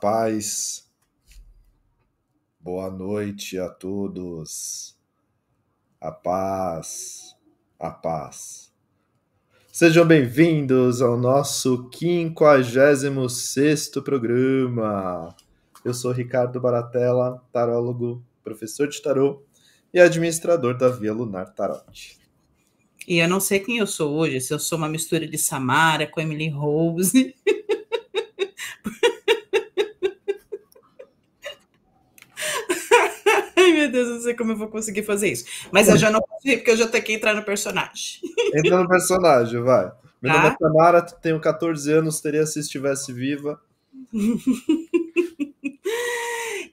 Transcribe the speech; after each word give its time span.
Paz. 0.00 0.88
Boa 2.58 2.90
noite 2.90 3.58
a 3.58 3.68
todos. 3.68 4.96
A 6.00 6.10
paz. 6.10 7.36
A 7.78 7.90
paz. 7.90 8.72
Sejam 9.70 10.06
bem-vindos 10.06 11.02
ao 11.02 11.18
nosso 11.18 11.90
56 11.92 13.90
programa. 14.02 15.36
Eu 15.84 15.92
sou 15.92 16.12
Ricardo 16.12 16.58
Baratella, 16.58 17.42
tarólogo, 17.52 18.24
professor 18.42 18.88
de 18.88 19.02
tarô 19.02 19.42
e 19.92 20.00
administrador 20.00 20.78
da 20.78 20.88
Via 20.88 21.12
Lunar 21.12 21.52
Tarot. 21.52 22.18
E 23.06 23.18
eu 23.18 23.28
não 23.28 23.40
sei 23.40 23.60
quem 23.60 23.76
eu 23.76 23.86
sou 23.86 24.14
hoje, 24.14 24.40
se 24.40 24.54
eu 24.54 24.58
sou 24.58 24.78
uma 24.78 24.88
mistura 24.88 25.26
de 25.26 25.36
Samara 25.36 26.06
com 26.06 26.22
Emily 26.22 26.48
Rose. 26.48 27.34
meu 33.90 34.04
Deus, 34.04 34.08
não 34.08 34.20
sei 34.20 34.34
como 34.34 34.52
eu 34.52 34.56
vou 34.56 34.68
conseguir 34.68 35.02
fazer 35.02 35.28
isso. 35.28 35.44
Mas 35.72 35.88
eu 35.88 35.96
já 35.96 36.10
não 36.10 36.20
consigo, 36.20 36.58
porque 36.58 36.70
eu 36.70 36.76
já 36.76 36.86
tenho 36.86 37.04
que 37.04 37.12
entrar 37.12 37.34
no 37.34 37.42
personagem. 37.42 38.20
Entra 38.54 38.82
no 38.82 38.88
personagem, 38.88 39.60
vai. 39.62 39.90
Meu 40.22 40.32
tá? 40.32 40.42
nome 40.42 40.54
é 40.54 40.56
Tamara, 40.58 41.02
tenho 41.02 41.40
14 41.40 41.92
anos, 41.92 42.20
teria 42.20 42.44
se 42.46 42.60
estivesse 42.60 43.12
viva. 43.12 43.60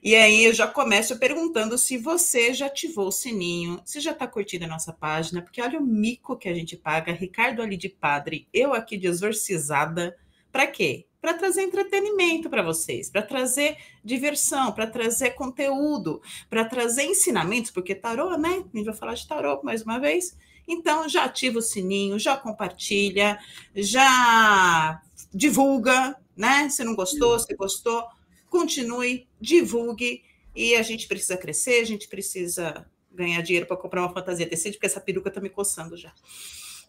E 0.00 0.14
aí 0.14 0.44
eu 0.44 0.54
já 0.54 0.66
começo 0.66 1.18
perguntando 1.18 1.76
se 1.76 1.98
você 1.98 2.54
já 2.54 2.66
ativou 2.66 3.08
o 3.08 3.12
sininho, 3.12 3.82
se 3.84 4.00
já 4.00 4.12
está 4.12 4.26
curtindo 4.26 4.64
a 4.64 4.68
nossa 4.68 4.92
página, 4.92 5.42
porque 5.42 5.60
olha 5.60 5.78
o 5.78 5.84
mico 5.84 6.36
que 6.36 6.48
a 6.48 6.54
gente 6.54 6.76
paga, 6.76 7.12
Ricardo 7.12 7.60
ali 7.60 7.76
de 7.76 7.88
padre, 7.90 8.48
eu 8.54 8.72
aqui 8.72 8.96
de 8.96 9.06
exorcizada, 9.08 10.16
para 10.50 10.66
quê? 10.68 11.07
Para 11.20 11.34
trazer 11.34 11.62
entretenimento 11.62 12.48
para 12.48 12.62
vocês, 12.62 13.10
para 13.10 13.22
trazer 13.22 13.76
diversão, 14.04 14.72
para 14.72 14.86
trazer 14.86 15.30
conteúdo, 15.30 16.22
para 16.48 16.64
trazer 16.64 17.04
ensinamentos, 17.04 17.70
porque 17.70 17.94
tarô, 17.94 18.36
né? 18.36 18.64
A 18.72 18.76
gente 18.76 18.86
vai 18.86 18.94
falar 18.94 19.14
de 19.14 19.26
tarô 19.26 19.60
mais 19.62 19.82
uma 19.82 19.98
vez. 19.98 20.36
Então 20.66 21.08
já 21.08 21.24
ativa 21.24 21.58
o 21.58 21.62
sininho, 21.62 22.18
já 22.18 22.36
compartilha, 22.36 23.38
já 23.74 25.00
divulga, 25.34 26.16
né? 26.36 26.68
Se 26.68 26.84
não 26.84 26.94
gostou, 26.94 27.38
se 27.38 27.54
gostou, 27.56 28.04
continue, 28.48 29.26
divulgue 29.40 30.22
e 30.54 30.76
a 30.76 30.82
gente 30.82 31.08
precisa 31.08 31.36
crescer, 31.36 31.80
a 31.80 31.84
gente 31.84 32.08
precisa 32.08 32.86
ganhar 33.10 33.42
dinheiro 33.42 33.66
para 33.66 33.76
comprar 33.76 34.02
uma 34.02 34.12
fantasia 34.12 34.46
decente, 34.46 34.76
porque 34.76 34.86
essa 34.86 35.00
peruca 35.00 35.30
tá 35.30 35.40
me 35.40 35.50
coçando 35.50 35.96
já. 35.96 36.12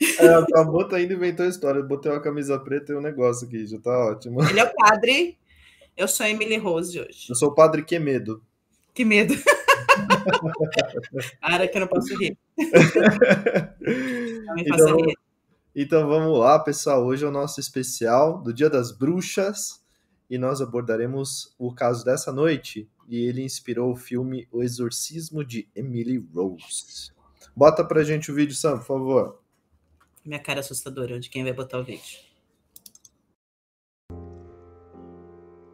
É, 0.02 0.28
a 0.60 0.64
Bota 0.64 0.96
ainda 0.96 1.14
inventou 1.14 1.46
a 1.46 1.50
história. 1.50 1.84
Botei 1.84 2.12
uma 2.12 2.22
camisa 2.22 2.58
preta 2.58 2.94
e 2.94 2.96
um 2.96 3.02
negócio 3.02 3.48
aqui, 3.48 3.66
já 3.66 3.80
tá 3.80 3.92
ótimo. 4.12 4.42
Ele 4.44 4.60
é 4.60 4.64
o 4.64 4.74
padre. 4.74 5.38
Eu 5.96 6.08
sou 6.08 6.26
a 6.26 6.30
Emily 6.30 6.58
Rose 6.58 7.00
hoje. 7.00 7.28
Eu 7.30 7.36
sou 7.36 7.50
o 7.50 7.54
padre 7.54 7.84
Que 7.84 8.00
Medo. 8.00 8.42
Que 8.94 9.06
medo. 9.06 9.34
Para 11.40 11.68
que 11.68 11.78
eu 11.78 11.82
não 11.82 11.88
posso 11.88 12.18
rir. 12.18 12.38
Não 14.46 14.56
me 14.56 14.64
então, 14.64 14.98
rir. 14.98 15.18
Então 15.76 16.08
vamos 16.08 16.38
lá, 16.38 16.60
pessoal. 16.60 17.06
Hoje 17.06 17.24
é 17.24 17.28
o 17.28 17.32
nosso 17.32 17.60
especial 17.60 18.42
do 18.42 18.52
Dia 18.54 18.70
das 18.70 18.92
Bruxas 18.92 19.82
e 20.30 20.38
nós 20.38 20.60
abordaremos 20.60 21.56
o 21.58 21.74
caso 21.74 22.04
dessa 22.04 22.32
noite. 22.32 22.90
E 23.08 23.26
ele 23.26 23.42
inspirou 23.44 23.92
o 23.92 23.96
filme 23.96 24.48
O 24.52 24.62
Exorcismo 24.62 25.46
de 25.46 25.70
Emily 25.76 26.18
Rose. 26.34 27.12
Bota 27.56 27.84
pra 27.84 28.04
gente 28.04 28.32
o 28.32 28.36
vídeo, 28.36 28.56
Sam, 28.56 28.80
por 28.80 28.86
favor. 28.86 29.39
Minha 30.30 30.40
cara 30.40 30.60
assustadora 30.60 31.20
de 31.20 31.28
quem 31.28 31.44
vai 31.44 31.52
botar 31.52 31.80
o 31.80 31.84
vídeo. 31.84 32.20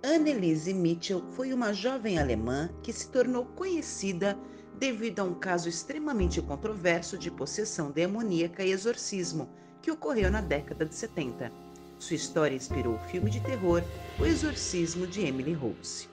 Anneliese 0.01 0.73
Mitchell 0.73 1.21
foi 1.33 1.51
uma 1.51 1.73
jovem 1.73 2.17
alemã 2.17 2.69
que 2.81 2.93
se 2.93 3.11
tornou 3.11 3.47
conhecida 3.47 4.39
devido 4.79 5.19
a 5.19 5.23
um 5.25 5.33
caso 5.33 5.67
extremamente 5.67 6.41
controverso 6.41 7.17
de 7.17 7.29
possessão 7.29 7.91
demoníaca 7.91 8.63
e 8.63 8.71
exorcismo 8.71 9.49
que 9.81 9.91
ocorreu 9.91 10.31
na 10.31 10.39
década 10.39 10.85
de 10.85 10.95
70. 10.95 11.51
Sua 11.99 12.15
história 12.15 12.55
inspirou 12.55 12.95
o 12.95 13.09
filme 13.09 13.29
de 13.29 13.41
terror 13.41 13.83
O 14.17 14.25
Exorcismo 14.25 15.05
de 15.05 15.19
Emily 15.19 15.51
Rose. 15.51 16.07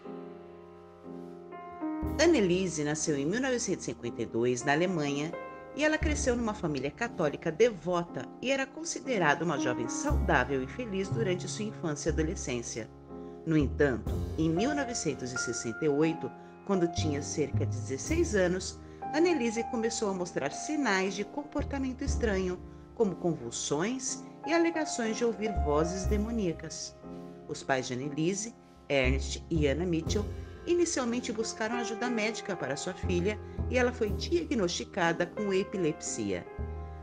Anneliese 2.20 2.82
nasceu 2.82 3.16
em 3.16 3.24
1952 3.24 4.64
na 4.64 4.72
Alemanha 4.72 5.30
e 5.74 5.84
ela 5.84 5.96
cresceu 5.96 6.36
numa 6.36 6.54
família 6.54 6.90
católica 6.90 7.50
devota 7.50 8.26
e 8.40 8.50
era 8.50 8.66
considerada 8.66 9.44
uma 9.44 9.58
jovem 9.58 9.88
saudável 9.88 10.62
e 10.62 10.66
feliz 10.66 11.08
durante 11.08 11.48
sua 11.48 11.64
infância 11.64 12.10
e 12.10 12.12
adolescência. 12.12 12.90
No 13.46 13.56
entanto, 13.56 14.12
em 14.38 14.50
1968, 14.50 16.30
quando 16.66 16.92
tinha 16.92 17.22
cerca 17.22 17.66
de 17.66 17.76
16 17.76 18.34
anos, 18.36 18.78
Annelise 19.14 19.64
começou 19.64 20.10
a 20.10 20.14
mostrar 20.14 20.50
sinais 20.50 21.14
de 21.14 21.24
comportamento 21.24 22.02
estranho, 22.02 22.58
como 22.94 23.16
convulsões 23.16 24.22
e 24.46 24.52
alegações 24.52 25.16
de 25.16 25.24
ouvir 25.24 25.52
vozes 25.64 26.04
demoníacas. 26.04 26.96
Os 27.48 27.62
pais 27.62 27.88
de 27.88 27.94
Annelise, 27.94 28.54
Ernest 28.88 29.44
e 29.50 29.66
Anna 29.66 29.84
Mitchell, 29.84 30.24
inicialmente 30.66 31.32
buscaram 31.32 31.76
ajuda 31.76 32.08
médica 32.08 32.54
para 32.54 32.76
sua 32.76 32.94
filha 32.94 33.38
e 33.70 33.78
ela 33.78 33.92
foi 33.92 34.10
diagnosticada 34.10 35.26
com 35.26 35.52
epilepsia. 35.52 36.46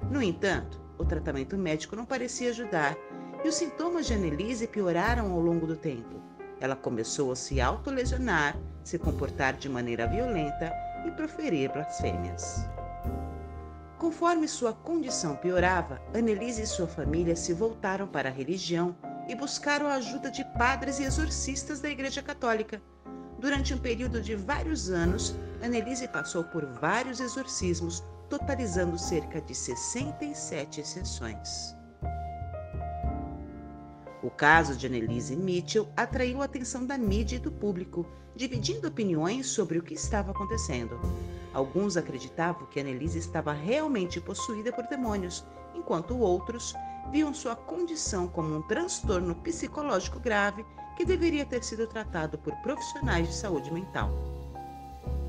No 0.10 0.22
entanto, 0.22 0.80
o 0.98 1.06
tratamento 1.06 1.58
médico 1.58 1.96
não 1.96 2.06
parecia 2.06 2.50
ajudar 2.50 2.98
e 3.44 3.48
os 3.48 3.56
sintomas 3.56 4.06
de 4.06 4.14
Annelise 4.14 4.68
pioraram 4.68 5.32
ao 5.32 5.40
longo 5.40 5.66
do 5.66 5.76
tempo. 5.76 6.22
Ela 6.60 6.76
começou 6.76 7.32
a 7.32 7.36
se 7.36 7.62
autolesionar, 7.62 8.58
se 8.84 9.00
comportar 9.00 9.54
de 9.54 9.70
maneira 9.70 10.08
violenta 10.08 10.74
e 11.08 11.12
proferir 11.12 11.72
blasfêmias. 11.72 12.66
Conforme 13.98 14.48
sua 14.48 14.74
condição 14.74 15.36
piorava, 15.36 16.02
Annelise 16.14 16.62
e 16.62 16.68
sua 16.68 16.88
família 16.88 17.36
se 17.36 17.54
voltaram 17.54 18.08
para 18.08 18.30
a 18.30 18.32
religião 18.32 18.96
e 19.28 19.36
buscaram 19.36 19.88
a 19.88 19.96
ajuda 19.96 20.32
de 20.32 20.44
padres 20.58 21.00
e 21.00 21.04
exorcistas 21.04 21.80
da 21.80 21.90
Igreja 21.90 22.22
Católica. 22.22 22.82
Durante 23.40 23.74
um 23.74 23.78
período 23.78 24.22
de 24.22 24.36
vários 24.36 24.90
anos, 24.90 25.34
Annelise 25.64 26.10
passou 26.10 26.44
por 26.44 26.66
vários 26.66 27.22
exorcismos, 27.22 28.04
totalizando 28.30 29.00
cerca 29.00 29.40
de 29.40 29.56
67 29.56 30.86
sessões. 30.86 31.74
O 34.22 34.30
caso 34.30 34.76
de 34.76 34.88
Annelise 34.88 35.38
Mitchell 35.38 35.88
atraiu 35.96 36.42
a 36.42 36.46
atenção 36.46 36.86
da 36.86 36.98
mídia 36.98 37.38
e 37.38 37.40
do 37.40 37.50
público, 37.50 38.06
dividindo 38.36 38.90
opiniões 38.90 39.48
sobre 39.48 39.80
o 39.80 39.84
que 39.84 39.94
estava 39.94 40.32
acontecendo. 40.32 41.00
Alguns 41.54 41.96
acreditavam 41.96 42.68
que 42.68 42.82
Annelise 42.82 43.20
estava 43.20 43.54
realmente 43.54 44.20
possuída 44.20 44.74
por 44.74 44.86
demônios, 44.88 45.46
enquanto 45.74 46.20
outros 46.20 46.74
viam 47.10 47.34
sua 47.34 47.56
condição 47.56 48.28
como 48.28 48.58
um 48.58 48.62
transtorno 48.64 49.34
psicológico 49.36 50.20
grave 50.20 50.66
que 51.00 51.06
deveria 51.06 51.46
ter 51.46 51.64
sido 51.64 51.88
tratado 51.88 52.38
por 52.38 52.54
profissionais 52.58 53.26
de 53.26 53.34
saúde 53.34 53.72
mental. 53.72 54.12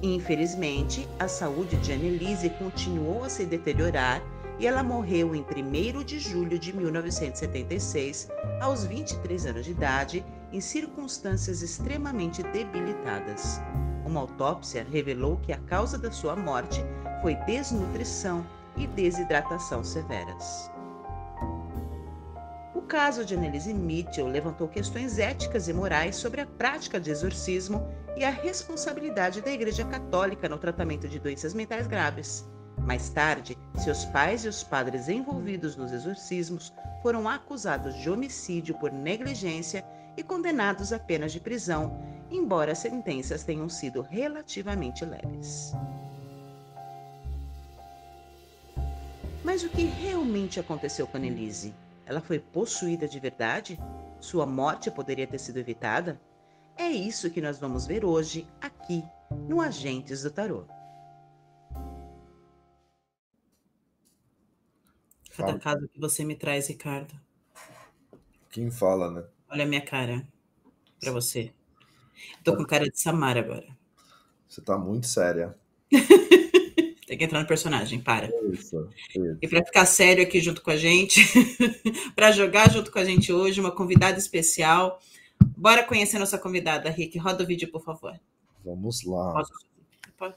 Infelizmente, 0.03 1.09
a 1.17 1.29
saúde 1.29 1.77
de 1.77 1.93
Annelise 1.93 2.51
continuou 2.51 3.23
a 3.23 3.29
se 3.29 3.47
deteriorar 3.47 4.21
e 4.59 4.67
ela 4.67 4.83
morreu 4.83 5.33
em 5.33 5.45
1 5.45 6.03
de 6.03 6.19
julho 6.19 6.59
de 6.59 6.77
1976, 6.77 8.29
aos 8.61 8.85
23 8.85 9.47
anos 9.47 9.65
de 9.65 9.71
idade, 9.71 10.25
em 10.53 10.61
circunstâncias 10.61 11.63
extremamente 11.63 12.43
debilitadas. 12.43 13.61
Uma 14.05 14.23
autópsia 14.23 14.85
revelou 14.91 15.37
que 15.37 15.53
a 15.53 15.59
causa 15.59 15.97
da 15.97 16.11
sua 16.11 16.35
morte 16.35 16.83
foi 17.23 17.37
desnutrição 17.47 18.45
e 18.77 18.89
desidratação 18.89 19.85
severas. 19.85 20.69
Caso 22.91 23.25
de 23.25 23.37
Annelise 23.37 23.73
Mitchell 23.73 24.27
levantou 24.27 24.67
questões 24.67 25.17
éticas 25.17 25.69
e 25.69 25.73
morais 25.73 26.17
sobre 26.17 26.41
a 26.41 26.47
prática 26.47 26.99
de 26.99 27.09
exorcismo 27.09 27.89
e 28.17 28.25
a 28.25 28.31
responsabilidade 28.31 29.41
da 29.41 29.53
Igreja 29.53 29.85
Católica 29.85 30.49
no 30.49 30.59
tratamento 30.59 31.07
de 31.07 31.21
doenças 31.21 31.55
mentais 31.55 31.87
graves. 31.87 32.45
Mais 32.79 33.09
tarde, 33.09 33.57
seus 33.79 34.05
pais 34.07 34.45
e 34.45 34.49
os 34.49 34.65
padres 34.65 35.09
envolvidos 35.09 35.77
nos 35.77 35.93
exorcismos 35.93 36.73
foram 37.01 37.29
acusados 37.29 37.95
de 37.95 38.11
homicídio 38.11 38.75
por 38.75 38.91
negligência 38.91 39.85
e 40.17 40.23
condenados 40.25 40.93
a 40.93 40.99
penas 40.99 41.31
de 41.31 41.39
prisão, 41.39 41.97
embora 42.29 42.73
as 42.73 42.79
sentenças 42.79 43.45
tenham 43.45 43.69
sido 43.69 44.03
relativamente 44.03 45.05
leves. 45.05 45.73
Mas 49.45 49.63
o 49.63 49.69
que 49.69 49.85
realmente 49.85 50.59
aconteceu 50.59 51.07
com 51.07 51.19
Annelise? 51.19 51.73
Ela 52.11 52.21
foi 52.21 52.41
possuída 52.41 53.07
de 53.07 53.21
verdade? 53.21 53.79
Sua 54.19 54.45
morte 54.45 54.91
poderia 54.91 55.29
ter 55.29 55.39
sido 55.39 55.59
evitada? 55.59 56.21
É 56.77 56.89
isso 56.89 57.31
que 57.31 57.41
nós 57.41 57.61
vamos 57.61 57.87
ver 57.87 58.05
hoje, 58.05 58.49
aqui, 58.61 59.05
no 59.49 59.61
Agentes 59.61 60.25
do 60.25 60.31
Tarô. 60.33 60.65
Cada 65.37 65.57
caso 65.57 65.89
que 65.89 66.01
você 66.01 66.25
me 66.25 66.35
traz, 66.35 66.67
Ricardo. 66.67 67.15
Quem 68.51 68.73
fala, 68.73 69.09
né? 69.09 69.25
Olha 69.49 69.63
a 69.63 69.69
minha 69.69 69.85
cara 69.85 70.27
para 70.99 71.13
você. 71.13 71.55
Tô 72.43 72.57
com 72.57 72.67
cara 72.67 72.91
de 72.91 73.01
Samara 73.01 73.39
agora. 73.39 73.69
Você 74.49 74.61
tá 74.61 74.77
muito 74.77 75.07
séria. 75.07 75.57
Tem 77.11 77.19
que 77.19 77.25
entrar 77.25 77.41
no 77.41 77.47
personagem, 77.49 77.99
para. 77.99 78.29
Isso, 78.53 78.89
isso. 79.09 79.39
E 79.43 79.49
para 79.49 79.65
ficar 79.65 79.85
sério 79.85 80.23
aqui 80.23 80.41
junto 80.41 80.63
com 80.63 80.71
a 80.71 80.77
gente, 80.77 81.21
para 82.15 82.31
jogar 82.31 82.71
junto 82.71 82.93
com 82.93 83.01
a 83.01 83.05
gente 83.05 83.33
hoje, 83.33 83.61
uma 83.61 83.73
convidada 83.73 84.17
especial. 84.17 85.01
Bora 85.57 85.83
conhecer 85.83 86.21
nossa 86.21 86.39
convidada, 86.39 86.89
Rick. 86.89 87.19
Roda 87.19 87.43
o 87.43 87.47
vídeo, 87.49 87.69
por 87.69 87.83
favor. 87.83 88.15
Vamos 88.65 89.03
lá. 89.03 89.33
Posso? 89.33 89.53
Pode. 90.17 90.37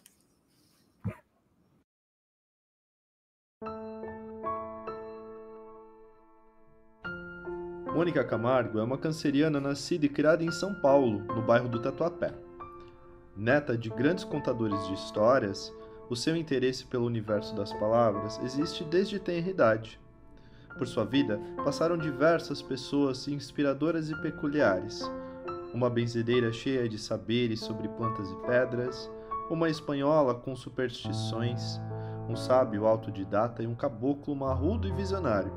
Mônica 7.93 8.23
Camargo 8.23 8.79
é 8.79 8.83
uma 8.83 8.97
canceriana 8.97 9.61
nascida 9.61 10.07
e 10.07 10.09
criada 10.09 10.43
em 10.43 10.51
São 10.51 10.73
Paulo, 10.81 11.19
no 11.19 11.43
bairro 11.43 11.69
do 11.69 11.79
Tatuapé. 11.79 12.33
Neta 13.37 13.77
de 13.77 13.91
grandes 13.91 14.23
contadores 14.23 14.87
de 14.87 14.95
histórias, 14.95 15.71
o 16.09 16.15
seu 16.15 16.35
interesse 16.35 16.85
pelo 16.85 17.05
universo 17.05 17.55
das 17.55 17.71
palavras 17.73 18.39
existe 18.43 18.83
desde 18.83 19.19
tenra 19.19 19.49
idade. 19.49 19.99
Por 20.77 20.87
sua 20.87 21.05
vida, 21.05 21.39
passaram 21.63 21.97
diversas 21.97 22.61
pessoas 22.61 23.27
inspiradoras 23.27 24.09
e 24.09 24.21
peculiares. 24.21 25.09
Uma 25.73 25.89
benzedeira 25.89 26.51
cheia 26.51 26.89
de 26.89 26.97
saberes 26.97 27.59
sobre 27.59 27.87
plantas 27.87 28.29
e 28.29 28.35
pedras, 28.47 29.09
uma 29.49 29.69
espanhola 29.69 30.33
com 30.35 30.55
superstições, 30.55 31.79
um 32.29 32.35
sábio 32.35 32.85
autodidata 32.85 33.61
e 33.61 33.67
um 33.67 33.75
caboclo 33.75 34.35
marrudo 34.35 34.87
e 34.87 34.91
visionário. 34.91 35.51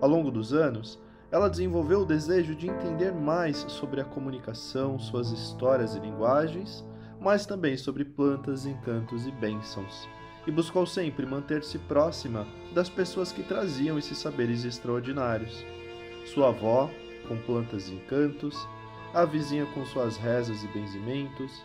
Ao 0.00 0.08
longo 0.08 0.30
dos 0.30 0.52
anos, 0.52 1.00
ela 1.30 1.48
desenvolveu 1.48 2.00
o 2.00 2.06
desejo 2.06 2.54
de 2.54 2.68
entender 2.68 3.12
mais 3.12 3.58
sobre 3.68 4.00
a 4.00 4.04
comunicação, 4.04 4.98
suas 4.98 5.30
histórias 5.30 5.94
e 5.94 6.00
linguagens, 6.00 6.84
mas 7.22 7.46
também 7.46 7.76
sobre 7.76 8.04
plantas, 8.04 8.66
encantos 8.66 9.26
e 9.26 9.30
bênçãos, 9.30 10.08
e 10.46 10.50
buscou 10.50 10.84
sempre 10.84 11.24
manter-se 11.24 11.78
próxima 11.78 12.46
das 12.74 12.88
pessoas 12.88 13.30
que 13.30 13.42
traziam 13.42 13.96
esses 13.96 14.18
saberes 14.18 14.64
extraordinários. 14.64 15.64
Sua 16.26 16.48
avó, 16.48 16.90
com 17.28 17.36
plantas 17.36 17.88
e 17.88 17.92
encantos, 17.92 18.66
a 19.14 19.24
vizinha 19.24 19.66
com 19.66 19.84
suas 19.86 20.16
rezas 20.16 20.64
e 20.64 20.66
benzimentos, 20.68 21.64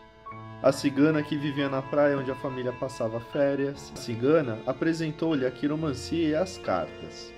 a 0.61 0.71
cigana 0.71 1.21
que 1.23 1.37
vivia 1.37 1.69
na 1.69 1.81
praia 1.81 2.17
onde 2.17 2.31
a 2.31 2.35
família 2.35 2.73
passava 2.73 3.19
férias. 3.19 3.91
A 3.93 3.97
cigana 3.97 4.59
apresentou-lhe 4.65 5.45
a 5.45 5.51
quiromancia 5.51 6.29
e 6.29 6.35
as 6.35 6.57
cartas. 6.57 7.31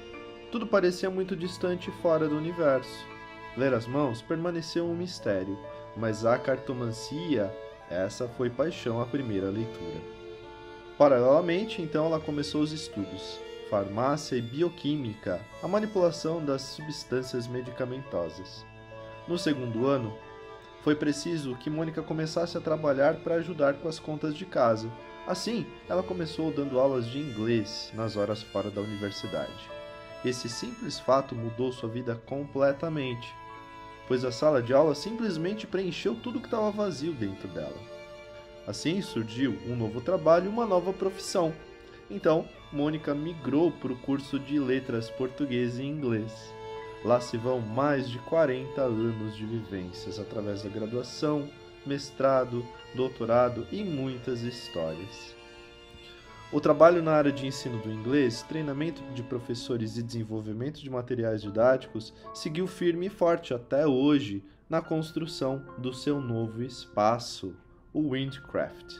Tudo 0.51 0.65
parecia 0.65 1.09
muito 1.09 1.35
distante 1.35 1.89
e 1.89 2.01
fora 2.01 2.27
do 2.27 2.37
universo. 2.37 3.05
Ler 3.57 3.73
as 3.73 3.85
mãos 3.85 4.21
permaneceu 4.21 4.85
um 4.85 4.95
mistério, 4.95 5.57
mas 5.97 6.25
a 6.25 6.37
cartomancia, 6.37 7.53
essa 7.89 8.27
foi 8.27 8.49
paixão 8.49 9.01
à 9.01 9.05
primeira 9.05 9.49
leitura. 9.49 9.99
Paralelamente, 10.97 11.81
então, 11.81 12.05
ela 12.05 12.19
começou 12.19 12.61
os 12.61 12.71
estudos, 12.71 13.39
farmácia 13.69 14.35
e 14.35 14.41
bioquímica, 14.41 15.39
a 15.63 15.67
manipulação 15.67 16.43
das 16.43 16.61
substâncias 16.61 17.47
medicamentosas. 17.47 18.65
No 19.27 19.37
segundo 19.37 19.87
ano, 19.87 20.13
foi 20.81 20.95
preciso 20.95 21.55
que 21.55 21.69
Mônica 21.69 22.01
começasse 22.01 22.57
a 22.57 22.61
trabalhar 22.61 23.15
para 23.15 23.35
ajudar 23.35 23.75
com 23.75 23.87
as 23.87 23.99
contas 23.99 24.35
de 24.35 24.45
casa. 24.45 24.89
Assim, 25.27 25.65
ela 25.87 26.01
começou 26.01 26.51
dando 26.51 26.79
aulas 26.79 27.05
de 27.05 27.19
inglês 27.19 27.91
nas 27.93 28.15
horas 28.15 28.41
fora 28.41 28.71
da 28.71 28.81
universidade. 28.81 29.69
Esse 30.25 30.49
simples 30.49 30.99
fato 30.99 31.35
mudou 31.35 31.71
sua 31.71 31.87
vida 31.87 32.15
completamente, 32.25 33.33
pois 34.09 34.25
a 34.25 34.31
sala 34.31 34.61
de 34.61 34.73
aula 34.73 34.95
simplesmente 34.95 35.67
preencheu 35.67 36.15
tudo 36.15 36.39
que 36.39 36.47
estava 36.47 36.71
vazio 36.71 37.13
dentro 37.13 37.47
dela. 37.47 37.77
Assim 38.65 39.01
surgiu 39.01 39.57
um 39.67 39.75
novo 39.75 40.01
trabalho 40.01 40.47
e 40.47 40.49
uma 40.49 40.65
nova 40.65 40.91
profissão. 40.91 41.53
Então, 42.09 42.49
Mônica 42.73 43.13
migrou 43.13 43.71
para 43.71 43.93
o 43.93 43.97
curso 43.99 44.39
de 44.39 44.59
letras 44.59 45.11
português 45.11 45.77
e 45.77 45.83
inglês. 45.83 46.51
Lá 47.05 47.21
se 47.21 47.37
vão 47.37 47.61
mais 47.61 48.09
de 48.09 48.17
40 48.19 48.81
anos 48.81 49.37
de 49.37 49.45
vivências 49.45 50.19
através 50.19 50.63
da 50.63 50.69
graduação, 50.69 51.47
mestrado, 51.85 52.65
doutorado 52.95 53.65
e 53.71 53.83
muitas 53.83 54.41
histórias. 54.41 55.38
O 56.51 56.59
trabalho 56.59 57.03
na 57.03 57.11
área 57.11 57.31
de 57.31 57.45
ensino 57.45 57.77
do 57.77 57.91
inglês, 57.91 58.41
treinamento 58.41 59.03
de 59.13 59.21
professores 59.21 59.97
e 59.97 60.01
desenvolvimento 60.01 60.81
de 60.81 60.89
materiais 60.89 61.43
didáticos 61.43 62.11
seguiu 62.33 62.65
firme 62.65 63.05
e 63.05 63.09
forte 63.09 63.53
até 63.53 63.85
hoje 63.85 64.43
na 64.67 64.81
construção 64.81 65.63
do 65.77 65.93
seu 65.93 66.19
novo 66.19 66.63
espaço, 66.63 67.55
o 67.93 68.13
Windcraft. 68.13 68.99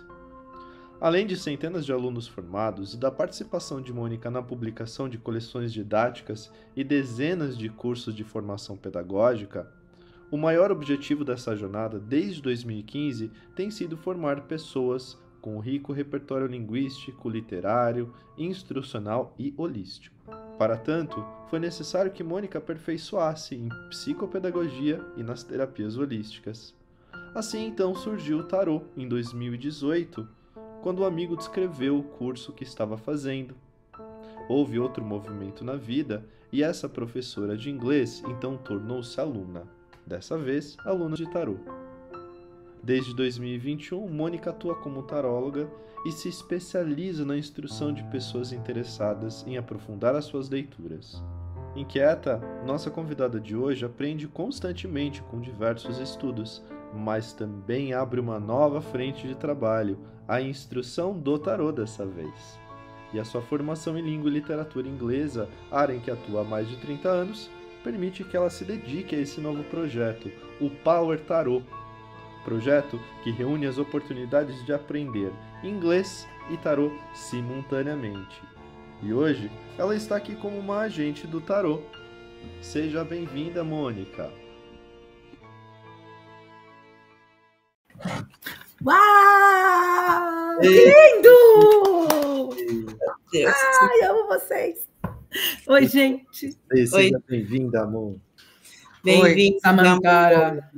Além 1.01 1.25
de 1.25 1.36
centenas 1.36 1.88
de 1.88 1.92
alunos 1.92 2.28
formados 2.28 2.94
e 2.94 2.98
da 2.98 3.10
participação 3.10 3.81
de 3.81 3.92
Mônica 3.92 4.30
na 4.30 4.44
publicação 4.44 5.10
de 5.10 5.18
coleções 5.18 5.74
didáticas 5.74 6.51
e 6.75 6.84
dezenas 6.84 7.57
de 7.57 7.68
cursos 7.68 8.13
de 8.13 8.24
formação 8.24 8.78
pedagógica, 8.78 9.68
o 10.30 10.38
maior 10.38 10.72
objetivo 10.72 11.25
dessa 11.25 11.56
jornada 11.56 11.98
desde 11.98 12.44
2015 12.44 13.31
tem 13.56 13.72
sido 13.72 13.98
formar 13.98 14.42
pessoas 14.42 15.18
com 15.41 15.56
um 15.56 15.59
rico 15.59 15.94
repertório 15.94 16.47
linguístico, 16.47 17.30
literário, 17.30 18.13
instrucional 18.38 19.33
e 19.38 19.53
holístico. 19.57 20.15
Para 20.57 20.77
tanto, 20.77 21.25
foi 21.50 21.59
necessário 21.59 22.12
que 22.12 22.24
Mônica 22.24 22.57
aperfeiçoasse 22.57 23.56
em 23.56 23.69
psicopedagogia 23.89 25.01
e 25.18 25.24
nas 25.24 25.44
terapias 25.44 25.97
holísticas. 25.97 26.75
Assim 27.33 27.68
então 27.68 27.95
surgiu 27.95 28.39
o 28.39 28.44
tarô 28.44 28.81
em 28.97 29.07
2018, 29.07 30.27
quando 30.81 31.00
o 31.00 31.06
amigo 31.06 31.38
descreveu 31.38 31.97
o 31.97 32.03
curso 32.03 32.51
que 32.51 32.63
estava 32.63 32.97
fazendo. 32.97 33.56
Houve 34.47 34.80
outro 34.80 35.03
movimento 35.03 35.63
na 35.63 35.75
vida 35.75 36.25
e 36.51 36.63
essa 36.63 36.89
professora 36.89 37.55
de 37.55 37.69
inglês 37.69 38.24
então 38.27 38.58
tornou-se 38.58 39.19
aluna, 39.19 39.63
dessa 40.05 40.38
vez 40.38 40.75
aluna 40.86 41.15
de 41.15 41.29
tarô. 41.29 41.58
Desde 42.81 43.13
2021, 43.13 44.07
Mônica 44.07 44.50
atua 44.51 44.75
como 44.75 45.03
taróloga 45.03 45.69
e 46.05 46.12
se 46.12 46.29
especializa 46.29 47.25
na 47.25 47.38
instrução 47.38 47.93
de 47.93 48.03
pessoas 48.05 48.53
interessadas 48.53 49.45
em 49.45 49.57
aprofundar 49.57 50.15
as 50.15 50.25
suas 50.25 50.50
leituras. 50.50 51.21
Inquieta, 51.75 52.41
nossa 52.65 52.89
convidada 52.89 53.39
de 53.39 53.55
hoje 53.55 53.86
aprende 53.86 54.27
constantemente 54.27 55.21
com 55.24 55.39
diversos 55.39 56.00
estudos, 56.00 56.63
mas 56.93 57.33
também 57.33 57.93
abre 57.93 58.19
uma 58.19 58.39
nova 58.39 58.81
frente 58.81 59.27
de 59.27 59.36
trabalho, 59.36 60.00
a 60.27 60.41
instrução 60.41 61.17
do 61.17 61.38
tarô 61.38 61.71
dessa 61.71 62.05
vez. 62.05 62.59
E 63.13 63.19
a 63.19 63.25
sua 63.25 63.41
formação 63.41 63.98
em 63.98 64.01
língua 64.01 64.29
e 64.29 64.33
literatura 64.33 64.88
inglesa, 64.88 65.50
área 65.71 65.93
em 65.93 66.00
que 66.00 66.12
atua 66.12 66.41
há 66.41 66.43
mais 66.43 66.67
de 66.67 66.77
30 66.77 67.09
anos, 67.09 67.50
permite 67.83 68.24
que 68.24 68.38
ela 68.38 68.50
se 68.50 68.63
dedique 68.63 69.15
a 69.15 69.19
esse 69.19 69.39
novo 69.39 69.63
projeto, 69.65 70.31
o 70.59 70.69
Power 70.69 71.19
Tarot, 71.21 71.63
projeto 72.43 73.00
que 73.24 73.31
reúne 73.31 73.65
as 73.65 73.77
oportunidades 73.77 74.65
de 74.65 74.74
aprender 74.74 75.31
inglês 75.63 76.27
e 76.50 76.58
tarô 76.58 76.91
simultaneamente. 77.13 78.41
E 79.01 79.13
hoje 79.13 79.51
ela 79.77 79.96
está 79.96 80.15
aqui 80.15 80.36
como 80.36 80.58
uma 80.58 80.79
agente 80.79 81.25
do 81.25 81.39
tarô. 81.39 81.81
Seja 82.62 83.03
bem-vinda, 83.03 83.63
Mônica. 83.63 84.31
Uau! 88.86 90.60
Que 90.62 90.67
lindo! 90.67 92.50
Ai, 93.46 94.10
amo 94.10 94.27
vocês. 94.27 94.89
Oi, 95.67 95.86
gente. 95.88 96.58
Seja 96.88 97.22
bem-vinda, 97.27 97.84
amor. 97.84 98.19
Bem-vindo, 99.03 99.60
Samantara. 99.62 100.70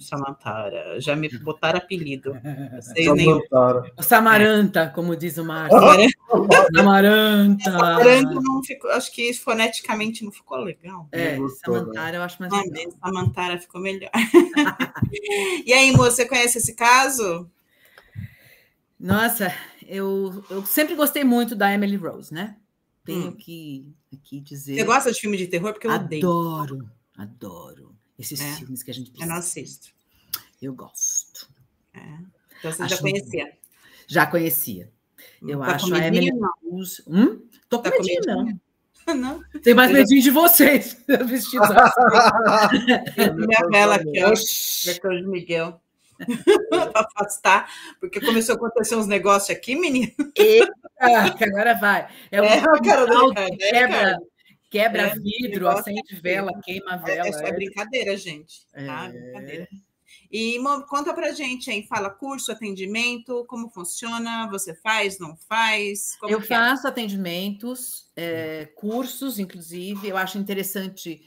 Samantara. 0.00 1.00
Já 1.00 1.14
me 1.14 1.28
botaram 1.38 1.78
apelido. 1.78 2.34
Vocês 2.74 3.12
nem... 3.14 3.26
Samantara. 3.26 3.92
Samaranta, 4.00 4.92
como 4.94 5.14
diz 5.14 5.36
o 5.36 5.44
Márcio. 5.44 5.78
Samaranta. 6.74 7.70
Samaranta 7.70 8.34
não 8.34 8.62
ficou, 8.62 8.90
acho 8.90 9.12
que 9.12 9.32
foneticamente 9.34 10.24
não 10.24 10.32
ficou 10.32 10.58
legal. 10.58 11.08
É, 11.12 11.36
gostou, 11.36 11.74
Samantara 11.74 12.16
eu 12.16 12.22
acho 12.22 12.40
mais 12.40 12.52
legal. 12.52 12.92
Samantara 13.04 13.58
ficou 13.58 13.80
melhor. 13.80 14.10
e 15.66 15.72
aí, 15.72 15.92
moça, 15.92 16.16
você 16.16 16.26
conhece 16.26 16.58
esse 16.58 16.74
caso? 16.74 17.50
Nossa, 18.98 19.52
eu, 19.86 20.42
eu 20.48 20.64
sempre 20.64 20.94
gostei 20.94 21.24
muito 21.24 21.54
da 21.54 21.72
Emily 21.72 21.96
Rose, 21.96 22.32
né? 22.32 22.56
Tenho 23.04 23.28
Hum. 23.28 23.36
que 23.36 23.94
aqui 24.12 24.40
dizer. 24.40 24.74
Você 24.74 24.84
gosta 24.84 25.12
de 25.12 25.20
filme 25.20 25.36
de 25.36 25.46
terror? 25.46 25.72
Porque 25.72 25.86
eu 25.86 25.92
odeio. 25.92 26.22
Adoro. 27.16 27.94
Esses 28.18 28.40
É. 28.40 28.52
filmes 28.56 28.82
que 28.82 28.90
a 28.90 28.94
gente 28.94 29.08
Eu 29.08 29.12
precisa. 29.12 29.32
não 29.32 29.38
assisto. 29.38 29.88
Eu 30.60 30.74
gosto. 30.74 31.48
É. 31.94 32.00
Então 32.58 32.72
você 32.72 32.82
Acho 32.82 32.94
já 32.96 33.00
conhecia. 33.02 33.52
Já 34.06 34.26
conhecia. 34.26 34.92
Eu 35.42 35.60
Tá 35.60 35.74
acho 35.74 35.94
a 35.94 35.98
Emily? 36.06 36.30
Rose. 36.70 37.02
Hum? 37.06 37.40
Tô 37.68 37.78
com 37.78 37.84
Tá 37.84 37.90
com 37.92 37.98
medinho, 37.98 38.20
não. 38.26 38.60
Não. 39.14 39.40
Tenho 39.62 39.76
mais 39.76 39.88
Eu 39.92 39.98
medinho 39.98 40.20
de 40.20 40.30
vocês, 40.32 40.96
vestidos 41.06 41.70
assim. 41.70 42.78
Minha 43.36 43.68
vela 43.70 43.94
aqui, 43.94 44.20
ó. 44.24 44.32
De 44.32 45.26
Miguel. 45.28 45.80
para 46.68 47.06
afastar, 47.06 47.70
porque 48.00 48.20
começou 48.20 48.54
a 48.54 48.56
acontecer 48.56 48.96
uns 48.96 49.06
negócios 49.06 49.56
aqui, 49.56 49.76
menino. 49.76 50.10
Eita, 50.34 50.72
agora 50.98 51.74
vai. 51.74 52.08
É, 52.32 52.38
É, 52.38 52.42
um 52.42 52.62
cara 52.62 52.80
que 52.80 53.38
é, 53.40 53.56
quebra, 53.56 53.86
Ricardo. 53.86 54.26
Quebra 54.70 55.02
É, 55.02 55.14
vidro, 55.14 55.64
negócio 55.66 55.80
acende 55.80 56.20
vela, 56.20 56.52
queima 56.62 56.94
É, 56.94 56.98
vela. 56.98 57.28
é 57.28 57.32
só 57.32 57.46
é. 57.46 57.52
brincadeira, 57.52 58.16
gente. 58.16 58.66
Tá? 58.72 59.06
É. 59.06 59.10
Brincadeira. 59.10 59.68
E 60.30 60.58
conta 60.88 61.14
pra 61.14 61.32
gente 61.32 61.70
aí, 61.70 61.86
fala 61.86 62.10
curso, 62.10 62.50
atendimento, 62.50 63.44
como 63.48 63.70
funciona, 63.70 64.48
você 64.50 64.74
faz, 64.74 65.18
não 65.18 65.36
faz? 65.36 66.16
Como 66.18 66.32
Eu 66.32 66.40
é? 66.40 66.42
faço 66.42 66.86
atendimentos, 66.88 68.10
é, 68.16 68.66
cursos, 68.74 69.38
inclusive. 69.38 70.08
Eu 70.08 70.16
acho 70.16 70.38
interessante. 70.38 71.22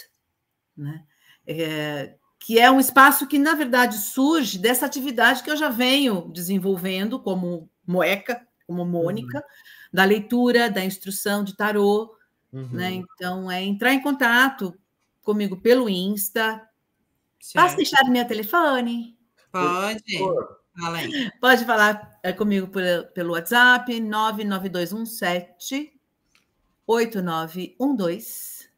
né? 0.76 1.04
É, 1.46 2.14
que 2.40 2.58
é 2.58 2.70
um 2.70 2.80
espaço 2.80 3.26
que, 3.26 3.38
na 3.38 3.54
verdade, 3.54 3.96
surge 3.96 4.58
dessa 4.58 4.84
atividade 4.86 5.42
que 5.42 5.50
eu 5.50 5.56
já 5.56 5.68
venho 5.68 6.28
desenvolvendo 6.32 7.18
como 7.20 7.68
Moeca, 7.86 8.46
como 8.66 8.84
Mônica, 8.84 9.42
da 9.92 10.04
leitura, 10.04 10.70
da 10.70 10.84
instrução 10.84 11.44
de 11.44 11.56
tarô, 11.56 12.14
Uhum. 12.52 12.68
né? 12.72 12.92
Então, 12.92 13.50
é 13.50 13.62
entrar 13.62 13.92
em 13.94 14.02
contato 14.02 14.74
comigo 15.22 15.56
pelo 15.56 15.88
Insta. 15.88 16.60
Posso 17.52 17.68
Certo. 17.68 17.76
deixar 17.76 18.04
meu 18.10 18.26
telefone? 18.26 19.16
Pode. 19.52 20.18
Fala 20.80 20.96
aí. 20.98 21.30
Pode 21.40 21.64
falar 21.64 22.18
é, 22.22 22.32
comigo 22.32 22.66
por- 22.68 22.82
pelo 23.14 23.32
WhatsApp, 23.34 24.00
99217 24.00 25.92
8912. 26.86 28.68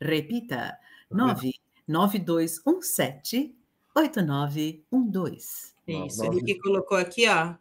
Repita, 0.00 0.76
99217 1.10 3.54
8912. 3.94 5.74
Isso, 5.86 6.24
Nove- 6.24 6.38
ele 6.38 6.46
que 6.46 6.58
colocou 6.60 6.96
aqui, 6.98 7.28
ó. 7.28 7.54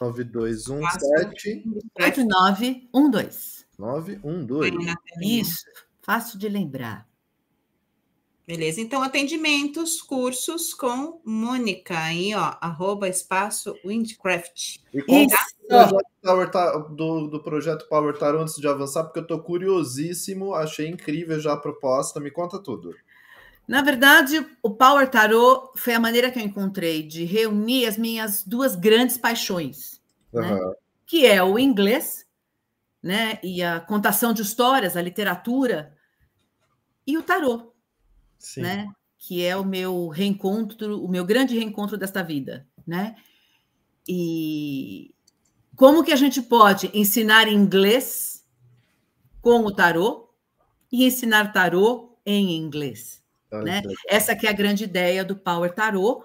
9217 0.00 1.64
8912. 1.98 3.66
912. 3.78 4.70
Põe 4.70 4.84
na 4.84 4.96
telinha. 4.96 5.42
Isso, 5.42 5.64
fácil 6.02 6.38
de 6.38 6.48
lembrar. 6.48 7.07
Beleza, 8.48 8.80
então 8.80 9.02
atendimentos, 9.02 10.00
cursos 10.00 10.72
com 10.72 11.20
Mônica 11.22 11.98
aí, 11.98 12.34
ó, 12.34 12.56
arroba 12.62 13.06
espaço 13.06 13.76
Windcraft. 13.84 14.78
E 14.94 15.02
qual 15.02 15.20
o 15.92 16.02
Power 16.22 16.50
do, 16.94 17.26
do 17.28 17.42
projeto 17.42 17.86
Power 17.90 18.16
Tarot 18.16 18.40
antes 18.40 18.54
de 18.54 18.66
avançar? 18.66 19.04
Porque 19.04 19.18
eu 19.18 19.26
tô 19.26 19.38
curiosíssimo, 19.42 20.54
achei 20.54 20.88
incrível 20.88 21.38
já 21.38 21.52
a 21.52 21.56
proposta. 21.58 22.20
Me 22.20 22.30
conta 22.30 22.58
tudo. 22.58 22.94
Na 23.68 23.82
verdade, 23.82 24.42
o 24.62 24.70
Power 24.70 25.10
Tarot 25.10 25.68
foi 25.76 25.92
a 25.92 26.00
maneira 26.00 26.30
que 26.30 26.38
eu 26.38 26.42
encontrei 26.42 27.02
de 27.02 27.24
reunir 27.24 27.84
as 27.84 27.98
minhas 27.98 28.42
duas 28.42 28.74
grandes 28.74 29.18
paixões. 29.18 30.00
Né? 30.32 30.52
Aham. 30.52 30.74
que 31.06 31.26
é 31.26 31.42
o 31.42 31.58
inglês, 31.58 32.26
né? 33.02 33.38
E 33.42 33.62
a 33.62 33.78
contação 33.78 34.32
de 34.32 34.40
histórias, 34.40 34.96
a 34.96 35.02
literatura, 35.02 35.94
e 37.06 37.18
o 37.18 37.22
tarô, 37.22 37.74
Sim. 38.38 38.62
né? 38.62 38.88
Que 39.18 39.44
é 39.44 39.56
o 39.56 39.64
meu 39.64 40.08
reencontro, 40.08 41.04
o 41.04 41.08
meu 41.08 41.24
grande 41.24 41.58
reencontro 41.58 41.96
desta 41.96 42.22
vida, 42.22 42.66
né? 42.86 43.16
E 44.08 45.14
como 45.76 46.02
que 46.02 46.12
a 46.12 46.16
gente 46.16 46.40
pode 46.40 46.90
ensinar 46.94 47.46
inglês 47.48 48.44
com 49.40 49.64
o 49.64 49.74
tarô 49.74 50.30
e 50.90 51.04
ensinar 51.04 51.52
tarô 51.52 52.16
em 52.24 52.56
inglês? 52.56 53.22
Olha 53.50 53.64
né? 53.64 53.82
Essa 54.08 54.34
que 54.34 54.46
é 54.46 54.50
a 54.50 54.54
grande 54.54 54.84
ideia 54.84 55.24
do 55.24 55.36
Power 55.36 55.72
Tarot. 55.72 56.24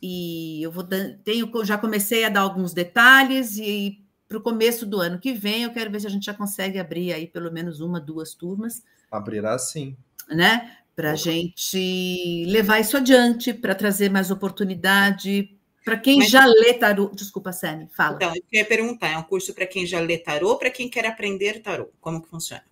E 0.00 0.62
eu 0.62 0.72
vou 0.72 0.84
tenho 1.22 1.50
já 1.64 1.78
comecei 1.78 2.24
a 2.24 2.28
dar 2.28 2.40
alguns 2.40 2.72
detalhes 2.72 3.56
e 3.56 4.04
para 4.28 4.38
o 4.38 4.42
começo 4.42 4.84
do 4.84 4.98
ano 4.98 5.18
que 5.18 5.32
vem 5.32 5.62
eu 5.62 5.72
quero 5.72 5.90
ver 5.90 6.00
se 6.00 6.06
a 6.06 6.10
gente 6.10 6.24
já 6.24 6.34
consegue 6.34 6.78
abrir 6.78 7.12
aí 7.12 7.26
pelo 7.26 7.52
menos 7.52 7.80
uma, 7.80 8.00
duas 8.00 8.34
turmas, 8.34 8.82
Abrirá 9.10 9.58
sim. 9.58 9.96
né? 10.28 10.78
Para 10.94 11.12
a 11.12 11.14
gente 11.16 12.44
levar 12.46 12.78
isso 12.80 12.96
adiante, 12.96 13.54
para 13.54 13.74
trazer 13.74 14.10
mais 14.10 14.30
oportunidade 14.30 15.56
para 15.84 15.96
quem 15.96 16.18
Mas- 16.18 16.30
já 16.30 16.44
lê 16.44 16.74
tarô. 16.74 17.10
Desculpa, 17.14 17.52
Sami, 17.52 17.88
fala. 17.88 18.16
Então, 18.16 18.32
eu 18.34 18.42
ia 18.52 18.64
perguntar, 18.64 19.08
é 19.08 19.18
um 19.18 19.22
curso 19.22 19.52
para 19.54 19.66
quem 19.66 19.84
já 19.86 19.98
lê 20.00 20.16
tarô, 20.18 20.56
para 20.56 20.70
quem 20.70 20.88
quer 20.88 21.06
aprender 21.06 21.60
tarô? 21.60 21.90
Como 22.00 22.22
que 22.22 22.28
funciona? 22.28 22.62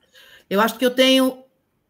Eu 0.48 0.60
acho 0.60 0.78
que 0.78 0.84
eu 0.86 0.94
tenho 0.94 1.42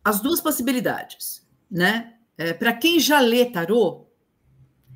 as 0.04 0.20
duas 0.20 0.40
possibilidades, 0.40 1.46
né? 1.70 2.14
Para 2.58 2.72
quem 2.72 2.98
já 2.98 3.20
lê 3.20 3.44
tarô, 3.44 4.06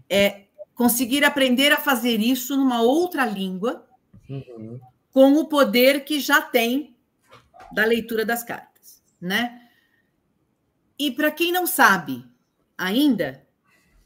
é 0.08 0.44
conseguir 0.74 1.24
aprender 1.24 1.72
a 1.72 1.76
fazer 1.76 2.20
isso 2.20 2.56
numa 2.56 2.80
outra 2.80 3.26
língua, 3.26 3.86
Uhum. 4.28 4.80
com 5.12 5.34
o 5.34 5.44
poder 5.46 6.04
que 6.04 6.18
já 6.20 6.40
tem 6.40 6.96
da 7.72 7.84
leitura 7.84 8.24
das 8.24 8.42
cartas, 8.42 9.02
né? 9.20 9.63
E 10.98 11.10
para 11.10 11.30
quem 11.30 11.50
não 11.50 11.66
sabe 11.66 12.24
ainda, 12.76 13.44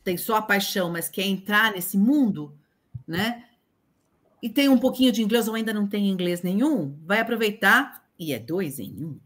tem 0.03 0.17
só 0.17 0.37
a 0.37 0.43
paixão, 0.43 0.91
mas 0.91 1.09
quer 1.09 1.27
entrar 1.27 1.73
nesse 1.73 1.99
mundo, 1.99 2.55
né? 3.07 3.45
E 4.43 4.49
tem 4.49 4.69
um 4.69 4.79
pouquinho 4.79 5.13
de 5.13 5.23
inglês 5.23 5.49
ou 5.49 5.55
ainda 5.55 5.73
não 5.73 5.87
tem 5.87 6.09
inglês 6.09 6.43
nenhum, 6.43 6.97
vai 7.05 7.21
aproveitar 7.21 8.05
e 8.19 8.33
é 8.33 8.39
dois 8.39 8.79
em 8.79 9.05
um. 9.05 9.19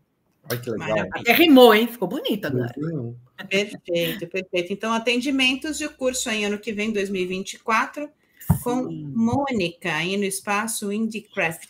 Olha 0.51 0.61
que 0.61 0.71
legal. 0.71 0.89
Maravilha. 0.89 1.21
Até 1.21 1.33
rimou, 1.33 1.75
hein? 1.75 1.87
Ficou 1.87 2.09
bonito 2.09 2.47
agora. 2.47 2.75
Uhum. 2.77 3.15
Perfeito, 3.49 4.27
perfeito. 4.27 4.73
Então, 4.73 4.93
atendimentos 4.93 5.81
e 5.81 5.87
o 5.87 5.93
curso 5.93 6.29
aí 6.29 6.45
ano 6.45 6.59
que 6.59 6.73
vem, 6.73 6.93
2024, 6.93 8.09
com 8.63 8.89
Sim. 8.89 9.13
Mônica, 9.15 9.95
aí 9.95 10.17
no 10.17 10.25
espaço 10.25 10.93
Indiecraft. 10.93 11.69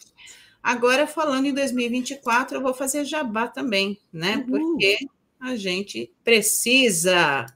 Agora, 0.62 1.06
falando 1.06 1.46
em 1.46 1.54
2024, 1.54 2.56
eu 2.56 2.62
vou 2.62 2.72
fazer 2.72 3.04
jabá 3.04 3.48
também, 3.48 3.98
né? 4.12 4.36
Uhul. 4.36 4.46
Porque 4.46 4.98
a 5.42 5.56
gente 5.56 6.14
precisa. 6.22 7.46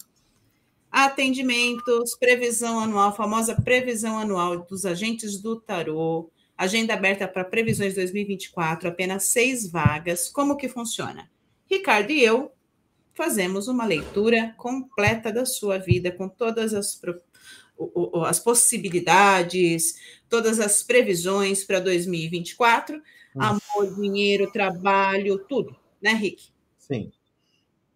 Atendimentos, 0.90 2.16
previsão 2.16 2.80
anual, 2.80 3.14
famosa 3.14 3.54
previsão 3.54 4.18
anual 4.18 4.64
dos 4.64 4.86
agentes 4.86 5.40
do 5.40 5.60
tarô, 5.60 6.30
agenda 6.56 6.94
aberta 6.94 7.28
para 7.28 7.44
previsões 7.44 7.94
2024, 7.94 8.88
apenas 8.88 9.24
seis 9.24 9.70
vagas. 9.70 10.28
Como 10.28 10.56
que 10.56 10.68
funciona? 10.68 11.30
Ricardo 11.70 12.10
e 12.10 12.22
eu 12.22 12.50
fazemos 13.14 13.68
uma 13.68 13.84
leitura 13.84 14.54
completa 14.56 15.30
da 15.32 15.46
sua 15.46 15.78
vida, 15.78 16.10
com 16.10 16.28
todas 16.28 16.74
as, 16.74 17.00
as 18.26 18.40
possibilidades, 18.40 19.94
todas 20.28 20.60
as 20.60 20.82
previsões 20.82 21.62
para 21.64 21.78
2024, 21.80 23.00
Hum. 23.36 23.42
amor, 23.42 23.94
dinheiro, 23.94 24.50
trabalho, 24.50 25.38
tudo, 25.46 25.76
né, 26.00 26.12
Rick? 26.12 26.48
Sim. 26.78 27.12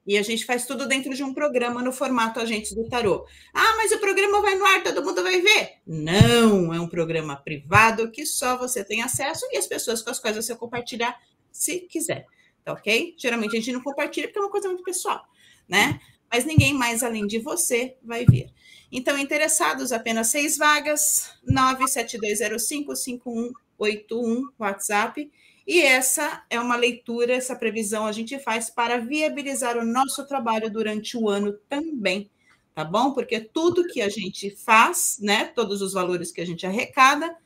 E 0.06 0.16
a 0.16 0.22
gente 0.22 0.44
faz 0.44 0.66
tudo 0.66 0.88
dentro 0.88 1.14
de 1.14 1.22
um 1.22 1.34
programa 1.34 1.82
no 1.82 1.92
formato 1.92 2.40
Agentes 2.40 2.74
do 2.74 2.88
Tarô. 2.88 3.26
Ah, 3.52 3.74
mas 3.76 3.92
o 3.92 3.98
programa 3.98 4.40
vai 4.40 4.54
no 4.54 4.64
ar, 4.64 4.82
todo 4.82 5.04
mundo 5.04 5.22
vai 5.22 5.40
ver? 5.40 5.74
Não, 5.86 6.72
é 6.72 6.80
um 6.80 6.88
programa 6.88 7.36
privado 7.36 8.10
que 8.10 8.24
só 8.24 8.56
você 8.56 8.82
tem 8.82 9.02
acesso 9.02 9.46
e 9.52 9.56
as 9.56 9.66
pessoas 9.66 10.02
com 10.02 10.10
as 10.10 10.18
quais 10.18 10.36
você 10.36 10.56
compartilhar, 10.56 11.16
se 11.52 11.80
quiser. 11.80 12.26
Tá 12.64 12.72
ok? 12.72 13.14
Geralmente 13.18 13.52
a 13.52 13.60
gente 13.60 13.72
não 13.72 13.82
compartilha 13.82 14.28
porque 14.28 14.38
é 14.38 14.42
uma 14.42 14.50
coisa 14.50 14.68
muito 14.68 14.82
pessoal, 14.82 15.22
né? 15.68 16.00
Mas 16.32 16.44
ninguém 16.44 16.72
mais 16.72 17.02
além 17.02 17.26
de 17.26 17.38
você 17.38 17.96
vai 18.02 18.24
ver. 18.24 18.50
Então, 18.92 19.16
interessados, 19.16 19.92
apenas 19.92 20.26
seis 20.28 20.56
vagas, 20.56 21.32
972055181, 21.48 24.42
WhatsApp. 24.58 25.30
E 25.66 25.80
essa 25.82 26.42
é 26.50 26.58
uma 26.58 26.76
leitura, 26.76 27.34
essa 27.34 27.54
previsão 27.54 28.06
a 28.06 28.12
gente 28.12 28.38
faz 28.38 28.70
para 28.70 28.98
viabilizar 28.98 29.76
o 29.76 29.84
nosso 29.84 30.26
trabalho 30.26 30.70
durante 30.70 31.16
o 31.16 31.28
ano 31.28 31.52
também, 31.68 32.30
tá 32.74 32.84
bom? 32.84 33.12
Porque 33.12 33.40
tudo 33.40 33.86
que 33.86 34.00
a 34.00 34.08
gente 34.08 34.50
faz, 34.50 35.18
né, 35.20 35.44
todos 35.44 35.82
os 35.82 35.92
valores 35.92 36.32
que 36.32 36.40
a 36.40 36.46
gente 36.46 36.66
arrecada, 36.66 37.36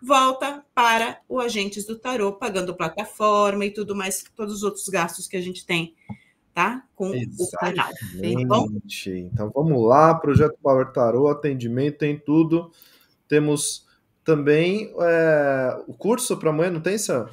volta 0.00 0.64
para 0.74 1.20
o 1.28 1.40
Agentes 1.40 1.84
do 1.84 1.98
Tarô, 1.98 2.32
pagando 2.32 2.74
plataforma 2.74 3.64
e 3.64 3.70
tudo 3.70 3.94
mais, 3.94 4.24
todos 4.34 4.56
os 4.56 4.62
outros 4.62 4.88
gastos 4.88 5.26
que 5.26 5.36
a 5.36 5.40
gente 5.40 5.66
tem, 5.66 5.94
tá? 6.54 6.84
Com 6.94 7.10
o 7.10 7.50
canal. 7.58 7.88
Exatamente. 7.90 9.10
Então 9.10 9.50
vamos 9.54 9.86
lá, 9.86 10.14
projeto 10.14 10.56
Power 10.62 10.92
Tarot, 10.92 11.30
atendimento, 11.30 11.98
tem 11.98 12.18
tudo. 12.18 12.72
Temos 13.26 13.86
também 14.24 14.92
é, 15.00 15.82
o 15.86 15.94
curso 15.94 16.36
para 16.36 16.50
amanhã 16.50 16.70
não 16.70 16.80
tem, 16.80 16.96
Sam? 16.98 17.28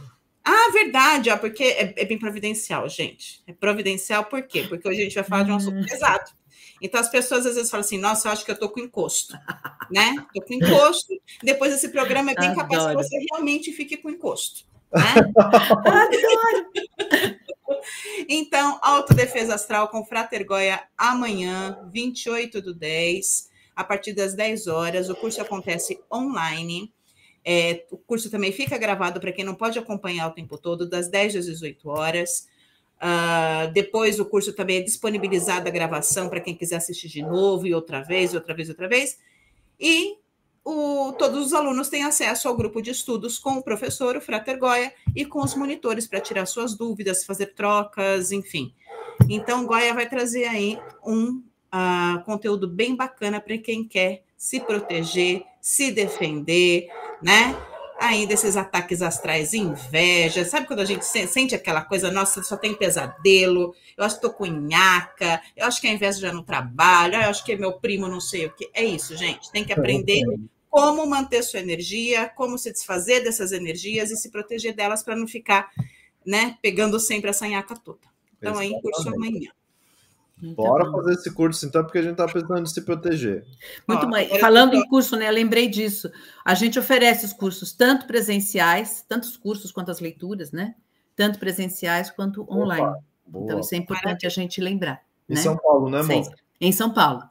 Ah, 0.46 0.70
verdade, 0.72 1.32
ó, 1.32 1.38
porque 1.38 1.64
é, 1.64 1.94
é, 1.98 2.06
bem 2.06 2.20
providencial, 2.20 2.88
gente. 2.88 3.42
É 3.48 3.54
providencial 3.54 4.26
por 4.26 4.44
quê? 4.44 4.64
Porque 4.70 4.88
hoje 4.88 5.02
a 5.02 5.04
gente 5.04 5.16
vai 5.16 5.24
falar 5.24 5.44
de 5.44 5.52
um 5.52 5.56
assunto 5.56 5.80
hum. 5.80 5.86
pesado. 5.86 6.30
Então 6.80 7.02
as 7.02 7.10
pessoas 7.10 7.48
às 7.48 7.56
vezes 7.56 7.72
falam 7.72 7.84
assim: 7.84 7.98
nossa, 7.98 8.28
eu 8.28 8.32
acho 8.32 8.46
que 8.46 8.52
eu 8.52 8.60
tô 8.60 8.70
com 8.70 8.80
encosto, 8.80 9.36
né? 9.90 10.14
Tô 10.34 10.42
com 10.42 10.54
encosto. 10.54 11.14
Depois 11.42 11.74
esse 11.74 11.90
programa 11.90 12.32
é 12.32 12.36
bem 12.36 12.50
Adoro. 12.50 12.68
capaz 12.68 12.86
que 12.86 12.94
você 12.94 13.18
realmente 13.32 13.72
fique 13.72 13.98
com 13.98 14.10
encosto. 14.10 14.66
Né? 14.96 15.14
então, 18.30 18.80
Autodefesa 18.82 19.56
Astral 19.56 19.90
com 19.90 20.06
Frater 20.06 20.46
Goya 20.46 20.82
amanhã, 20.98 21.78
28 21.92 22.62
do 22.62 22.74
10, 22.74 23.50
a 23.76 23.84
partir 23.84 24.14
das 24.14 24.34
10 24.34 24.68
horas. 24.68 25.10
O 25.10 25.16
curso 25.16 25.42
acontece 25.42 26.00
online. 26.12 26.94
É, 27.48 27.86
o 27.92 27.98
curso 27.98 28.32
também 28.32 28.52
fica 28.52 28.76
gravado 28.76 29.20
para 29.20 29.32
quem 29.32 29.46
não 29.46 29.54
pode 29.54 29.78
acompanhar 29.78 30.28
o 30.28 30.32
tempo 30.32 30.58
todo, 30.58 30.90
das 30.90 31.08
10 31.08 31.36
às 31.36 31.46
18 31.46 31.88
horas. 31.88 32.48
Uh, 32.96 33.72
depois 33.72 34.20
o 34.20 34.26
curso 34.26 34.52
também 34.54 34.78
é 34.78 34.82
disponibilizado 34.82 35.68
a 35.68 35.72
gravação 35.72 36.28
para 36.28 36.40
quem 36.40 36.56
quiser 36.56 36.78
assistir 36.78 37.08
de 37.10 37.22
novo, 37.22 37.68
e 37.68 37.74
outra 37.74 38.02
vez, 38.02 38.34
outra 38.34 38.56
vez, 38.56 38.70
outra 38.70 38.88
vez. 38.88 39.20
E 39.80 40.18
o, 40.64 41.14
todos 41.14 41.46
os 41.46 41.54
alunos 41.54 41.90
têm 41.90 42.04
acesso 42.04 42.48
ao 42.48 42.58
grupo 42.58 42.82
de 42.82 42.90
estudos 42.90 43.38
com 43.38 43.52
o 43.52 43.64
professor, 43.64 44.18
o 44.18 44.22
Frater 44.22 44.58
Goya, 44.58 44.92
e 45.16 45.24
com 45.24 45.44
os 45.44 45.54
monitores 45.54 46.08
para 46.08 46.20
tirar 46.20 46.48
suas 46.48 46.76
dúvidas, 46.76 47.24
fazer 47.24 47.54
trocas, 47.54 48.32
enfim. 48.32 48.74
Então, 49.30 49.68
Goya 49.68 49.94
vai 49.94 50.10
trazer 50.10 50.46
aí 50.46 50.80
um 51.06 51.44
uh, 51.72 52.24
conteúdo 52.26 52.68
bem 52.68 52.96
bacana 52.96 53.40
para 53.40 53.58
quem 53.60 53.88
quer 53.88 54.24
se 54.36 54.60
proteger, 54.60 55.44
se 55.62 55.92
defender, 55.92 56.88
né? 57.26 57.60
Ainda 58.00 58.36
esses 58.36 58.56
ataques 58.56 59.02
astrais, 59.02 59.54
inveja, 59.54 60.46
sabe 60.46 60.68
quando 60.68 60.82
a 60.82 60.86
gente 60.86 61.04
sente 61.04 61.56
aquela 61.56 61.82
coisa, 61.82 62.12
nossa, 62.12 62.44
só 62.44 62.56
tem 62.56 62.76
pesadelo, 62.76 63.74
eu 63.98 64.04
acho 64.04 64.16
que 64.16 64.22
tô 64.22 64.32
com 64.32 64.46
nhaca, 64.46 65.42
eu 65.58 65.66
acho 65.66 65.82
que 65.82 65.88
a 65.88 65.92
inveja 65.92 66.20
já 66.20 66.32
no 66.32 66.44
trabalho, 66.44 67.16
eu 67.16 67.30
acho 67.30 67.44
que 67.44 67.54
é 67.54 67.58
meu 67.58 67.74
primo 67.80 68.08
não 68.08 68.20
sei 68.20 68.46
o 68.46 68.52
que. 68.52 68.70
É 68.76 68.84
isso, 68.84 69.18
gente, 69.18 69.50
tem 69.52 69.66
que 69.66 69.74
aprender 69.74 70.22
como 70.70 71.08
manter 71.08 71.42
sua 71.42 71.62
energia, 71.62 72.30
como 72.30 72.60
se 72.60 72.72
desfazer 72.72 73.24
dessas 73.24 73.52
energias 73.52 74.12
e 74.12 74.18
se 74.18 74.30
proteger 74.30 74.76
delas 74.76 75.02
para 75.02 75.16
não 75.16 75.26
ficar, 75.26 75.72
né, 76.24 76.60
pegando 76.62 77.00
sempre 77.00 77.32
essa 77.32 77.48
nhaca 77.48 77.76
toda. 77.76 78.06
Então, 78.38 78.60
aí, 78.60 78.80
curso 78.82 79.10
amanhã. 79.10 79.50
Muito 80.42 80.56
Bora 80.56 80.86
bom. 80.86 80.98
fazer 80.98 81.14
esse 81.14 81.32
curso, 81.34 81.66
então, 81.66 81.84
porque 81.84 81.98
a 81.98 82.02
gente 82.02 82.12
está 82.12 82.26
precisando 82.28 82.64
de 82.64 82.72
se 82.72 82.82
proteger. 82.82 83.46
Muito 83.88 84.10
bem. 84.10 84.40
Falando 84.40 84.74
em 84.74 84.86
curso, 84.88 85.16
né? 85.16 85.30
Eu 85.30 85.34
lembrei 85.34 85.70
disso. 85.70 86.12
A 86.44 86.54
gente 86.54 86.78
oferece 86.78 87.26
os 87.26 87.32
cursos 87.32 87.72
tanto 87.72 88.06
presenciais, 88.06 89.04
tanto 89.08 89.24
os 89.24 89.38
cursos 89.38 89.72
quanto 89.72 89.92
as 89.92 90.00
leituras, 90.00 90.52
né? 90.52 90.76
Tanto 91.16 91.40
presenciais 91.40 92.12
quanto 92.12 92.42
Opa, 92.42 92.54
online. 92.54 92.96
Boa. 93.26 93.46
Então, 93.46 93.60
isso 93.62 93.74
é 93.74 93.78
importante 93.78 94.28
a 94.28 94.30
gente 94.30 94.60
lembrar. 94.60 95.02
Em 95.30 95.36
né? 95.36 95.42
São 95.42 95.58
Paulo, 95.58 95.90
né, 95.90 96.00
amor? 96.02 96.36
Em 96.60 96.72
São 96.72 96.94
Paulo. 96.94 97.24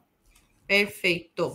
Perfeito. 0.66 1.54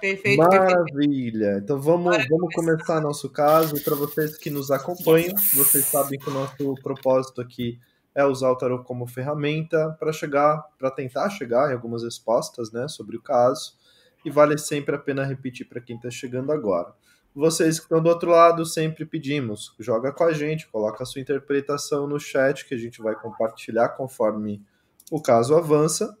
Perfeito. 0.00 0.38
Maravilha. 0.38 0.84
Perfeito. 0.86 1.64
Então 1.64 1.80
vamos, 1.80 2.16
vamos 2.26 2.54
começar 2.54 3.02
nosso 3.02 3.28
caso. 3.28 3.82
Para 3.84 3.94
vocês 3.94 4.38
que 4.38 4.48
nos 4.48 4.70
acompanham, 4.70 5.34
vocês 5.54 5.84
sabem 5.84 6.18
que 6.18 6.30
o 6.30 6.32
nosso 6.32 6.74
propósito 6.82 7.42
aqui 7.42 7.78
é 8.14 8.24
usar 8.24 8.50
o 8.50 8.56
tarot 8.56 8.84
como 8.84 9.06
ferramenta 9.06 9.96
para 9.98 10.12
chegar, 10.12 10.62
para 10.78 10.90
tentar 10.90 11.30
chegar 11.30 11.70
em 11.70 11.74
algumas 11.74 12.02
respostas, 12.02 12.72
né, 12.72 12.88
sobre 12.88 13.16
o 13.16 13.22
caso. 13.22 13.78
E 14.24 14.30
vale 14.30 14.58
sempre 14.58 14.94
a 14.94 14.98
pena 14.98 15.24
repetir 15.24 15.68
para 15.68 15.80
quem 15.80 15.96
está 15.96 16.10
chegando 16.10 16.52
agora. 16.52 16.92
Vocês 17.34 17.78
que 17.78 17.84
estão 17.84 18.02
do 18.02 18.08
outro 18.08 18.30
lado, 18.30 18.66
sempre 18.66 19.06
pedimos, 19.06 19.74
joga 19.78 20.12
com 20.12 20.24
a 20.24 20.32
gente, 20.32 20.68
coloca 20.68 21.02
a 21.02 21.06
sua 21.06 21.20
interpretação 21.20 22.06
no 22.06 22.18
chat 22.18 22.66
que 22.66 22.74
a 22.74 22.78
gente 22.78 23.00
vai 23.00 23.14
compartilhar 23.14 23.90
conforme 23.90 24.62
o 25.10 25.22
caso 25.22 25.54
avança. 25.54 26.16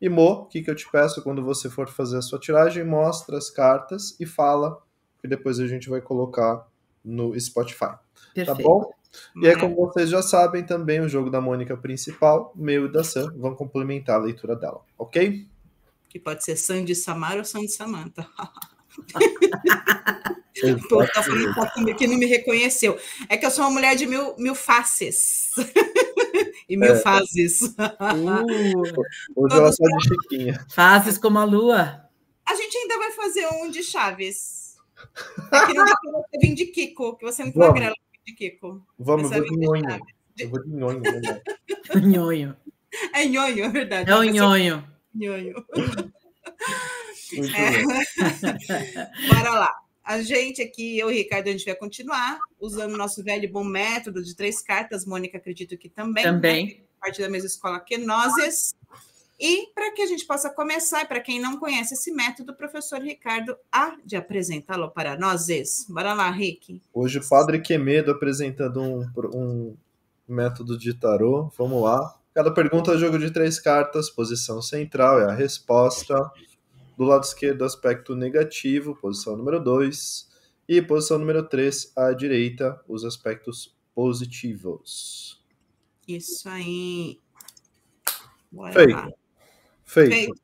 E 0.00 0.08
Mo, 0.08 0.32
o 0.32 0.46
que, 0.46 0.62
que 0.62 0.70
eu 0.70 0.74
te 0.74 0.90
peço 0.90 1.22
quando 1.22 1.44
você 1.44 1.70
for 1.70 1.88
fazer 1.88 2.18
a 2.18 2.22
sua 2.22 2.40
tiragem? 2.40 2.82
Mostra 2.84 3.38
as 3.38 3.50
cartas 3.50 4.18
e 4.18 4.26
fala, 4.26 4.76
que 5.20 5.28
depois 5.28 5.60
a 5.60 5.66
gente 5.68 5.88
vai 5.88 6.00
colocar 6.00 6.66
no 7.04 7.38
Spotify. 7.38 7.78
Tá 7.78 8.00
Perfeito. 8.34 8.56
Tá 8.56 8.62
bom? 8.62 8.90
E 9.36 9.48
aí, 9.48 9.58
como 9.58 9.76
vocês 9.76 10.08
já 10.08 10.22
sabem, 10.22 10.64
também 10.64 11.00
o 11.00 11.08
jogo 11.08 11.30
da 11.30 11.40
Mônica 11.40 11.76
principal, 11.76 12.52
meu 12.54 12.86
e 12.86 12.92
da 12.92 13.04
Sam, 13.04 13.32
vão 13.36 13.54
complementar 13.54 14.16
a 14.16 14.24
leitura 14.24 14.56
dela, 14.56 14.80
ok? 14.98 15.46
Que 16.08 16.18
pode 16.18 16.44
ser 16.44 16.56
Sandy 16.56 16.94
Samara 16.94 17.38
ou 17.38 17.44
Sandy 17.44 17.68
Samantha. 17.68 18.26
Pô, 20.88 21.04
tá 21.06 21.22
falando 21.22 21.96
que 21.96 22.06
não 22.06 22.16
me 22.16 22.26
reconheceu. 22.26 22.98
É 23.28 23.36
que 23.36 23.46
eu 23.46 23.50
sou 23.50 23.64
uma 23.64 23.70
mulher 23.70 23.96
de 23.96 24.06
mil, 24.06 24.36
mil 24.36 24.54
faces. 24.54 25.50
e 26.68 26.76
mil 26.76 26.92
é. 26.92 27.00
fases. 27.00 27.62
Uh, 27.62 29.04
hoje 29.34 29.56
ela 29.56 29.72
só 29.72 29.84
de 29.84 30.08
Chiquinha. 30.08 30.66
Fases 30.70 31.18
como 31.18 31.38
a 31.38 31.44
lua. 31.44 32.08
A 32.46 32.54
gente 32.54 32.76
ainda 32.76 32.98
vai 32.98 33.10
fazer 33.12 33.46
um 33.54 33.70
de 33.70 33.82
Chaves. 33.82 34.76
É 35.50 35.66
que 35.66 35.74
não 35.74 35.84
dá 35.84 35.96
pra 35.96 36.12
você 36.12 36.38
vir 36.38 36.54
de 36.54 36.66
Kiko, 36.66 37.16
que 37.16 37.24
você 37.24 37.42
é 37.42 37.44
muito 37.46 37.58
magrela 37.58 37.94
de 38.26 38.34
Kiko. 38.34 38.84
Vamos, 38.98 39.30
eu 39.32 39.38
vou 39.38 39.50
de 39.50 39.56
nhonho. 39.56 40.00
Eu 40.38 40.50
vou 40.50 40.62
de 40.62 40.70
nhonho, 40.70 41.00
né? 41.00 41.42
Nhonho. 42.02 42.56
É 43.12 43.24
nhonho, 43.24 43.64
é 43.64 43.68
verdade. 43.68 44.10
É 44.10 44.16
o 44.16 44.22
nhonho. 44.22 44.84
Nhonho. 45.14 45.66
É. 47.56 49.28
Bora 49.34 49.50
lá. 49.50 49.74
A 50.04 50.20
gente 50.20 50.60
aqui, 50.60 50.98
eu 50.98 51.10
e 51.10 51.14
o 51.14 51.16
Ricardo, 51.16 51.48
a 51.48 51.52
gente 51.52 51.64
vai 51.64 51.76
continuar 51.76 52.38
usando 52.58 52.92
o 52.92 52.96
nosso 52.96 53.22
velho 53.22 53.44
e 53.44 53.48
bom 53.48 53.64
método 53.64 54.22
de 54.22 54.34
três 54.34 54.60
cartas. 54.60 55.06
Mônica, 55.06 55.38
acredito 55.38 55.78
que 55.78 55.88
também. 55.88 56.24
Também. 56.24 56.66
Né? 56.66 56.74
Parte 57.00 57.20
da 57.20 57.28
mesma 57.28 57.46
escola 57.46 57.80
que 57.80 57.96
nós. 57.98 58.74
E 59.44 59.72
para 59.74 59.90
que 59.90 60.00
a 60.00 60.06
gente 60.06 60.24
possa 60.24 60.48
começar, 60.48 61.04
para 61.08 61.18
quem 61.18 61.40
não 61.40 61.58
conhece 61.58 61.94
esse 61.94 62.12
método, 62.12 62.52
o 62.52 62.56
professor 62.56 63.00
Ricardo 63.00 63.56
há 63.72 63.96
de 64.04 64.14
apresentá-lo 64.14 64.88
para 64.88 65.18
nós. 65.18 65.48
Bora 65.88 66.14
lá, 66.14 66.30
Rick. 66.30 66.80
Hoje 66.94 67.18
o 67.18 67.28
Padre 67.28 67.60
Quemedo 67.60 68.12
apresentando 68.12 68.80
um, 68.80 69.04
um 69.34 69.76
método 70.28 70.78
de 70.78 70.94
tarô. 70.94 71.50
Vamos 71.58 71.82
lá. 71.82 72.16
Cada 72.32 72.52
pergunta 72.54 72.92
é 72.92 72.98
jogo 72.98 73.18
de 73.18 73.32
três 73.32 73.58
cartas, 73.58 74.08
posição 74.08 74.62
central 74.62 75.18
é 75.18 75.24
a 75.24 75.34
resposta. 75.34 76.14
Do 76.96 77.02
lado 77.02 77.24
esquerdo, 77.24 77.64
aspecto 77.64 78.14
negativo, 78.14 78.94
posição 78.94 79.36
número 79.36 79.58
2. 79.58 80.30
E 80.68 80.80
posição 80.80 81.18
número 81.18 81.42
3, 81.48 81.94
à 81.96 82.12
direita, 82.12 82.80
os 82.86 83.04
aspectos 83.04 83.74
positivos. 83.92 85.42
Isso 86.06 86.48
aí. 86.48 87.18
Bora 88.52 88.72
Feito. 88.72 88.92
Lá. 88.92 89.10
Feito. 89.92 90.10
Feito. 90.10 90.34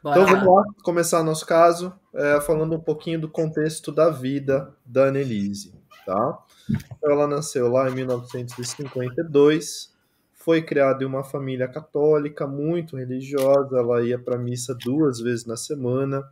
Então 0.00 0.26
vamos 0.26 0.44
lá 0.44 0.64
começar 0.82 1.22
nosso 1.22 1.46
caso 1.46 1.94
é, 2.12 2.40
falando 2.40 2.74
um 2.74 2.80
pouquinho 2.80 3.20
do 3.20 3.28
contexto 3.28 3.92
da 3.92 4.10
vida 4.10 4.74
da 4.84 5.04
Annelise, 5.04 5.72
tá? 6.04 6.38
Então, 6.68 7.12
ela 7.12 7.28
nasceu 7.28 7.68
lá 7.68 7.88
em 7.88 7.94
1952, 7.94 9.94
foi 10.32 10.60
criada 10.60 11.04
em 11.04 11.06
uma 11.06 11.22
família 11.22 11.68
católica 11.68 12.44
muito 12.44 12.96
religiosa, 12.96 13.78
ela 13.78 14.02
ia 14.02 14.18
para 14.18 14.36
missa 14.36 14.74
duas 14.74 15.20
vezes 15.20 15.46
na 15.46 15.56
semana. 15.56 16.28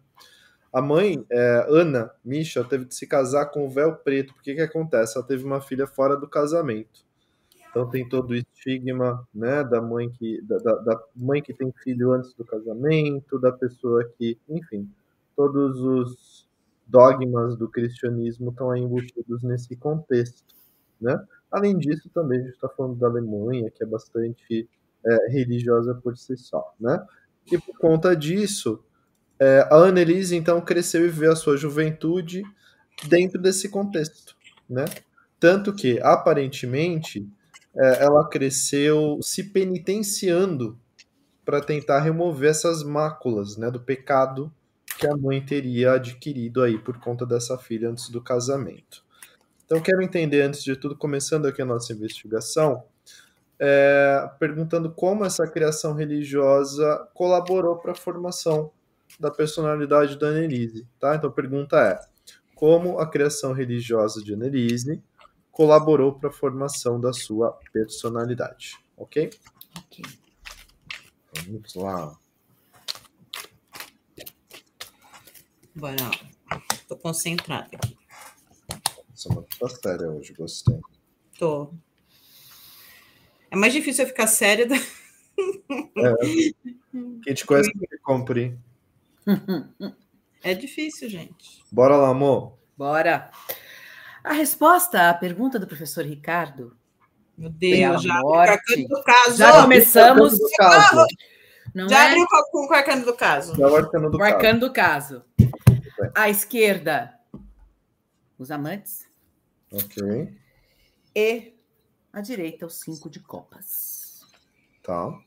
A 0.73 0.83
mãe, 0.83 1.25
é, 1.31 1.67
Ana 1.69 2.11
Michel, 2.25 2.65
teve 2.65 2.85
de 2.85 2.97
se 2.97 3.07
casar 3.07 3.47
com 3.47 3.65
o 3.65 3.71
véu 3.71 3.95
preto, 3.95 4.35
porque 4.35 4.57
que 4.57 4.61
acontece? 4.61 5.17
Ela 5.17 5.27
teve 5.27 5.45
uma 5.45 5.61
filha 5.61 5.87
fora 5.87 6.17
do 6.17 6.29
casamento. 6.29 7.09
Então 7.71 7.89
tem 7.89 8.09
todo 8.09 8.31
o 8.31 8.35
estigma, 8.35 9.27
né, 9.33 9.63
da 9.63 9.81
mãe 9.81 10.11
que 10.11 10.43
da, 10.43 10.57
da, 10.59 11.01
mãe 11.15 11.41
que 11.41 11.55
tem 11.55 11.73
filho 11.85 12.13
antes 12.13 12.35
do 12.35 12.45
casamento, 12.45 13.39
da 13.39 13.53
pessoa 13.53 14.05
que, 14.19 14.37
enfim, 14.49 14.91
todos 15.37 15.81
os 15.81 16.49
dogmas 16.87 17.57
do 17.57 17.69
cristianismo 17.69 18.51
estão 18.51 18.73
aí 18.73 18.81
embutidos 18.81 19.43
nesse 19.45 19.77
contexto, 19.77 20.55
né? 21.01 21.25
Além 21.51 21.79
disso, 21.79 22.11
também 22.13 22.41
a 22.41 22.43
gente 22.43 22.55
está 22.55 22.69
falando 22.69 22.99
da 22.99 23.07
Alemanha, 23.07 23.71
que 23.71 23.83
é 23.83 23.87
bastante 23.87 24.69
é, 25.07 25.31
religiosa 25.31 25.95
por 25.95 26.17
si 26.17 26.37
só, 26.37 26.75
né? 26.79 27.05
E 27.51 27.57
por 27.57 27.79
conta 27.79 28.15
disso, 28.17 28.83
é, 29.39 29.61
a 29.71 29.77
Annelise 29.77 30.37
então 30.37 30.61
cresceu 30.61 31.05
e 31.07 31.09
viveu 31.09 31.33
a 31.33 31.37
sua 31.37 31.57
juventude 31.57 32.43
dentro 33.09 33.41
desse 33.41 33.69
contexto, 33.69 34.37
né? 34.69 34.85
Tanto 35.39 35.73
que 35.73 35.99
aparentemente 36.01 37.27
é, 37.75 38.05
ela 38.05 38.29
cresceu 38.29 39.19
se 39.23 39.45
penitenciando 39.45 40.79
para 41.45 41.61
tentar 41.61 42.01
remover 42.01 42.51
essas 42.51 42.83
máculas 42.83 43.57
né, 43.57 43.71
do 43.71 43.81
pecado 43.81 44.53
que 44.99 45.07
a 45.07 45.17
mãe 45.17 45.45
teria 45.45 45.93
adquirido 45.93 46.63
aí 46.63 46.79
por 46.79 46.99
conta 46.99 47.25
dessa 47.25 47.57
filha 47.57 47.89
antes 47.89 48.11
do 48.11 48.21
casamento. 48.21 49.03
Então, 49.65 49.81
quero 49.81 50.03
entender, 50.03 50.43
antes 50.43 50.63
de 50.63 50.77
tudo, 50.77 50.97
começando 50.97 51.47
aqui 51.47 51.63
a 51.63 51.65
nossa 51.65 51.93
investigação, 51.93 52.85
é, 53.59 54.29
perguntando 54.39 54.91
como 54.91 55.25
essa 55.25 55.47
criação 55.47 55.95
religiosa 55.95 57.09
colaborou 57.15 57.77
para 57.77 57.93
a 57.93 57.95
formação 57.95 58.73
da 59.19 59.31
personalidade 59.31 60.19
da 60.19 60.29
Annelise. 60.29 60.87
Tá? 60.99 61.15
Então, 61.15 61.31
a 61.31 61.33
pergunta 61.33 61.79
é: 61.79 61.99
como 62.55 62.99
a 62.99 63.09
criação 63.09 63.53
religiosa 63.53 64.23
de 64.23 64.35
Annelise 64.35 65.03
colaborou 65.51 66.15
para 66.15 66.31
a 66.31 66.33
formação 66.33 67.01
da 67.01 67.13
sua 67.13 67.53
personalidade. 67.73 68.79
Ok? 68.97 69.31
Ok. 69.79 70.05
Vamos 71.47 71.75
lá. 71.75 72.17
Bora. 75.75 76.11
Tô 76.89 76.97
concentrada 76.97 77.69
aqui. 77.77 77.97
Essa 79.13 79.29
é 79.29 79.33
uma 79.33 79.43
tá 79.59 79.69
séria 79.69 80.11
hoje, 80.11 80.33
gostei. 80.33 80.81
Tô. 81.39 81.73
É 83.51 83.57
mais 83.57 83.73
difícil 83.73 84.05
eu 84.05 84.09
ficar 84.09 84.27
séria. 84.27 84.67
Do... 84.67 84.75
É. 84.75 86.15
Quem 87.23 87.35
te 87.35 87.47
conhece 87.47 87.71
que 87.73 87.99
compre. 87.99 88.59
É 90.43 90.55
difícil, 90.55 91.09
gente. 91.09 91.63
Bora 91.71 91.97
lá, 91.97 92.09
amor. 92.09 92.59
Bora. 92.77 93.31
A 94.23 94.33
resposta 94.33 95.09
à 95.11 95.15
pergunta 95.15 95.59
do 95.59 95.67
professor 95.67 96.05
Ricardo. 96.05 96.77
Meu 97.37 97.49
Deus, 97.51 98.03
já 98.03 98.21
morte. 98.21 98.87
do 98.87 99.03
caso. 99.03 99.37
Já 99.37 99.63
começamos. 99.63 100.39
Do 100.39 100.49
caso. 100.57 101.07
Não 101.75 101.89
Já 101.89 102.05
é? 102.05 102.07
abriu 102.09 102.27
com 102.51 102.67
o 102.67 102.73
arcano 102.73 103.05
do 103.05 103.15
caso. 103.15 103.57
Já 103.57 103.67
o 103.69 103.77
arcano 103.77 104.11
do 104.11 104.17
O 104.17 104.21
caso. 104.21 104.35
arcano 104.35 104.61
do 104.61 104.73
caso. 104.73 105.25
À 106.15 106.29
esquerda, 106.29 107.15
os 108.39 108.51
amantes. 108.51 109.07
Ok. 109.73 110.37
E 111.15 111.55
à 112.13 112.21
direita, 112.21 112.67
os 112.67 112.75
cinco 112.81 113.09
de 113.09 113.21
copas. 113.21 114.21
Tá. 114.83 115.19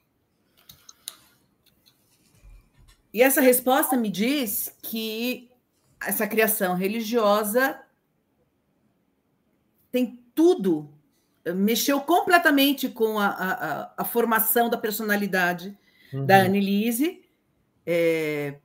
E 3.14 3.22
essa 3.22 3.42
resposta 3.42 3.96
me 3.96 4.10
diz 4.10 4.76
que 4.82 5.50
essa 6.06 6.28
criação 6.28 6.76
religiosa 6.76 7.80
tem 9.94 10.20
tudo, 10.34 10.90
mexeu 11.56 12.02
completamente 12.02 12.90
com 12.90 13.20
a, 13.20 13.28
a, 13.28 13.94
a- 14.00 14.04
formação 14.04 14.70
da 14.70 14.78
personalidade 14.78 15.78
da 16.26 16.40
Uhum. 16.40 16.46
Annelise, 16.46 17.22
é, 17.86 18.56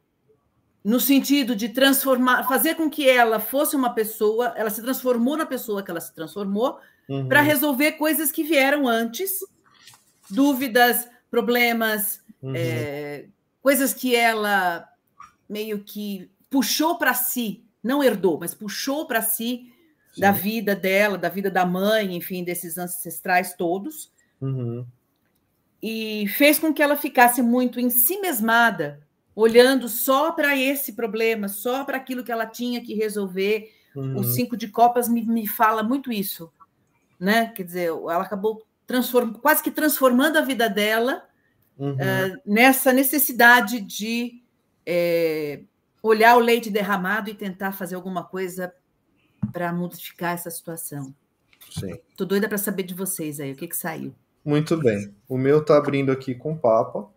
no 0.84 0.98
sentido 0.98 1.54
de 1.54 1.68
transformar, 1.68 2.46
fazer 2.48 2.74
com 2.76 2.88
que 2.90 3.08
ela 3.08 3.38
fosse 3.40 3.76
uma 3.76 3.90
pessoa, 3.94 4.54
ela 4.56 4.70
se 4.70 4.80
transformou 4.82 5.36
na 5.36 5.44
pessoa 5.46 5.82
que 5.82 5.90
ela 5.90 6.00
se 6.00 6.14
transformou, 6.14 6.78
Uhum. 7.08 7.28
para 7.28 7.40
resolver 7.42 7.92
coisas 7.92 8.30
que 8.32 8.42
vieram 8.42 8.86
antes, 8.88 9.40
dúvidas, 10.30 11.08
problemas, 11.30 12.22
Uhum. 12.42 12.52
é, 12.54 13.26
coisas 13.62 13.92
que 13.92 14.14
ela 14.14 14.88
meio 15.48 15.80
que 15.80 16.30
puxou 16.48 16.96
para 16.98 17.12
si, 17.14 17.64
não 17.82 18.02
herdou, 18.02 18.38
mas 18.38 18.54
puxou 18.54 19.06
para 19.06 19.20
si 19.22 19.72
Sim. 20.12 20.20
da 20.20 20.30
vida 20.32 20.74
dela, 20.74 21.16
da 21.18 21.28
vida 21.28 21.50
da 21.50 21.64
mãe, 21.66 22.16
enfim, 22.16 22.42
desses 22.44 22.78
ancestrais 22.78 23.54
todos, 23.54 24.12
Uhum. 24.40 24.86
e 25.82 26.26
fez 26.36 26.58
com 26.58 26.72
que 26.72 26.82
ela 26.82 26.96
ficasse 26.96 27.42
muito 27.42 27.78
em 27.80 27.90
si 27.90 28.20
mesmada, 28.20 29.00
olhando 29.34 29.88
só 29.88 30.32
para 30.32 30.56
esse 30.56 30.92
problema, 30.94 31.48
só 31.48 31.84
para 31.84 31.96
aquilo 31.96 32.24
que 32.24 32.32
ela 32.32 32.46
tinha 32.46 32.80
que 32.82 32.94
resolver. 32.94 33.72
Uhum. 33.94 34.16
O 34.18 34.24
cinco 34.24 34.56
de 34.56 34.68
copas 34.68 35.08
me, 35.08 35.24
me 35.24 35.46
fala 35.46 35.82
muito 35.82 36.10
isso, 36.12 36.52
né? 37.18 37.48
Quer 37.54 37.62
dizer, 37.64 37.86
ela 37.88 38.22
acabou 38.22 38.64
transform, 38.86 39.32
quase 39.34 39.62
que 39.62 39.70
transformando 39.70 40.36
a 40.38 40.42
vida 40.42 40.68
dela 40.68 41.24
Uhum. 41.78 41.96
eh, 42.00 42.32
nessa 42.44 42.92
necessidade 42.92 43.80
de 43.80 44.42
eh, 44.84 45.62
olhar 46.02 46.36
o 46.36 46.40
leite 46.40 46.70
derramado 46.70 47.30
e 47.30 47.34
tentar 47.34 47.70
fazer 47.70 47.94
alguma 47.94 48.24
coisa 48.24 48.74
para 49.52 49.72
modificar 49.72 50.34
essa 50.34 50.50
situação. 50.50 51.14
Sim. 51.70 51.98
Tô 52.16 52.24
doida 52.24 52.48
para 52.48 52.58
saber 52.58 52.82
de 52.82 52.94
vocês 52.94 53.40
aí, 53.40 53.52
o 53.52 53.56
que 53.56 53.68
que 53.68 53.76
saiu? 53.76 54.14
Muito 54.44 54.76
bem. 54.76 55.14
O 55.28 55.36
meu 55.36 55.64
tá 55.64 55.76
abrindo 55.76 56.10
aqui 56.10 56.34
com 56.34 56.52
o 56.52 56.58
Papa. 56.58 57.08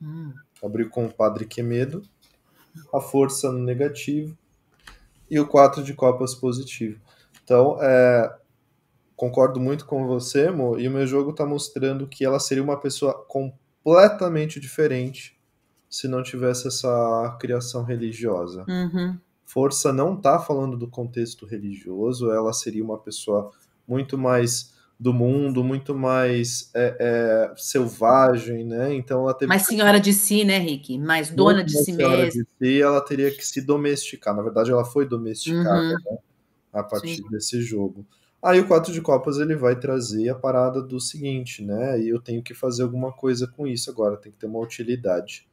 Hum, 0.00 0.32
Abriu 0.62 0.88
com 0.90 1.06
o 1.06 1.12
Padre 1.12 1.44
Quemedo. 1.46 2.02
A 2.92 3.00
força 3.00 3.50
no 3.52 3.58
negativo. 3.58 4.36
E 5.30 5.38
o 5.38 5.46
4 5.46 5.82
de 5.82 5.94
copas 5.94 6.34
positivo. 6.34 7.00
Então, 7.44 7.78
é, 7.80 8.36
concordo 9.16 9.60
muito 9.60 9.86
com 9.86 10.06
você, 10.06 10.50
Mo, 10.50 10.78
e 10.78 10.88
o 10.88 10.90
meu 10.90 11.06
jogo 11.06 11.32
tá 11.32 11.46
mostrando 11.46 12.06
que 12.06 12.24
ela 12.24 12.38
seria 12.40 12.62
uma 12.62 12.78
pessoa 12.78 13.14
completamente 13.28 14.58
diferente 14.60 15.38
se 15.88 16.08
não 16.08 16.22
tivesse 16.22 16.68
essa 16.68 17.36
criação 17.40 17.84
religiosa. 17.84 18.64
uhum, 18.68 19.18
Força 19.52 19.92
não 19.92 20.16
tá 20.16 20.38
falando 20.38 20.78
do 20.78 20.88
contexto 20.88 21.44
religioso, 21.44 22.30
ela 22.30 22.54
seria 22.54 22.82
uma 22.82 22.96
pessoa 22.96 23.50
muito 23.86 24.16
mais 24.16 24.72
do 24.98 25.12
mundo, 25.12 25.62
muito 25.62 25.94
mais 25.94 26.70
é, 26.74 26.96
é, 26.98 27.54
selvagem, 27.56 28.64
né? 28.64 28.94
Então 28.94 29.24
ela 29.24 29.34
teve 29.34 29.48
Mais 29.50 29.66
senhora 29.66 30.00
de 30.00 30.14
si, 30.14 30.42
né, 30.42 30.56
Rick? 30.56 30.96
Mais 30.98 31.28
dona 31.28 31.56
muito 31.56 31.66
de 31.66 31.74
mais 31.74 31.84
si 31.84 31.92
mesma. 31.92 32.30
de 32.30 32.46
si, 32.58 32.80
ela 32.80 33.00
teria 33.02 33.30
que 33.30 33.46
se 33.46 33.60
domesticar. 33.60 34.34
Na 34.34 34.42
verdade, 34.42 34.70
ela 34.70 34.86
foi 34.86 35.06
domesticada 35.06 35.82
Uhum. 35.82 35.96
né, 36.10 36.18
a 36.72 36.82
partir 36.82 37.16
Sim. 37.16 37.28
desse 37.28 37.60
jogo. 37.60 38.06
Aí 38.42 38.58
o 38.58 38.66
4 38.66 38.90
de 38.90 39.02
copas 39.02 39.36
ele 39.36 39.54
vai 39.54 39.78
trazer 39.78 40.30
a 40.30 40.34
parada 40.34 40.80
do 40.80 40.98
seguinte, 40.98 41.62
né? 41.62 42.00
E 42.00 42.08
eu 42.08 42.20
tenho 42.20 42.42
que 42.42 42.54
fazer 42.54 42.84
alguma 42.84 43.12
coisa 43.12 43.46
com 43.46 43.66
isso 43.66 43.90
agora, 43.90 44.16
tem 44.16 44.32
que 44.32 44.38
ter 44.38 44.46
uma 44.46 44.60
utilidade. 44.60 45.46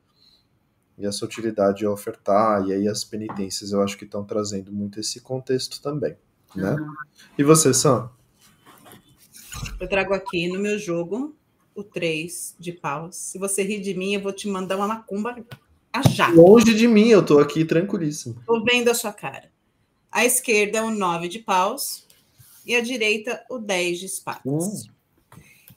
E 0.99 1.05
essa 1.05 1.23
utilidade 1.23 1.85
é 1.85 1.89
ofertar, 1.89 2.67
e 2.67 2.73
aí 2.73 2.87
as 2.87 3.05
penitências 3.05 3.71
eu 3.71 3.81
acho 3.81 3.97
que 3.97 4.03
estão 4.03 4.23
trazendo 4.23 4.71
muito 4.71 4.99
esse 4.99 5.21
contexto 5.21 5.81
também, 5.81 6.17
né? 6.53 6.73
Uhum. 6.73 6.93
E 7.37 7.43
você, 7.43 7.73
Sam? 7.73 8.11
Eu 9.79 9.87
trago 9.87 10.13
aqui 10.13 10.49
no 10.49 10.59
meu 10.59 10.77
jogo 10.77 11.33
o 11.73 11.83
3 11.83 12.55
de 12.59 12.73
paus. 12.73 13.15
Se 13.15 13.37
você 13.37 13.63
rir 13.63 13.79
de 13.79 13.93
mim, 13.93 14.13
eu 14.13 14.21
vou 14.21 14.33
te 14.33 14.47
mandar 14.47 14.75
uma 14.75 14.87
macumba 14.87 15.37
a 15.93 16.07
já. 16.07 16.29
Longe 16.29 16.73
de 16.73 16.87
mim, 16.87 17.07
eu 17.07 17.25
tô 17.25 17.39
aqui 17.39 17.63
tranquilíssimo. 17.63 18.35
Tô 18.45 18.61
vendo 18.63 18.89
a 18.89 18.93
sua 18.93 19.13
cara. 19.13 19.49
À 20.11 20.25
esquerda, 20.25 20.83
o 20.83 20.91
9 20.91 21.29
de 21.29 21.39
paus. 21.39 22.05
E 22.65 22.75
à 22.75 22.81
direita, 22.81 23.43
o 23.49 23.57
10 23.57 23.99
de 23.99 24.05
espadas. 24.05 24.43
Hum. 24.45 24.98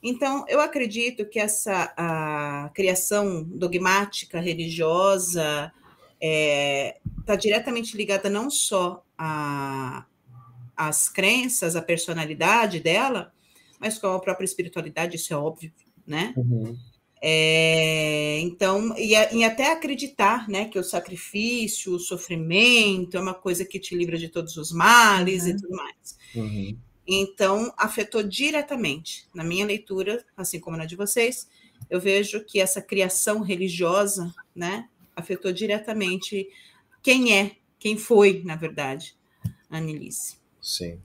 Então, 0.02 0.44
eu 0.48 0.60
acredito 0.60 1.24
que 1.26 1.38
essa 1.38 1.92
a 1.96 2.70
criação 2.74 3.44
dogmática, 3.44 4.40
religiosa, 4.40 5.72
está 6.20 7.36
diretamente 7.36 7.96
ligada 7.96 8.28
não 8.28 8.50
só 8.50 9.04
a- 9.16 10.04
às 10.76 11.08
crenças, 11.08 11.76
à 11.76 11.82
personalidade 11.82 12.80
dela, 12.80 13.32
mas 13.78 13.98
com 13.98 14.08
a 14.08 14.20
própria 14.20 14.44
espiritualidade, 14.44 15.16
isso 15.16 15.32
é 15.32 15.36
óbvio, 15.36 15.72
né? 16.06 16.32
Uhum. 16.36 16.76
É, 17.24 18.40
então, 18.40 18.96
e, 18.98 19.12
e 19.12 19.44
até 19.44 19.70
acreditar 19.72 20.48
né, 20.48 20.64
que 20.64 20.76
o 20.78 20.82
sacrifício, 20.82 21.94
o 21.94 21.98
sofrimento 22.00 23.16
é 23.16 23.20
uma 23.20 23.34
coisa 23.34 23.64
que 23.64 23.78
te 23.78 23.94
livra 23.94 24.18
de 24.18 24.28
todos 24.28 24.56
os 24.56 24.72
males 24.72 25.46
e 25.46 25.50
Uhum. 25.52 25.56
tudo 25.56 25.76
mais. 25.76 26.18
Uhum. 26.34 26.76
Então, 27.06 27.72
afetou 27.76 28.22
diretamente, 28.22 29.26
na 29.34 29.42
minha 29.42 29.66
leitura, 29.66 30.24
assim 30.36 30.60
como 30.60 30.76
na 30.76 30.84
de 30.84 30.96
vocês, 30.96 31.48
eu 31.90 32.00
vejo 32.00 32.44
que 32.44 32.60
essa 32.60 32.80
criação 32.80 33.40
religiosa, 33.40 34.32
né, 34.54 34.88
afetou 35.14 35.52
diretamente 35.52 36.48
quem 37.02 37.36
é, 37.36 37.56
quem 37.78 37.98
foi, 37.98 38.42
na 38.44 38.54
verdade, 38.54 39.16
a 39.68 39.78
Anelise. 39.78 40.36
Sim. 40.60 41.00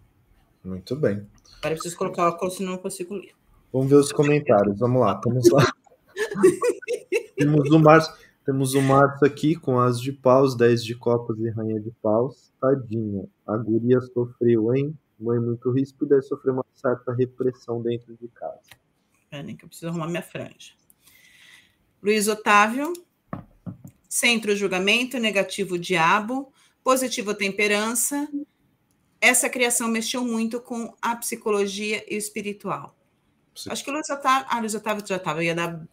Muito 0.64 0.96
bem. 0.96 1.26
Agora 1.60 1.74
eu 1.74 1.78
preciso 1.78 1.98
colocar 1.98 2.26
o 2.26 2.30
óculos, 2.30 2.58
senão 2.58 2.72
eu 2.72 2.76
não 2.76 2.82
consigo 2.82 3.16
ler. 3.16 3.32
Vamos 3.72 3.90
ver 3.90 3.96
os 3.96 4.12
comentários. 4.12 4.78
Vamos 4.80 5.02
lá, 5.02 5.14
estamos 5.14 5.50
lá. 5.50 5.66
temos 7.38 7.72
o 7.72 7.80
Márcio, 7.80 8.14
temos 8.46 8.74
o 8.74 8.82
Márcio 8.82 9.26
aqui 9.26 9.56
com 9.56 9.80
as 9.80 10.00
de 10.00 10.12
paus, 10.12 10.56
10 10.56 10.84
de 10.84 10.96
copas 10.96 11.38
e 11.40 11.50
rainha 11.50 11.80
de 11.80 11.92
paus. 12.02 12.52
Tadinha, 12.60 13.26
a 13.48 13.58
guria 13.58 14.00
sofreu, 14.14 14.76
hein? 14.76 14.94
Mãe 15.20 15.40
muito 15.40 15.72
ríspida 15.72 16.18
e 16.18 16.22
sofreu 16.22 16.54
uma 16.54 16.66
certa 16.74 17.14
repressão 17.14 17.82
dentro 17.82 18.16
de 18.16 18.28
casa. 18.28 18.60
Peraí, 19.30 19.56
que 19.56 19.66
eu 19.66 19.70
preciso 19.70 19.90
arrumar 19.90 20.08
minha 20.08 20.22
franja. 20.22 20.74
Luiz 22.02 22.28
Otávio, 22.28 22.94
centro 24.08 24.56
julgamento, 24.56 25.18
negativo 25.18 25.78
diabo, 25.78 26.54
positivo 26.84 27.34
temperança. 27.34 28.28
Essa 29.20 29.50
criação 29.50 29.88
mexeu 29.88 30.24
muito 30.24 30.62
com 30.62 30.96
a 31.02 31.16
psicologia 31.16 32.06
e 32.08 32.16
o 32.16 32.20
espiritual. 32.20 32.96
Sim. 33.56 33.72
Acho 33.72 33.84
que 33.84 33.90
o 33.90 33.94
Luiz 33.94 34.10
Otávio. 34.10 34.48
Ah, 34.50 34.60
Luiz 34.60 34.76
Otávio 34.76 35.06
já 35.06 35.18
estava. 35.18 35.40
Eu 35.40 35.48
ia 35.48 35.56
dar, 35.56 35.84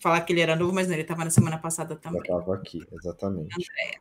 falar 0.00 0.22
que 0.22 0.32
ele 0.32 0.40
era 0.40 0.56
novo, 0.56 0.72
mas 0.72 0.86
não, 0.86 0.94
ele 0.94 1.02
estava 1.02 1.24
na 1.24 1.30
semana 1.30 1.58
passada 1.58 1.94
Já 1.94 2.00
também. 2.00 2.22
estava 2.22 2.54
aqui, 2.54 2.82
exatamente. 2.90 3.54
Andréia, 3.54 4.00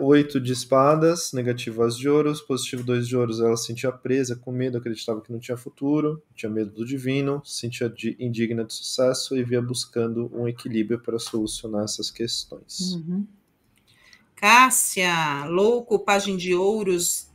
8 0.00 0.40
de 0.40 0.52
espadas, 0.52 1.32
negativo 1.32 1.84
as 1.84 1.96
de 1.96 2.08
ouros, 2.08 2.40
positivo 2.40 2.82
2 2.82 3.06
de 3.06 3.16
ouros, 3.16 3.40
ela 3.40 3.56
se 3.56 3.66
sentia 3.66 3.92
presa, 3.92 4.34
com 4.34 4.50
medo, 4.50 4.76
acreditava 4.76 5.20
que 5.20 5.30
não 5.30 5.38
tinha 5.38 5.56
futuro, 5.56 6.20
tinha 6.34 6.50
medo 6.50 6.70
do 6.72 6.84
divino, 6.84 7.40
se 7.44 7.60
sentia 7.60 7.88
de- 7.88 8.16
indigna 8.18 8.64
de 8.64 8.74
sucesso 8.74 9.36
e 9.36 9.44
via 9.44 9.62
buscando 9.62 10.28
um 10.34 10.48
equilíbrio 10.48 10.98
para 10.98 11.18
solucionar 11.18 11.84
essas 11.84 12.10
questões. 12.10 12.94
Uhum. 12.94 13.24
Cássia, 14.34 15.44
louco, 15.46 15.98
página 15.98 16.36
de 16.36 16.54
ouros 16.54 17.30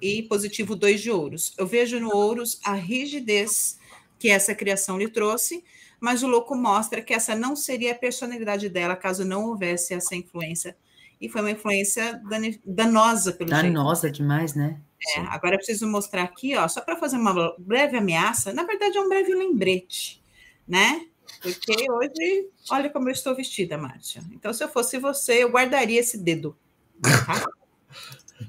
e 0.00 0.22
positivo 0.22 0.76
2 0.76 1.00
de 1.00 1.10
ouros. 1.10 1.52
Eu 1.58 1.66
vejo 1.66 1.98
no 1.98 2.14
ouros 2.14 2.60
a 2.64 2.74
rigidez 2.74 3.78
que 4.18 4.30
essa 4.30 4.54
criação 4.54 4.96
lhe 4.96 5.08
trouxe, 5.08 5.64
mas 6.00 6.22
o 6.22 6.28
louco 6.28 6.54
mostra 6.54 7.02
que 7.02 7.12
essa 7.12 7.34
não 7.34 7.56
seria 7.56 7.92
a 7.92 7.98
personalidade 7.98 8.68
dela 8.68 8.94
caso 8.94 9.24
não 9.24 9.46
houvesse 9.46 9.94
essa 9.94 10.14
influência. 10.14 10.76
E 11.20 11.28
foi 11.28 11.40
uma 11.40 11.50
influência 11.50 12.20
danosa 12.64 13.32
pelo 13.32 13.50
Danosa 13.50 14.02
jeito. 14.02 14.16
demais, 14.16 14.54
né? 14.54 14.80
É, 15.16 15.20
agora 15.20 15.54
eu 15.54 15.58
preciso 15.58 15.86
mostrar 15.86 16.22
aqui, 16.22 16.56
ó, 16.56 16.66
só 16.66 16.80
para 16.80 16.96
fazer 16.96 17.16
uma 17.16 17.54
breve 17.58 17.96
ameaça, 17.96 18.52
na 18.52 18.64
verdade 18.64 18.98
é 18.98 19.00
um 19.00 19.08
breve 19.08 19.32
lembrete, 19.34 20.22
né? 20.66 21.06
Porque 21.40 21.90
hoje, 21.90 22.48
olha 22.70 22.90
como 22.90 23.08
eu 23.08 23.12
estou 23.12 23.34
vestida, 23.34 23.78
Márcia. 23.78 24.22
Então, 24.32 24.52
se 24.52 24.64
eu 24.64 24.68
fosse 24.68 24.98
você, 24.98 25.44
eu 25.44 25.50
guardaria 25.50 26.00
esse 26.00 26.18
dedo. 26.18 26.56
Tá? 27.00 27.44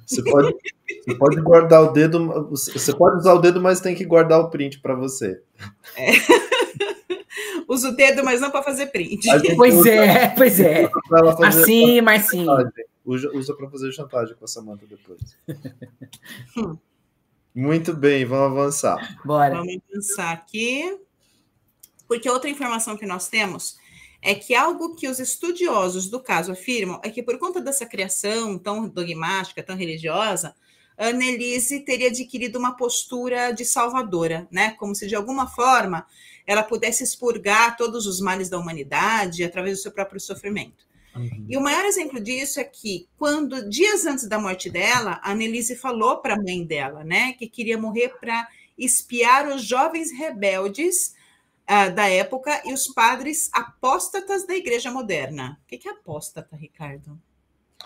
Você 0.06 0.24
pode, 0.24 0.56
você 1.06 1.16
pode 1.16 1.42
guardar 1.42 1.84
o 1.84 1.92
dedo, 1.92 2.50
você 2.50 2.96
pode 2.96 3.18
usar 3.18 3.34
o 3.34 3.40
dedo, 3.40 3.62
mas 3.62 3.80
tem 3.80 3.96
que 3.96 4.06
guardar 4.06 4.40
o 4.40 4.50
print 4.50 4.80
para 4.80 4.96
você. 4.96 5.42
É. 5.96 6.12
Usa 7.68 7.90
o 7.90 7.96
dedo, 7.96 8.24
mas 8.24 8.42
não 8.42 8.50
para 8.50 8.64
fazer 8.64 8.88
print. 8.88 9.28
Pois 9.56 9.86
é, 9.86 10.28
pois 10.30 10.60
é. 10.60 10.90
Assim, 11.46 12.02
mas 12.02 12.28
sim. 12.28 12.46
Usa, 13.06 13.54
para 13.56 13.70
fazer 13.70 13.92
chantagem 13.92 14.36
com 14.36 14.46
essa 14.46 14.62
manta 14.62 14.86
depois. 14.88 15.38
Hum. 16.58 16.78
Muito 17.54 17.94
bem, 17.94 18.26
vamos 18.26 18.58
avançar. 18.58 19.18
Bora. 19.26 19.56
Vamos 19.56 19.78
avançar 19.92 20.32
aqui. 20.32 21.00
Porque 22.08 22.30
outra 22.30 22.50
informação 22.50 22.98
que 22.98 23.06
nós 23.06 23.28
temos 23.28 23.78
é 24.22 24.36
que 24.36 24.54
algo 24.54 24.96
que 24.96 25.08
os 25.08 25.20
estudiosos 25.20 26.10
do 26.10 26.20
caso 26.20 26.52
afirmam 26.52 27.00
é 27.04 27.10
que 27.10 27.24
por 27.24 27.38
conta 27.38 27.62
dessa 27.62 27.86
criação 27.86 28.58
tão 28.58 28.88
dogmática, 28.88 29.64
tão 29.64 29.76
religiosa, 29.76 30.54
Annelise 30.98 31.80
teria 31.80 32.08
adquirido 32.08 32.58
uma 32.58 32.76
postura 32.76 33.52
de 33.52 33.64
salvadora, 33.64 34.48
né? 34.52 34.72
Como 34.72 34.94
se 34.94 35.08
de 35.08 35.16
alguma 35.16 35.48
forma 35.48 36.06
ela 36.46 36.62
pudesse 36.62 37.04
expurgar 37.04 37.78
todos 37.78 38.06
os 38.06 38.20
males 38.20 38.50
da 38.50 38.58
humanidade 38.58 39.44
através 39.44 39.78
do 39.78 39.82
seu 39.82 39.92
próprio 39.92 40.20
sofrimento. 40.20 40.90
Uhum. 41.16 41.46
E 41.48 41.56
o 41.56 41.62
maior 41.62 41.86
exemplo 41.86 42.20
disso 42.20 42.60
é 42.60 42.64
que, 42.64 43.08
quando, 43.18 43.70
dias 43.70 44.06
antes 44.06 44.28
da 44.28 44.40
morte 44.40 44.70
dela, 44.70 45.20
a 45.24 45.32
Annelise 45.32 45.76
falou 45.76 46.18
para 46.18 46.34
a 46.34 46.42
mãe 46.42 46.66
dela, 46.66 47.04
né, 47.04 47.34
que 47.34 47.48
queria 47.48 47.78
morrer 47.78 48.10
para 48.20 48.48
espiar 48.78 49.48
os 49.48 49.64
jovens 49.64 50.12
rebeldes 50.12 51.16
uh, 51.70 51.94
da 51.94 52.10
época 52.10 52.62
e 52.66 52.74
os 52.74 52.88
padres 52.88 53.50
apóstatas 53.54 54.46
da 54.46 54.56
igreja 54.56 54.92
moderna. 54.92 55.60
O 55.64 55.68
que 55.68 55.88
é 55.88 55.92
apóstata, 55.92 56.56
Ricardo? 56.56 57.20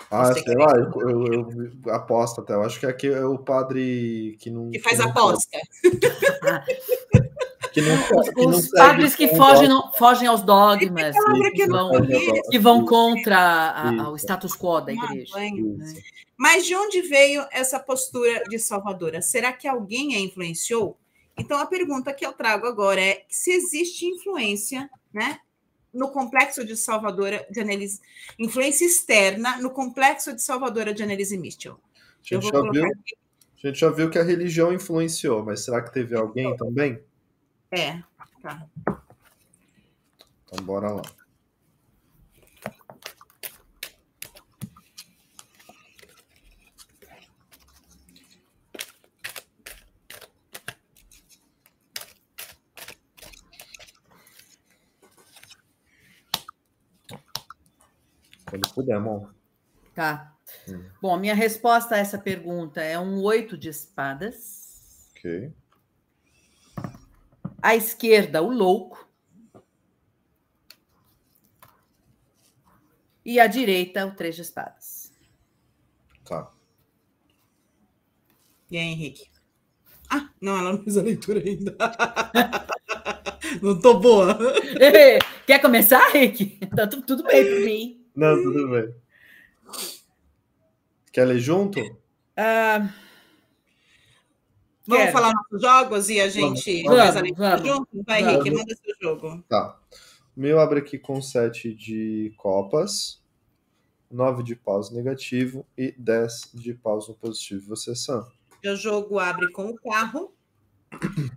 Ah, 0.10 0.34
sei 0.34 0.56
lá, 0.56 0.74
eu, 0.76 1.10
eu, 1.10 1.52
eu 1.86 1.94
apóstata. 1.94 2.54
Eu 2.54 2.64
acho 2.64 2.80
que 2.80 2.86
aqui 2.86 3.08
é 3.08 3.26
o 3.26 3.38
padre 3.38 4.38
que 4.40 4.50
não. 4.50 4.72
Que 4.72 4.80
faz 4.80 4.98
que 4.98 5.04
aposta. 5.04 5.60
que 7.72 7.82
não, 7.82 8.24
que 8.34 8.48
os 8.48 8.70
padres 8.70 9.16
que 9.16 9.28
fogem, 9.30 9.68
não, 9.68 9.92
fogem 9.94 10.28
aos 10.28 10.42
dogmas, 10.42 11.16
que 11.54 11.68
vão, 11.68 11.92
que 12.50 12.60
vão 12.60 12.86
contra 12.86 14.10
o 14.12 14.16
status 14.16 14.56
quo 14.56 14.82
da 14.82 14.94
igreja. 14.94 15.38
Né? 15.38 15.94
Mas 16.38 16.66
de 16.66 16.76
onde 16.76 17.02
veio 17.02 17.46
essa 17.52 17.80
postura 17.80 18.44
de 18.46 18.58
salvadora? 18.58 19.22
Será 19.22 19.54
que 19.54 19.68
alguém 19.68 20.16
a 20.16 20.20
influenciou? 20.20 20.98
Então, 21.38 21.60
a 21.60 21.66
pergunta 21.66 22.14
que 22.14 22.26
eu 22.26 22.34
trago 22.34 22.68
agora 22.68 23.02
é 23.02 23.26
se 23.28 23.52
existe 23.52 24.06
influência 24.06 24.90
né, 25.12 25.40
no 25.94 26.12
complexo 26.12 26.66
de 26.66 26.76
Salvadora 26.76 27.46
de 27.50 27.60
Annelise, 27.60 28.02
influência 28.38 28.86
externa 28.86 29.58
no 29.58 29.72
complexo 29.72 30.34
de 30.34 30.42
Salvadora 30.42 30.94
de 30.94 31.04
Annelise 31.04 31.38
Mitchell. 31.38 31.80
A 32.22 32.36
gente, 32.36 32.48
já 32.48 32.62
viu, 32.62 32.86
a 32.86 33.68
gente 33.68 33.80
já 33.80 33.90
viu 33.90 34.10
que 34.10 34.20
a 34.20 34.24
religião 34.24 34.74
influenciou, 34.74 35.44
mas 35.44 35.62
será 35.62 35.82
que 35.82 35.94
teve 35.94 36.16
alguém 36.16 36.56
também? 36.56 37.02
É, 37.72 38.02
tá. 38.42 38.68
Então, 40.46 40.66
bora 40.66 40.92
lá. 40.92 41.02
Quando 58.54 58.72
puder, 58.72 58.94
amor. 58.94 59.34
Tá. 59.96 60.38
Hum. 60.70 60.86
Bom, 61.02 61.18
minha 61.18 61.34
resposta 61.34 61.96
a 61.96 61.98
essa 61.98 62.20
pergunta 62.20 62.82
é 62.82 63.00
um 63.00 63.20
oito 63.24 63.58
de 63.58 63.68
espadas. 63.68 65.10
Ok. 65.10 65.52
À 67.60 67.76
esquerda, 67.76 68.44
o 68.44 68.52
louco. 68.52 69.10
E 73.26 73.40
à 73.40 73.48
direita, 73.48 74.06
o 74.06 74.12
três 74.12 74.36
de 74.36 74.44
espadas. 74.44 75.12
Tá. 76.24 76.52
E 78.70 78.78
aí, 78.78 78.84
Henrique? 78.84 79.32
Ah, 80.12 80.30
não, 80.40 80.60
ela 80.60 80.74
não 80.74 80.84
fez 80.84 80.96
a 80.96 81.02
leitura 81.02 81.40
ainda. 81.40 81.76
não 83.64 83.80
tô 83.80 84.00
boa. 84.00 84.38
Quer 85.48 85.58
começar, 85.60 86.16
Henrique? 86.16 86.60
Tá 86.68 86.86
tudo, 86.86 87.04
tudo 87.04 87.24
bem 87.24 87.44
para 87.44 87.60
mim. 87.66 88.03
Não, 88.16 88.36
tudo 88.42 88.70
bem. 88.70 88.96
Quer 91.12 91.26
ler 91.26 91.40
junto? 91.40 91.80
Uh... 91.80 93.04
Vamos 94.86 95.06
Quero. 95.06 95.14
falar 95.14 95.34
nossos 95.34 95.62
jogos 95.62 96.10
e 96.10 96.20
a 96.20 96.28
gente 96.28 96.84
vamos, 96.84 97.00
faz 97.00 97.16
a 97.16 97.22
leitura 97.22 97.58
junto? 97.58 98.04
Vai, 98.06 98.22
vamos. 98.22 98.46
Henrique, 98.46 98.52
manda 98.52 98.76
seu 98.76 98.96
jogo. 99.02 99.44
Tá. 99.48 99.80
O 100.36 100.42
meu 100.42 100.60
abre 100.60 100.80
aqui 100.80 100.98
com 100.98 101.22
7 101.22 101.74
de 101.74 102.34
copas, 102.36 103.24
9 104.12 104.44
de 104.44 104.56
paus 104.56 104.92
negativo 104.92 105.66
e 105.78 105.94
10 105.98 106.52
de 106.54 106.74
paus 106.74 107.08
no 107.08 107.16
positivo. 107.16 107.68
Você, 107.70 107.96
Sam? 107.96 108.28
Meu 108.62 108.76
jogo 108.76 109.20
abre 109.20 109.50
com 109.52 109.70
o 109.70 109.76
carro. 109.76 110.34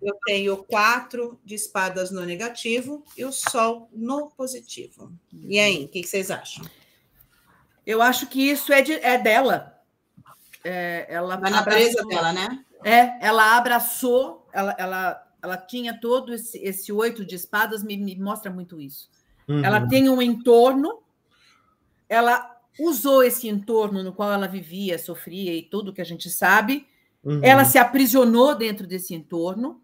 Eu 0.02 0.16
tenho 0.26 0.56
4 0.56 1.38
de 1.44 1.54
espadas 1.54 2.10
no 2.10 2.24
negativo 2.24 3.04
e 3.16 3.24
o 3.24 3.32
sol 3.32 3.88
no 3.92 4.30
positivo. 4.30 5.12
E 5.32 5.58
aí, 5.58 5.84
o 5.84 5.88
que, 5.88 6.02
que 6.02 6.08
vocês 6.08 6.30
acham? 6.30 6.64
Eu 7.86 8.02
acho 8.02 8.26
que 8.26 8.40
isso 8.40 8.72
é, 8.72 8.82
de, 8.82 8.94
é 8.94 9.18
dela. 9.18 9.80
É, 10.64 11.06
ela 11.08 11.36
Vai 11.36 11.50
na 11.50 11.62
presa 11.62 12.04
dela, 12.06 12.32
né? 12.32 12.64
É, 12.84 13.24
ela 13.24 13.56
abraçou, 13.56 14.46
ela, 14.52 14.74
ela, 14.78 15.26
ela 15.42 15.56
tinha 15.56 15.98
todo 15.98 16.34
esse, 16.34 16.58
esse 16.58 16.92
oito 16.92 17.24
de 17.24 17.36
espadas, 17.36 17.82
me, 17.82 17.96
me 17.96 18.16
mostra 18.16 18.50
muito 18.50 18.80
isso. 18.80 19.08
Uhum. 19.48 19.64
Ela 19.64 19.86
tem 19.86 20.08
um 20.08 20.20
entorno, 20.20 21.00
ela 22.08 22.56
usou 22.78 23.22
esse 23.22 23.48
entorno 23.48 24.02
no 24.02 24.12
qual 24.12 24.32
ela 24.32 24.46
vivia, 24.46 24.98
sofria 24.98 25.54
e 25.54 25.62
tudo 25.62 25.92
que 25.92 26.00
a 26.00 26.04
gente 26.04 26.28
sabe. 26.28 26.86
Uhum. 27.26 27.40
Ela 27.42 27.64
se 27.64 27.76
aprisionou 27.76 28.54
dentro 28.54 28.86
desse 28.86 29.12
entorno 29.12 29.82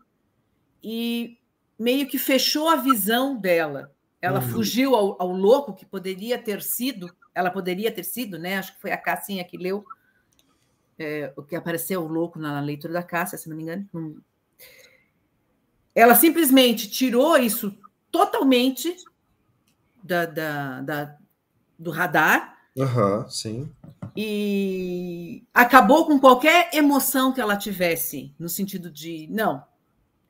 e 0.80 1.36
meio 1.76 2.06
que 2.06 2.16
fechou 2.16 2.68
a 2.68 2.76
visão 2.76 3.36
dela. 3.36 3.92
Ela 4.20 4.38
uhum. 4.38 4.48
fugiu 4.48 4.94
ao, 4.94 5.20
ao, 5.20 5.32
louco 5.32 5.74
que 5.74 5.84
poderia 5.84 6.38
ter 6.38 6.62
sido, 6.62 7.12
ela 7.34 7.50
poderia 7.50 7.90
ter 7.90 8.04
sido, 8.04 8.38
né? 8.38 8.58
Acho 8.58 8.72
que 8.76 8.80
foi 8.80 8.92
a 8.92 8.96
Cassinha 8.96 9.42
que 9.42 9.56
leu 9.56 9.84
é, 10.96 11.32
o 11.36 11.42
que 11.42 11.56
apareceu 11.56 12.06
louco 12.06 12.38
na 12.38 12.60
leitura 12.60 12.92
da 12.92 13.02
Cássia, 13.02 13.36
se 13.36 13.48
não 13.48 13.56
me 13.56 13.64
engano. 13.64 14.22
Ela 15.92 16.14
simplesmente 16.14 16.88
tirou 16.88 17.36
isso 17.36 17.76
totalmente 18.08 18.94
da, 20.00 20.26
da, 20.26 20.80
da 20.80 21.16
do 21.76 21.90
radar. 21.90 22.56
Uhum, 22.76 23.28
sim. 23.28 23.68
E 24.16 25.44
acabou 25.54 26.06
com 26.06 26.18
qualquer 26.18 26.70
emoção 26.74 27.32
que 27.32 27.40
ela 27.40 27.56
tivesse, 27.56 28.34
no 28.38 28.48
sentido 28.48 28.90
de, 28.90 29.26
não, 29.30 29.64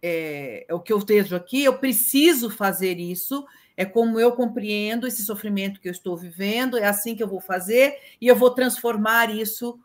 é, 0.00 0.66
é 0.68 0.74
o 0.74 0.80
que 0.80 0.92
eu 0.92 1.00
vejo 1.00 1.34
aqui, 1.34 1.64
eu 1.64 1.78
preciso 1.78 2.48
fazer 2.48 2.98
isso, 2.98 3.44
é 3.76 3.84
como 3.84 4.20
eu 4.20 4.32
compreendo 4.32 5.06
esse 5.06 5.24
sofrimento 5.24 5.80
que 5.80 5.88
eu 5.88 5.92
estou 5.92 6.16
vivendo, 6.16 6.76
é 6.76 6.84
assim 6.84 7.16
que 7.16 7.22
eu 7.22 7.28
vou 7.28 7.40
fazer, 7.40 7.96
e 8.20 8.28
eu 8.28 8.36
vou 8.36 8.50
transformar 8.50 9.30
isso 9.30 9.78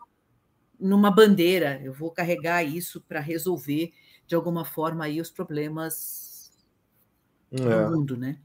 numa 0.80 1.10
bandeira, 1.10 1.82
eu 1.84 1.94
vou 1.94 2.12
carregar 2.12 2.64
isso 2.64 3.02
para 3.02 3.20
resolver 3.20 3.92
de 4.28 4.36
alguma 4.36 4.64
forma 4.66 5.06
aí 5.06 5.20
os 5.20 5.32
problemas 5.32 6.52
é. 7.52 7.58
do 7.58 7.92
mundo, 7.92 8.18
né? 8.18 8.38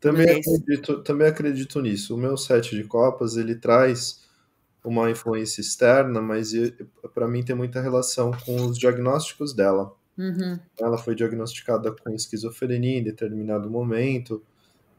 Também 0.00 0.28
acredito, 0.28 1.02
também 1.04 1.28
acredito 1.28 1.80
nisso. 1.80 2.16
O 2.16 2.18
meu 2.18 2.36
set 2.36 2.74
de 2.74 2.82
copas 2.82 3.36
ele 3.36 3.54
traz 3.54 4.21
uma 4.84 5.10
influência 5.10 5.60
externa, 5.60 6.20
mas 6.20 6.52
para 7.14 7.28
mim 7.28 7.42
tem 7.42 7.54
muita 7.54 7.80
relação 7.80 8.32
com 8.44 8.56
os 8.66 8.78
diagnósticos 8.78 9.54
dela. 9.54 9.94
Uhum. 10.18 10.58
Ela 10.78 10.98
foi 10.98 11.14
diagnosticada 11.14 11.92
com 11.92 12.10
esquizofrenia 12.10 12.98
em 12.98 13.02
determinado 13.02 13.70
momento 13.70 14.42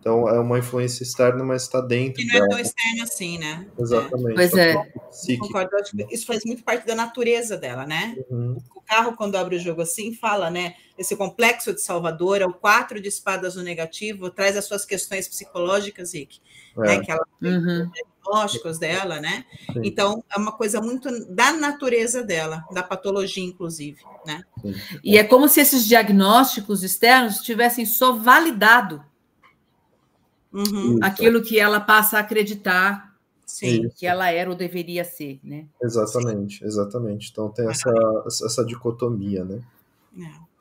Então 0.04 0.28
é 0.28 0.38
uma 0.38 0.60
influência 0.60 1.02
externa, 1.02 1.46
mas 1.46 1.62
está 1.62 1.80
dentro 1.80 2.16
Que 2.16 2.26
não 2.26 2.36
é 2.36 2.40
dela. 2.40 2.50
tão 2.50 2.60
externo 2.60 3.04
assim, 3.04 3.38
né? 3.38 3.66
Exatamente. 3.80 4.36
Pois 4.36 4.54
é. 4.54 4.74
Psíquica. 5.10 5.48
Concordo, 5.48 5.70
eu 5.72 5.80
acho 5.80 5.96
que 5.96 6.14
isso 6.14 6.26
faz 6.26 6.44
muito 6.46 6.62
parte 6.62 6.86
da 6.86 6.94
natureza 6.94 7.56
dela, 7.56 7.86
né? 7.86 8.14
Uhum. 8.30 8.58
O 8.76 8.82
carro, 8.82 9.16
quando 9.16 9.38
abre 9.38 9.56
o 9.56 9.60
jogo 9.60 9.82
assim, 9.82 10.14
fala, 10.14 10.50
né? 10.50 10.76
Esse 10.98 11.16
complexo 11.16 11.74
de 11.74 11.82
Salvador, 11.82 12.42
é 12.42 12.46
o 12.46 12.54
quatro 12.54 13.00
de 13.00 13.08
espadas 13.08 13.56
no 13.56 13.64
negativo, 13.64 14.30
traz 14.30 14.58
as 14.58 14.66
suas 14.66 14.84
questões 14.84 15.26
psicológicas, 15.26 16.14
Rick, 16.14 16.40
né? 16.76 16.96
É, 16.96 17.00
Que 17.00 17.10
ela 17.10 17.26
Uhum. 17.42 17.90
diagnósticos 18.26 18.78
dela, 18.80 19.22
né? 19.22 19.46
Sim. 19.72 19.82
Então, 19.86 20.22
é 20.36 20.38
uma 20.38 20.52
coisa 20.52 20.82
muito 20.82 21.10
da 21.34 21.54
natureza 21.54 22.22
dela, 22.22 22.62
da 22.74 22.84
patologia, 22.84 23.44
inclusive, 23.44 24.02
né? 24.26 24.44
sim. 24.62 24.76
E 25.02 25.18
é 25.18 25.24
como 25.24 25.48
se 25.48 25.62
esses 25.62 25.86
diagnósticos 25.86 26.84
externos 26.84 27.38
tivessem 27.38 27.86
só 27.86 28.12
validado 28.14 29.02
Uhum, 30.54 31.00
aquilo 31.02 31.42
que 31.42 31.60
ela 31.60 31.80
passa 31.80 32.18
a 32.18 32.20
acreditar 32.20 33.14
sim. 33.44 33.86
Isso. 33.86 33.96
que 33.98 34.06
ela 34.06 34.30
era 34.30 34.50
ou 34.50 34.56
deveria 34.56 35.04
ser, 35.04 35.40
né? 35.44 35.66
Exatamente, 35.82 36.64
exatamente. 36.64 37.30
Então 37.32 37.50
tem 37.50 37.68
essa, 37.68 37.92
essa 38.28 38.64
dicotomia, 38.64 39.44
né? 39.44 39.62
É. 40.20 40.54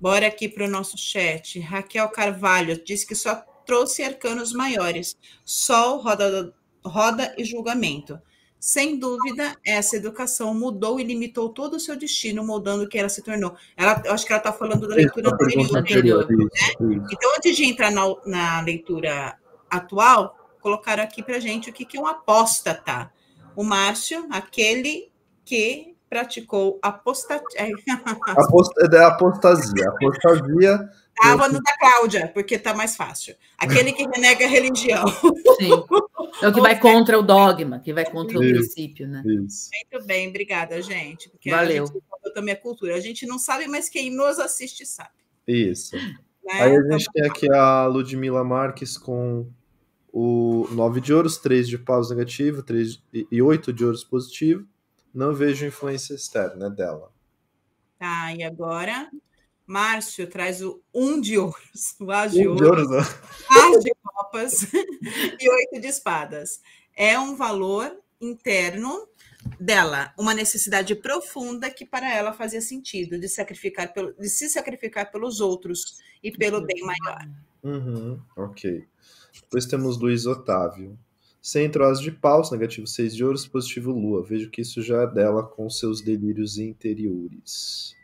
Bora 0.00 0.26
aqui 0.26 0.48
para 0.48 0.66
o 0.66 0.70
nosso 0.70 0.96
chat. 0.96 1.58
Raquel 1.60 2.08
Carvalho 2.10 2.82
diz 2.84 3.04
que 3.04 3.14
só 3.14 3.34
trouxe 3.66 4.02
arcanos 4.02 4.52
maiores. 4.52 5.16
Sol, 5.44 6.00
roda, 6.00 6.54
roda 6.84 7.34
e 7.36 7.44
julgamento. 7.44 8.20
Sem 8.60 8.98
dúvida, 8.98 9.54
essa 9.64 9.96
educação 9.96 10.52
mudou 10.52 10.98
e 10.98 11.04
limitou 11.04 11.48
todo 11.48 11.74
o 11.74 11.80
seu 11.80 11.96
destino, 11.96 12.44
moldando 12.44 12.84
o 12.84 12.88
que 12.88 12.98
ela 12.98 13.08
se 13.08 13.22
tornou. 13.22 13.54
Ela, 13.76 14.02
eu 14.04 14.12
acho 14.12 14.26
que 14.26 14.32
ela 14.32 14.40
está 14.40 14.52
falando 14.52 14.88
da 14.88 14.94
leitura 14.96 15.30
anterior. 15.30 16.26
isso. 16.30 17.08
Então, 17.12 17.34
antes 17.36 17.56
de 17.56 17.64
entrar 17.64 17.90
na, 17.92 18.02
na 18.26 18.60
leitura 18.60 19.36
atual, 19.70 20.36
colocaram 20.60 21.02
aqui 21.04 21.22
para 21.22 21.38
gente 21.38 21.70
o 21.70 21.72
que, 21.72 21.84
que 21.84 21.96
é 21.96 22.00
um 22.00 22.06
apóstata. 22.06 23.12
O 23.54 23.62
Márcio, 23.62 24.26
aquele 24.30 25.10
que 25.44 25.94
praticou 26.10 26.78
apostatia. 26.82 27.68
Apost- 28.26 28.72
é 28.92 29.04
apostasia. 29.04 29.88
Apostasia 29.88 30.90
Estava 31.20 31.48
no 31.48 31.60
da 31.62 31.76
Cláudia, 31.78 32.28
porque 32.32 32.54
está 32.54 32.74
mais 32.74 32.94
fácil. 32.96 33.34
Aquele 33.58 33.92
que 33.92 34.04
renega 34.04 34.44
a 34.44 34.48
religião. 34.48 35.04
Sim. 35.58 35.70
É 36.42 36.48
o 36.48 36.52
que 36.52 36.60
vai 36.60 36.78
contra 36.78 37.18
o 37.18 37.22
dogma, 37.22 37.80
que 37.80 37.92
vai 37.92 38.04
contra 38.08 38.38
o 38.38 38.44
Isso. 38.44 38.54
princípio, 38.54 39.08
né? 39.08 39.22
Isso. 39.26 39.68
Muito 39.92 40.06
bem, 40.06 40.28
obrigada, 40.28 40.80
gente. 40.80 41.28
Porque 41.30 41.50
Valeu. 41.50 41.84
a 41.84 41.86
gente 41.86 42.02
também 42.34 42.54
a 42.54 42.56
cultura. 42.56 42.94
A 42.94 43.00
gente 43.00 43.26
não 43.26 43.38
sabe, 43.38 43.66
mas 43.66 43.88
quem 43.88 44.10
nos 44.10 44.38
assiste 44.38 44.84
sabe. 44.86 45.10
Isso. 45.46 45.96
Né? 45.96 46.14
Aí 46.50 46.72
a 46.72 46.74
Então, 46.76 46.98
gente 46.98 47.10
tem 47.12 47.26
aqui 47.26 47.50
a 47.52 47.86
Ludmila 47.86 48.44
Marques 48.44 48.96
com 48.96 49.50
o 50.12 50.68
9 50.70 51.00
de 51.00 51.12
ouros, 51.12 51.38
3 51.38 51.68
de 51.68 51.78
paus 51.78 52.10
negativo 52.10 52.62
3 52.62 53.02
e 53.30 53.42
8 53.42 53.72
de 53.72 53.84
ouros 53.84 54.04
positivo. 54.04 54.66
Não 55.12 55.34
vejo 55.34 55.66
influência 55.66 56.14
externa 56.14 56.70
dela. 56.70 57.10
tá, 57.98 58.32
e 58.34 58.42
agora? 58.44 59.10
Márcio 59.68 60.26
traz 60.26 60.62
o 60.62 60.80
um 60.94 61.20
de 61.20 61.36
ouros, 61.36 61.94
o 62.00 62.10
as 62.10 62.32
de 62.32 62.48
Um 62.48 62.56
de 62.56 62.64
ouros, 62.64 62.88
não. 62.88 62.98
as 62.98 63.84
de 63.84 63.94
copas 64.02 64.66
e 65.38 65.50
oito 65.50 65.78
de 65.78 65.86
espadas. 65.86 66.62
É 66.96 67.18
um 67.18 67.36
valor 67.36 67.94
interno 68.18 69.06
dela, 69.60 70.10
uma 70.18 70.32
necessidade 70.32 70.94
profunda 70.94 71.70
que 71.70 71.84
para 71.84 72.12
ela 72.12 72.32
fazia 72.32 72.62
sentido 72.62 73.20
de 73.20 73.28
sacrificar 73.28 73.92
pelo, 73.92 74.14
de 74.14 74.28
se 74.30 74.48
sacrificar 74.48 75.12
pelos 75.12 75.38
outros 75.38 75.98
e 76.22 76.32
pelo 76.32 76.62
bem 76.62 76.82
maior. 76.82 77.28
Uhum, 77.62 78.18
ok. 78.36 78.86
Depois 79.42 79.66
temos 79.66 79.98
Luiz 79.98 80.24
Otávio. 80.24 80.98
Centro 81.42 81.84
as 81.84 82.00
de 82.00 82.10
paus, 82.10 82.50
negativo 82.50 82.86
6 82.86 83.14
de 83.14 83.22
ouros, 83.22 83.46
positivo 83.46 83.92
lua. 83.92 84.24
Vejo 84.24 84.48
que 84.48 84.62
isso 84.62 84.80
já 84.80 85.02
é 85.02 85.06
dela 85.06 85.42
com 85.42 85.68
seus 85.68 86.00
delírios 86.00 86.56
interiores. 86.56 87.94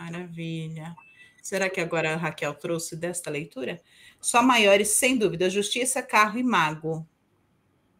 Maravilha. 0.00 0.96
Será 1.42 1.68
que 1.68 1.80
agora 1.80 2.14
a 2.14 2.16
Raquel 2.16 2.54
trouxe 2.54 2.96
desta 2.96 3.30
leitura? 3.30 3.80
Só 4.20 4.42
maiores, 4.42 4.88
sem 4.88 5.16
dúvida, 5.16 5.50
justiça, 5.50 6.02
carro 6.02 6.38
e 6.38 6.42
mago. 6.42 7.06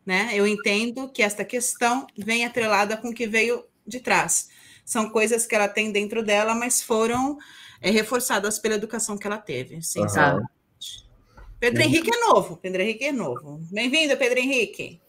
Né? 0.04 0.30
Eu 0.32 0.46
entendo 0.46 1.10
que 1.10 1.22
esta 1.22 1.44
questão 1.44 2.06
vem 2.16 2.44
atrelada 2.44 2.96
com 2.96 3.08
o 3.08 3.14
que 3.14 3.26
veio 3.26 3.64
de 3.86 4.00
trás. 4.00 4.48
São 4.84 5.10
coisas 5.10 5.46
que 5.46 5.54
ela 5.54 5.68
tem 5.68 5.92
dentro 5.92 6.22
dela, 6.22 6.54
mas 6.54 6.82
foram 6.82 7.38
é, 7.80 7.90
reforçadas 7.90 8.58
pela 8.58 8.74
educação 8.74 9.18
que 9.18 9.26
ela 9.26 9.38
teve. 9.38 9.82
Sim, 9.82 10.08
sabe? 10.08 10.42
Pedro 11.58 11.82
Henrique 11.82 12.10
é 12.12 12.20
novo. 12.26 12.56
Pedro 12.56 12.80
Henrique 12.80 13.04
é 13.04 13.12
novo. 13.12 13.60
Bem-vindo, 13.70 14.16
Pedro 14.16 14.38
Henrique. 14.38 15.00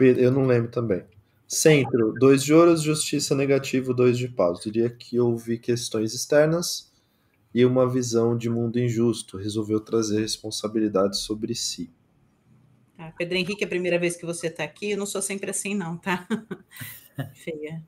Eu 0.00 0.32
não 0.32 0.44
lembro 0.44 0.70
também. 0.70 1.04
Centro, 1.46 2.14
2 2.18 2.42
de 2.42 2.54
ouros, 2.54 2.82
justiça 2.82 3.34
negativo, 3.34 3.92
2 3.94 4.18
de 4.18 4.28
paus. 4.28 4.60
Diria 4.62 4.90
que 4.90 5.20
houve 5.20 5.58
questões 5.58 6.14
externas 6.14 6.92
e 7.54 7.64
uma 7.64 7.88
visão 7.88 8.36
de 8.36 8.48
mundo 8.48 8.78
injusto. 8.78 9.36
Resolveu 9.36 9.78
trazer 9.80 10.20
responsabilidade 10.20 11.18
sobre 11.18 11.54
si. 11.54 11.90
Tá, 12.96 13.12
Pedro 13.16 13.36
Henrique, 13.36 13.62
é 13.62 13.66
a 13.66 13.70
primeira 13.70 13.98
vez 13.98 14.16
que 14.16 14.24
você 14.24 14.46
está 14.46 14.64
aqui. 14.64 14.92
Eu 14.92 14.98
não 14.98 15.06
sou 15.06 15.20
sempre 15.20 15.50
assim, 15.50 15.74
não, 15.74 15.96
tá? 15.96 16.26
Feia. 17.34 17.82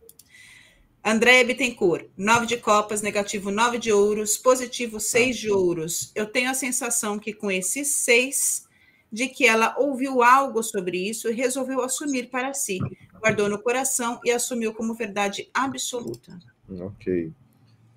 André 1.05 1.45
Bittencourt, 1.45 2.07
9 2.16 2.47
de 2.47 2.57
copas, 2.57 3.01
negativo 3.01 3.53
9 3.53 3.79
de 3.79 3.92
ouros, 3.92 4.37
positivo 4.37 4.99
6 4.99 5.37
de 5.37 5.51
ouros. 5.51 6.11
Eu 6.16 6.27
tenho 6.27 6.51
a 6.51 6.55
sensação 6.55 7.16
que 7.16 7.33
com 7.33 7.49
esses 7.49 7.87
seis, 7.88 8.66
de 9.11 9.29
que 9.29 9.47
ela 9.47 9.77
ouviu 9.79 10.21
algo 10.21 10.64
sobre 10.64 10.99
isso 10.99 11.29
e 11.29 11.33
resolveu 11.33 11.81
assumir 11.81 12.29
para 12.29 12.53
si. 12.53 12.79
Guardou 13.20 13.48
no 13.48 13.59
coração 13.59 14.20
e 14.24 14.31
assumiu 14.31 14.72
como 14.74 14.94
verdade 14.94 15.48
absoluta. 15.52 16.38
Ok. 16.81 17.33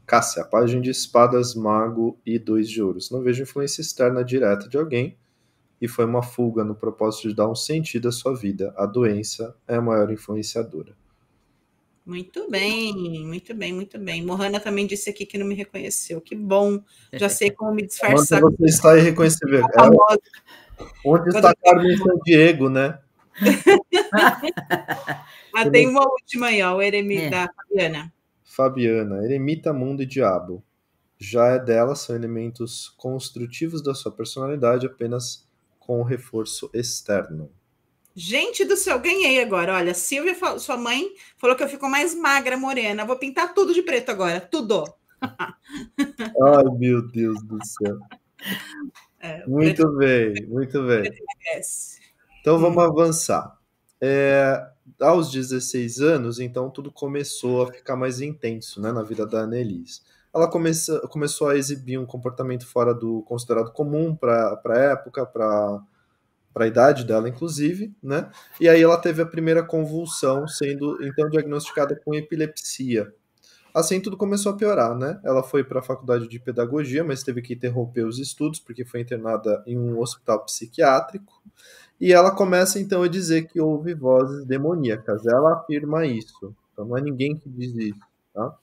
Cássia, 0.06 0.44
página 0.44 0.82
de 0.82 0.90
espadas, 0.90 1.54
mago 1.54 2.18
e 2.26 2.40
2 2.40 2.70
de 2.70 2.82
ouros. 2.82 3.12
Não 3.12 3.22
vejo 3.22 3.44
influência 3.44 3.82
externa 3.82 4.24
direta 4.24 4.68
de 4.68 4.78
alguém 4.78 5.16
e 5.82 5.88
foi 5.88 6.06
uma 6.06 6.22
fuga 6.24 6.64
no 6.64 6.76
propósito 6.76 7.30
de 7.30 7.36
dar 7.36 7.48
um 7.50 7.56
sentido 7.56 8.10
à 8.10 8.12
sua 8.12 8.36
vida. 8.36 8.74
A 8.76 8.86
doença 8.86 9.56
é 9.68 9.76
a 9.76 9.82
maior 9.82 10.12
influenciadora. 10.12 10.98
Muito 12.06 12.50
bem, 12.50 13.24
muito 13.24 13.54
bem, 13.54 13.72
muito 13.72 14.00
bem. 14.00 14.26
Mohana 14.26 14.60
também 14.60 14.88
disse 14.88 15.12
aqui 15.12 15.28
que 15.28 15.38
não 15.38 15.46
me 15.46 15.54
reconheceu. 15.54 16.20
Que 16.20 16.36
bom. 16.36 16.82
Já 17.14 17.30
sei 17.30 17.52
como 17.52 17.72
me 17.72 17.84
Onde 17.84 17.90
disfarçar. 17.90 18.42
você 18.42 18.66
está 18.66 18.98
irreconhecível? 18.98 19.60
É, 19.64 19.74
Famosa. 19.74 20.20
onde 21.06 21.30
está 21.30 21.54
Carmen 21.64 21.98
San 21.98 22.18
Diego, 22.26 22.68
né? 22.68 22.98
Ah, 25.56 25.70
tem 25.70 25.88
uma 25.88 26.08
última 26.08 26.48
aí, 26.48 26.62
ó, 26.62 26.76
o 26.78 26.82
eremita 26.82 27.36
É. 27.36 27.48
Fabiana. 27.54 28.14
Fabiana, 28.44 29.26
eremita, 29.26 29.74
mundo 29.74 30.04
e 30.04 30.06
diabo. 30.06 30.64
Já 31.18 31.48
é 31.48 31.60
dela, 31.60 31.96
são 31.96 32.16
elementos 32.16 32.90
construtivos 32.98 33.82
da 33.82 33.94
sua 33.94 34.12
personalidade, 34.12 34.86
apenas 34.86 35.48
com 35.80 36.02
reforço 36.04 36.70
externo. 36.74 37.52
Gente 38.16 38.64
do 38.64 38.76
céu, 38.78 39.00
ganhei 39.00 39.42
agora. 39.42 39.74
Olha, 39.76 39.94
Silvia, 39.94 40.36
sua 40.60 40.78
mãe 40.78 41.10
falou 41.38 41.56
que 41.56 41.64
eu 41.64 41.70
fico 41.70 41.90
mais 41.90 42.14
magra, 42.16 42.56
morena. 42.58 43.06
Vou 43.06 43.18
pintar 43.18 43.54
tudo 43.54 43.74
de 43.74 43.82
preto 43.82 44.10
agora, 44.12 44.40
tudo. 44.40 44.84
Ai, 45.22 46.64
meu 46.78 47.02
Deus 47.08 47.42
do 47.44 47.58
céu. 47.66 47.98
É, 49.20 49.46
Muito 49.46 49.86
bem, 49.98 50.34
muito 50.48 50.82
bem. 50.86 51.02
preto 51.02 51.18
emagrece. 51.22 51.99
Então 52.42 52.58
vamos 52.58 52.84
avançar. 52.84 53.58
É, 54.02 54.66
aos 55.00 55.32
16 55.32 56.00
anos, 56.00 56.40
então 56.40 56.70
tudo 56.70 56.92
começou 56.92 57.64
a 57.64 57.72
ficar 57.72 57.96
mais 57.96 58.22
intenso 58.22 58.82
né, 58.82 58.92
na 58.92 59.04
vida 59.04 59.26
da 59.26 59.42
Annelise. 59.42 60.02
Ela 60.34 60.50
começa, 60.50 61.00
começou 61.08 61.48
a 61.50 61.58
exibir 61.58 61.98
um 61.98 62.06
comportamento 62.06 62.66
fora 62.66 62.94
do 62.94 63.24
considerado 63.24 63.72
comum 63.72 64.16
para 64.16 64.62
a 64.66 64.78
época, 64.78 65.26
para 65.26 65.82
a 66.56 66.68
idade 66.68 67.04
dela, 67.04 67.28
inclusive, 67.28 67.94
né? 68.02 68.30
E 68.62 68.70
aí 68.70 68.82
ela 68.82 68.98
teve 68.98 69.22
a 69.22 69.26
primeira 69.26 69.64
convulsão, 69.64 70.48
sendo 70.48 71.04
então 71.04 71.30
diagnosticada 71.30 72.00
com 72.06 72.14
epilepsia. 72.14 73.12
Assim 73.74 74.00
tudo 74.02 74.18
começou 74.18 74.52
a 74.52 74.56
piorar, 74.58 74.96
né? 74.96 75.20
Ela 75.24 75.44
foi 75.44 75.64
para 75.64 75.80
a 75.80 75.84
faculdade 75.84 76.28
de 76.28 76.40
pedagogia, 76.40 77.04
mas 77.04 77.24
teve 77.24 77.42
que 77.42 77.54
interromper 77.54 78.06
os 78.06 78.20
estudos 78.20 78.60
porque 78.60 78.86
foi 78.86 79.02
internada 79.02 79.64
em 79.66 79.78
um 79.78 80.00
hospital 80.00 80.44
psiquiátrico. 80.46 81.42
E 82.00 82.14
ela 82.14 82.32
começa 82.32 82.80
então 82.80 83.04
a 83.04 83.08
dizer 83.08 83.48
que 83.48 83.60
houve 83.60 83.94
vozes 83.94 84.46
demoníacas. 84.46 85.26
Ela 85.26 85.56
afirma 85.56 86.06
isso. 86.06 86.56
Então 86.72 86.86
não 86.86 86.98
é 86.98 87.02
ninguém 87.02 87.36
que 87.36 87.50
diz 87.50 87.76
isso, 87.76 88.00
tá? 88.34 88.56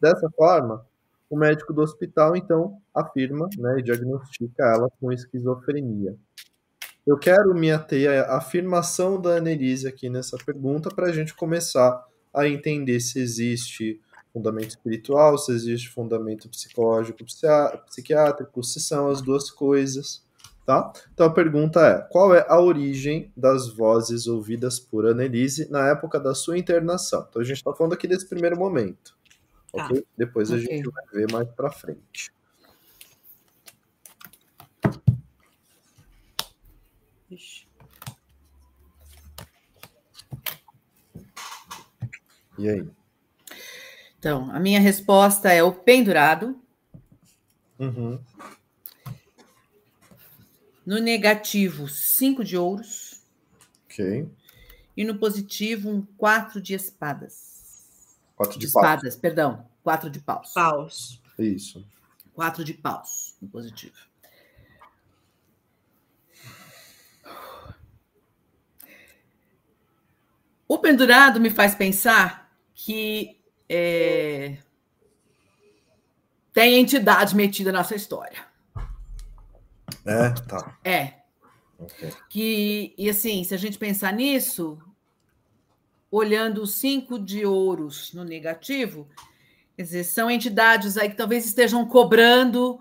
Dessa 0.00 0.30
forma, 0.30 0.86
o 1.28 1.36
médico 1.36 1.72
do 1.72 1.82
hospital 1.82 2.34
então 2.34 2.80
afirma, 2.94 3.48
né, 3.58 3.78
e 3.78 3.82
diagnostica 3.82 4.64
ela 4.64 4.88
com 4.98 5.12
esquizofrenia. 5.12 6.16
Eu 7.06 7.18
quero 7.18 7.54
me 7.54 7.70
ater 7.70 8.24
à 8.28 8.36
afirmação 8.36 9.20
da 9.20 9.36
Annelise 9.36 9.86
aqui 9.86 10.08
nessa 10.08 10.36
pergunta 10.38 10.90
para 10.90 11.06
a 11.06 11.12
gente 11.12 11.34
começar 11.34 12.04
a 12.32 12.46
entender 12.46 13.00
se 13.00 13.18
existe 13.18 14.00
fundamento 14.32 14.70
espiritual, 14.70 15.36
se 15.38 15.52
existe 15.52 15.88
fundamento 15.88 16.48
psicológico, 16.48 17.24
psiquiátrico, 17.86 18.62
se 18.62 18.80
são 18.80 19.08
as 19.08 19.20
duas 19.20 19.50
coisas, 19.50 20.22
Tá? 20.68 20.92
Então 21.14 21.24
a 21.24 21.32
pergunta 21.32 21.80
é: 21.80 21.98
qual 22.12 22.34
é 22.34 22.44
a 22.46 22.60
origem 22.60 23.32
das 23.34 23.70
vozes 23.70 24.26
ouvidas 24.26 24.78
por 24.78 25.06
Annelise 25.06 25.66
na 25.70 25.88
época 25.88 26.20
da 26.20 26.34
sua 26.34 26.58
internação? 26.58 27.26
Então 27.26 27.40
a 27.40 27.44
gente 27.46 27.56
está 27.56 27.72
falando 27.72 27.94
aqui 27.94 28.06
desse 28.06 28.28
primeiro 28.28 28.54
momento. 28.54 29.16
Tá. 29.72 29.86
Ok? 29.86 30.04
Depois 30.14 30.52
a 30.52 30.56
okay. 30.56 30.76
gente 30.76 30.90
vai 30.90 31.04
ver 31.10 31.32
mais 31.32 31.48
para 31.52 31.70
frente. 31.70 32.30
Ixi. 37.30 37.66
E 42.58 42.68
aí? 42.68 42.86
Então, 44.18 44.50
a 44.50 44.60
minha 44.60 44.80
resposta 44.80 45.50
é 45.50 45.62
o 45.62 45.72
pendurado. 45.72 46.60
Uhum. 47.78 48.20
No 50.88 50.98
negativo, 50.98 51.86
cinco 51.86 52.42
de 52.42 52.56
ouros. 52.56 53.22
Ok. 53.84 54.26
E 54.96 55.04
no 55.04 55.18
positivo, 55.18 55.90
um 55.90 56.00
quatro 56.00 56.62
de 56.62 56.72
espadas. 56.72 58.16
Quatro 58.34 58.54
de, 58.54 58.60
de 58.60 58.66
espadas, 58.68 59.14
paus. 59.14 59.20
perdão. 59.20 59.68
Quatro 59.82 60.08
de 60.08 60.18
paus. 60.18 60.50
Paus. 60.54 61.22
Isso. 61.38 61.86
Quatro 62.32 62.64
de 62.64 62.72
paus 62.72 63.36
no 63.38 63.48
positivo. 63.48 63.98
O 70.66 70.78
pendurado 70.78 71.38
me 71.38 71.50
faz 71.50 71.74
pensar 71.74 72.50
que 72.72 73.38
é, 73.68 74.56
tem 76.50 76.80
entidade 76.80 77.36
metida 77.36 77.70
nessa 77.70 77.94
história. 77.94 78.47
É, 80.08 80.30
tá. 80.30 80.78
É. 80.84 81.14
Okay. 81.78 82.12
Que, 82.28 82.94
e 82.98 83.08
assim, 83.08 83.44
se 83.44 83.54
a 83.54 83.58
gente 83.58 83.78
pensar 83.78 84.12
nisso, 84.12 84.78
olhando 86.10 86.62
os 86.62 86.74
cinco 86.74 87.18
de 87.18 87.44
ouros 87.44 88.12
no 88.12 88.24
negativo, 88.24 89.08
quer 89.76 89.82
dizer, 89.82 90.04
são 90.04 90.30
entidades 90.30 90.96
aí 90.96 91.08
que 91.08 91.16
talvez 91.16 91.44
estejam 91.46 91.86
cobrando 91.86 92.80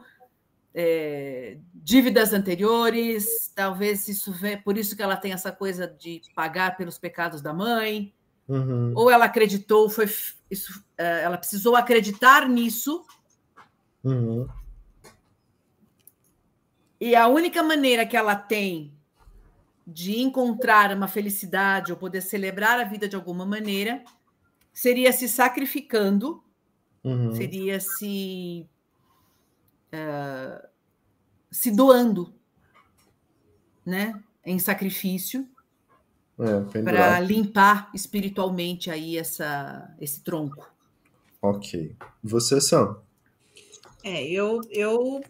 é, 0.73 1.57
dívidas 1.73 2.33
anteriores, 2.33 3.51
talvez 3.55 4.07
isso 4.07 4.31
vê, 4.31 4.57
por 4.57 4.77
isso 4.77 4.95
que 4.95 5.03
ela 5.03 5.17
tem 5.17 5.33
essa 5.33 5.51
coisa 5.51 5.87
de 5.87 6.21
pagar 6.35 6.77
pelos 6.77 6.97
pecados 6.97 7.41
da 7.41 7.53
mãe, 7.53 8.13
uhum. 8.47 8.93
ou 8.95 9.11
ela 9.11 9.25
acreditou, 9.25 9.89
foi 9.89 10.05
isso, 10.49 10.83
é, 10.97 11.23
ela 11.23 11.37
precisou 11.37 11.75
acreditar 11.75 12.47
nisso. 12.47 13.03
Uhum. 14.03 14.47
E 16.99 17.15
a 17.15 17.27
única 17.27 17.61
maneira 17.61 18.05
que 18.05 18.17
ela 18.17 18.35
tem 18.35 18.93
de 19.85 20.19
encontrar 20.19 20.95
uma 20.95 21.07
felicidade 21.07 21.91
ou 21.91 21.97
poder 21.97 22.21
celebrar 22.21 22.79
a 22.79 22.83
vida 22.83 23.07
de 23.07 23.15
alguma 23.15 23.45
maneira 23.45 24.03
seria 24.73 25.13
se 25.13 25.29
sacrificando, 25.29 26.43
uhum. 27.03 27.33
seria 27.33 27.79
se 27.79 28.67
uh, 29.93 30.67
se 31.49 31.71
doando, 31.71 32.33
né, 33.85 34.21
em 34.45 34.59
sacrifício 34.59 35.47
é, 36.39 36.81
para 36.81 37.19
limpar 37.19 37.89
espiritualmente 37.93 38.91
aí 38.91 39.17
essa 39.17 39.95
esse 39.99 40.21
tronco. 40.21 40.69
Ok. 41.41 41.95
Você 42.23 42.59
são? 42.61 43.01
É, 44.03 44.23
eu 44.27 44.61
eu 44.69 45.23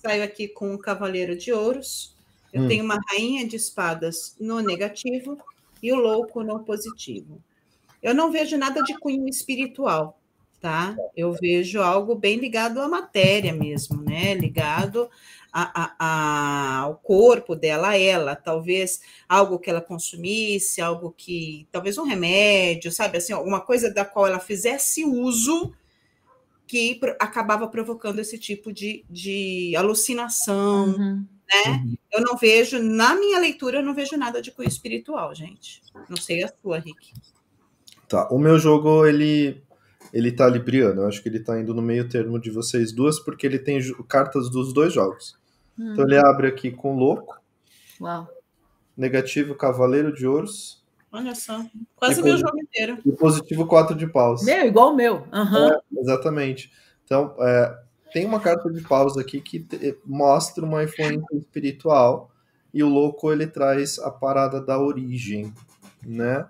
saio 0.00 0.24
aqui 0.24 0.48
com 0.48 0.74
o 0.74 0.78
Cavaleiro 0.78 1.36
de 1.36 1.52
Ouros. 1.52 2.14
Eu 2.52 2.62
hum. 2.62 2.68
tenho 2.68 2.84
uma 2.84 2.98
Rainha 3.08 3.46
de 3.46 3.56
Espadas 3.56 4.34
no 4.40 4.60
negativo 4.60 5.38
e 5.82 5.92
o 5.92 5.96
Louco 5.96 6.42
no 6.42 6.60
positivo. 6.60 7.40
Eu 8.02 8.14
não 8.14 8.32
vejo 8.32 8.56
nada 8.56 8.82
de 8.82 8.98
cunho 8.98 9.28
espiritual, 9.28 10.18
tá? 10.58 10.96
Eu 11.14 11.32
vejo 11.34 11.82
algo 11.82 12.14
bem 12.14 12.38
ligado 12.38 12.80
à 12.80 12.88
matéria 12.88 13.52
mesmo, 13.52 14.02
né? 14.02 14.32
Ligado 14.32 15.10
a, 15.52 15.82
a, 15.82 15.94
a, 15.98 16.78
ao 16.78 16.96
corpo 16.96 17.54
dela, 17.54 17.90
a 17.90 17.98
ela, 17.98 18.34
talvez 18.34 19.02
algo 19.28 19.58
que 19.58 19.68
ela 19.68 19.82
consumisse, 19.82 20.80
algo 20.80 21.14
que, 21.14 21.66
talvez 21.70 21.98
um 21.98 22.04
remédio, 22.04 22.90
sabe, 22.90 23.18
assim, 23.18 23.34
alguma 23.34 23.60
coisa 23.60 23.92
da 23.92 24.04
qual 24.04 24.26
ela 24.26 24.40
fizesse 24.40 25.04
uso 25.04 25.74
que 26.70 27.00
acabava 27.18 27.66
provocando 27.66 28.20
esse 28.20 28.38
tipo 28.38 28.72
de, 28.72 29.04
de 29.10 29.74
alucinação, 29.74 30.84
uhum. 30.84 31.26
né? 31.48 31.70
Uhum. 31.84 31.96
Eu 32.12 32.20
não 32.20 32.36
vejo, 32.36 32.80
na 32.80 33.16
minha 33.16 33.40
leitura, 33.40 33.78
eu 33.78 33.82
não 33.82 33.92
vejo 33.92 34.16
nada 34.16 34.40
de 34.40 34.52
cunho 34.52 34.68
espiritual, 34.68 35.34
gente. 35.34 35.82
Não 36.08 36.16
sei 36.16 36.44
a 36.44 36.52
sua, 36.62 36.78
Rick. 36.78 37.12
Tá, 38.08 38.28
o 38.30 38.38
meu 38.38 38.56
jogo, 38.56 39.04
ele 39.04 39.60
ele 40.12 40.30
tá 40.30 40.48
libriano, 40.48 41.02
eu 41.02 41.08
acho 41.08 41.20
que 41.20 41.28
ele 41.28 41.40
tá 41.40 41.60
indo 41.60 41.74
no 41.74 41.82
meio 41.82 42.08
termo 42.08 42.38
de 42.38 42.50
vocês 42.50 42.92
duas, 42.92 43.18
porque 43.18 43.44
ele 43.46 43.58
tem 43.58 43.80
cartas 44.06 44.48
dos 44.48 44.72
dois 44.72 44.92
jogos. 44.92 45.36
Hum. 45.76 45.92
Então 45.92 46.04
ele 46.04 46.18
abre 46.18 46.46
aqui 46.46 46.70
com 46.70 46.94
louco. 46.94 47.40
Uau. 48.00 48.28
Negativo, 48.96 49.56
cavaleiro 49.56 50.14
de 50.14 50.24
ouros. 50.24 50.79
Olha 51.12 51.34
só, 51.34 51.64
quase 51.96 52.22
meu 52.22 52.38
jogo 52.38 52.58
inteiro. 52.60 52.98
E 53.04 53.12
positivo 53.12 53.66
4 53.66 53.96
de 53.96 54.06
paus. 54.06 54.44
Meu, 54.44 54.66
igual 54.66 54.92
o 54.92 54.96
meu. 54.96 55.26
Uhum. 55.32 55.70
É, 55.70 55.80
exatamente. 55.98 56.70
Então, 57.04 57.34
é, 57.40 57.78
tem 58.12 58.24
uma 58.24 58.38
carta 58.38 58.70
de 58.70 58.80
paus 58.82 59.16
aqui 59.16 59.40
que 59.40 59.60
te, 59.60 59.98
mostra 60.04 60.64
uma 60.64 60.84
influência 60.84 61.36
espiritual 61.36 62.30
e 62.72 62.82
o 62.82 62.88
louco 62.88 63.32
ele 63.32 63.46
traz 63.46 63.98
a 63.98 64.10
parada 64.10 64.60
da 64.60 64.78
origem, 64.78 65.52
né? 66.06 66.46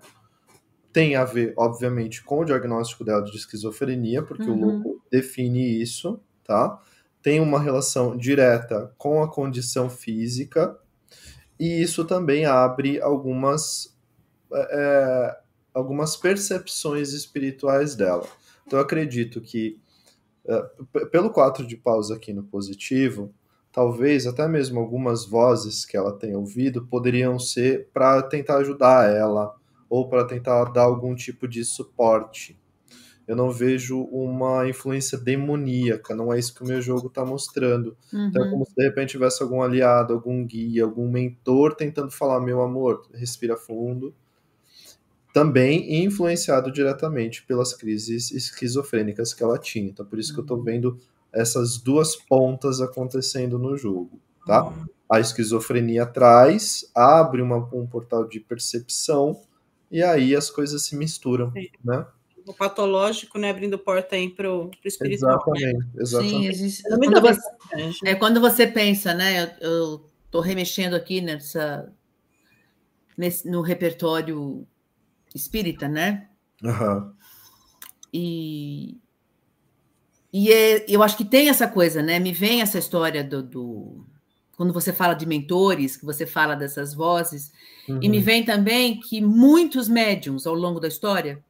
Tem 0.93 1.15
a 1.15 1.23
ver, 1.23 1.53
obviamente, 1.57 2.23
com 2.23 2.39
o 2.39 2.45
diagnóstico 2.45 3.03
dela 3.03 3.23
de 3.23 3.35
esquizofrenia, 3.35 4.21
porque 4.21 4.43
uhum. 4.43 4.57
o 4.57 4.59
louco 4.59 5.01
define 5.09 5.81
isso, 5.81 6.19
tá? 6.43 6.79
Tem 7.23 7.39
uma 7.39 7.59
relação 7.59 8.15
direta 8.15 8.93
com 8.97 9.23
a 9.23 9.31
condição 9.31 9.89
física, 9.89 10.77
e 11.59 11.81
isso 11.81 12.05
também 12.05 12.45
abre 12.45 12.99
algumas 13.01 13.90
é, 14.53 15.37
algumas 15.73 16.15
percepções 16.15 17.13
espirituais 17.13 17.95
dela. 17.95 18.27
Então 18.65 18.79
eu 18.79 18.83
acredito 18.83 19.41
que, 19.41 19.79
é, 20.45 21.05
pelo 21.11 21.29
4 21.29 21.65
de 21.65 21.77
paus 21.77 22.11
aqui 22.11 22.33
no 22.33 22.43
positivo, 22.43 23.33
talvez 23.71 24.27
até 24.27 24.47
mesmo 24.47 24.79
algumas 24.79 25.25
vozes 25.25 25.85
que 25.85 25.95
ela 25.95 26.17
tenha 26.17 26.37
ouvido 26.37 26.85
poderiam 26.87 27.39
ser 27.39 27.89
para 27.93 28.21
tentar 28.21 28.57
ajudar 28.57 29.09
ela 29.09 29.55
ou 29.89 30.07
para 30.07 30.25
tentar 30.25 30.65
dar 30.65 30.83
algum 30.83 31.15
tipo 31.15 31.47
de 31.47 31.63
suporte. 31.63 32.59
Eu 33.27 33.35
não 33.35 33.51
vejo 33.51 34.01
uma 34.11 34.67
influência 34.67 35.17
demoníaca, 35.17 36.15
não 36.15 36.33
é 36.33 36.39
isso 36.39 36.53
que 36.53 36.63
o 36.63 36.67
meu 36.67 36.81
jogo 36.81 37.07
está 37.07 37.23
mostrando. 37.23 37.95
Uhum. 38.11 38.27
Então 38.27 38.45
é 38.45 38.49
como 38.49 38.65
se 38.65 38.75
de 38.75 38.83
repente 38.83 39.11
tivesse 39.11 39.41
algum 39.41 39.61
aliado, 39.61 40.13
algum 40.13 40.45
guia, 40.45 40.83
algum 40.83 41.09
mentor 41.09 41.75
tentando 41.75 42.11
falar: 42.11 42.41
meu 42.41 42.61
amor, 42.61 43.07
respira 43.13 43.55
fundo, 43.55 44.13
também 45.33 46.03
influenciado 46.03 46.71
diretamente 46.71 47.43
pelas 47.43 47.73
crises 47.73 48.31
esquizofrênicas 48.31 49.33
que 49.33 49.43
ela 49.43 49.57
tinha. 49.57 49.89
Então, 49.89 50.05
por 50.05 50.19
isso 50.19 50.33
que 50.33 50.39
eu 50.39 50.43
estou 50.43 50.57
uhum. 50.57 50.63
vendo 50.63 50.99
essas 51.31 51.77
duas 51.77 52.15
pontas 52.15 52.81
acontecendo 52.81 53.57
no 53.57 53.77
jogo, 53.77 54.19
tá? 54.45 54.65
Uhum. 54.65 54.85
A 55.09 55.19
esquizofrenia 55.19 56.05
traz, 56.05 56.89
abre 56.93 57.41
uma, 57.41 57.57
um 57.73 57.87
portal 57.87 58.27
de 58.27 58.39
percepção 58.39 59.39
e 59.89 60.01
aí 60.01 60.35
as 60.35 60.49
coisas 60.49 60.83
se 60.83 60.95
misturam, 60.95 61.51
Sim. 61.51 61.67
né? 61.83 62.05
O 62.45 62.53
patológico, 62.53 63.37
né, 63.37 63.51
abrindo 63.51 63.77
porta 63.77 64.15
aí 64.15 64.27
para 64.27 64.51
o 64.51 64.71
espiritual. 64.83 65.35
Exatamente, 65.35 65.77
né? 65.77 65.91
exatamente. 65.99 66.31
Sim, 66.31 66.47
existe... 66.47 66.83
quando, 66.83 67.21
você, 67.21 67.41
é 68.05 68.15
quando 68.15 68.41
você 68.41 68.67
pensa, 68.67 69.13
né? 69.13 69.55
Eu 69.61 70.03
estou 70.25 70.41
remexendo 70.41 70.95
aqui 70.95 71.21
nessa 71.21 71.87
nesse, 73.15 73.47
no 73.47 73.61
repertório 73.61 74.65
espírita, 75.33 75.87
né? 75.87 76.27
Uhum. 76.63 77.13
E, 78.13 78.97
e 80.31 80.51
é, 80.51 80.85
eu 80.87 81.01
acho 81.01 81.17
que 81.17 81.25
tem 81.25 81.49
essa 81.49 81.67
coisa, 81.67 82.01
né? 82.01 82.19
Me 82.19 82.31
vem 82.31 82.61
essa 82.61 82.77
história 82.77 83.23
do, 83.23 83.41
do 83.41 84.05
quando 84.55 84.73
você 84.73 84.93
fala 84.93 85.13
de 85.13 85.25
mentores, 85.25 85.97
que 85.97 86.05
você 86.05 86.25
fala 86.25 86.55
dessas 86.55 86.93
vozes, 86.93 87.51
uhum. 87.89 87.99
e 88.01 88.09
me 88.09 88.17
uhum. 88.17 88.23
vem 88.23 88.45
também 88.45 88.99
que 88.99 89.19
muitos 89.21 89.87
médiums 89.87 90.45
ao 90.45 90.53
longo 90.53 90.79
da 90.79 90.87
história 90.87 91.43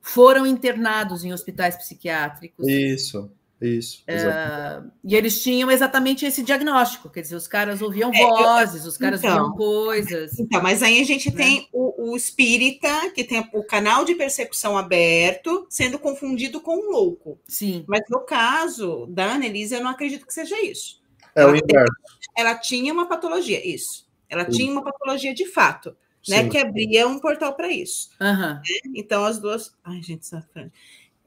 foram 0.00 0.46
internados 0.46 1.24
em 1.24 1.32
hospitais 1.32 1.76
psiquiátricos. 1.76 2.66
Isso. 2.66 3.30
Isso. 3.60 4.02
É, 4.06 4.82
e 5.02 5.16
eles 5.16 5.42
tinham 5.42 5.70
exatamente 5.70 6.26
esse 6.26 6.42
diagnóstico, 6.42 7.08
quer 7.08 7.22
dizer, 7.22 7.36
os 7.36 7.48
caras 7.48 7.80
ouviam 7.80 8.12
é, 8.12 8.18
vozes, 8.18 8.82
eu, 8.82 8.90
os 8.90 8.98
caras 8.98 9.20
então, 9.20 9.34
viam 9.34 9.56
coisas. 9.56 10.38
Então, 10.38 10.62
mas 10.62 10.82
aí 10.82 11.00
a 11.00 11.04
gente 11.04 11.30
né? 11.30 11.36
tem 11.36 11.68
o, 11.72 12.10
o, 12.10 12.16
espírita, 12.16 13.10
que 13.14 13.24
tem 13.24 13.48
o 13.54 13.64
canal 13.64 14.04
de 14.04 14.14
percepção 14.14 14.76
aberto, 14.76 15.66
sendo 15.70 15.98
confundido 15.98 16.60
com 16.60 16.76
um 16.76 16.90
louco. 16.90 17.38
Sim. 17.48 17.84
Mas 17.88 18.02
no 18.10 18.20
caso 18.20 19.06
da 19.06 19.32
Annelise, 19.32 19.74
eu 19.74 19.82
não 19.82 19.90
acredito 19.90 20.26
que 20.26 20.34
seja 20.34 20.62
isso. 20.62 21.00
É 21.34 21.40
ela 21.40 21.52
o 21.52 21.56
inverso. 21.56 21.92
Ela 22.36 22.54
tinha 22.56 22.92
uma 22.92 23.08
patologia, 23.08 23.66
isso. 23.66 24.06
Ela 24.28 24.44
tinha 24.44 24.70
uma 24.70 24.84
patologia 24.84 25.32
de 25.32 25.46
fato, 25.46 25.96
né? 26.28 26.42
Sim. 26.42 26.48
Que 26.50 26.58
abria 26.58 27.08
um 27.08 27.18
portal 27.18 27.54
para 27.54 27.70
isso. 27.70 28.10
Aham. 28.20 28.60
Então, 28.94 29.24
as 29.24 29.38
duas. 29.38 29.74
Ai, 29.82 30.02
gente, 30.02 30.26
safra. 30.26 30.70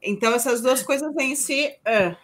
Então, 0.02 0.32
essas 0.34 0.60
duas 0.60 0.82
coisas 0.82 1.14
vêm 1.14 1.34
se. 1.34 1.76
Uh, 1.80 2.16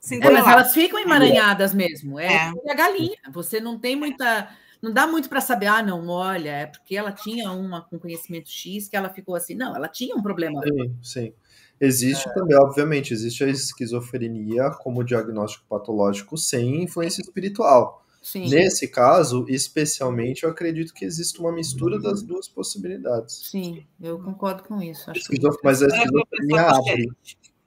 se 0.00 0.16
É, 0.22 0.30
mas 0.30 0.46
elas 0.46 0.72
ficam 0.72 0.98
emaranhadas 0.98 1.74
mesmo. 1.74 2.18
É, 2.18 2.52
É. 2.66 2.70
a 2.70 2.74
galinha. 2.74 3.16
Você 3.32 3.60
não 3.60 3.78
tem 3.78 3.96
muita. 3.96 4.48
Não 4.80 4.92
dá 4.92 5.08
muito 5.08 5.28
para 5.28 5.40
saber, 5.40 5.66
ah, 5.66 5.82
não, 5.82 6.06
olha, 6.08 6.50
é 6.50 6.66
porque 6.66 6.96
ela 6.96 7.10
tinha 7.10 7.50
uma 7.50 7.82
com 7.82 7.98
conhecimento 7.98 8.48
X 8.48 8.86
que 8.88 8.96
ela 8.96 9.08
ficou 9.08 9.34
assim. 9.34 9.54
Não, 9.54 9.74
ela 9.74 9.88
tinha 9.88 10.14
um 10.14 10.22
problema. 10.22 10.62
Sim, 10.62 10.96
sim. 11.02 11.32
Existe 11.80 12.32
também, 12.34 12.56
obviamente, 12.56 13.12
existe 13.12 13.42
a 13.42 13.48
esquizofrenia 13.48 14.70
como 14.70 15.04
diagnóstico 15.04 15.64
patológico 15.68 16.36
sem 16.36 16.82
influência 16.82 17.20
espiritual. 17.20 18.04
Sim. 18.22 18.48
Nesse 18.50 18.88
caso, 18.88 19.46
especialmente, 19.48 20.44
eu 20.44 20.50
acredito 20.50 20.92
que 20.92 21.04
existe 21.04 21.40
uma 21.40 21.50
mistura 21.52 21.98
das 21.98 22.22
duas 22.22 22.46
possibilidades. 22.48 23.48
Sim, 23.50 23.86
eu 24.00 24.18
concordo 24.18 24.62
com 24.64 24.82
isso. 24.82 25.10
Acho 25.10 25.20
que- 25.28 25.34
Esquizo- 25.34 25.58
Mas 25.64 25.82
a 25.82 25.86
vou 25.86 25.96
esquizofrenia 25.96 26.62
abre, 26.62 27.08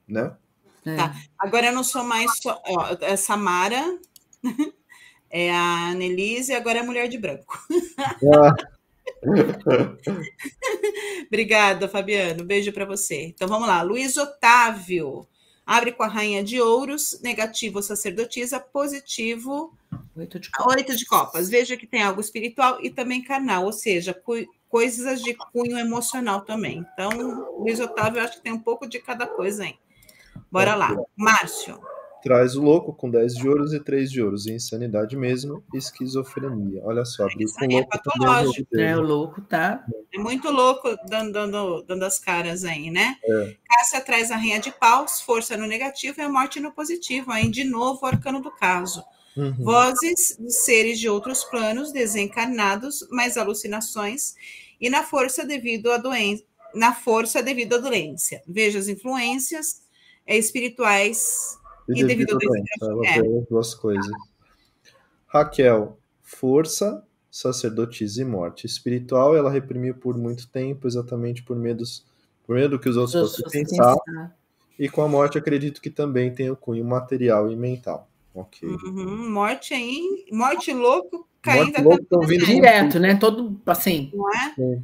né? 0.08 0.36
é. 0.86 0.96
Tá. 0.96 1.16
Agora 1.40 1.68
eu 1.68 1.74
não 1.74 1.84
sou 1.84 2.04
mais 2.04 2.38
só. 2.42 2.62
Ó, 2.68 2.98
é 3.02 3.16
Samara, 3.16 3.98
é 5.30 5.52
a 5.52 5.90
Annelise, 5.92 6.54
agora 6.54 6.80
é 6.80 6.82
a 6.82 6.86
mulher 6.86 7.08
de 7.08 7.18
branco. 7.18 7.58
Ah, 8.36 8.56
Obrigada, 11.28 11.88
Fabiano. 11.88 12.44
Beijo 12.44 12.72
para 12.74 12.86
você. 12.86 13.24
Então 13.26 13.48
vamos 13.48 13.68
lá. 13.68 13.82
Luiz 13.82 14.18
Otávio. 14.18 15.28
Abre 15.72 15.94
com 15.94 16.04
a 16.04 16.08
rainha 16.08 16.44
de 16.44 16.60
ouros, 16.60 17.20
negativo 17.22 17.82
sacerdotisa, 17.82 18.60
positivo 18.60 19.74
Oito 20.18 20.38
de 20.38 20.50
oito 20.68 20.96
de 20.96 21.06
copas. 21.06 21.50
Veja 21.50 21.78
que 21.78 21.88
tem 21.88 22.04
algo 22.04 22.20
espiritual 22.20 22.80
e 22.82 22.90
também 22.90 23.24
carnal, 23.24 23.64
ou 23.64 23.72
seja, 23.72 24.14
coi- 24.14 24.48
coisas 24.68 25.22
de 25.22 25.34
cunho 25.34 25.78
emocional 25.78 26.42
também. 26.42 26.86
Então, 26.94 27.10
Luiz 27.58 27.80
Otávio, 27.80 28.20
eu 28.20 28.26
acho 28.26 28.34
que 28.34 28.42
tem 28.42 28.52
um 28.52 28.60
pouco 28.60 28.86
de 28.86 29.00
cada 29.00 29.26
coisa 29.26 29.64
aí. 29.64 29.76
Bora 30.52 30.76
lá. 30.76 30.94
Márcio. 31.16 31.80
Traz 32.22 32.56
o 32.56 32.62
louco 32.62 32.94
com 32.94 33.10
10 33.10 33.36
de 33.36 33.48
ouros 33.48 33.74
e 33.74 33.80
3 33.80 34.12
de 34.12 34.22
ouros. 34.22 34.48
Insanidade 34.48 35.16
mesmo, 35.18 35.64
esquizofrenia. 35.74 36.82
Olha 36.84 37.06
só, 37.06 37.24
abriu 37.24 37.48
com 37.54 37.66
aí 37.66 37.72
é 37.72 37.76
louco 37.76 37.90
também. 37.90 38.20
patológico. 38.28 38.78
É, 38.78 38.98
o 38.98 39.02
louco 39.02 39.42
tá. 39.42 39.86
É 40.14 40.18
muito 40.18 40.50
louco 40.50 40.96
dando, 41.08 41.32
dando, 41.32 41.82
dando 41.84 42.04
as 42.04 42.20
caras 42.20 42.64
aí, 42.64 42.90
né? 42.90 43.16
É. 43.24 43.56
Cássia 43.70 44.02
traz 44.02 44.32
a 44.32 44.38
rainha 44.38 44.60
de 44.60 44.72
paus, 44.72 45.22
força 45.22 45.58
no 45.58 45.68
negativo 45.68 46.20
e 46.20 46.24
a 46.24 46.30
morte 46.30 46.60
no 46.60 46.72
positivo. 46.72 47.32
Aí, 47.32 47.50
de 47.50 47.64
novo, 47.64 48.00
o 48.04 48.06
arcano 48.06 48.42
do 48.42 48.52
caso. 48.52 49.04
Uhum. 49.36 49.56
Vozes 49.64 50.38
de 50.38 50.52
seres 50.52 51.00
de 51.00 51.08
outros 51.08 51.44
planos, 51.46 51.92
desencarnados, 51.92 53.08
mas 53.10 53.38
alucinações, 53.38 54.36
e 54.80 54.90
na 54.90 55.04
força 55.04 55.46
devido 55.46 55.92
à 55.92 55.98
doença, 55.98 56.44
na 56.74 56.94
força 56.94 57.42
devido 57.42 57.76
à 57.76 57.78
doença. 57.78 58.42
Veja 58.48 58.80
as 58.80 58.88
influências 58.88 59.82
eh, 60.26 60.38
espirituais 60.38 61.58
E 61.90 61.94
E 61.94 62.06
devido 62.06 62.38
devido 62.38 62.52
à 62.82 62.88
ao 62.88 63.06
ela 63.06 63.08
é. 63.08 63.40
as 63.40 63.48
duas 63.48 63.74
coisas. 63.76 64.12
Raquel, 65.28 65.98
força, 66.22 67.04
sacerdotisa 67.30 68.22
e 68.22 68.26
morte. 68.26 68.66
Espiritual, 68.66 69.36
ela 69.36 69.50
reprimiu 69.50 69.96
por 69.96 70.18
muito 70.18 70.48
tempo, 70.50 70.88
exatamente 70.88 71.42
por 71.44 71.56
medos, 71.56 72.06
por 72.46 72.56
medo 72.56 72.72
do 72.78 72.80
que 72.80 72.90
os 72.90 72.98
outros 72.98 73.16
Os 73.16 73.38
fossem 73.38 73.64
pensar. 73.64 73.96
pensar. 73.96 74.36
E 74.78 74.90
com 74.90 75.02
a 75.02 75.08
morte, 75.08 75.38
acredito 75.38 75.82
que 75.82 75.90
também 75.90 76.34
tem 76.34 76.50
o 76.50 76.56
cunho 76.56 76.84
material 76.84 77.52
e 77.52 77.56
mental. 77.56 78.08
Ok. 78.34 78.68
Uhum, 78.68 79.30
morte 79.30 79.74
aí, 79.74 80.26
morte 80.32 80.74
louco 80.74 81.28
caindo 81.42 81.82
Morte 81.84 82.08
a 82.14 82.16
louco 82.16 82.28
vindo 82.28 82.46
Direto, 82.46 83.00
né? 83.00 83.16
Todo 83.16 83.60
assim. 83.66 84.12
não 84.14 84.30
é? 84.34 84.54
Sim. 84.56 84.84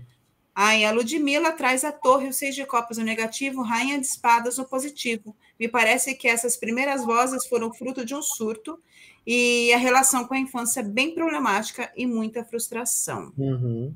Aí 0.60 0.84
a 0.84 0.92
Ludmilla 0.92 1.52
traz 1.52 1.84
a 1.84 1.92
torre, 1.92 2.30
o 2.30 2.34
seis 2.34 2.56
de 2.56 2.66
copas 2.66 2.98
no 2.98 3.04
negativo, 3.04 3.62
rainha 3.62 4.00
de 4.00 4.08
espadas 4.08 4.58
no 4.58 4.66
positivo. 4.66 5.36
Me 5.60 5.68
parece 5.68 6.16
que 6.16 6.28
essas 6.28 6.58
primeiras 6.58 7.06
vozes 7.06 7.46
foram 7.46 7.72
fruto 7.72 8.04
de 8.04 8.16
um 8.16 8.24
surto 8.24 8.80
e 9.24 9.72
a 9.72 9.78
relação 9.78 10.26
com 10.26 10.34
a 10.34 10.40
infância 10.40 10.80
é 10.80 10.84
bem 10.84 11.14
problemática 11.14 11.92
e 11.96 12.08
muita 12.08 12.44
frustração. 12.44 13.32
Uhum. 13.38 13.94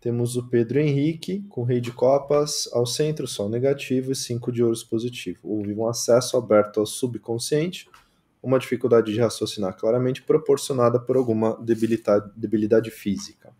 Temos 0.00 0.34
o 0.34 0.48
Pedro 0.48 0.80
Henrique, 0.80 1.44
com 1.50 1.62
rei 1.62 1.78
de 1.78 1.92
copas 1.92 2.66
ao 2.72 2.86
centro, 2.86 3.28
sol 3.28 3.50
negativo 3.50 4.12
e 4.12 4.16
cinco 4.16 4.50
de 4.50 4.62
ouros 4.62 4.82
positivo. 4.82 5.40
Houve 5.42 5.74
um 5.74 5.86
acesso 5.86 6.38
aberto 6.38 6.80
ao 6.80 6.86
subconsciente, 6.86 7.86
uma 8.42 8.58
dificuldade 8.58 9.12
de 9.12 9.20
raciocinar 9.20 9.76
claramente 9.76 10.22
proporcionada 10.22 10.98
por 10.98 11.18
alguma 11.18 11.54
debilidade, 11.62 12.32
debilidade 12.34 12.90
física. 12.90 13.53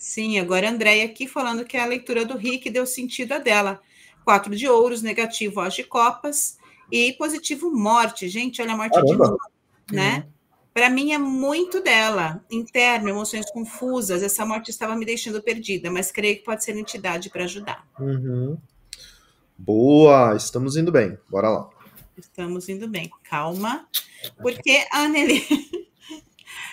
Sim, 0.00 0.38
agora 0.38 0.66
a 0.66 0.70
Andréia 0.70 1.04
aqui 1.04 1.28
falando 1.28 1.62
que 1.62 1.76
a 1.76 1.84
leitura 1.84 2.24
do 2.24 2.34
Rick 2.34 2.70
deu 2.70 2.86
sentido 2.86 3.32
a 3.32 3.38
dela. 3.38 3.82
Quatro 4.24 4.56
de 4.56 4.66
ouros, 4.66 5.02
negativo 5.02 5.60
as 5.60 5.74
de 5.74 5.84
copas 5.84 6.56
e 6.90 7.12
positivo 7.12 7.70
morte. 7.70 8.26
Gente, 8.26 8.62
olha 8.62 8.72
a 8.72 8.76
morte 8.78 8.94
de 8.94 9.02
Caramba. 9.02 9.26
novo, 9.26 9.38
né? 9.92 10.26
Para 10.72 10.88
mim 10.88 11.12
é 11.12 11.18
muito 11.18 11.82
dela, 11.82 12.42
interno, 12.50 13.10
emoções 13.10 13.50
confusas. 13.50 14.22
Essa 14.22 14.46
morte 14.46 14.70
estava 14.70 14.96
me 14.96 15.04
deixando 15.04 15.42
perdida, 15.42 15.90
mas 15.90 16.10
creio 16.10 16.36
que 16.36 16.44
pode 16.44 16.64
ser 16.64 16.74
entidade 16.78 17.28
para 17.28 17.44
ajudar. 17.44 17.86
Uhum. 17.98 18.56
Boa, 19.58 20.34
estamos 20.34 20.78
indo 20.78 20.90
bem. 20.90 21.18
Bora 21.28 21.50
lá. 21.50 21.68
Estamos 22.16 22.70
indo 22.70 22.88
bem. 22.88 23.10
Calma, 23.22 23.86
porque 24.40 24.82
a 24.90 25.00
Annelise, 25.00 25.46
a 25.76 25.79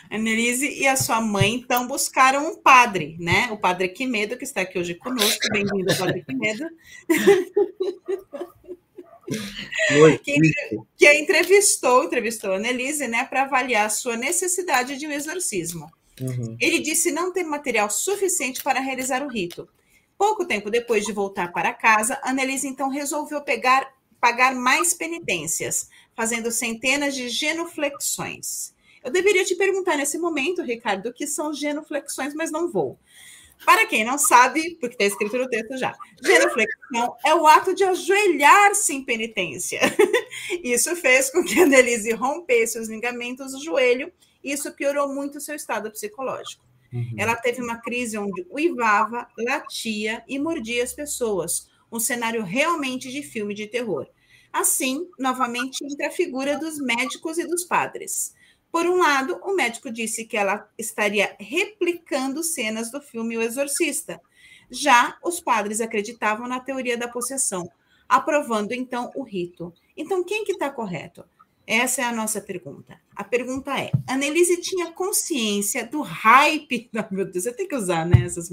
Annelise 0.10 0.70
e 0.70 0.88
a 0.88 0.96
sua 0.96 1.20
mãe 1.22 1.56
então 1.56 1.88
buscaram 1.88 2.52
um 2.52 2.56
padre, 2.56 3.18
né? 3.20 3.50
O 3.52 3.58
padre 3.58 3.90
Quimedo, 3.90 4.38
que 4.38 4.44
está 4.44 4.62
aqui 4.62 4.80
hoje 4.80 4.96
conosco. 4.96 5.48
Bem-vindo, 5.52 5.96
padre 5.98 6.24
Quimedo. 6.24 6.66
Que, 10.24 10.38
que 10.98 11.14
entrevistou, 11.14 12.06
entrevistou 12.06 12.54
a 12.54 12.56
Annelise, 12.56 13.08
né, 13.08 13.26
para 13.26 13.44
avaliar 13.44 13.90
sua 13.92 14.16
necessidade 14.16 14.98
de 14.98 15.06
um 15.06 15.12
exorcismo. 15.12 15.92
Uhum. 16.22 16.56
Ele 16.60 16.80
disse 16.80 17.12
não 17.12 17.32
ter 17.32 17.44
material 17.44 17.90
suficiente 17.90 18.64
para 18.64 18.80
realizar 18.80 19.24
o 19.24 19.28
rito. 19.28 19.68
Pouco 20.18 20.46
tempo 20.46 20.72
depois 20.72 21.06
de 21.06 21.12
voltar 21.12 21.52
para 21.52 21.74
casa, 21.74 22.20
Annelise 22.24 22.68
então 22.68 22.90
resolveu 22.90 23.42
pegar, 23.42 23.94
pagar 24.20 24.56
mais 24.56 24.94
penitências, 24.94 25.90
fazendo 26.16 26.50
centenas 26.50 27.14
de 27.14 27.30
genuflexões. 27.30 28.74
Eu 29.04 29.12
deveria 29.12 29.46
te 29.46 29.56
perguntar 29.56 29.98
nesse 29.98 30.18
momento, 30.18 30.62
Ricardo, 30.62 31.08
o 31.08 31.14
que 31.14 31.28
são 31.28 31.54
genuflexões, 31.54 32.34
mas 32.34 32.52
não 32.52 32.72
vou. 32.72 33.00
Para 33.66 33.88
quem 33.88 34.04
não 34.04 34.18
sabe, 34.18 34.78
porque 34.80 34.96
está 34.96 35.06
escrito 35.06 35.38
no 35.38 35.50
texto 35.50 35.78
já, 35.78 35.96
genuflexão 36.22 37.16
é 37.26 37.34
o 37.34 37.48
ato 37.48 37.74
de 37.74 37.84
ajoelhar-se 37.84 38.94
em 38.94 39.04
penitência. 39.04 39.80
Isso 40.64 40.96
fez 40.96 41.32
com 41.32 41.44
que 41.44 41.60
a 41.60 41.64
Annelise 41.64 42.12
rompesse 42.12 42.80
os 42.80 42.88
ligamentos 42.88 43.54
do 43.54 43.64
joelho 43.64 44.12
e 44.44 44.52
isso 44.52 44.72
piorou 44.74 45.14
muito 45.14 45.40
o 45.40 45.42
seu 45.42 45.56
estado 45.56 45.92
psicológico. 45.92 46.64
Uhum. 46.94 47.16
Ela 47.18 47.36
teve 47.36 47.62
uma 47.62 47.82
crise 47.82 48.18
onde 48.18 48.46
uivava, 48.50 49.28
latia 49.38 50.24
e 50.28 50.40
mordia 50.40 50.84
as 50.84 50.94
pessoas. 50.94 51.68
Um 51.92 52.00
cenário 52.00 52.44
realmente 52.44 53.12
de 53.12 53.24
filme 53.24 53.54
de 53.54 53.68
terror. 53.68 54.08
Assim, 54.54 55.08
novamente 55.20 55.84
entra 55.84 56.08
a 56.08 56.12
figura 56.12 56.58
dos 56.58 56.80
médicos 56.80 57.38
e 57.38 57.46
dos 57.46 57.66
padres. 57.66 58.34
Por 58.72 58.86
um 58.86 58.98
lado, 58.98 59.40
o 59.44 59.56
médico 59.56 59.92
disse 59.92 60.26
que 60.26 60.38
ela 60.38 60.70
estaria 60.78 61.36
replicando 61.40 62.44
cenas 62.44 62.92
do 62.92 63.02
filme 63.02 63.38
O 63.38 63.42
Exorcista. 63.42 64.22
Já 64.70 65.18
os 65.24 65.40
padres 65.40 65.80
acreditavam 65.82 66.48
na 66.48 66.60
teoria 66.60 66.98
da 66.98 67.08
possessão, 67.08 67.70
aprovando 68.08 68.74
então 68.74 69.12
o 69.16 69.24
rito. 69.24 69.74
Então, 69.96 70.24
quem 70.24 70.44
que 70.44 70.52
está 70.52 70.70
correto? 70.70 71.26
Essa 71.66 72.02
é 72.02 72.06
a 72.06 72.14
nossa 72.14 72.40
pergunta. 72.40 72.98
A 73.14 73.26
pergunta 73.26 73.78
é: 73.78 73.92
Annelise 74.08 74.62
tinha 74.62 74.92
consciência 74.92 75.86
do 75.86 76.02
hype? 76.02 76.90
Oh, 76.98 77.14
meu 77.14 77.26
Deus, 77.26 77.46
eu 77.46 77.54
tenho 77.54 77.68
que 77.68 77.76
usar, 77.76 78.06
né? 78.06 78.26
Essas... 78.26 78.50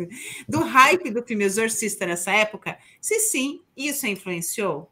Do 0.48 0.60
hype 0.60 1.10
do 1.10 1.22
filme 1.22 1.44
Exorcista 1.44 2.06
nessa 2.06 2.32
época? 2.32 2.76
Se 3.00 3.20
sim, 3.20 3.62
isso 3.76 4.04
a 4.04 4.08
influenciou? 4.08 4.90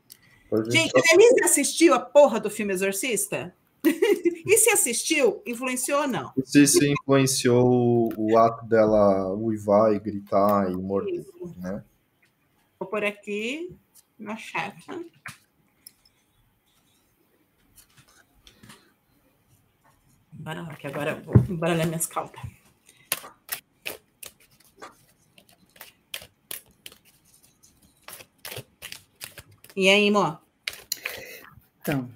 Gente 0.68 0.70
Gente, 0.70 0.92
a 0.96 1.14
Annelise 1.14 1.44
assistiu 1.44 1.94
a 1.94 2.00
porra 2.00 2.38
do 2.38 2.50
filme 2.50 2.72
Exorcista? 2.72 3.54
e 4.46 4.58
se 4.58 4.70
assistiu, 4.70 5.42
influenciou 5.44 6.02
ou 6.02 6.08
não? 6.08 6.32
Se 6.44 6.62
isso 6.62 6.84
influenciou 6.84 8.12
o 8.16 8.38
ato 8.38 8.64
dela 8.66 9.34
uivar 9.34 9.92
e 9.92 9.98
gritar 9.98 10.70
e 10.70 10.76
morder, 10.76 11.20
Isso. 11.20 11.54
né? 11.58 11.84
Vou 12.78 12.88
por 12.88 13.04
aqui 13.04 13.76
na 14.18 14.36
chat. 14.36 14.76
Bora 20.32 20.62
lá, 20.62 20.74
que 20.74 20.86
agora 20.86 21.12
eu 21.12 21.22
vou 21.22 21.36
embaralhar 21.48 21.86
minhas 21.86 22.06
calças. 22.06 22.40
E 29.74 29.88
aí, 29.88 30.10
Mo? 30.10 30.38
Então, 31.80 32.08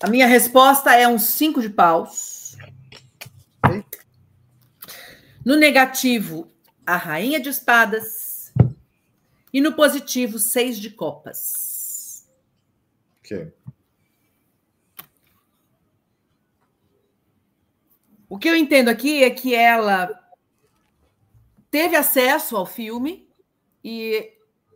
A 0.00 0.08
minha 0.08 0.26
resposta 0.26 0.94
é 0.94 1.08
um 1.08 1.18
cinco 1.18 1.60
de 1.60 1.68
paus. 1.68 2.56
No 5.44 5.56
negativo, 5.56 6.52
a 6.86 6.96
rainha 6.96 7.40
de 7.40 7.48
espadas. 7.48 8.52
E 9.52 9.60
no 9.60 9.74
positivo, 9.74 10.38
seis 10.38 10.78
de 10.78 10.90
copas. 10.90 12.28
Ok. 13.18 13.52
O 18.28 18.38
que 18.38 18.48
eu 18.48 18.54
entendo 18.54 18.88
aqui 18.90 19.24
é 19.24 19.30
que 19.30 19.54
ela 19.54 20.08
teve 21.70 21.96
acesso 21.96 22.56
ao 22.56 22.66
filme 22.66 23.28
e 23.82 24.32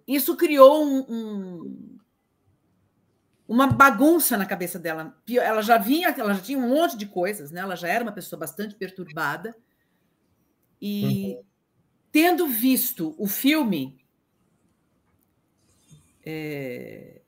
isso 0.07 0.37
criou 0.37 0.85
um, 0.85 1.01
um, 1.09 1.91
uma 3.53 3.66
bagunça 3.66 4.36
na 4.36 4.46
cabeça 4.46 4.78
dela. 4.78 5.16
Ela 5.28 5.62
já 5.62 5.78
vinha, 5.78 6.09
ela 6.09 6.34
já 6.34 6.40
tinha 6.40 6.59
um 6.59 6.68
monte 6.68 6.96
de 6.96 7.07
coisas, 7.07 7.50
né? 7.50 7.61
Ela 7.61 7.76
já 7.76 7.88
era 7.88 8.03
uma 8.03 8.12
pessoa 8.12 8.38
bastante 8.38 8.74
perturbada 8.74 9.57
e 10.80 11.36
uhum. 11.36 11.44
tendo 12.11 12.46
visto 12.46 13.14
o 13.18 13.26
filme 13.26 14.05
é, 16.24 17.20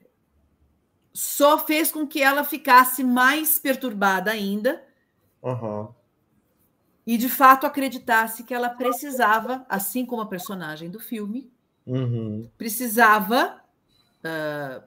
só 1.12 1.58
fez 1.58 1.92
com 1.92 2.06
que 2.06 2.22
ela 2.22 2.44
ficasse 2.44 3.04
mais 3.04 3.58
perturbada 3.58 4.30
ainda. 4.30 4.84
Uhum 5.42 5.92
e 7.06 7.18
de 7.18 7.28
fato 7.28 7.66
acreditasse 7.66 8.44
que 8.44 8.54
ela 8.54 8.70
precisava, 8.70 9.64
assim 9.68 10.06
como 10.06 10.22
a 10.22 10.26
personagem 10.26 10.90
do 10.90 10.98
filme, 10.98 11.52
uhum. 11.86 12.48
precisava 12.56 13.60
uh, 14.24 14.82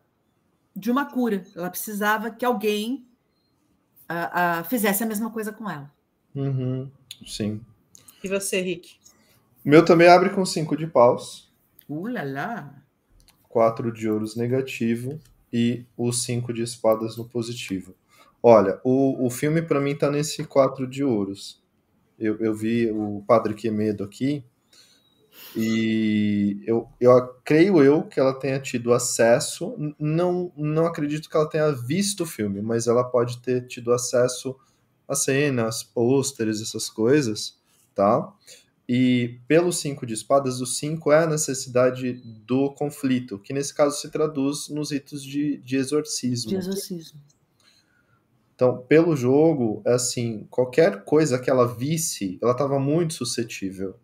de 0.78 0.92
uma 0.92 1.06
cura. 1.06 1.44
Ela 1.56 1.70
precisava 1.70 2.30
que 2.32 2.46
alguém 2.46 3.06
uh, 4.10 4.62
uh, 4.62 4.64
fizesse 4.66 5.04
a 5.04 5.08
mesma 5.08 5.30
coisa 5.30 5.52
com 5.52 5.70
ela. 5.70 5.92
Uhum. 6.36 6.90
Sim. 7.26 7.62
E 8.24 8.28
você, 8.28 8.62
Rick? 8.62 8.98
Meu 9.64 9.84
também 9.84 10.08
abre 10.08 10.30
com 10.30 10.46
cinco 10.46 10.78
de 10.78 10.88
paus. 10.88 11.52
Uh 11.90 12.08
lá, 12.08 12.24
lá. 12.24 12.84
Quatro 13.50 13.92
de 13.92 14.10
ouros 14.10 14.36
negativo 14.36 15.20
e 15.52 15.86
os 15.98 16.24
cinco 16.24 16.54
de 16.54 16.62
espadas 16.62 17.18
no 17.18 17.28
positivo. 17.28 17.96
Olha, 18.42 18.80
o, 18.84 19.26
o 19.26 19.30
filme 19.30 19.62
para 19.62 19.82
mim 19.82 19.96
tá 19.96 20.12
nesse 20.12 20.44
quatro 20.46 20.88
de 20.88 21.04
ouros 21.04 21.62
eu, 22.20 22.38
eu 22.40 22.54
vi 22.54 22.90
o 22.92 23.24
Padre 23.28 23.54
Quemedo 23.54 24.04
aqui, 24.04 24.44
e 25.56 26.62
eu, 26.66 26.88
eu 27.00 27.28
creio 27.44 27.82
eu 27.82 28.04
que 28.04 28.20
ela 28.20 28.34
tenha 28.34 28.60
tido 28.60 28.94
acesso, 28.94 29.76
não, 30.00 30.52
não 30.56 30.86
acredito 30.86 31.30
que 31.30 31.36
ela 31.36 31.50
tenha 31.50 31.72
visto 31.72 32.22
o 32.22 32.26
filme, 32.26 32.62
mas 32.62 32.88
ela 32.88 33.04
pode 33.04 33.40
ter 33.40 33.66
tido 33.66 33.92
acesso 33.92 34.56
a 35.08 35.16
cenas, 35.16 35.84
pôsteres, 35.84 36.62
essas 36.62 36.90
coisas, 36.90 37.58
tá? 37.96 38.32
E 38.88 39.40
pelo 39.48 39.72
cinco 39.74 40.06
de 40.06 40.14
espadas, 40.14 40.62
o 40.62 40.66
cinco 40.66 41.12
é 41.12 41.24
a 41.24 41.28
necessidade 41.28 42.14
do 42.46 42.72
conflito, 42.72 43.40
que 43.40 43.54
nesse 43.54 43.74
caso 43.74 44.00
se 44.00 44.10
traduz 44.10 44.70
nos 44.70 44.92
ritos 44.92 45.24
de, 45.24 45.58
de 45.58 45.76
exorcismo. 45.76 46.50
De 46.50 46.56
exorcismo. 46.56 47.20
Então, 48.56 48.78
pelo 48.88 49.16
jogo, 49.16 49.82
é 49.86 49.94
assim, 49.94 50.48
qualquer 50.50 51.04
coisa 51.04 51.38
que 51.38 51.50
ela 51.50 51.68
visse, 51.68 52.40
ela 52.42 52.54
estava 52.54 52.80
muito 52.80 53.14
suscetível. 53.14 53.96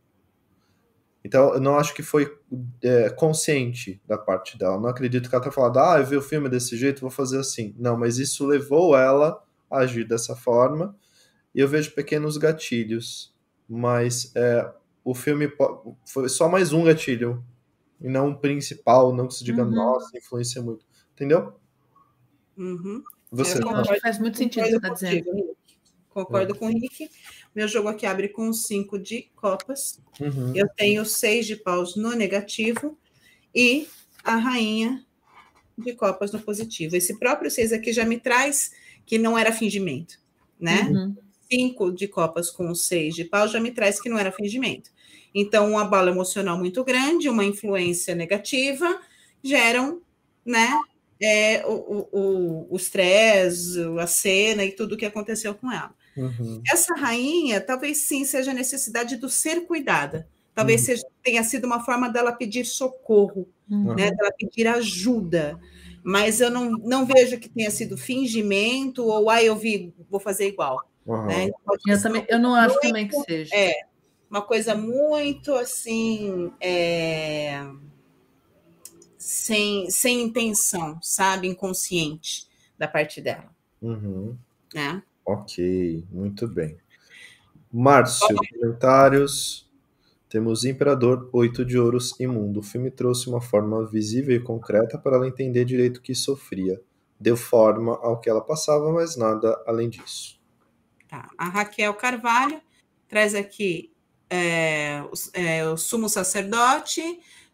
Então, 1.23 1.53
eu 1.53 1.61
não 1.61 1.77
acho 1.77 1.93
que 1.93 2.03
foi 2.03 2.37
é, 2.83 3.09
consciente 3.09 4.01
da 4.05 4.17
parte 4.17 4.57
dela. 4.57 4.79
Não 4.79 4.89
acredito 4.89 5.29
que 5.29 5.35
ela 5.35 5.43
tenha 5.43 5.53
falado, 5.53 5.79
ah, 5.79 5.97
eu 5.97 6.05
vi 6.05 6.17
o 6.17 6.21
filme 6.21 6.49
desse 6.49 6.75
jeito, 6.75 7.01
vou 7.01 7.09
fazer 7.09 7.39
assim. 7.39 7.73
Não, 7.77 7.97
mas 7.97 8.17
isso 8.17 8.45
levou 8.45 8.97
ela 8.97 9.41
a 9.71 9.79
agir 9.79 10.05
dessa 10.05 10.35
forma. 10.35 10.95
E 11.55 11.59
eu 11.61 11.67
vejo 11.67 11.95
pequenos 11.95 12.37
gatilhos. 12.37 13.33
Mas 13.69 14.33
é, 14.35 14.69
o 15.03 15.15
filme 15.15 15.49
foi 16.05 16.27
só 16.27 16.49
mais 16.49 16.73
um 16.73 16.83
gatilho. 16.83 17.43
E 18.01 18.09
não 18.09 18.27
um 18.27 18.35
principal, 18.35 19.15
não 19.15 19.27
que 19.27 19.35
se 19.35 19.45
diga, 19.45 19.63
uhum. 19.63 19.71
nossa, 19.71 20.17
influencia 20.17 20.61
muito. 20.61 20.85
Entendeu? 21.13 21.53
Uhum. 22.57 23.01
Você 23.31 23.63
eu 23.63 23.69
acho 23.69 23.93
que 23.93 23.99
faz 24.01 24.19
muito 24.19 24.37
sentido 24.37 24.65
você 24.65 24.75
está 24.75 24.89
dizendo. 24.89 25.55
Concordo 26.09 26.53
é. 26.53 26.57
com 26.57 26.65
o 26.65 26.69
Rick. 26.69 27.09
Meu 27.55 27.67
jogo 27.67 27.87
aqui 27.87 28.05
abre 28.05 28.29
com 28.29 28.51
cinco 28.51 28.97
de 28.97 29.29
copas. 29.35 29.99
Uhum. 30.19 30.53
Eu 30.55 30.67
tenho 30.75 31.05
seis 31.05 31.45
de 31.45 31.55
paus 31.55 31.95
no 31.95 32.11
negativo 32.11 32.97
e 33.53 33.87
a 34.23 34.35
rainha 34.35 35.05
de 35.77 35.93
copas 35.93 36.31
no 36.31 36.39
positivo. 36.39 36.95
Esse 36.95 37.17
próprio 37.19 37.51
seis 37.51 37.71
aqui 37.71 37.93
já 37.93 38.05
me 38.05 38.19
traz 38.19 38.71
que 39.05 39.17
não 39.17 39.37
era 39.37 39.51
fingimento, 39.51 40.19
né? 40.59 40.81
Uhum. 40.83 41.15
Cinco 41.51 41.91
de 41.91 42.07
copas 42.07 42.49
com 42.49 42.73
seis 42.73 43.15
de 43.15 43.25
paus 43.25 43.51
já 43.51 43.59
me 43.59 43.71
traz 43.71 44.01
que 44.01 44.09
não 44.09 44.17
era 44.17 44.31
fingimento. 44.31 44.89
Então, 45.35 45.71
uma 45.71 45.85
bala 45.85 46.11
emocional 46.11 46.57
muito 46.57 46.83
grande, 46.83 47.27
uma 47.27 47.43
influência 47.43 48.13
negativa, 48.13 48.99
geram, 49.43 50.01
né, 50.45 50.69
é, 51.19 51.65
o, 51.65 52.07
o, 52.11 52.67
o 52.69 52.75
stress, 52.77 53.77
a 53.99 54.05
cena 54.05 54.63
e 54.63 54.71
tudo 54.71 54.93
o 54.93 54.97
que 54.97 55.05
aconteceu 55.05 55.55
com 55.55 55.71
ela. 55.71 55.93
Uhum. 56.15 56.61
Essa 56.71 56.93
rainha, 56.95 57.59
talvez 57.59 57.97
sim 57.97 58.25
seja 58.25 58.51
a 58.51 58.53
necessidade 58.53 59.17
do 59.17 59.29
ser 59.29 59.61
cuidada. 59.61 60.27
Talvez 60.53 60.81
uhum. 60.81 60.85
seja, 60.85 61.03
tenha 61.23 61.43
sido 61.43 61.65
uma 61.65 61.83
forma 61.83 62.09
dela 62.09 62.31
pedir 62.31 62.65
socorro, 62.65 63.47
uhum. 63.69 63.95
né, 63.95 64.11
dela 64.11 64.31
pedir 64.37 64.67
ajuda. 64.67 65.59
Mas 66.03 66.41
eu 66.41 66.51
não, 66.51 66.71
não 66.71 67.05
vejo 67.05 67.39
que 67.39 67.49
tenha 67.49 67.71
sido 67.71 67.97
fingimento 67.97 69.05
ou, 69.05 69.29
ah, 69.29 69.43
eu 69.43 69.55
vi, 69.55 69.93
vou 70.09 70.19
fazer 70.19 70.47
igual. 70.47 70.77
Né? 71.05 71.49
Eu, 71.87 72.01
também, 72.01 72.25
eu 72.29 72.39
não 72.39 72.53
acho 72.53 72.75
muito, 72.75 72.87
também 72.87 73.07
que 73.07 73.19
seja. 73.21 73.55
É, 73.55 73.73
uma 74.29 74.41
coisa 74.41 74.75
muito 74.75 75.53
assim. 75.53 76.51
É 76.61 77.65
sem, 79.23 79.89
sem 79.89 80.21
intenção, 80.21 80.99
sabe? 81.01 81.47
Inconsciente 81.47 82.45
da 82.77 82.89
parte 82.89 83.21
dela. 83.21 83.49
Uhum. 83.81 84.37
Né? 84.73 85.01
Ok, 85.25 86.05
muito 86.11 86.47
bem. 86.47 86.77
Márcio, 87.71 88.35
comentários. 88.51 89.69
Temos 90.29 90.65
Imperador, 90.65 91.29
Oito 91.31 91.63
de 91.63 91.77
Ouros, 91.77 92.19
Imundo. 92.19 92.59
O 92.59 92.63
filme 92.63 92.89
trouxe 92.89 93.29
uma 93.29 93.39
forma 93.39 93.85
visível 93.85 94.35
e 94.35 94.39
concreta 94.39 94.97
para 94.97 95.15
ela 95.15 95.27
entender 95.27 95.63
direito 95.63 95.97
o 95.97 96.01
que 96.01 96.15
sofria. 96.15 96.81
Deu 97.19 97.37
forma 97.37 97.93
ao 98.01 98.19
que 98.19 98.29
ela 98.29 98.41
passava, 98.41 98.91
mas 98.91 99.15
nada 99.15 99.61
além 99.67 99.89
disso. 99.89 100.39
Tá. 101.07 101.29
A 101.37 101.49
Raquel 101.49 101.93
Carvalho 101.93 102.59
traz 103.07 103.35
aqui 103.35 103.93
é, 104.29 105.03
o, 105.03 105.39
é, 105.39 105.69
o 105.69 105.77
sumo 105.77 106.09
sacerdote, 106.09 107.01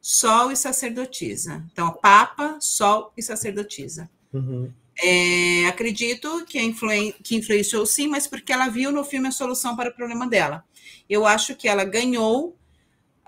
Sol 0.02 0.50
e 0.50 0.56
sacerdotisa. 0.56 1.66
Então, 1.72 1.92
Papa, 2.02 2.58
Sol 2.62 3.12
e 3.18 3.22
sacerdotisa. 3.22 4.10
Uhum. 4.32 4.72
É, 5.02 5.66
acredito 5.68 6.46
que, 6.46 6.62
influen 6.62 7.14
que 7.24 7.36
influenciou 7.36 7.86
sim, 7.86 8.08
mas 8.08 8.28
porque 8.28 8.52
ela 8.52 8.68
viu 8.68 8.92
no 8.92 9.04
filme 9.04 9.28
a 9.28 9.32
solução 9.32 9.76
para 9.76 9.90
o 9.90 9.96
problema 9.96 10.28
dela. 10.28 10.64
Eu 11.10 11.26
acho 11.26 11.56
que 11.56 11.68
ela 11.68 11.86
ganhou 11.86 12.58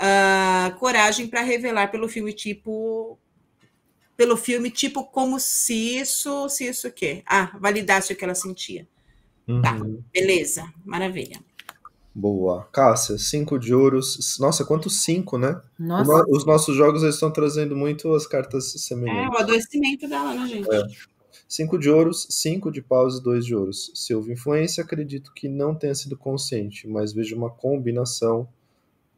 uh, 0.02 0.76
coragem 0.78 1.28
para 1.28 1.42
revelar 1.42 1.90
pelo 1.90 2.10
filme 2.10 2.34
tipo 2.34 3.18
pelo 4.18 4.38
filme 4.38 4.70
tipo 4.70 5.06
como 5.06 5.40
se 5.40 5.98
isso 5.98 6.50
se 6.50 6.68
isso 6.68 6.88
o 6.90 6.92
quê? 6.92 7.24
Ah, 7.26 7.58
validasse 7.60 8.12
o 8.12 8.16
que 8.16 8.24
ela 8.24 8.36
sentia. 8.36 8.88
Tá, 9.46 9.74
uhum. 9.74 9.98
Tá, 9.98 10.04
beleza, 10.14 10.72
maravilha. 10.86 11.40
Boa. 12.14 12.68
Cássia, 12.74 13.18
cinco 13.18 13.58
de 13.58 13.74
ouros. 13.74 14.38
Nossa, 14.40 14.66
quantos 14.66 15.04
cinco, 15.04 15.38
né? 15.38 15.62
Nossa. 15.80 16.26
Os 16.30 16.46
nossos 16.46 16.76
jogos 16.76 17.04
estão 17.04 17.32
trazendo 17.32 17.76
muito 17.76 18.14
as 18.14 18.28
cartas 18.28 18.74
semelhantes. 18.74 19.24
É, 19.24 19.30
o 19.30 19.38
adoecimento 19.38 20.08
dela, 20.10 20.34
né, 20.34 20.48
gente? 20.48 20.70
É. 20.70 20.84
Cinco 21.52 21.78
de 21.78 21.90
ouros, 21.90 22.28
cinco 22.30 22.72
de 22.72 22.82
paus 22.82 23.18
e 23.18 23.22
dois 23.22 23.46
de 23.46 23.54
ouros. 23.54 23.92
Se 23.94 24.16
houve 24.16 24.32
influência, 24.32 24.82
acredito 24.82 25.34
que 25.34 25.50
não 25.50 25.76
tenha 25.76 25.94
sido 25.94 26.16
consciente, 26.16 26.88
mas 26.88 27.12
vejo 27.12 27.36
uma 27.36 27.50
combinação 27.50 28.48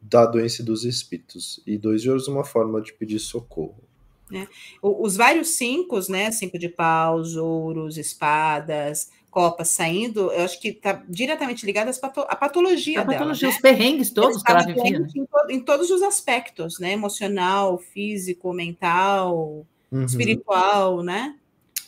da 0.02 0.26
doença 0.26 0.60
dos 0.60 0.84
espíritos. 0.84 1.62
E 1.64 1.78
dois 1.78 2.02
de 2.02 2.10
ouros, 2.10 2.26
uma 2.26 2.42
forma 2.42 2.82
de 2.82 2.92
pedir 2.92 3.20
socorro. 3.20 3.84
É. 4.32 4.48
Os 4.82 5.16
vários 5.16 5.50
cinco, 5.50 6.00
né? 6.10 6.32
Cinco 6.32 6.58
de 6.58 6.68
paus, 6.68 7.36
ouros, 7.36 7.96
espadas, 7.96 9.12
Copa 9.30 9.64
saindo, 9.64 10.32
eu 10.32 10.44
acho 10.44 10.60
que 10.60 10.70
está 10.70 11.04
diretamente 11.08 11.64
ligada 11.64 11.92
à 11.92 12.34
patologia 12.34 13.02
a 13.02 13.04
dela. 13.04 13.18
Patologia, 13.18 13.46
né? 13.46 13.54
os 13.54 13.60
perrengues 13.60 14.10
todos 14.10 14.42
que 14.42 14.50
ela 14.50 14.66
vivia. 14.66 14.98
Né? 14.98 15.08
Em, 15.14 15.24
to, 15.24 15.38
em, 15.50 15.60
todos 15.60 15.88
os 15.88 16.02
aspectos, 16.02 16.80
né? 16.80 16.94
Emocional, 16.94 17.78
físico, 17.78 18.52
mental, 18.52 19.64
uhum. 19.92 20.04
espiritual, 20.04 21.00
né? 21.04 21.36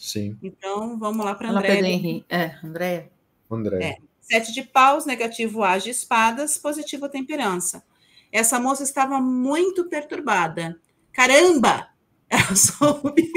Sim. 0.07 0.39
Então, 0.41 0.97
vamos 0.97 1.27
lá 1.27 1.35
para 1.35 1.51
André. 1.51 1.81
É, 2.29 2.55
André. 2.63 3.11
André. 3.51 3.85
É. 3.85 3.97
Sete 4.21 4.53
de 4.53 4.63
paus, 4.63 5.05
negativo 5.05 5.65
as 5.65 5.83
de 5.83 5.91
espadas, 5.91 6.57
positivo 6.57 7.09
temperança. 7.09 7.83
Essa 8.31 8.61
moça 8.61 8.85
estava 8.85 9.21
muito 9.21 9.89
perturbada. 9.89 10.81
Caramba! 11.13 11.89
Ela 12.31 12.55
soube. 12.55 13.29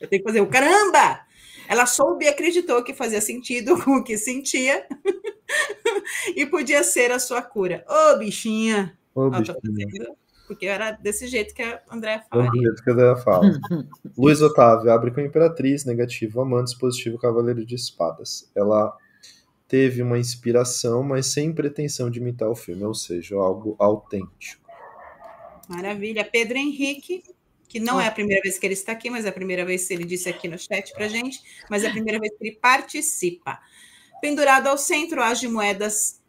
Eu 0.00 0.08
tenho 0.08 0.22
que 0.22 0.28
fazer 0.28 0.40
o 0.40 0.46
caramba! 0.46 1.20
Ela 1.68 1.84
soube 1.84 2.24
e 2.24 2.28
acreditou 2.28 2.82
que 2.82 2.94
fazia 2.94 3.20
sentido 3.20 3.82
com 3.84 3.96
o 3.96 4.04
que 4.04 4.16
sentia 4.16 4.86
e 6.34 6.46
podia 6.46 6.82
ser 6.82 7.12
a 7.12 7.18
sua 7.18 7.42
cura. 7.42 7.84
Ô, 7.86 8.16
bichinha! 8.16 8.98
Ô, 9.14 9.28
bichinho. 9.28 9.60
fazendo, 9.62 10.16
porque 10.46 10.66
era 10.66 10.92
desse 10.92 11.26
jeito 11.26 11.54
que 11.54 11.62
a 11.62 11.80
Andréa 11.90 12.18
Do 12.18 12.24
falaria. 12.28 12.62
jeito 12.62 12.82
que 12.82 12.90
ela 12.90 13.16
fala. 13.16 13.50
Luiz 14.16 14.40
Otávio 14.42 14.90
abre 14.90 15.10
com 15.10 15.20
Imperatriz, 15.20 15.84
negativo 15.84 16.40
Amantes, 16.40 16.74
positivo 16.74 17.18
Cavaleiro 17.18 17.64
de 17.64 17.74
Espadas. 17.74 18.50
Ela 18.54 18.96
teve 19.66 20.02
uma 20.02 20.18
inspiração, 20.18 21.02
mas 21.02 21.26
sem 21.26 21.52
pretensão 21.52 22.10
de 22.10 22.20
imitar 22.20 22.48
o 22.48 22.54
filme, 22.54 22.84
ou 22.84 22.94
seja, 22.94 23.34
algo 23.36 23.74
autêntico. 23.78 24.62
Maravilha. 25.68 26.24
Pedro 26.24 26.58
Henrique, 26.58 27.22
que 27.68 27.80
não 27.80 28.00
é 28.00 28.06
a 28.06 28.12
primeira 28.12 28.42
vez 28.42 28.58
que 28.58 28.66
ele 28.66 28.74
está 28.74 28.92
aqui, 28.92 29.08
mas 29.08 29.24
é 29.24 29.30
a 29.30 29.32
primeira 29.32 29.64
vez 29.64 29.88
que 29.88 29.94
ele 29.94 30.04
disse 30.04 30.28
aqui 30.28 30.46
no 30.46 30.58
chat 30.58 30.92
para 30.92 31.08
gente, 31.08 31.40
mas 31.70 31.82
é 31.82 31.88
a 31.88 31.90
primeira 31.90 32.20
vez 32.20 32.32
que 32.36 32.46
ele 32.46 32.56
participa. 32.56 33.58
Pendurado 34.20 34.68
ao 34.68 34.76
centro, 34.76 35.22
as 35.22 35.40
de 35.40 35.48
moedas, 35.48 36.22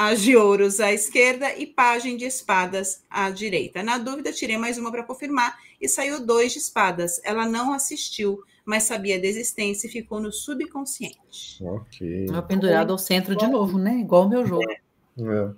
as 0.00 0.22
de 0.22 0.36
ouros 0.36 0.78
à 0.78 0.92
esquerda 0.92 1.56
e 1.56 1.66
pajem 1.66 2.16
de 2.16 2.24
espadas 2.24 3.02
à 3.10 3.30
direita. 3.30 3.82
Na 3.82 3.98
dúvida, 3.98 4.30
tirei 4.32 4.56
mais 4.56 4.78
uma 4.78 4.92
para 4.92 5.02
confirmar 5.02 5.58
e 5.80 5.88
saiu 5.88 6.24
dois 6.24 6.52
de 6.52 6.60
espadas. 6.60 7.20
Ela 7.24 7.44
não 7.44 7.72
assistiu, 7.72 8.40
mas 8.64 8.84
sabia 8.84 9.20
da 9.20 9.26
existência 9.26 9.88
e 9.88 9.90
ficou 9.90 10.20
no 10.20 10.30
subconsciente. 10.30 11.58
Ok. 11.64 12.26
É 12.32 12.42
pendurado 12.42 12.92
ao 12.92 12.98
centro 12.98 13.34
de 13.34 13.48
novo, 13.48 13.76
né? 13.76 13.98
Igual 13.98 14.26
o 14.26 14.28
meu 14.28 14.46
jogo. 14.46 14.62
É, 14.70 15.50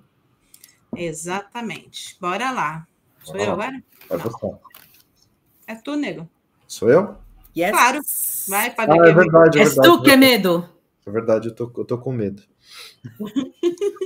Exatamente. 0.95 2.17
Bora 2.19 2.49
lá. 2.49 2.87
Sou 3.23 3.35
eu 3.37 3.49
Ó. 3.49 3.53
agora? 3.53 3.83
vai. 4.09 4.59
É 5.67 5.75
tu, 5.75 5.95
nego. 5.95 6.27
Sou 6.67 6.89
eu? 6.89 7.15
Yes. 7.55 7.69
Claro. 7.71 7.99
Vai, 8.47 8.69
Ah, 8.69 8.71
Padre 8.71 8.95
é 8.95 8.97
Guilherme. 8.97 9.21
verdade, 9.21 9.59
é 9.59 9.61
És 9.61 9.75
verdade. 9.75 9.97
tu 9.97 10.03
que 10.03 10.09
é 10.09 10.17
medo. 10.17 10.69
É 11.05 11.11
verdade, 11.11 11.47
eu 11.49 11.53
tô, 11.55 11.71
eu 11.77 11.85
tô 11.85 11.97
com 11.99 12.11
medo. 12.11 12.41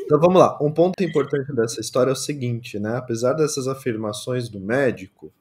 Então 0.05 0.19
vamos 0.19 0.39
lá. 0.39 0.57
Um 0.61 0.71
ponto 0.71 1.03
importante 1.03 1.53
dessa 1.53 1.81
história 1.81 2.11
é 2.11 2.13
o 2.13 2.15
seguinte, 2.15 2.79
né? 2.79 2.97
Apesar 2.97 3.33
dessas 3.33 3.67
afirmações 3.67 4.49
do 4.49 4.59
médico, 4.59 5.31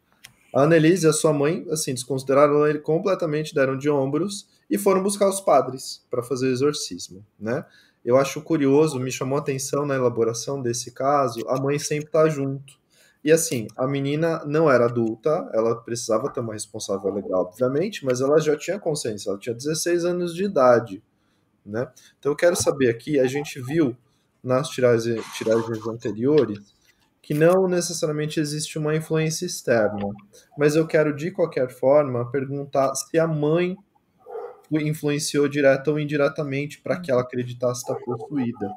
a 0.54 0.62
Annelise 0.62 1.06
e 1.06 1.08
a 1.08 1.12
sua 1.12 1.32
mãe, 1.32 1.66
assim, 1.70 1.92
desconsideraram 1.94 2.66
ele 2.66 2.78
completamente, 2.78 3.54
deram 3.54 3.76
de 3.76 3.90
ombros 3.90 4.48
e 4.70 4.78
foram 4.78 5.02
buscar 5.02 5.28
os 5.28 5.40
padres 5.40 6.04
para 6.10 6.22
fazer 6.22 6.46
o 6.46 6.52
exorcismo, 6.52 7.24
né? 7.38 7.64
Eu 8.04 8.16
acho 8.16 8.42
curioso, 8.42 9.00
me 9.00 9.10
chamou 9.10 9.38
a 9.38 9.40
atenção 9.40 9.86
na 9.86 9.94
elaboração 9.94 10.60
desse 10.60 10.92
caso, 10.92 11.40
a 11.48 11.60
mãe 11.60 11.78
sempre 11.78 12.10
tá 12.10 12.28
junto. 12.28 12.74
E 13.24 13.32
assim, 13.32 13.66
a 13.76 13.86
menina 13.86 14.44
não 14.44 14.70
era 14.70 14.84
adulta, 14.84 15.48
ela 15.54 15.74
precisava 15.76 16.30
ter 16.30 16.40
uma 16.40 16.52
responsável 16.52 17.12
legal, 17.12 17.40
obviamente, 17.40 18.04
mas 18.04 18.20
ela 18.20 18.38
já 18.38 18.54
tinha 18.56 18.78
consciência, 18.78 19.30
ela 19.30 19.38
tinha 19.38 19.54
16 19.54 20.04
anos 20.04 20.34
de 20.34 20.44
idade 20.44 21.02
né? 21.64 21.90
Então 22.18 22.32
eu 22.32 22.36
quero 22.36 22.56
saber 22.56 22.90
aqui, 22.90 23.18
a 23.18 23.26
gente 23.26 23.60
viu 23.60 23.96
nas 24.42 24.68
tiragens, 24.68 25.24
anteriores 25.88 26.58
que 27.22 27.32
não 27.32 27.66
necessariamente 27.66 28.38
existe 28.38 28.78
uma 28.78 28.94
influência 28.94 29.46
externa, 29.46 30.06
mas 30.58 30.76
eu 30.76 30.86
quero 30.86 31.16
de 31.16 31.30
qualquer 31.30 31.70
forma 31.70 32.30
perguntar 32.30 32.94
se 32.94 33.18
a 33.18 33.26
mãe 33.26 33.76
influenciou 34.70 35.48
direta 35.48 35.90
ou 35.90 35.98
indiretamente 35.98 36.82
para 36.82 37.00
que 37.00 37.10
ela 37.10 37.22
acreditasse 37.22 37.80
estar 37.80 37.94
possuída, 37.94 38.74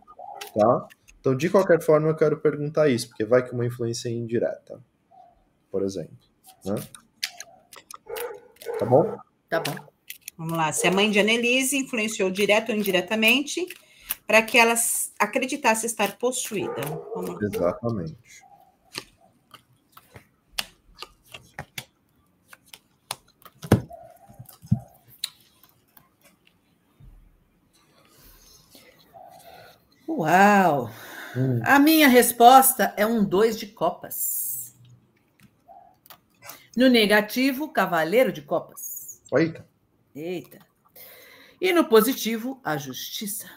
tá? 0.54 0.88
Então 1.20 1.36
de 1.36 1.50
qualquer 1.50 1.82
forma 1.82 2.08
eu 2.08 2.16
quero 2.16 2.40
perguntar 2.40 2.88
isso, 2.88 3.10
porque 3.10 3.26
vai 3.26 3.44
que 3.44 3.52
uma 3.52 3.66
influência 3.66 4.08
é 4.08 4.14
indireta, 4.14 4.80
por 5.70 5.84
exemplo, 5.84 6.16
né? 6.64 6.76
Tá 8.80 8.86
bom? 8.86 9.18
Tá 9.50 9.60
bom. 9.60 9.97
Vamos 10.38 10.56
lá. 10.56 10.72
Se 10.72 10.88
a 10.88 10.92
mãe 10.92 11.10
de 11.10 11.20
Annelise 11.20 11.78
influenciou 11.78 12.30
direto 12.30 12.72
ou 12.72 12.78
indiretamente 12.78 13.66
para 14.26 14.42
que 14.42 14.58
ela 14.58 14.76
acreditasse 15.20 15.86
estar 15.86 16.18
possuída. 16.18 16.82
Vamos 17.16 17.32
lá. 17.32 17.40
Exatamente. 17.42 18.18
Uau! 30.08 30.90
Hum. 31.36 31.62
A 31.64 31.78
minha 31.78 32.08
resposta 32.08 32.94
é 32.96 33.06
um 33.06 33.24
dois 33.24 33.58
de 33.58 33.68
copas. 33.68 34.76
No 36.76 36.90
negativo, 36.90 37.70
cavaleiro 37.70 38.32
de 38.32 38.42
copas. 38.42 39.22
Eita. 39.34 39.67
Eita. 40.20 40.60
E 41.60 41.74
no 41.74 41.86
positivo, 41.86 42.60
a 42.64 42.78
justiça. 42.78 43.50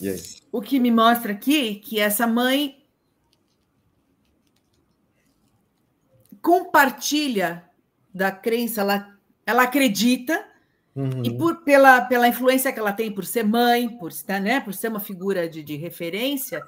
E 0.00 0.08
aí? 0.08 0.22
O 0.50 0.60
que 0.60 0.80
me 0.80 0.90
mostra 0.90 1.32
aqui 1.32 1.76
que 1.76 2.00
essa 2.00 2.26
mãe 2.26 2.84
compartilha 6.40 7.64
da 8.12 8.32
crença, 8.32 8.80
ela, 8.80 9.18
ela 9.46 9.62
acredita, 9.62 10.48
Uhum. 10.94 11.22
e 11.24 11.38
por, 11.38 11.62
pela, 11.64 12.02
pela 12.02 12.28
influência 12.28 12.70
que 12.70 12.78
ela 12.78 12.92
tem 12.92 13.10
por 13.10 13.24
ser 13.24 13.44
mãe, 13.44 13.88
por, 13.96 14.12
né, 14.42 14.60
por 14.60 14.74
ser 14.74 14.88
uma 14.88 15.00
figura 15.00 15.48
de, 15.48 15.62
de 15.62 15.74
referência, 15.74 16.62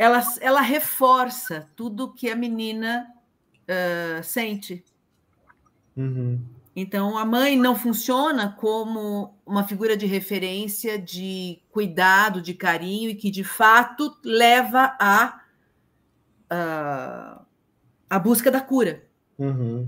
ela, 0.00 0.22
ela 0.40 0.60
reforça 0.62 1.68
tudo 1.76 2.14
que 2.14 2.30
a 2.30 2.34
menina 2.34 3.06
ah, 3.68 4.22
sente. 4.22 4.82
Uhum. 5.94 6.40
Então, 6.74 7.18
a 7.18 7.24
mãe 7.26 7.54
não 7.54 7.76
funciona 7.76 8.56
como 8.58 9.34
uma 9.44 9.68
figura 9.68 9.94
de 9.94 10.06
referência, 10.06 10.98
de 10.98 11.60
cuidado, 11.70 12.40
de 12.40 12.54
carinho, 12.54 13.10
e 13.10 13.14
que, 13.14 13.30
de 13.30 13.44
fato, 13.44 14.16
leva 14.24 14.96
a, 14.98 15.42
a, 16.48 17.42
a 18.08 18.18
busca 18.18 18.50
da 18.50 18.62
cura. 18.62 19.04
Uhum. 19.38 19.86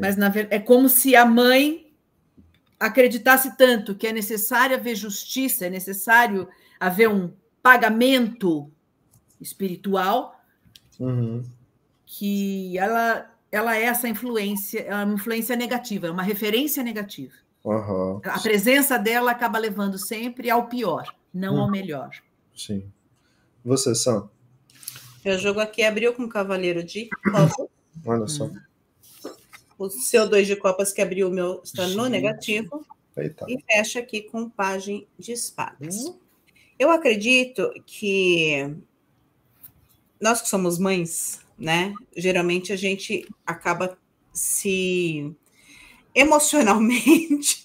Mas, 0.00 0.16
na 0.16 0.28
verdade, 0.28 0.54
é 0.54 0.64
como 0.64 0.88
se 0.88 1.16
a 1.16 1.26
mãe 1.26 1.92
acreditasse 2.78 3.56
tanto 3.56 3.96
que 3.96 4.06
é 4.06 4.12
necessário 4.12 4.76
haver 4.76 4.94
justiça, 4.94 5.66
é 5.66 5.70
necessário 5.70 6.48
haver 6.78 7.08
um 7.08 7.32
pagamento 7.60 8.70
espiritual, 9.40 10.34
Uhum. 11.00 11.44
que 12.06 12.76
ela, 12.78 13.30
ela 13.52 13.76
é 13.76 13.82
essa 13.84 14.08
influência, 14.08 14.80
é 14.80 14.94
uma 15.04 15.14
influência 15.14 15.54
negativa, 15.54 16.06
é 16.08 16.10
uma 16.10 16.22
referência 16.22 16.82
negativa. 16.82 17.34
Aham. 17.64 18.20
A 18.24 18.38
presença 18.40 18.98
dela 18.98 19.30
acaba 19.30 19.58
levando 19.58 19.98
sempre 19.98 20.48
ao 20.50 20.66
pior, 20.68 21.04
não 21.32 21.56
Hum. 21.56 21.60
ao 21.62 21.70
melhor. 21.70 22.10
Sim. 22.56 22.90
Você, 23.64 23.94
Sam? 23.94 24.28
O 25.24 25.36
jogo 25.38 25.60
aqui 25.60 25.82
abriu 25.82 26.14
com 26.14 26.22
o 26.24 26.28
cavaleiro 26.28 26.82
de 26.82 27.08
copas. 27.30 27.66
Olha 28.06 28.26
só. 28.26 28.50
O 29.78 29.88
seu 29.90 30.28
dois 30.28 30.46
de 30.46 30.56
copas 30.56 30.92
que 30.92 31.00
abriu 31.02 31.28
o 31.28 31.30
meu 31.30 31.60
está 31.62 31.86
no 31.88 32.06
negativo. 32.06 32.84
Eita. 33.16 33.44
E 33.48 33.60
fecha 33.62 33.98
aqui 34.00 34.22
com 34.22 34.48
pajem 34.48 35.06
de 35.18 35.32
espadas. 35.32 35.96
Eu 36.78 36.90
acredito 36.90 37.70
que 37.84 38.74
nós 40.20 40.40
que 40.42 40.48
somos 40.48 40.78
mães, 40.78 41.40
né? 41.58 41.92
Geralmente 42.16 42.72
a 42.72 42.76
gente 42.76 43.26
acaba 43.46 43.98
se 44.32 45.32
emocionalmente, 46.14 47.62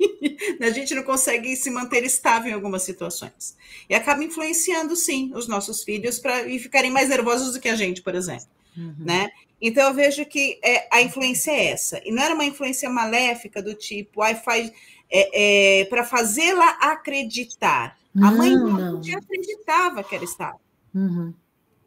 a 0.60 0.70
gente 0.70 0.94
não 0.94 1.02
consegue 1.02 1.54
se 1.56 1.70
manter 1.70 2.04
estável 2.04 2.50
em 2.50 2.54
algumas 2.54 2.82
situações. 2.82 3.56
E 3.88 3.94
acaba 3.94 4.22
influenciando, 4.24 4.94
sim, 4.96 5.32
os 5.34 5.48
nossos 5.48 5.82
filhos 5.82 6.18
para 6.18 6.46
e 6.46 6.58
ficarem 6.58 6.90
mais 6.90 7.08
nervosos 7.08 7.52
do 7.54 7.60
que 7.60 7.68
a 7.68 7.76
gente, 7.76 8.02
por 8.02 8.14
exemplo 8.14 8.46
Uhum. 8.76 8.94
né? 8.98 9.30
Então 9.60 9.86
eu 9.88 9.94
vejo 9.94 10.26
que 10.26 10.58
é, 10.62 10.88
a 10.90 11.00
influência 11.00 11.50
é 11.52 11.66
essa. 11.66 12.00
E 12.04 12.10
não 12.10 12.22
era 12.22 12.34
uma 12.34 12.44
influência 12.44 12.90
maléfica 12.90 13.62
do 13.62 13.72
tipo, 13.74 14.20
ai, 14.20 14.34
faz 14.34 14.70
é, 15.10 15.80
é, 15.80 15.84
para 15.84 16.04
fazê-la 16.04 16.70
acreditar. 16.80 17.96
a 18.20 18.30
mãe 18.32 18.50
Não, 18.50 18.68
não, 18.68 18.92
não. 19.00 19.18
acreditava 19.18 20.02
que 20.02 20.14
ela 20.14 20.24
estava, 20.24 20.58
Uhum. 20.94 21.32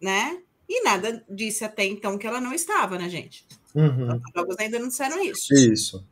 Né? 0.01 0.41
E 0.67 0.83
nada 0.83 1.23
disse 1.29 1.63
até 1.63 1.85
então 1.85 2.17
que 2.17 2.27
ela 2.27 2.41
não 2.41 2.53
estava, 2.53 2.97
né, 2.97 3.07
gente? 3.09 3.45
Uhum. 3.73 4.15
Os 4.15 4.31
jogos 4.35 4.55
ainda 4.59 4.79
não 4.79 4.87
disseram 4.87 5.23
isso. 5.23 5.53
Isso. 5.53 6.05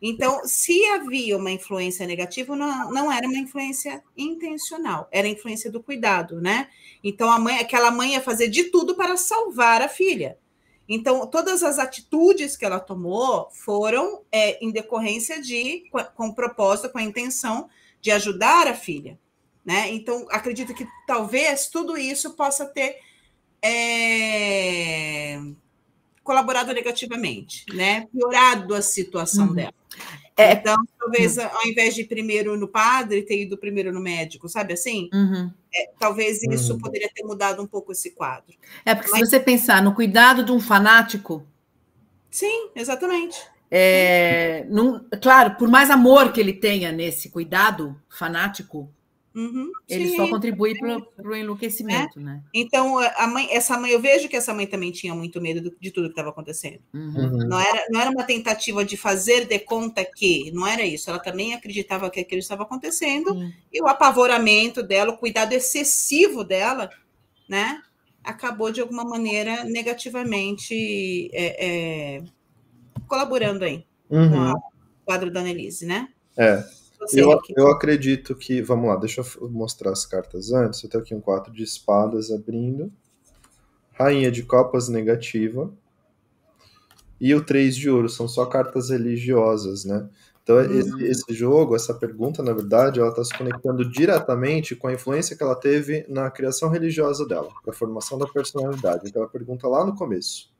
Então, 0.00 0.42
se 0.44 0.84
havia 0.86 1.36
uma 1.36 1.50
influência 1.50 2.06
negativa, 2.06 2.54
não, 2.54 2.92
não 2.92 3.10
era 3.10 3.26
uma 3.26 3.38
influência 3.38 4.02
intencional, 4.16 5.08
era 5.10 5.26
a 5.26 5.30
influência 5.30 5.70
do 5.70 5.82
cuidado, 5.82 6.40
né? 6.40 6.68
Então, 7.02 7.30
a 7.30 7.38
mãe, 7.38 7.58
aquela 7.58 7.90
mãe 7.90 8.12
ia 8.12 8.20
fazer 8.20 8.48
de 8.48 8.64
tudo 8.64 8.94
para 8.94 9.16
salvar 9.16 9.82
a 9.82 9.88
filha. 9.88 10.38
Então, 10.88 11.26
todas 11.26 11.62
as 11.62 11.78
atitudes 11.78 12.56
que 12.56 12.64
ela 12.64 12.78
tomou 12.78 13.50
foram 13.50 14.22
é, 14.30 14.64
em 14.64 14.70
decorrência 14.70 15.40
de, 15.42 15.84
com, 15.90 16.02
com 16.04 16.32
propósito, 16.32 16.90
com 16.90 16.98
a 16.98 17.02
intenção 17.02 17.68
de 18.00 18.10
ajudar 18.12 18.68
a 18.68 18.74
filha, 18.74 19.18
né? 19.64 19.90
Então, 19.90 20.26
acredito 20.30 20.72
que 20.72 20.86
talvez 21.06 21.66
tudo 21.66 21.96
isso 21.98 22.34
possa 22.34 22.64
ter 22.64 22.96
é, 23.62 25.38
colaborado 26.22 26.72
negativamente, 26.72 27.64
né? 27.74 28.06
Piorado 28.12 28.74
a 28.74 28.82
situação 28.82 29.48
Uhum. 29.48 29.54
dela. 29.54 29.74
É. 30.36 30.52
Então, 30.52 30.76
talvez 30.98 31.36
ao 31.38 31.66
invés 31.66 31.94
de 31.94 32.02
ir 32.02 32.06
primeiro 32.06 32.56
no 32.56 32.68
padre, 32.68 33.22
ter 33.22 33.42
ido 33.42 33.58
primeiro 33.58 33.92
no 33.92 34.00
médico, 34.00 34.48
sabe 34.48 34.72
assim? 34.74 35.08
Uhum. 35.12 35.50
Talvez 35.98 36.42
isso 36.44 36.74
Uhum. 36.74 36.78
poderia 36.78 37.10
ter 37.12 37.24
mudado 37.24 37.60
um 37.62 37.66
pouco 37.66 37.90
esse 37.92 38.12
quadro. 38.12 38.54
É 38.84 38.94
porque 38.94 39.10
Mas- 39.10 39.20
se 39.20 39.26
você 39.26 39.40
pensar 39.40 39.82
no 39.82 39.94
cuidado 39.94 40.44
de 40.44 40.52
um 40.52 40.60
fanático, 40.60 41.44
Sim, 42.30 42.68
exatamente. 42.76 43.36
é, 43.70 44.64
não- 44.68 45.04
claro, 45.20 45.56
por 45.56 45.68
mais 45.68 45.90
amor 45.90 46.30
que 46.32 46.38
ele 46.40 46.52
tenha 46.52 46.92
nesse 46.92 47.30
cuidado 47.30 48.00
fanático, 48.08 48.88
Uhum, 49.38 49.70
ele 49.88 50.08
sim. 50.08 50.16
só 50.16 50.28
contribui 50.28 50.76
para 50.76 50.98
o 51.22 51.32
enlouquecimento, 51.36 52.18
né? 52.18 52.42
Então, 52.52 52.98
a 52.98 53.26
mãe, 53.28 53.46
essa 53.52 53.78
mãe, 53.78 53.92
eu 53.92 54.00
vejo 54.00 54.28
que 54.28 54.34
essa 54.34 54.52
mãe 54.52 54.66
também 54.66 54.90
tinha 54.90 55.14
muito 55.14 55.40
medo 55.40 55.60
do- 55.70 55.76
de 55.80 55.92
tudo 55.92 56.06
que 56.08 56.12
estava 56.12 56.30
acontecendo. 56.30 56.80
Uhum. 56.92 57.14
Uhum. 57.14 57.48
Não 57.48 57.60
era, 57.60 57.86
não 57.88 58.00
era 58.00 58.10
uma 58.10 58.24
tentativa 58.24 58.84
de 58.84 58.96
fazer 58.96 59.46
de 59.46 59.60
conta 59.60 60.04
que, 60.04 60.50
não 60.50 60.66
era 60.66 60.82
isso. 60.84 61.08
Ela 61.08 61.20
também 61.20 61.54
acreditava 61.54 62.10
que 62.10 62.18
aquilo 62.18 62.40
estava 62.40 62.64
acontecendo 62.64 63.32
Sim. 63.32 63.54
e 63.72 63.80
o 63.80 63.86
apavoramento 63.86 64.82
dela, 64.82 65.12
o 65.12 65.18
cuidado 65.18 65.52
excessivo 65.52 66.42
dela, 66.42 66.90
né, 67.48 67.80
acabou 68.24 68.72
de 68.72 68.80
alguma 68.80 69.04
maneira 69.04 69.62
negativamente 69.62 71.30
é, 71.32 71.66
é, 72.16 72.22
colaborando 73.06 73.64
aí 73.64 73.86
Uhum. 74.10 74.30
com 74.30 74.58
o 74.58 74.62
quadro 75.04 75.30
da 75.30 75.40
Annelise, 75.40 75.86
né? 75.86 76.08
É. 76.36 76.64
Você, 77.08 77.22
Eu, 77.22 77.38
eu 77.56 77.68
acredito 77.70 78.34
que. 78.34 78.60
Vamos 78.62 78.88
lá, 78.88 78.96
deixa 78.96 79.20
eu 79.40 79.50
mostrar 79.50 79.90
as 79.92 80.04
cartas 80.06 80.52
antes. 80.52 80.82
Eu 80.82 80.90
tenho 80.90 81.02
aqui 81.02 81.14
um 81.14 81.20
4 81.20 81.52
de 81.52 81.62
espadas 81.62 82.30
abrindo. 82.30 82.92
Rainha 83.92 84.30
de 84.30 84.42
copas 84.44 84.88
negativa. 84.88 85.72
E 87.20 87.34
o 87.34 87.44
3 87.44 87.76
de 87.76 87.90
ouro. 87.90 88.08
São 88.08 88.28
só 88.28 88.46
cartas 88.46 88.90
religiosas, 88.90 89.84
né? 89.84 90.08
Então, 90.42 90.56
Uhum. 90.56 90.78
esse, 90.78 91.04
esse 91.04 91.34
jogo, 91.34 91.76
essa 91.76 91.92
pergunta, 91.92 92.42
na 92.42 92.54
verdade, 92.54 93.00
ela 93.00 93.10
está 93.10 93.22
se 93.22 93.36
conectando 93.36 93.84
diretamente 93.90 94.74
com 94.74 94.88
a 94.88 94.92
influência 94.94 95.36
que 95.36 95.42
ela 95.42 95.54
teve 95.54 96.06
na 96.08 96.30
criação 96.30 96.70
religiosa 96.70 97.26
dela, 97.26 97.50
para 97.62 97.72
a 97.72 97.76
formação 97.76 98.16
da 98.18 98.26
personalidade. 98.26 99.08
Aquela 99.08 99.28
pergunta 99.28 99.68
lá 99.68 99.84
no 99.84 99.94
começo. 99.94 100.50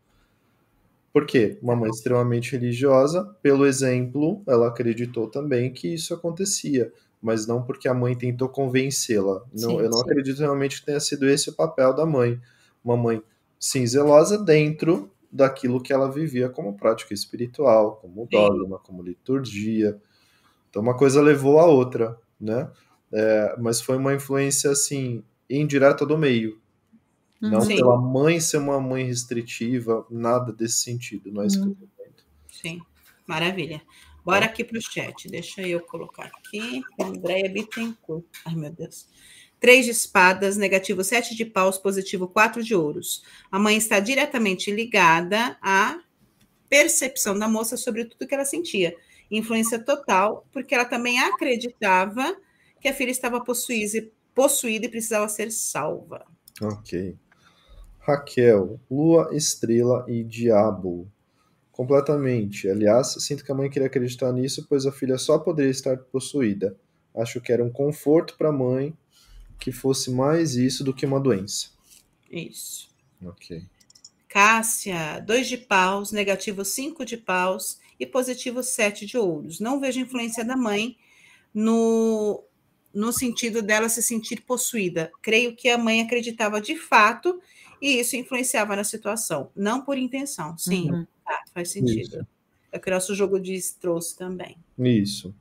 Por 1.19 1.27
quê? 1.27 1.59
Uma 1.61 1.75
mãe 1.75 1.91
extremamente 1.91 2.53
religiosa, 2.53 3.25
pelo 3.43 3.66
exemplo, 3.66 4.41
ela 4.47 4.69
acreditou 4.69 5.27
também 5.27 5.73
que 5.73 5.93
isso 5.93 6.14
acontecia, 6.14 6.93
mas 7.21 7.45
não 7.45 7.61
porque 7.61 7.89
a 7.89 7.93
mãe 7.93 8.14
tentou 8.14 8.49
convencê-la. 8.49 9.45
Não, 9.53 9.81
eu 9.81 9.91
não 9.91 9.99
sim. 9.99 10.05
acredito 10.05 10.39
realmente 10.39 10.79
que 10.79 10.87
tenha 10.87 11.01
sido 11.01 11.29
esse 11.29 11.51
o 11.51 11.57
papel 11.57 11.93
da 11.93 12.07
mãe. 12.07 12.41
Uma 12.85 12.97
mãe, 12.97 13.21
sim, 13.59 13.85
zelosa 13.85 14.39
dentro 14.39 15.11
daquilo 15.29 15.83
que 15.83 15.93
ela 15.93 16.09
vivia 16.09 16.49
como 16.49 16.77
prática 16.77 17.12
espiritual, 17.12 17.97
como 17.97 18.29
dogma, 18.31 18.79
como 18.79 19.03
liturgia. 19.03 20.01
Então, 20.71 20.81
uma 20.81 20.97
coisa 20.97 21.21
levou 21.21 21.59
a 21.59 21.66
outra, 21.66 22.16
né? 22.41 22.71
É, 23.12 23.57
mas 23.59 23.81
foi 23.81 23.97
uma 23.97 24.14
influência, 24.14 24.71
assim, 24.71 25.25
indireta 25.51 26.07
do 26.07 26.16
meio. 26.16 26.61
Não 27.41 27.61
Sim. 27.61 27.76
pela 27.76 27.97
mãe 27.97 28.41
ser 28.41 28.59
uma 28.59 28.80
mãe 28.80 29.05
restritiva, 29.05 30.05
nada 30.11 30.53
desse 30.53 30.80
sentido. 30.80 31.30
Não 31.30 31.43
é 31.43 31.47
isso 31.47 31.62
que 31.62 31.68
eu 31.68 31.74
tô 31.74 31.86
dizendo. 31.86 32.24
Sim, 32.51 32.80
maravilha. 33.26 33.80
Bora 34.24 34.45
aqui 34.45 34.64
para 34.64 34.78
o 34.78 34.82
chat. 34.82 35.28
Deixa 35.28 35.62
eu 35.62 35.80
colocar 35.80 36.26
aqui. 36.26 36.82
Andréia 37.01 37.49
Bittencourt. 37.49 38.24
Ai, 38.45 38.55
meu 38.55 38.70
Deus. 38.70 39.09
Três 39.61 39.86
de 39.86 39.93
espadas, 39.93 40.57
negativo 40.57 41.03
sete 41.03 41.34
de 41.34 41.45
paus, 41.45 41.78
positivo 41.78 42.28
quatro 42.28 42.62
de 42.62 42.74
ouros. 42.74 43.22
A 43.51 43.59
mãe 43.59 43.76
está 43.76 44.01
diretamente 44.01 44.70
ligada 44.70 45.57
à 45.62 45.99
percepção 46.68 47.39
da 47.39 47.49
moça 47.49 47.76
sobre 47.76 48.05
tudo 48.05 48.26
que 48.26 48.34
ela 48.34 48.45
sentia. 48.45 48.95
Influência 49.30 49.78
total, 49.78 50.47
porque 50.53 50.74
ela 50.74 50.84
também 50.84 51.18
acreditava 51.18 52.36
que 52.80 52.89
a 52.89 52.95
filha 52.95 53.11
estava 53.11 53.41
possuída, 53.43 54.09
possuída 54.34 54.86
e 54.86 54.91
precisava 54.91 55.28
ser 55.28 55.51
salva. 55.51 56.24
Ok. 56.61 57.16
Raquel, 58.01 58.80
Lua, 58.90 59.30
Estrela 59.32 60.05
e 60.09 60.22
Diabo. 60.24 61.11
Completamente. 61.70 62.68
Aliás, 62.68 63.14
sinto 63.20 63.44
que 63.44 63.53
a 63.53 63.55
mãe 63.55 63.70
queria 63.70 63.86
acreditar 63.86 64.32
nisso, 64.32 64.66
pois 64.68 64.86
a 64.86 64.92
filha 64.92 65.16
só 65.18 65.38
poderia 65.38 65.70
estar 65.70 65.96
possuída. 65.96 66.76
Acho 67.14 67.40
que 67.40 67.53
era 67.53 67.64
um 67.64 67.70
conforto 67.70 68.36
para 68.36 68.49
a 68.49 68.53
mãe 68.53 68.96
que 69.59 69.72
fosse 69.72 70.11
mais 70.11 70.55
isso 70.55 70.82
do 70.82 70.94
que 70.94 71.07
uma 71.07 71.20
doença. 71.20 71.70
Isso. 72.30 72.88
Ok. 73.24 73.62
Cássia, 74.28 75.20
dois 75.20 75.49
de 75.49 75.57
paus, 75.57 76.12
negativo 76.12 76.64
cinco 76.64 77.05
de 77.05 77.16
paus 77.16 77.78
e 77.99 78.07
positivo 78.07 78.62
sete 78.62 79.07
de 79.07 79.16
ouros. 79.16 79.59
Não 79.59 79.80
vejo 79.80 80.01
influência 80.01 80.44
da 80.44 80.57
mãe 80.57 80.96
no, 81.53 82.44
no 82.94 83.12
sentido 83.12 83.62
dela 83.62 83.88
se 83.88 84.03
sentir 84.03 84.42
possuída. 84.42 85.11
Creio 85.22 85.57
que 85.57 85.68
a 85.68 85.78
mãe 85.78 86.01
acreditava 86.01 86.61
de 86.61 86.76
fato 86.76 87.40
e 87.81 88.01
isso 88.01 88.16
influenciava 88.16 88.74
na 88.76 88.85
situação, 88.85 89.51
não 89.55 89.83
por 89.83 89.97
intenção. 89.99 90.57
Sim, 90.59 90.91
Uhum. 90.91 91.07
tá, 91.24 91.43
faz 91.55 91.70
sentido. 91.70 92.01
Isso. 92.16 92.26
É 92.72 92.76
o 92.76 92.81
que 92.81 92.91
o 92.91 92.93
nosso 92.95 93.14
jogo 93.14 93.41
diz 93.41 93.72
trouxe 93.72 94.16
também. 94.16 94.57
Isso. 94.79 95.35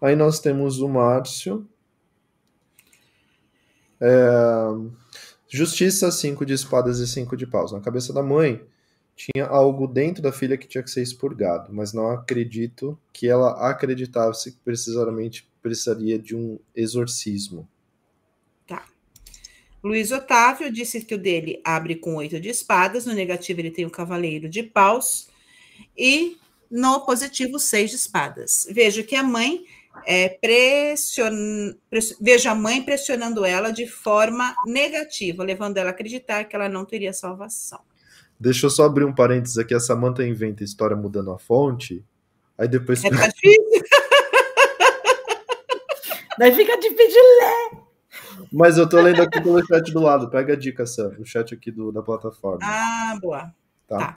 Aí 0.00 0.16
nós 0.16 0.40
temos 0.40 0.80
o 0.80 0.88
Márcio. 0.88 1.68
É, 4.00 4.14
Justiça, 5.48 6.10
cinco 6.10 6.44
de 6.44 6.52
espadas 6.52 6.98
e 6.98 7.06
cinco 7.06 7.36
de 7.36 7.46
paus. 7.46 7.70
Na 7.70 7.80
cabeça 7.80 8.12
da 8.12 8.22
mãe 8.22 8.60
tinha 9.14 9.46
algo 9.46 9.86
dentro 9.86 10.20
da 10.20 10.32
filha 10.32 10.58
que 10.58 10.66
tinha 10.66 10.82
que 10.82 10.90
ser 10.90 11.00
expurgado, 11.02 11.72
mas 11.72 11.92
não 11.92 12.10
acredito 12.10 12.98
que 13.12 13.28
ela 13.28 13.70
acreditasse 13.70 14.50
que 14.50 14.58
precisamente 14.64 15.48
precisaria 15.62 16.18
de 16.18 16.34
um 16.34 16.58
exorcismo. 16.74 17.68
Luiz 19.84 20.10
Otávio 20.10 20.72
disse 20.72 21.02
que 21.04 21.14
o 21.14 21.18
dele 21.18 21.60
abre 21.62 21.94
com 21.96 22.14
oito 22.16 22.40
de 22.40 22.48
espadas, 22.48 23.04
no 23.04 23.12
negativo 23.12 23.60
ele 23.60 23.70
tem 23.70 23.84
o 23.84 23.90
cavaleiro 23.90 24.48
de 24.48 24.62
paus 24.62 25.28
e 25.96 26.38
no 26.70 27.00
positivo 27.04 27.58
seis 27.58 27.90
de 27.90 27.96
espadas. 27.96 28.66
Vejo 28.70 29.04
que 29.04 29.14
a 29.14 29.22
mãe 29.22 29.62
é, 30.06 30.30
pression... 30.30 31.74
press- 31.90 32.16
vejo 32.18 32.48
a 32.48 32.54
mãe 32.54 32.82
pressionando 32.82 33.44
ela 33.44 33.70
de 33.70 33.86
forma 33.86 34.56
negativa, 34.64 35.44
levando 35.44 35.76
ela 35.76 35.90
a 35.90 35.92
acreditar 35.92 36.44
que 36.44 36.56
ela 36.56 36.68
não 36.68 36.86
teria 36.86 37.12
salvação. 37.12 37.80
Deixa 38.40 38.66
eu 38.66 38.70
só 38.70 38.84
abrir 38.84 39.04
um 39.04 39.14
parênteses 39.14 39.58
aqui. 39.58 39.74
A 39.74 39.80
Samantha 39.80 40.26
inventa 40.26 40.64
história 40.64 40.96
mudando 40.96 41.30
a 41.30 41.38
fonte. 41.38 42.02
Aí 42.56 42.66
depois. 42.66 43.04
É 43.04 43.10
tá 43.10 43.28
difícil? 43.28 43.82
Daí 46.38 46.54
fica 46.54 46.76
difícil. 46.78 47.20
Mas 48.52 48.78
eu 48.78 48.88
tô 48.88 49.00
lendo 49.00 49.22
aqui 49.22 49.40
pelo 49.40 49.64
chat 49.66 49.92
do 49.92 50.00
lado. 50.00 50.30
Pega 50.30 50.52
a 50.52 50.56
dica, 50.56 50.86
Sam. 50.86 51.14
O 51.18 51.24
chat 51.24 51.54
aqui 51.54 51.70
do, 51.70 51.92
da 51.92 52.02
plataforma. 52.02 52.60
Ah, 52.62 53.18
boa. 53.20 53.52
tá. 53.86 53.98
tá. 53.98 54.14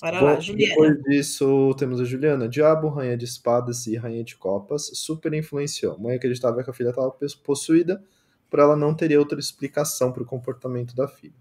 Bora 0.00 0.18
Bom, 0.18 0.26
lá, 0.26 0.40
Juliana. 0.40 0.74
Depois 0.74 1.02
disso, 1.02 1.74
temos 1.78 2.00
a 2.00 2.04
Juliana. 2.04 2.48
Diabo, 2.48 2.88
Rainha 2.88 3.18
de 3.18 3.26
Espadas 3.26 3.86
e 3.86 3.96
Rainha 3.96 4.24
de 4.24 4.34
Copas. 4.34 4.90
Super 4.94 5.34
influenciou. 5.34 5.98
Mãe 5.98 6.16
acreditava 6.16 6.64
que 6.64 6.70
a 6.70 6.72
filha 6.72 6.88
estava 6.88 7.14
possuída, 7.44 8.02
por 8.48 8.60
ela 8.60 8.74
não 8.74 8.94
teria 8.94 9.18
outra 9.18 9.38
explicação 9.38 10.10
para 10.10 10.22
o 10.22 10.26
comportamento 10.26 10.94
da 10.96 11.06
filha. 11.06 11.34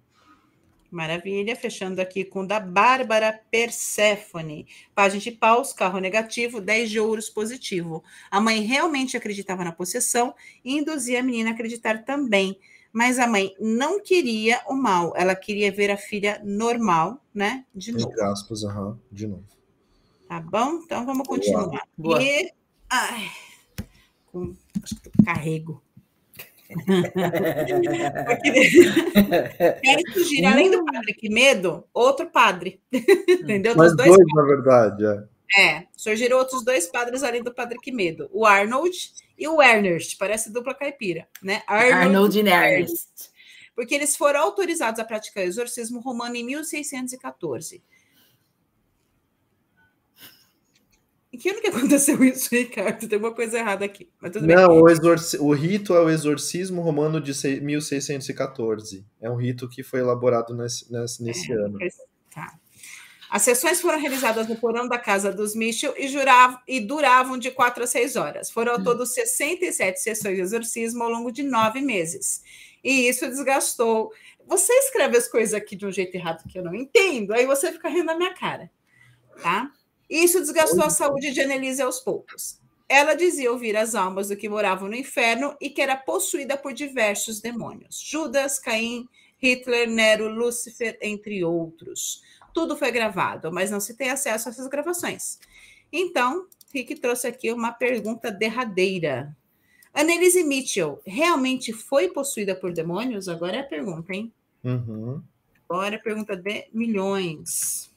Maravilha, 0.92 1.56
fechando 1.56 2.02
aqui 2.02 2.26
com 2.26 2.42
o 2.42 2.48
da 2.48 2.60
Bárbara 2.60 3.40
Perséfone. 3.52 4.68
Página 4.96 5.22
de 5.22 5.32
paus, 5.32 5.72
carro 5.72 6.00
negativo, 6.00 6.60
10 6.60 6.90
de 6.90 7.00
ouros 7.00 7.30
positivo. 7.30 8.04
A 8.32 8.42
mãe 8.42 8.62
realmente 8.62 9.16
acreditava 9.16 9.64
na 9.64 9.72
possessão 9.72 10.34
e 10.66 10.78
induzia 10.78 11.20
a 11.20 11.24
menina 11.24 11.52
a 11.52 11.54
acreditar 11.54 12.04
também. 12.04 12.60
Mas 12.92 13.20
a 13.20 13.28
mãe 13.28 13.54
não 13.60 14.02
queria 14.02 14.62
o 14.68 14.74
mal, 14.74 15.14
ela 15.16 15.36
queria 15.36 15.72
ver 15.72 15.92
a 15.92 15.98
filha 15.98 16.42
normal, 16.44 17.24
né? 17.32 17.66
De 17.74 17.92
novo. 17.92 18.08
Entre 18.08 18.24
aspas, 18.24 18.64
aham, 18.64 19.00
de 19.12 19.28
novo. 19.28 19.44
Tá 20.28 20.40
bom? 20.40 20.80
Então 20.84 21.06
vamos 21.06 21.28
continuar. 21.28 21.88
Boa. 21.96 22.22
E. 22.22 22.52
Ai, 22.90 23.30
com, 24.26 24.56
acho 24.82 24.96
que 24.96 25.12
carrego. 25.24 25.84
Quero 29.82 30.14
surgir, 30.14 30.46
além 30.46 30.70
do 30.70 30.86
padre 30.86 31.14
que 31.14 31.30
medo, 31.30 31.84
outro 31.94 32.30
padre. 32.30 32.82
Entendeu? 32.92 33.76
Mas 33.76 33.96
Dos 33.96 34.06
dois, 34.06 34.16
dois 34.16 34.28
na 34.36 34.44
verdade, 34.44 35.06
é. 35.06 35.24
É, 35.58 35.88
surgiram 35.98 36.38
outros 36.38 36.64
dois 36.64 36.86
padres 36.88 37.24
além 37.24 37.42
do 37.42 37.52
padre 37.52 37.80
que 37.80 37.92
medo, 37.92 38.30
o 38.32 38.46
Arnold 38.46 38.96
e 39.36 39.48
o 39.48 39.60
Ernest, 39.60 40.16
parece 40.18 40.54
dupla 40.54 40.76
caipira, 40.76 41.28
né? 41.42 41.64
Arnold 41.66 42.38
e 42.38 42.48
Ernest. 42.48 43.32
Porque 43.74 43.96
eles 43.96 44.16
foram 44.16 44.42
autorizados 44.42 45.00
a 45.00 45.06
praticar 45.06 45.44
o 45.44 45.48
exorcismo 45.48 46.00
romano 46.02 46.36
em 46.36 46.44
1614. 46.44 47.82
Em 51.29 51.29
que 51.40 51.50
ano 51.50 51.62
que 51.62 51.68
aconteceu 51.68 52.24
isso, 52.24 52.50
Ricardo? 52.54 53.08
Tem 53.08 53.18
uma 53.18 53.34
coisa 53.34 53.58
errada 53.58 53.86
aqui, 53.86 54.10
mas 54.22 54.32
tudo 54.32 54.46
bem. 54.46 54.56
Não, 54.56 54.82
o, 54.82 54.90
exorci- 54.90 55.38
o 55.38 55.52
rito 55.54 55.96
é 55.96 56.02
o 56.02 56.10
exorcismo 56.10 56.82
romano 56.82 57.20
de 57.20 57.34
sei- 57.34 57.60
1614. 57.60 59.06
É 59.22 59.30
um 59.30 59.36
rito 59.36 59.68
que 59.70 59.82
foi 59.82 60.00
elaborado 60.00 60.54
nesse, 60.54 60.92
nesse, 60.92 61.24
nesse 61.24 61.52
ano. 61.52 61.78
Tá. 62.34 62.54
As 63.30 63.44
sessões 63.44 63.80
foram 63.80 64.00
realizadas 64.00 64.48
no 64.48 64.56
porão 64.56 64.88
da 64.88 64.98
casa 64.98 65.32
dos 65.32 65.56
Mitchell 65.56 65.94
e, 65.98 66.08
juravam, 66.08 66.60
e 66.68 66.80
duravam 66.80 67.38
de 67.38 67.52
quatro 67.52 67.84
a 67.84 67.88
seis 67.88 68.16
horas. 68.16 68.50
Foram 68.50 68.74
ao 68.74 68.84
todo 68.84 69.06
67 69.06 70.00
sessões 70.00 70.36
de 70.36 70.42
exorcismo 70.42 71.04
ao 71.04 71.10
longo 71.12 71.32
de 71.32 71.44
nove 71.44 71.80
meses. 71.80 72.42
E 72.84 73.08
isso 73.08 73.28
desgastou. 73.28 74.12
Você 74.48 74.74
escreve 74.74 75.16
as 75.16 75.28
coisas 75.28 75.54
aqui 75.54 75.76
de 75.76 75.86
um 75.86 75.92
jeito 75.92 76.16
errado 76.16 76.44
que 76.48 76.58
eu 76.58 76.64
não 76.64 76.74
entendo, 76.74 77.32
aí 77.34 77.46
você 77.46 77.72
fica 77.72 77.88
rindo 77.88 78.06
na 78.06 78.18
minha 78.18 78.34
cara. 78.34 78.72
Tá? 79.44 79.72
Isso 80.10 80.40
desgastou 80.40 80.84
a 80.84 80.90
saúde 80.90 81.32
de 81.32 81.42
Annelise 81.42 81.82
aos 81.82 82.00
poucos. 82.00 82.60
Ela 82.88 83.14
dizia 83.14 83.52
ouvir 83.52 83.78
as 83.78 83.94
almas 83.94 84.30
do 84.30 84.36
que 84.36 84.50
moravam 84.50 84.90
no 84.90 84.96
inferno 84.96 85.56
e 85.62 85.70
que 85.70 85.82
era 85.82 85.96
possuída 85.96 86.58
por 86.58 86.74
diversos 86.74 87.40
demônios: 87.40 88.00
Judas, 88.00 88.58
Caim, 88.58 89.08
Hitler, 89.38 89.88
Nero, 89.88 90.28
Lúcifer, 90.28 90.98
entre 91.00 91.44
outros. 91.44 92.24
Tudo 92.52 92.76
foi 92.76 92.92
gravado, 92.92 93.52
mas 93.52 93.70
não 93.70 93.80
se 93.80 93.96
tem 93.96 94.10
acesso 94.10 94.50
a 94.50 94.52
essas 94.52 94.68
gravações. 94.68 95.38
Então, 95.92 96.48
Rick 96.74 96.96
trouxe 96.96 97.28
aqui 97.28 97.52
uma 97.52 97.72
pergunta 97.72 98.32
derradeira. 98.32 99.36
Annelise 99.94 100.44
Mitchell 100.44 101.00
realmente 101.06 101.72
foi 101.74 102.10
possuída 102.10 102.56
por 102.56 102.74
demônios? 102.74 103.28
Agora 103.28 103.58
é 103.58 103.60
a 103.60 103.64
pergunta, 103.64 104.14
hein? 104.14 104.32
Uhum. 104.64 105.22
Agora 105.68 105.96
é 105.96 105.98
a 105.98 106.02
pergunta 106.02 106.36
de 106.36 106.68
milhões. 106.74 107.92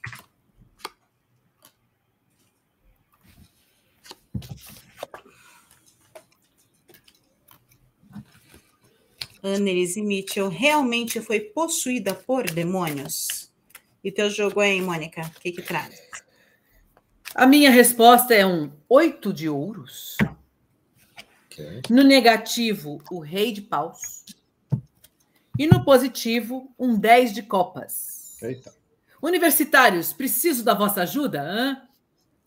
Annelise 9.42 10.00
Mitchell 10.00 10.48
realmente 10.48 11.20
foi 11.20 11.40
possuída 11.40 12.14
por 12.14 12.48
demônios? 12.48 13.50
E 14.04 14.12
teu 14.12 14.30
jogo 14.30 14.60
aí, 14.60 14.80
Mônica? 14.80 15.22
O 15.36 15.40
que 15.40 15.52
que 15.52 15.62
traz? 15.62 16.00
A 17.34 17.46
minha 17.46 17.70
resposta 17.70 18.34
é 18.34 18.46
um 18.46 18.70
oito 18.88 19.32
de 19.32 19.48
ouros. 19.48 20.16
Ok. 21.46 21.82
No 21.90 22.02
negativo, 22.02 23.02
o 23.10 23.18
rei 23.18 23.52
de 23.52 23.62
paus. 23.62 24.24
E 25.58 25.66
no 25.66 25.84
positivo, 25.84 26.72
um 26.78 26.98
10 26.98 27.32
de 27.32 27.42
copas. 27.42 28.40
Eita. 28.42 28.72
Universitários, 29.20 30.12
preciso 30.12 30.64
da 30.64 30.74
vossa 30.74 31.02
ajuda? 31.02 31.42
Hã? 31.42 31.82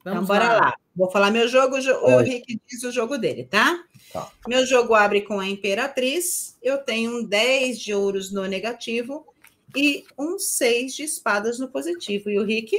então, 0.02 0.26
bora 0.26 0.54
lá. 0.54 0.76
Vou 0.96 1.12
falar 1.12 1.30
meu 1.32 1.48
jogo, 1.48 1.80
jo- 1.82 1.91
o. 1.98 2.20
Rick 2.22 2.60
diz 2.66 2.84
o 2.84 2.91
jogo 2.91 3.18
dele, 3.18 3.43
tá? 3.46 3.84
Tá. 4.14 4.32
Meu 4.48 4.66
jogo 4.66 4.93
abre 4.93 5.22
com 5.22 5.39
a 5.39 5.48
Imperatriz. 5.48 6.58
Eu 6.64 6.78
tenho 6.78 7.20
um 7.20 7.24
10 7.26 7.80
de 7.80 7.93
ouros 7.93 8.32
no 8.32 8.46
negativo 8.46 9.26
e 9.76 10.06
um 10.18 10.39
6 10.39 10.96
de 10.96 11.04
espadas 11.04 11.60
no 11.60 11.68
positivo. 11.68 12.30
E 12.30 12.39
o 12.39 12.46
Rick? 12.46 12.76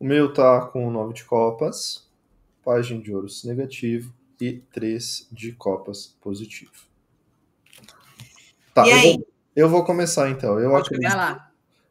O 0.00 0.04
meu 0.04 0.32
tá 0.32 0.62
com 0.66 0.90
9 0.90 1.14
de 1.14 1.24
copas, 1.24 2.08
página 2.64 3.00
de 3.00 3.14
ouros 3.14 3.44
negativo 3.44 4.12
e 4.40 4.54
3 4.72 5.28
de 5.30 5.52
copas 5.52 6.16
positivo. 6.20 6.72
Tá, 8.74 8.86
E 8.86 8.90
eu 8.90 8.96
aí? 8.96 9.12
vou, 9.12 9.26
eu 9.56 9.68
vou 9.68 9.84
começar 9.84 10.28
então. 10.30 10.58
Eu 10.58 10.70
Pode 10.70 10.86
acredito, 10.86 11.16
lá. 11.16 11.50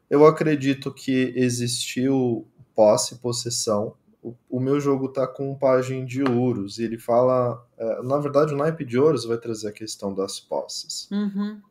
eu 0.09 0.25
acredito 0.25 0.93
que 0.93 1.33
existiu 1.35 2.45
posse 2.75 3.15
e 3.15 3.17
possessão. 3.17 3.95
O, 4.27 4.57
o 4.57 4.59
meu 4.59 4.79
jogo 4.79 5.07
tá 5.09 5.25
com 5.25 5.55
página 5.55 6.05
de 6.05 6.23
ouros 6.23 6.79
e 6.79 6.83
ele 6.83 6.97
fala. 6.97 7.65
é, 7.77 8.01
na 8.01 8.17
verdade, 8.17 8.53
o 8.53 8.57
naipe 8.57 8.83
de 8.83 8.97
ouros 8.97 9.25
vai 9.25 9.37
trazer 9.37 9.69
a 9.69 9.71
questão 9.71 10.13
das 10.13 10.39
posses. 10.39 11.09
Uhum. 11.11 11.61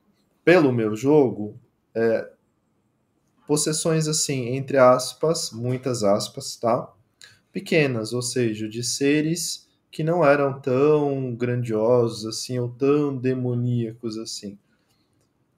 pelo 0.44 0.72
meu 0.72 0.94
jogo, 0.94 1.59
é, 1.94 2.30
possessões 3.46 4.07
assim, 4.09 4.48
entre 4.57 4.78
aspas, 4.78 5.50
muitas 5.50 6.02
aspas, 6.02 6.57
tá? 6.57 6.92
Pequenas, 7.52 8.12
ou 8.12 8.22
seja, 8.22 8.68
de 8.68 8.82
seres 8.82 9.66
que 9.90 10.04
não 10.04 10.24
eram 10.24 10.61
tão 10.61 11.34
grandiosos 11.34 12.26
assim, 12.26 12.59
ou 12.59 12.68
tão 12.68 13.16
demoníacos 13.16 14.18
assim. 14.18 14.59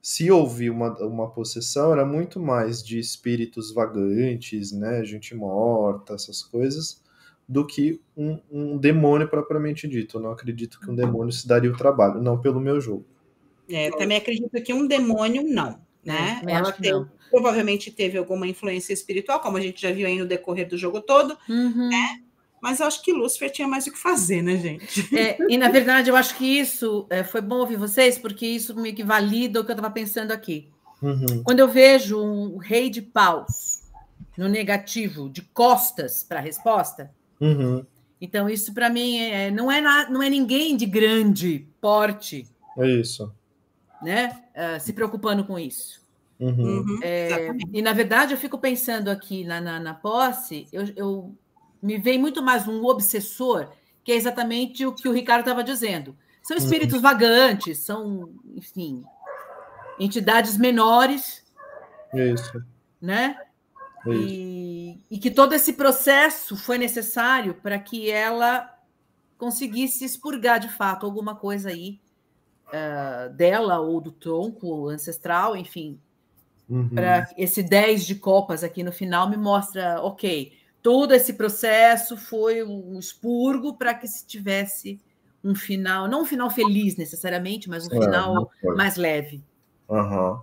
Se 0.01 0.31
houve 0.31 0.69
uma, 0.69 0.97
uma 0.99 1.29
possessão, 1.29 1.91
era 1.91 2.05
muito 2.05 2.39
mais 2.39 2.81
de 2.83 2.97
espíritos 2.97 3.73
vagantes, 3.73 4.71
né? 4.71 5.03
Gente 5.03 5.35
morta, 5.35 6.13
essas 6.13 6.41
coisas, 6.41 7.03
do 7.47 7.65
que 7.65 7.99
um, 8.15 8.39
um 8.49 8.77
demônio 8.77 9.27
propriamente 9.27 9.87
dito. 9.87 10.17
Eu 10.17 10.21
não 10.21 10.31
acredito 10.31 10.79
que 10.79 10.89
um 10.89 10.95
demônio 10.95 11.33
se 11.33 11.47
daria 11.47 11.71
o 11.71 11.77
trabalho, 11.77 12.21
não 12.21 12.39
pelo 12.39 12.61
meu 12.61 12.79
jogo. 12.79 13.05
É, 13.69 13.89
eu 13.89 13.97
também 13.97 14.17
acredito 14.17 14.61
que 14.63 14.73
um 14.73 14.87
demônio 14.87 15.43
não, 15.43 15.79
né? 16.03 16.37
É, 16.37 16.39
também 16.39 16.55
Ela 16.55 16.73
provavelmente 17.29 17.91
teve 17.91 18.17
alguma 18.17 18.47
influência 18.47 18.93
espiritual, 18.93 19.39
como 19.39 19.57
a 19.57 19.61
gente 19.61 19.81
já 19.81 19.91
viu 19.91 20.07
aí 20.07 20.17
no 20.17 20.25
decorrer 20.25 20.67
do 20.67 20.77
jogo 20.77 21.01
todo, 21.01 21.37
Uhum. 21.47 21.89
Mas 22.61 22.79
eu 22.79 22.87
acho 22.87 23.01
que 23.03 23.11
Lúcifer 23.13 23.51
tinha 23.51 23.67
mais 23.67 23.85
o 23.87 23.91
que 23.91 23.97
fazer, 23.97 24.41
né, 24.41 24.57
gente? 24.57 25.15
É, 25.17 25.37
e 25.49 25.57
na 25.57 25.69
verdade, 25.69 26.09
eu 26.09 26.15
acho 26.15 26.35
que 26.37 26.45
isso 26.45 27.05
é, 27.09 27.23
foi 27.23 27.41
bom 27.41 27.57
ouvir 27.57 27.77
vocês, 27.77 28.17
porque 28.17 28.45
isso 28.45 28.75
meio 28.75 28.95
que 28.95 29.03
valida 29.03 29.59
o 29.61 29.65
que 29.65 29.71
eu 29.71 29.75
estava 29.75 29.93
pensando 29.93 30.31
aqui. 30.31 30.69
Uhum. 31.01 31.43
Quando 31.43 31.59
eu 31.59 31.67
vejo 31.67 32.21
um 32.21 32.57
rei 32.57 32.89
de 32.89 33.01
paus 33.01 33.83
no 34.37 34.47
negativo, 34.49 35.29
de 35.29 35.41
costas 35.41 36.23
para 36.23 36.39
a 36.39 36.41
resposta, 36.41 37.11
Uhum. 37.39 37.85
então 38.19 38.49
isso 38.49 38.73
para 38.73 38.89
mim 38.89 39.17
é, 39.17 39.49
não, 39.49 39.71
é 39.71 39.79
na- 39.79 40.09
não 40.09 40.21
é 40.21 40.29
ninguém 40.29 40.75
de 40.75 40.85
grande 40.85 41.65
porte 41.79 42.45
É 42.77 42.85
isso. 42.87 43.33
né, 44.01 44.41
ah, 44.55 44.77
se 44.79 44.91
preocupando 44.93 45.45
com 45.45 45.57
isso. 45.57 45.99
Uhum. 46.39 46.79
Uhum, 46.79 46.99
exatamente. 47.03 47.69
E 47.73 47.81
na 47.81 47.91
verdade, 47.93 48.33
eu 48.33 48.37
fico 48.37 48.57
pensando 48.57 49.09
aqui 49.09 49.43
na, 49.43 49.59
na, 49.59 49.79
na 49.79 49.93
posse, 49.93 50.67
eu, 50.71 50.83
eu 50.95 51.35
me 51.81 51.97
vem 51.97 52.19
muito 52.19 52.41
mais 52.41 52.67
um 52.67 52.85
obsessor, 52.85 53.69
que 54.03 54.11
é 54.11 54.15
exatamente 54.15 54.85
o 54.85 54.93
que 54.93 55.07
o 55.07 55.11
Ricardo 55.11 55.41
estava 55.41 55.63
dizendo. 55.63 56.15
São 56.41 56.57
espíritos 56.57 57.01
vagantes, 57.01 57.79
são, 57.79 58.33
enfim, 58.55 59.03
entidades 59.99 60.57
menores, 60.57 61.45
Isso. 62.13 62.63
né? 63.01 63.37
É 64.07 64.09
isso. 64.11 64.23
E, 64.23 65.03
e 65.11 65.17
que 65.19 65.29
todo 65.29 65.53
esse 65.53 65.73
processo 65.73 66.55
foi 66.55 66.77
necessário 66.77 67.53
para 67.55 67.77
que 67.77 68.09
ela 68.09 68.73
conseguisse 69.37 70.05
expurgar 70.05 70.59
de 70.59 70.69
fato 70.69 71.05
alguma 71.05 71.35
coisa 71.35 71.69
aí 71.69 71.99
ah, 72.71 73.29
dela 73.33 73.79
ou 73.79 73.99
do 73.99 74.11
tronco 74.11 74.89
ancestral, 74.89 75.55
enfim, 75.55 75.99
Uhum. 76.69 76.87
para 76.89 77.27
esse 77.35 77.63
10 77.63 78.05
de 78.05 78.13
copas 78.13 78.63
aqui 78.63 78.83
no 78.83 78.91
final 78.91 79.27
me 79.27 79.35
mostra, 79.35 79.99
ok, 80.03 80.53
todo 80.81 81.13
esse 81.13 81.33
processo 81.33 82.15
foi 82.17 82.63
um 82.63 82.97
expurgo 82.99 83.75
para 83.75 83.93
que 83.93 84.07
se 84.07 84.25
tivesse 84.25 84.99
um 85.43 85.55
final, 85.55 86.07
não 86.07 86.23
um 86.23 86.25
final 86.25 86.49
feliz 86.49 86.95
necessariamente, 86.97 87.69
mas 87.69 87.87
um 87.87 87.95
É, 87.95 87.99
final 88.05 88.51
mais 88.75 88.95
leve. 88.97 89.41
Aham. 89.89 90.41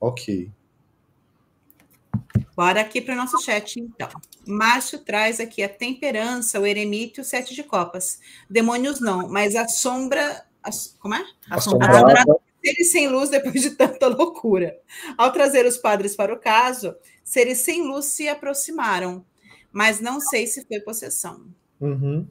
Ok. 0.00 0.50
Bora 2.56 2.80
aqui 2.80 3.00
para 3.00 3.14
o 3.14 3.16
nosso 3.16 3.38
chat, 3.42 3.78
então. 3.78 4.08
Márcio 4.46 4.98
traz 5.00 5.40
aqui 5.40 5.62
a 5.62 5.68
temperança, 5.68 6.58
o 6.60 6.66
eremite 6.66 7.18
e 7.18 7.20
o 7.20 7.24
sete 7.24 7.54
de 7.54 7.62
copas. 7.62 8.18
Demônios 8.48 9.00
não, 9.00 9.28
mas 9.28 9.54
a 9.54 9.68
sombra. 9.68 10.44
as- 10.62 10.96
como 10.98 11.14
é? 11.14 11.24
Assombrada. 11.50 11.96
Assombrada. 11.96 12.36
Seres 12.64 12.90
sem 12.90 13.08
luz 13.08 13.28
depois 13.30 13.60
de 13.62 13.70
tanta 13.70 14.08
loucura. 14.08 14.76
Ao 15.16 15.30
trazer 15.32 15.64
os 15.66 15.76
padres 15.76 16.16
para 16.16 16.32
o 16.34 16.38
caso, 16.40 16.96
seres 17.22 17.58
sem 17.58 17.82
luz 17.86 18.06
se 18.06 18.28
aproximaram, 18.28 19.24
mas 19.76 20.00
não 20.00 20.18
sei 20.20 20.46
se 20.46 20.64
foi 20.66 20.80
possessão. 20.80 21.44
Uhum. 21.78 22.26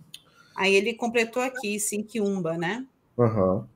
Aí 0.58 0.74
ele 0.74 0.96
completou 0.96 1.44
aqui, 1.44 1.80
sim, 1.80 2.02
Kiumba, 2.02 2.58
né? 2.58 2.88
Aham. 3.20 3.68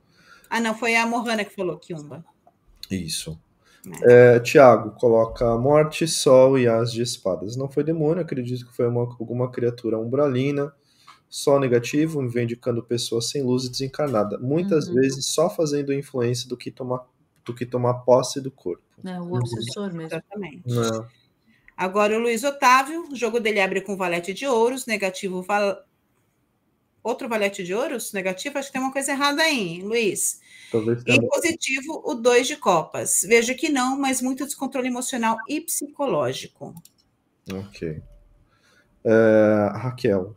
Ah, 0.50 0.60
não, 0.60 0.74
foi 0.76 0.96
a 0.96 1.06
Mohana 1.06 1.46
que 1.46 1.56
falou 1.56 1.78
Kiumba. 1.78 2.26
Isso. 2.90 3.40
É, 4.02 4.40
Tiago 4.40 4.92
coloca 5.00 5.56
morte, 5.56 6.08
sol 6.08 6.58
e 6.58 6.68
as 6.68 6.92
de 6.92 7.04
espadas. 7.04 7.56
Não 7.56 7.70
foi 7.70 7.84
demônio, 7.84 8.24
acredito 8.24 8.66
que 8.68 8.76
foi 8.76 8.88
uma- 8.88 9.02
alguma 9.02 9.52
criatura 9.52 10.00
umbralina. 10.00 10.74
Sol 11.30 11.60
negativo, 11.60 12.24
me 12.24 12.30
vem 12.30 12.46
indicando 12.46 12.82
pessoa 12.84 13.22
sem 13.22 13.44
luz 13.44 13.66
e 13.66 13.70
desencarnada. 13.70 14.40
Muitas 14.40 14.88
Uhum. 14.88 14.96
vezes 14.96 15.28
só 15.28 15.48
fazendo 15.48 15.94
influência 15.94 16.50
do 16.50 16.58
que 16.58 16.72
tomar, 16.72 17.06
do 17.46 17.54
que 17.54 17.68
tomar 17.68 17.94
posse 18.00 18.42
do 18.42 18.50
corpo. 18.50 18.82
É, 19.06 19.22
o 19.22 19.34
obsessor 19.36 19.94
mesmo. 19.94 20.02
Exatamente. 20.08 20.64
Não. 20.66 21.06
Agora 21.80 22.18
o 22.18 22.20
Luiz 22.20 22.44
Otávio, 22.44 23.08
o 23.10 23.16
jogo 23.16 23.40
dele 23.40 23.62
abre 23.62 23.80
com 23.80 23.96
valete 23.96 24.34
de 24.34 24.46
ouros, 24.46 24.86
negativo 24.86 25.42
val... 25.42 25.86
Outro 27.02 27.30
valete 27.30 27.64
de 27.64 27.74
ouros? 27.74 28.12
Negativo? 28.12 28.58
Acho 28.58 28.68
que 28.68 28.74
tem 28.74 28.82
uma 28.82 28.92
coisa 28.92 29.14
errada 29.14 29.42
aí, 29.42 29.82
Luiz. 29.82 30.42
E 30.74 31.04
tenha. 31.06 31.30
positivo, 31.30 32.04
o 32.06 32.14
dois 32.16 32.48
de 32.48 32.58
copas. 32.58 33.22
Vejo 33.26 33.56
que 33.56 33.70
não, 33.70 33.98
mas 33.98 34.22
muito 34.22 34.44
descontrole 34.46 34.90
emocional 34.90 35.38
e 35.48 35.62
psicológico. 35.62 36.76
Ok. 37.50 38.02
É, 39.06 39.72
Raquel. 39.74 40.36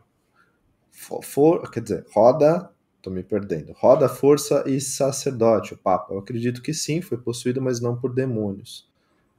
For- 0.93 1.69
quer 1.73 1.81
dizer, 1.83 2.07
roda. 2.13 2.71
Tô 3.03 3.11
me 3.11 3.25
perdendo. 3.25 3.73
Roda, 3.73 4.09
força 4.09 4.63
e 4.65 4.81
sacerdote, 4.81 5.75
o 5.75 5.77
Papa. 5.77 6.15
Eu 6.15 6.21
acredito 6.21 6.63
que 6.63 6.73
sim, 6.73 7.03
foi 7.03 7.19
possuído, 7.19 7.61
mas 7.61 7.81
não 7.81 8.01
por 8.01 8.15
demônios. 8.15 8.92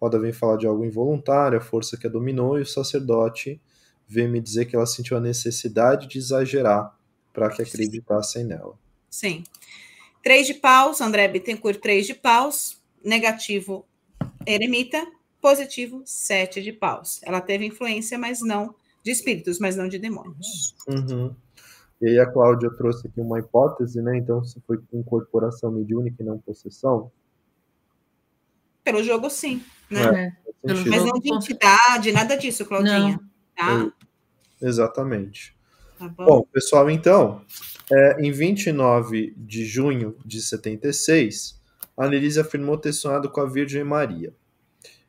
Roda 0.03 0.19
vem 0.19 0.33
falar 0.33 0.57
de 0.57 0.67
algo 0.67 0.83
involuntário, 0.83 1.57
a 1.57 1.61
força 1.61 1.95
que 1.95 2.05
a 2.05 2.09
dominou, 2.09 2.59
e 2.59 2.61
o 2.61 2.65
sacerdote 2.65 3.61
vem 4.05 4.27
me 4.27 4.41
dizer 4.41 4.65
que 4.65 4.75
ela 4.75 4.85
sentiu 4.85 5.15
a 5.15 5.21
necessidade 5.21 6.07
de 6.07 6.17
exagerar 6.17 6.93
para 7.31 7.49
que 7.49 7.61
acreditassem 7.61 8.43
nela. 8.43 8.77
Sim. 9.09 9.45
Três 10.21 10.45
de 10.45 10.55
paus, 10.55 10.99
André 10.99 11.25
Bittencourt, 11.29 11.79
três 11.79 12.05
de 12.05 12.13
paus, 12.13 12.81
negativo, 13.01 13.85
eremita, 14.45 15.07
positivo, 15.41 16.01
sete 16.05 16.61
de 16.61 16.73
paus. 16.73 17.21
Ela 17.23 17.39
teve 17.39 17.65
influência, 17.65 18.17
mas 18.17 18.41
não 18.41 18.75
de 19.01 19.11
espíritos, 19.11 19.57
mas 19.57 19.77
não 19.77 19.87
de 19.87 19.97
demônios. 19.99 20.75
Uhum. 20.85 21.33
E 22.01 22.09
aí 22.09 22.19
a 22.19 22.29
Cláudia 22.29 22.69
trouxe 22.71 23.07
aqui 23.07 23.21
uma 23.21 23.39
hipótese, 23.39 24.01
né? 24.01 24.17
Então, 24.17 24.43
se 24.43 24.59
foi 24.67 24.77
incorporação 24.91 25.71
mediúnica 25.71 26.21
e 26.21 26.25
não 26.25 26.37
possessão? 26.39 27.09
Pelo 28.83 29.03
jogo, 29.03 29.29
sim. 29.29 29.63
Né? 29.89 30.01
É. 30.01 30.43
Pelo 30.65 30.85
Mas 30.85 31.03
jogo, 31.03 31.13
não 31.13 31.19
de 31.19 31.33
entidade, 31.33 32.11
nada 32.11 32.35
disso, 32.35 32.65
Claudinha. 32.65 33.19
Tá? 33.55 33.91
Exatamente. 34.61 35.55
Tá 35.99 36.07
bom? 36.07 36.25
Bom, 36.25 36.43
pessoal, 36.51 36.89
então, 36.89 37.41
é, 37.91 38.21
em 38.25 38.31
29 38.31 39.33
de 39.37 39.65
junho 39.65 40.15
de 40.25 40.41
76, 40.41 41.61
a 41.97 42.05
Annelise 42.05 42.39
afirmou 42.39 42.77
ter 42.77 42.93
sonhado 42.93 43.29
com 43.29 43.41
a 43.41 43.45
Virgem 43.45 43.83
Maria. 43.83 44.33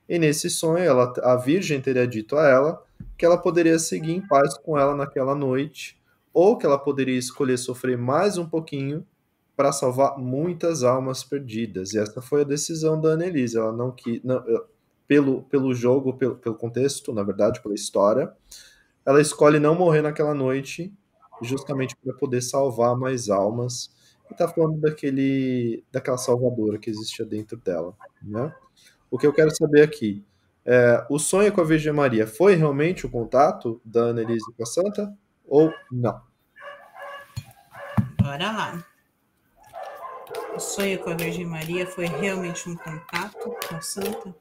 E 0.09 0.18
nesse 0.18 0.51
sonho, 0.51 0.85
ela, 0.85 1.12
a 1.22 1.37
Virgem 1.37 1.81
teria 1.81 2.07
dito 2.07 2.37
a 2.37 2.47
ela 2.49 2.85
que 3.16 3.25
ela 3.25 3.39
poderia 3.39 3.79
seguir 3.79 4.12
em 4.12 4.20
paz 4.20 4.57
com 4.59 4.79
ela 4.79 4.95
naquela 4.95 5.35
noite, 5.35 5.99
ou 6.33 6.59
que 6.59 6.66
ela 6.66 6.79
poderia 6.79 7.16
escolher 7.16 7.57
sofrer 7.57 7.97
mais 7.97 8.37
um 8.37 8.47
pouquinho 8.47 9.07
para 9.57 9.73
salvar 9.73 10.19
muitas 10.19 10.83
almas 10.83 11.23
perdidas. 11.23 11.93
E 11.93 11.99
essa 11.99 12.21
foi 12.21 12.43
a 12.43 12.45
decisão 12.45 13.01
da 13.01 13.11
Annelise. 13.11 13.57
Ela 13.57 13.73
não 13.73 13.93
quis, 13.93 14.23
não, 14.23 14.43
pelo, 15.07 15.43
pelo 15.43 15.75
jogo, 15.75 16.15
pelo, 16.15 16.37
pelo 16.37 16.55
contexto, 16.55 17.13
na 17.13 17.23
verdade, 17.23 17.63
pela 17.63 17.75
história, 17.75 18.33
ela 19.05 19.21
escolhe 19.21 19.59
não 19.59 19.75
morrer 19.75 20.03
naquela 20.03 20.35
noite, 20.35 20.93
justamente 21.43 21.95
para 21.97 22.15
poder 22.15 22.41
salvar 22.41 22.97
mais 22.97 23.29
almas. 23.29 23.91
E 24.31 24.35
tá 24.35 24.49
falando 24.49 24.81
daquele, 24.81 25.85
daquela 25.93 26.17
salvadora 26.17 26.79
que 26.79 26.89
existia 26.89 27.27
dentro 27.27 27.59
dela, 27.59 27.95
né? 28.23 28.55
O 29.11 29.19
que 29.19 29.27
eu 29.27 29.33
quero 29.33 29.55
saber 29.55 29.83
aqui, 29.83 30.25
é, 30.65 31.07
o 31.11 31.19
sonho 31.19 31.53
com 31.53 31.61
a 31.61 31.65
Virgem 31.65 31.93
Maria 31.93 32.27
foi 32.27 32.55
realmente 32.55 33.05
o 33.05 33.11
contato 33.11 33.81
da 33.85 34.05
Annelise 34.05 34.53
com 34.57 34.63
a 34.63 34.67
Santa 34.67 35.15
ou 35.47 35.73
não? 35.93 36.21
Bora 38.19 38.51
lá. 38.51 38.94
O 40.55 40.61
sonho 40.61 40.99
com 41.01 41.11
a 41.11 41.15
Virgem 41.17 41.47
Maria 41.47 41.87
foi 41.87 42.07
realmente 42.07 42.69
um 42.69 42.77
contato 42.77 43.57
com 43.69 43.75
a 43.75 43.81
Santa? 43.81 44.35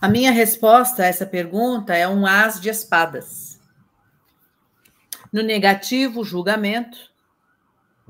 A 0.00 0.08
minha 0.08 0.30
resposta 0.30 1.02
a 1.02 1.06
essa 1.06 1.26
pergunta 1.26 1.94
é 1.94 2.08
um 2.08 2.24
as 2.24 2.60
de 2.60 2.70
espadas. 2.70 3.60
No 5.32 5.42
negativo, 5.42 6.24
julgamento, 6.24 7.10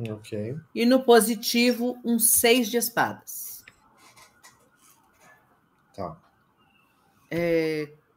Ok. 0.09 0.57
e 0.74 0.87
no 0.87 1.03
positivo, 1.03 1.99
um 2.05 2.18
seis 2.18 2.68
de 2.70 2.76
espadas. 2.76 3.64
Tá. 5.95 6.16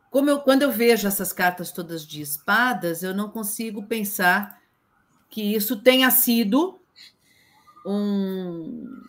Como 0.09 0.30
eu, 0.30 0.39
quando 0.41 0.61
eu 0.61 0.72
vejo 0.72 1.07
essas 1.07 1.34
cartas 1.34 1.72
todas 1.72 2.05
de 2.05 2.22
espadas, 2.22 3.01
eu 3.03 3.14
não 3.14 3.30
consigo 3.30 3.84
pensar 3.84 4.61
que 5.30 5.55
isso 5.55 5.82
tenha 5.82 6.11
sido 6.11 6.80
um 7.86 9.01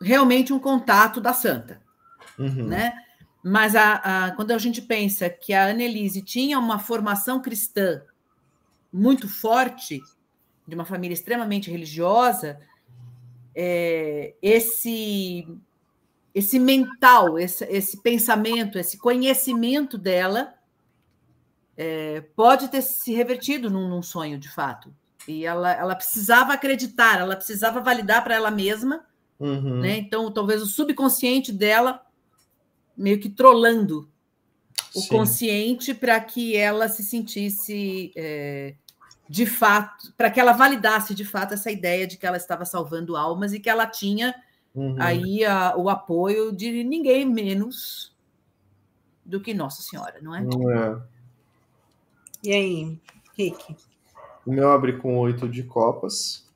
realmente 0.00 0.52
um 0.52 0.58
contato 0.58 1.20
da 1.20 1.32
santa. 1.32 1.80
Uhum. 2.38 2.66
né? 2.66 2.92
Mas 3.42 3.74
a, 3.74 3.94
a- 4.26 4.30
quando 4.32 4.52
a 4.52 4.58
gente 4.58 4.80
pensa 4.80 5.28
que 5.28 5.52
a 5.52 5.66
Annelise 5.68 6.22
tinha 6.22 6.58
uma 6.58 6.78
formação 6.78 7.40
cristã 7.42 8.02
muito 8.92 9.28
forte, 9.28 10.00
de 10.66 10.74
uma 10.74 10.84
família 10.84 11.14
extremamente 11.14 11.70
religiosa, 11.70 12.60
é, 13.54 14.34
esse 14.40 15.46
esse 16.34 16.58
mental, 16.58 17.38
esse, 17.38 17.64
esse 17.64 18.00
pensamento, 18.02 18.78
esse 18.78 18.98
conhecimento 18.98 19.98
dela 19.98 20.54
é, 21.76 22.20
pode 22.36 22.68
ter 22.68 22.82
se 22.82 23.12
revertido 23.12 23.70
num, 23.70 23.88
num 23.88 24.02
sonho, 24.02 24.38
de 24.38 24.48
fato. 24.48 24.94
E 25.26 25.44
ela, 25.44 25.72
ela 25.72 25.94
precisava 25.94 26.52
acreditar, 26.52 27.20
ela 27.20 27.36
precisava 27.36 27.80
validar 27.80 28.22
para 28.24 28.34
ela 28.34 28.50
mesma 28.50 29.04
Uhum. 29.40 29.80
né? 29.80 29.96
Então, 29.96 30.30
talvez 30.30 30.60
o 30.60 30.66
subconsciente 30.66 31.50
dela 31.50 32.02
meio 32.94 33.18
que 33.18 33.30
trolando 33.30 34.06
o 34.94 35.00
Sim. 35.00 35.08
consciente 35.08 35.94
para 35.94 36.20
que 36.20 36.54
ela 36.54 36.88
se 36.88 37.02
sentisse 37.02 38.12
é, 38.14 38.74
de 39.26 39.46
fato, 39.46 40.12
para 40.14 40.30
que 40.30 40.38
ela 40.38 40.52
validasse 40.52 41.14
de 41.14 41.24
fato 41.24 41.54
essa 41.54 41.70
ideia 41.70 42.06
de 42.06 42.18
que 42.18 42.26
ela 42.26 42.36
estava 42.36 42.66
salvando 42.66 43.16
almas 43.16 43.54
e 43.54 43.60
que 43.60 43.70
ela 43.70 43.86
tinha 43.86 44.34
Uhum. 44.74 44.96
aí 44.98 45.44
a- 45.44 45.74
o 45.76 45.88
apoio 45.88 46.52
de 46.52 46.84
ninguém 46.84 47.24
menos 47.24 48.14
do 49.24 49.40
que 49.40 49.52
Nossa 49.52 49.82
Senhora, 49.82 50.20
não 50.22 50.34
é? 50.34 50.42
É. 50.42 51.02
E 52.42 52.52
aí, 52.52 52.98
Rick? 53.36 53.76
O 54.46 54.52
meu 54.52 54.70
abre 54.70 54.96
com 54.96 55.18
oito 55.18 55.48
de 55.48 55.62
copas, 55.62 56.48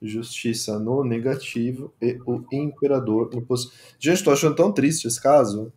justiça 0.00 0.78
no 0.78 1.02
negativo 1.04 1.92
e 2.00 2.18
o 2.26 2.44
imperador 2.52 3.30
no 3.32 3.42
positivo. 3.42 3.76
Gente, 3.98 4.24
tô 4.24 4.30
achando 4.30 4.54
tão 4.56 4.72
triste 4.72 5.06
esse 5.06 5.20
caso. 5.20 5.72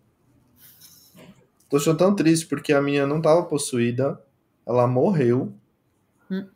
Tô 1.70 1.78
achando 1.78 1.98
tão 1.98 2.16
triste 2.16 2.46
porque 2.48 2.74
a 2.74 2.82
minha 2.82 3.08
não 3.08 3.22
tava 3.22 3.44
possuída, 3.44 4.22
ela 4.66 4.88
morreu. 4.88 5.54
Hum. 6.30 6.48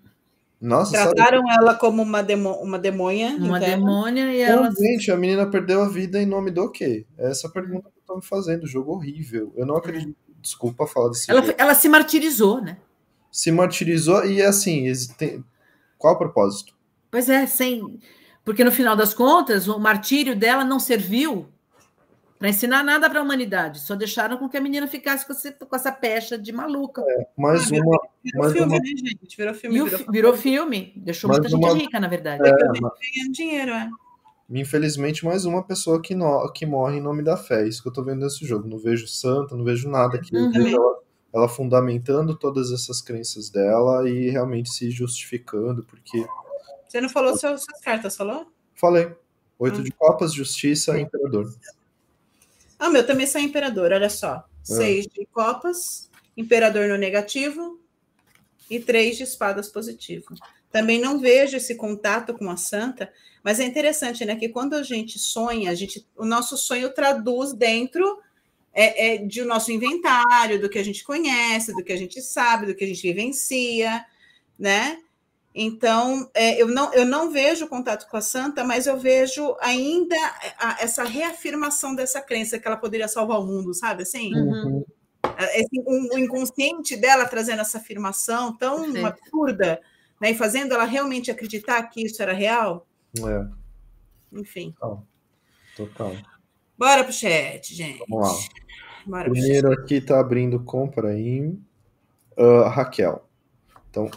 Nossa, 0.62 0.92
sabe? 0.92 1.16
Trataram 1.16 1.50
ela 1.50 1.74
como 1.76 2.02
uma, 2.02 2.22
demo, 2.22 2.52
uma 2.62 2.78
demônia. 2.78 3.30
Uma 3.38 3.58
então, 3.58 3.70
demônia 3.70 4.34
e 4.34 4.42
ela 4.42 4.70
gente, 4.72 5.12
a 5.12 5.16
menina 5.16 5.50
perdeu 5.50 5.82
a 5.82 5.88
vida 5.88 6.22
em 6.22 6.26
nome 6.26 6.52
do 6.52 6.70
quê? 6.70 7.06
É 7.18 7.30
essa 7.30 7.48
pergunta 7.50 7.90
que 7.90 8.00
eu 8.00 8.04
tô 8.06 8.16
me 8.18 8.22
fazendo. 8.22 8.68
Jogo 8.68 8.92
horrível. 8.94 9.54
Eu 9.56 9.66
não 9.66 9.78
acredito. 9.78 10.16
Desculpa 10.42 10.88
falar 10.88 11.10
desse 11.10 11.30
ela, 11.30 11.44
ela 11.58 11.76
se 11.76 11.90
martirizou, 11.90 12.62
né? 12.62 12.78
Se 13.32 13.52
martirizou 13.52 14.26
e 14.26 14.42
assim, 14.42 14.86
tem- 15.18 15.44
qual 15.98 16.16
o 16.16 16.18
propósito? 16.18 16.74
Pois 17.12 17.30
é, 17.30 17.46
sem. 17.46 18.00
Porque 18.44 18.64
no 18.64 18.72
final 18.72 18.96
das 18.96 19.14
contas, 19.14 19.68
o 19.68 19.80
martírio 19.80 20.36
dela 20.36 20.64
não 20.64 20.80
serviu 20.80 21.48
para 22.40 22.50
ensinar 22.50 22.84
nada 22.84 23.10
para 23.10 23.20
a 23.20 23.24
humanidade. 23.24 23.82
Só 23.82 23.96
deixaram 23.96 24.38
com 24.38 24.48
que 24.48 24.56
a 24.58 24.62
menina 24.62 24.88
ficasse 24.88 25.28
com, 25.28 25.34
esse- 25.34 25.52
com 25.52 25.76
essa 25.76 25.92
pecha 25.92 26.38
de 26.38 26.52
maluca. 26.54 27.04
Mais 27.38 27.70
Ah, 27.72 27.76
uma. 27.76 28.00
Virou 28.24 28.44
Mas 28.44 28.54
filme, 28.54 28.74
uma- 28.74 28.80
né, 28.80 28.86
gente? 28.86 29.38
Virou 29.38 29.54
filme, 29.54 29.78
E 29.78 29.84
virou, 29.84 30.12
virou 30.12 30.34
filme, 30.38 30.94
deixou 30.96 31.28
Mas 31.28 31.40
muita 31.40 31.50
gente 31.50 31.64
uma- 31.66 31.74
rica, 31.78 32.00
na 32.00 32.08
verdade. 32.08 32.42
É, 32.48 32.52
ganhando 32.52 33.32
dinheiro, 33.34 33.72
é. 33.72 33.90
Infelizmente, 34.50 35.24
mais 35.26 35.46
uma 35.46 35.62
pessoa 35.64 36.02
que, 36.02 36.16
no- 36.16 36.52
que 36.54 36.66
morre 36.66 36.98
em 36.98 37.02
nome 37.02 37.22
da 37.22 37.38
fé. 37.38 37.68
Isso 37.68 37.84
que 37.84 37.90
eu 37.90 37.94
tô 37.94 38.04
vendo 38.04 38.22
nesse 38.24 38.46
jogo. 38.46 38.68
Não 38.68 38.80
vejo 38.80 39.08
santa, 39.08 39.56
não 39.56 39.64
vejo 39.64 39.88
nada 39.90 40.18
aqui. 40.18 40.34
Eu 40.36 40.44
Uhum. 40.44 40.52
vejo 40.52 40.76
ela, 40.78 40.98
ela 41.36 41.48
fundamentando 41.50 42.36
todas 42.36 42.72
essas 42.72 43.02
crenças 43.02 43.50
dela 43.50 44.10
e 44.10 44.30
realmente 44.32 44.70
se 44.72 44.90
justificando, 44.90 45.84
porque. 45.84 46.26
Você 46.88 47.00
não 47.00 47.10
falou 47.10 47.38
suas, 47.38 47.64
suas 47.64 47.82
cartas, 47.82 48.16
falou? 48.18 48.48
Falei. 48.74 49.12
Oito 49.60 49.82
Hum. 49.82 49.84
de 49.84 49.92
copas, 49.92 50.34
justiça, 50.34 50.98
imperador. 51.00 51.54
Ah, 52.80 52.90
meu 52.90 53.06
também 53.06 53.28
sai 53.28 53.42
imperador, 53.42 53.92
olha 53.92 54.10
só. 54.10 54.44
Seis 54.64 55.06
de 55.06 55.26
copas, 55.26 56.10
imperador 56.38 56.88
no 56.88 56.98
negativo 56.98 57.80
e 58.70 58.80
três 58.80 59.18
de 59.18 59.24
espadas 59.24 59.68
positivo. 59.68 60.34
Também 60.72 61.00
não 61.00 61.20
vejo 61.20 61.58
esse 61.58 61.76
contato 61.76 62.34
com 62.34 62.50
a 62.50 62.56
santa, 62.56 63.12
mas 63.44 63.60
é 63.60 63.66
interessante, 63.66 64.24
né? 64.24 64.36
Que 64.36 64.48
quando 64.48 64.76
a 64.76 64.84
gente 64.84 65.18
sonha, 65.18 65.72
a 65.72 65.76
gente, 65.76 66.06
o 66.16 66.24
nosso 66.24 66.56
sonho 66.56 66.94
traduz 66.94 67.52
dentro 67.52 68.22
é, 68.72 69.16
é, 69.16 69.18
de 69.18 69.42
o 69.42 69.46
nosso 69.46 69.72
inventário, 69.72 70.62
do 70.62 70.70
que 70.70 70.78
a 70.78 70.84
gente 70.84 71.04
conhece, 71.04 71.74
do 71.74 71.84
que 71.84 71.92
a 71.92 71.98
gente 71.98 72.22
sabe, 72.22 72.68
do 72.68 72.76
que 72.76 72.84
a 72.84 72.88
gente 72.88 73.02
vivencia, 73.02 74.06
né? 74.58 75.00
Então, 75.54 76.30
é, 76.34 76.62
eu, 76.62 76.68
não, 76.68 76.94
eu 76.94 77.06
não 77.06 77.32
vejo 77.32 77.68
contato 77.68 78.08
com 78.08 78.16
a 78.18 78.22
santa, 78.22 78.64
mas 78.64 78.86
eu 78.86 78.98
vejo 78.98 79.56
ainda 79.60 80.16
a- 80.60 80.78
essa 80.80 81.04
reafirmação 81.04 81.96
dessa 81.96 82.22
crença 82.22 82.60
que 82.60 82.68
ela 82.68 82.78
poderia 82.78 83.08
salvar 83.08 83.40
o 83.40 83.46
mundo, 83.46 83.74
sabe? 83.74 84.04
Assim, 84.04 84.34
Uhum. 84.36 84.86
Esse- 85.54 85.80
um- 85.88 86.16
o 86.16 86.20
inconsciente 86.20 86.96
dela 86.96 87.26
trazendo 87.26 87.62
essa 87.62 87.78
afirmação 87.78 88.56
tão 88.58 88.84
Perfeito. 88.84 89.08
absurda, 89.08 89.82
né? 90.20 90.32
E 90.32 90.36
fazendo 90.36 90.74
ela 90.74 90.84
realmente 90.86 91.32
acreditar 91.32 91.82
que 91.84 92.06
isso 92.06 92.22
era 92.22 92.34
real. 92.34 92.86
É, 93.18 93.48
Enfim. 94.38 94.74
total. 95.76 96.16
Bora 96.78 97.04
pro 97.04 97.12
chat, 97.14 97.74
gente. 97.74 98.04
Vamos 98.08 98.28
lá. 98.28 98.34
Bora. 99.06 99.30
Primeiro 99.30 99.72
aqui 99.74 100.00
tá 100.00 100.20
abrindo 100.20 100.60
compra 100.64 101.18
em 101.18 101.62
ah, 102.38 102.70
Raquel. 102.70 103.28
Então, 103.90 104.10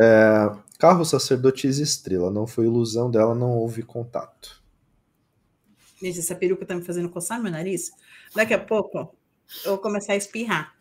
É, 0.00 0.50
carro 0.78 1.04
sacerdotisa 1.04 1.82
estrela, 1.82 2.30
não 2.30 2.46
foi 2.46 2.66
ilusão 2.66 3.10
dela, 3.10 3.34
não 3.34 3.50
houve 3.50 3.82
contato. 3.82 4.62
Gente, 6.00 6.18
essa 6.18 6.34
peruca 6.34 6.66
tá 6.66 6.74
me 6.74 6.82
fazendo 6.82 7.08
coçar 7.08 7.40
meu 7.40 7.52
nariz. 7.52 7.92
Daqui 8.34 8.54
a 8.54 8.58
pouco 8.58 9.14
eu 9.64 9.72
vou 9.72 9.78
começar 9.78 10.14
a 10.14 10.16
espirrar. 10.16 10.74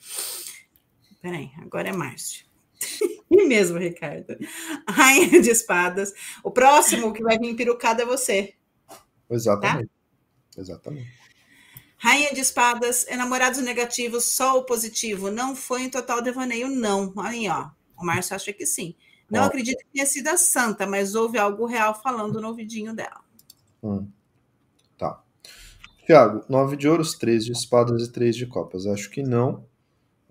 Peraí, 1.22 1.52
agora 1.62 1.90
é 1.90 1.94
Márcio. 1.94 2.46
E 3.34 3.46
mesmo, 3.46 3.78
Ricardo. 3.78 4.36
Rainha 4.86 5.42
de 5.42 5.50
espadas. 5.50 6.14
O 6.44 6.52
próximo 6.52 7.14
que 7.14 7.24
vai 7.24 7.40
vir 7.40 7.56
perucado 7.56 8.02
é 8.02 8.06
você. 8.06 8.56
Exatamente. 9.30 9.90
Tá? 10.54 10.62
Exatamente. 10.62 11.10
Rainha 11.96 12.34
de 12.34 12.42
espadas, 12.42 13.08
enamorados 13.08 13.62
negativos, 13.62 14.26
só 14.26 14.58
o 14.58 14.66
positivo. 14.66 15.32
Não 15.32 15.56
foi 15.56 15.84
em 15.84 15.90
total 15.90 16.22
devaneio, 16.22 16.68
não. 16.68 17.14
Aí, 17.20 17.48
ó. 17.48 17.70
O 18.02 18.06
Márcio 18.06 18.36
acha 18.36 18.52
que 18.52 18.66
sim. 18.66 18.96
Não 19.30 19.44
acredito 19.44 19.78
que 19.78 19.94
tenha 19.94 20.06
sido 20.06 20.28
a 20.28 20.36
santa, 20.36 20.86
mas 20.86 21.16
houve 21.16 21.38
algo 21.38 21.66
real 21.66 22.00
falando 22.02 22.42
no 22.42 22.50
ouvidinho 22.50 22.94
dela. 22.94 23.22
Hum. 23.82 24.08
Tá. 24.98 25.24
Tiago, 26.06 26.44
nove 26.50 26.76
de 26.76 26.88
ouros, 26.88 27.14
três 27.14 27.46
de 27.46 27.54
espadas 27.54 28.04
e 28.04 28.12
três 28.12 28.36
de 28.36 28.46
copas. 28.46 28.86
Acho 28.86 29.10
que 29.10 29.24
não 29.24 29.66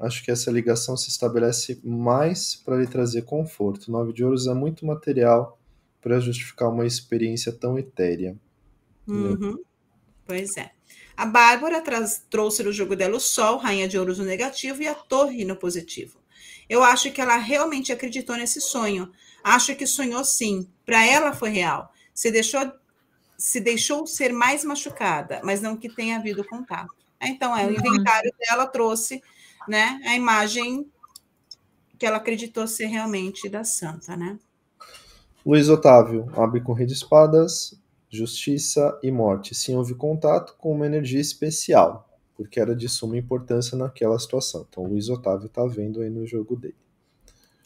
acho 0.01 0.25
que 0.25 0.31
essa 0.31 0.51
ligação 0.51 0.97
se 0.97 1.11
estabelece 1.11 1.79
mais 1.85 2.57
para 2.57 2.77
lhe 2.77 2.87
trazer 2.87 3.23
conforto. 3.23 3.93
Nove 3.93 4.13
de 4.15 4.25
ouros 4.25 4.47
é 4.47 4.55
muito 4.55 4.87
material 4.87 5.59
para 6.01 6.19
justificar 6.19 6.71
uma 6.71 6.87
experiência 6.87 7.53
tão 7.53 7.79
etérea. 7.79 8.37
Uhum. 9.07 9.59
Pois 10.25 10.57
é. 10.57 10.71
A 11.17 11.27
Bárbara 11.27 11.83
traz, 11.83 12.25
trouxe 12.31 12.63
no 12.63 12.73
jogo 12.73 12.97
dela 12.97 13.17
o 13.17 13.21
Sol, 13.21 13.59
Rainha 13.59 13.87
de 13.87 13.99
Ouros 13.99 14.19
no 14.19 14.25
negativo 14.25 14.83
e 14.83 14.89
a 14.89 14.95
Torre 14.95 15.45
no 15.45 15.55
positivo. 15.55 16.20
Eu 16.71 16.85
acho 16.85 17.11
que 17.11 17.21
ela 17.21 17.37
realmente 17.37 17.91
acreditou 17.91 18.37
nesse 18.37 18.61
sonho. 18.61 19.11
Acho 19.43 19.75
que 19.75 19.85
sonhou 19.85 20.25
sim. 20.25 20.71
Para 20.87 21.05
ela 21.05 21.33
foi 21.33 21.51
real. 21.51 21.93
Se 22.15 22.31
deixou, 22.31 22.61
se 23.37 23.59
deixou 23.59 24.07
ser 24.07 24.33
mais 24.33 24.65
machucada, 24.65 25.41
mas 25.43 25.61
não 25.61 25.77
que 25.77 25.89
tenha 25.89 26.17
havido 26.17 26.45
contato. 26.45 26.95
Então, 27.21 27.57
é, 27.57 27.65
o 27.65 27.71
uhum. 27.71 27.75
inventário 27.75 28.33
dela 28.39 28.69
trouxe 28.69 29.21
né, 29.67 30.01
a 30.07 30.15
imagem 30.15 30.89
que 31.99 32.07
ela 32.07 32.19
acreditou 32.19 32.69
ser 32.69 32.87
realmente 32.87 33.49
da 33.49 33.65
santa, 33.65 34.17
né? 34.17 34.39
Luiz 35.45 35.69
Otávio 35.69 36.31
abre 36.37 36.61
com 36.61 36.73
rei 36.73 36.87
de 36.87 36.93
espadas, 36.93 37.79
justiça 38.09 38.97
e 39.03 39.11
morte. 39.11 39.57
Sim, 39.57 39.75
houve 39.75 39.95
contato 39.95 40.55
com 40.57 40.73
uma 40.73 40.87
energia 40.87 41.21
especial, 41.21 42.09
porque 42.43 42.59
era 42.59 42.75
de 42.75 42.89
suma 42.89 43.19
importância 43.19 43.77
naquela 43.77 44.19
situação. 44.19 44.67
Então, 44.69 44.85
Luiz 44.85 45.09
Otávio 45.11 45.47
está 45.47 45.67
vendo 45.67 46.01
aí 46.01 46.09
no 46.09 46.27
jogo 46.27 46.57
dele. 46.57 46.77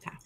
Tá. 0.03 0.19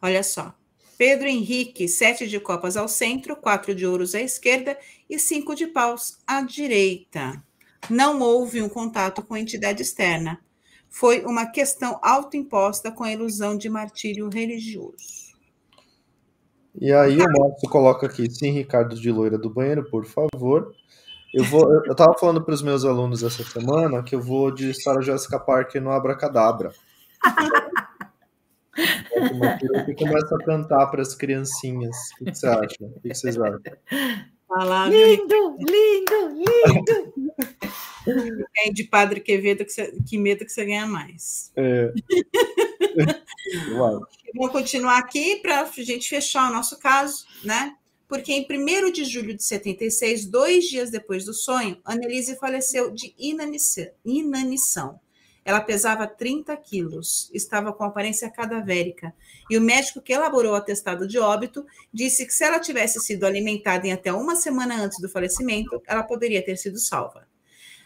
Olha 0.00 0.22
só. 0.22 0.54
Pedro 0.96 1.26
Henrique, 1.26 1.88
sete 1.88 2.28
de 2.28 2.38
copas 2.38 2.76
ao 2.76 2.88
centro, 2.88 3.36
quatro 3.36 3.74
de 3.74 3.86
ouros 3.86 4.14
à 4.14 4.20
esquerda 4.20 4.78
e 5.10 5.18
cinco 5.18 5.54
de 5.54 5.66
paus 5.66 6.18
à 6.26 6.42
direita. 6.42 7.42
Não 7.90 8.20
houve 8.20 8.62
um 8.62 8.68
contato 8.68 9.22
com 9.22 9.36
entidade 9.36 9.82
externa 9.82 10.40
foi 10.88 11.24
uma 11.24 11.46
questão 11.46 11.98
autoimposta 12.02 12.90
com 12.90 13.04
a 13.04 13.12
ilusão 13.12 13.56
de 13.56 13.68
martírio 13.68 14.28
religioso. 14.28 15.28
E 16.80 16.92
aí 16.92 17.16
o 17.16 17.24
Márcio 17.24 17.68
coloca 17.70 18.06
aqui, 18.06 18.30
sim, 18.30 18.50
Ricardo 18.50 18.94
de 18.98 19.10
Loira 19.10 19.36
do 19.36 19.50
Banheiro, 19.50 19.88
por 19.90 20.06
favor. 20.06 20.74
Eu 21.38 21.44
vou, 21.44 21.72
eu 21.84 21.92
estava 21.92 22.18
falando 22.18 22.42
para 22.42 22.52
os 22.52 22.62
meus 22.62 22.84
alunos 22.84 23.22
essa 23.22 23.44
semana 23.44 24.02
que 24.02 24.12
eu 24.12 24.20
vou 24.20 24.50
de 24.50 24.74
Sarah 24.74 25.00
Jessica 25.00 25.38
Parker 25.38 25.80
no 25.80 25.92
Abracadabra. 25.92 26.72
e 29.86 29.94
começa 29.94 30.34
a 30.34 30.44
cantar 30.44 30.88
para 30.88 31.00
as 31.00 31.14
criancinhas. 31.14 31.96
O 32.20 32.24
que 32.24 32.34
você 32.34 32.44
acha? 32.48 32.74
O 32.80 33.00
que 33.00 33.14
vocês 33.14 33.38
acham? 33.38 33.60
lindo, 34.90 35.56
lindo, 35.60 36.28
lindo. 36.34 37.14
Ganha 38.04 38.72
de 38.72 38.82
Padre 38.84 39.20
Quevedo, 39.20 39.64
que, 39.64 39.70
você, 39.70 39.92
que 40.08 40.18
medo 40.18 40.44
que 40.44 40.50
você 40.50 40.64
ganha 40.64 40.88
mais. 40.88 41.52
É. 41.54 41.92
Vamos 44.34 44.50
continuar 44.50 44.98
aqui 44.98 45.36
para 45.36 45.60
a 45.60 45.66
gente 45.66 46.08
fechar 46.08 46.50
o 46.50 46.52
nosso 46.52 46.80
caso, 46.80 47.24
né? 47.44 47.76
Porque 48.08 48.32
em 48.32 48.46
1 48.50 48.90
de 48.90 49.04
julho 49.04 49.36
de 49.36 49.44
76, 49.44 50.24
dois 50.24 50.64
dias 50.64 50.90
depois 50.90 51.26
do 51.26 51.34
sonho, 51.34 51.78
Annelise 51.84 52.36
faleceu 52.36 52.90
de 52.90 53.14
inanição. 53.18 54.98
Ela 55.44 55.60
pesava 55.60 56.06
30 56.06 56.56
quilos, 56.56 57.30
estava 57.32 57.72
com 57.72 57.84
aparência 57.84 58.30
cadavérica, 58.30 59.14
e 59.48 59.56
o 59.56 59.60
médico 59.60 60.00
que 60.00 60.12
elaborou 60.12 60.52
o 60.52 60.56
atestado 60.56 61.06
de 61.06 61.18
óbito 61.18 61.66
disse 61.92 62.26
que 62.26 62.34
se 62.34 62.44
ela 62.44 62.58
tivesse 62.58 62.98
sido 63.00 63.24
alimentada 63.24 63.86
em 63.86 63.92
até 63.92 64.12
uma 64.12 64.36
semana 64.36 64.74
antes 64.76 65.00
do 65.00 65.08
falecimento, 65.08 65.82
ela 65.86 66.02
poderia 66.02 66.44
ter 66.44 66.56
sido 66.56 66.78
salva. 66.78 67.28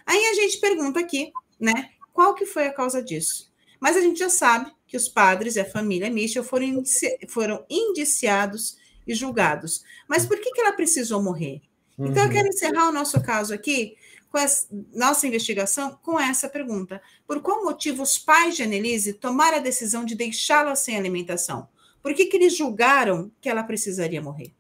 Aí 0.07 0.25
a 0.25 0.35
gente 0.35 0.59
pergunta 0.59 0.99
aqui, 0.99 1.33
né, 1.59 1.91
qual 2.13 2.35
que 2.35 2.47
foi 2.47 2.67
a 2.67 2.73
causa 2.73 3.03
disso? 3.03 3.53
Mas 3.81 3.97
a 3.97 4.01
gente 4.01 4.19
já 4.19 4.29
sabe 4.29 4.73
que 4.87 4.97
os 4.97 5.09
padres 5.09 5.57
e 5.57 5.61
a 5.61 5.65
família 5.65 6.11
Mitchell 6.11 6.45
foram, 6.45 6.67
indici 6.67 7.19
foram 7.29 7.65
indiciados 7.69 8.77
e 9.07 9.15
julgados. 9.15 9.85
Mas 10.09 10.27
por 10.27 10.39
que, 10.39 10.53
que 10.53 10.61
ela 10.61 10.73
precisou 10.73 11.23
morrer? 11.23 11.63
Uhum. 11.99 12.07
Então, 12.07 12.25
eu 12.25 12.31
quero 12.31 12.45
uhum. 12.45 12.53
encerrar 12.55 12.89
o 12.89 12.93
nosso 12.93 13.21
caso 13.23 13.53
aqui, 13.53 13.97
com 14.31 14.39
essa, 14.39 14.67
nossa 14.95 15.27
investigação, 15.27 15.99
com 16.03 16.19
essa 16.19 16.49
pergunta. 16.49 17.03
Por 17.27 17.41
qual 17.41 17.65
motivo 17.65 18.03
os 18.03 18.19
pais 18.19 18.57
de 18.57 18.63
Annelise 18.63 19.13
tomaram 19.13 19.59
a 19.59 19.61
decisão 19.61 20.05
de 20.05 20.15
deixá-la 20.15 20.75
sem 20.75 20.97
alimentação? 20.97 21.69
Por 22.03 22.15
que, 22.15 22.27
que 22.27 22.37
eles 22.37 22.57
julgaram 22.57 23.31
que 23.41 23.49
ela 23.49 23.63
precisaria 23.63 24.21
morrer? 24.21 24.53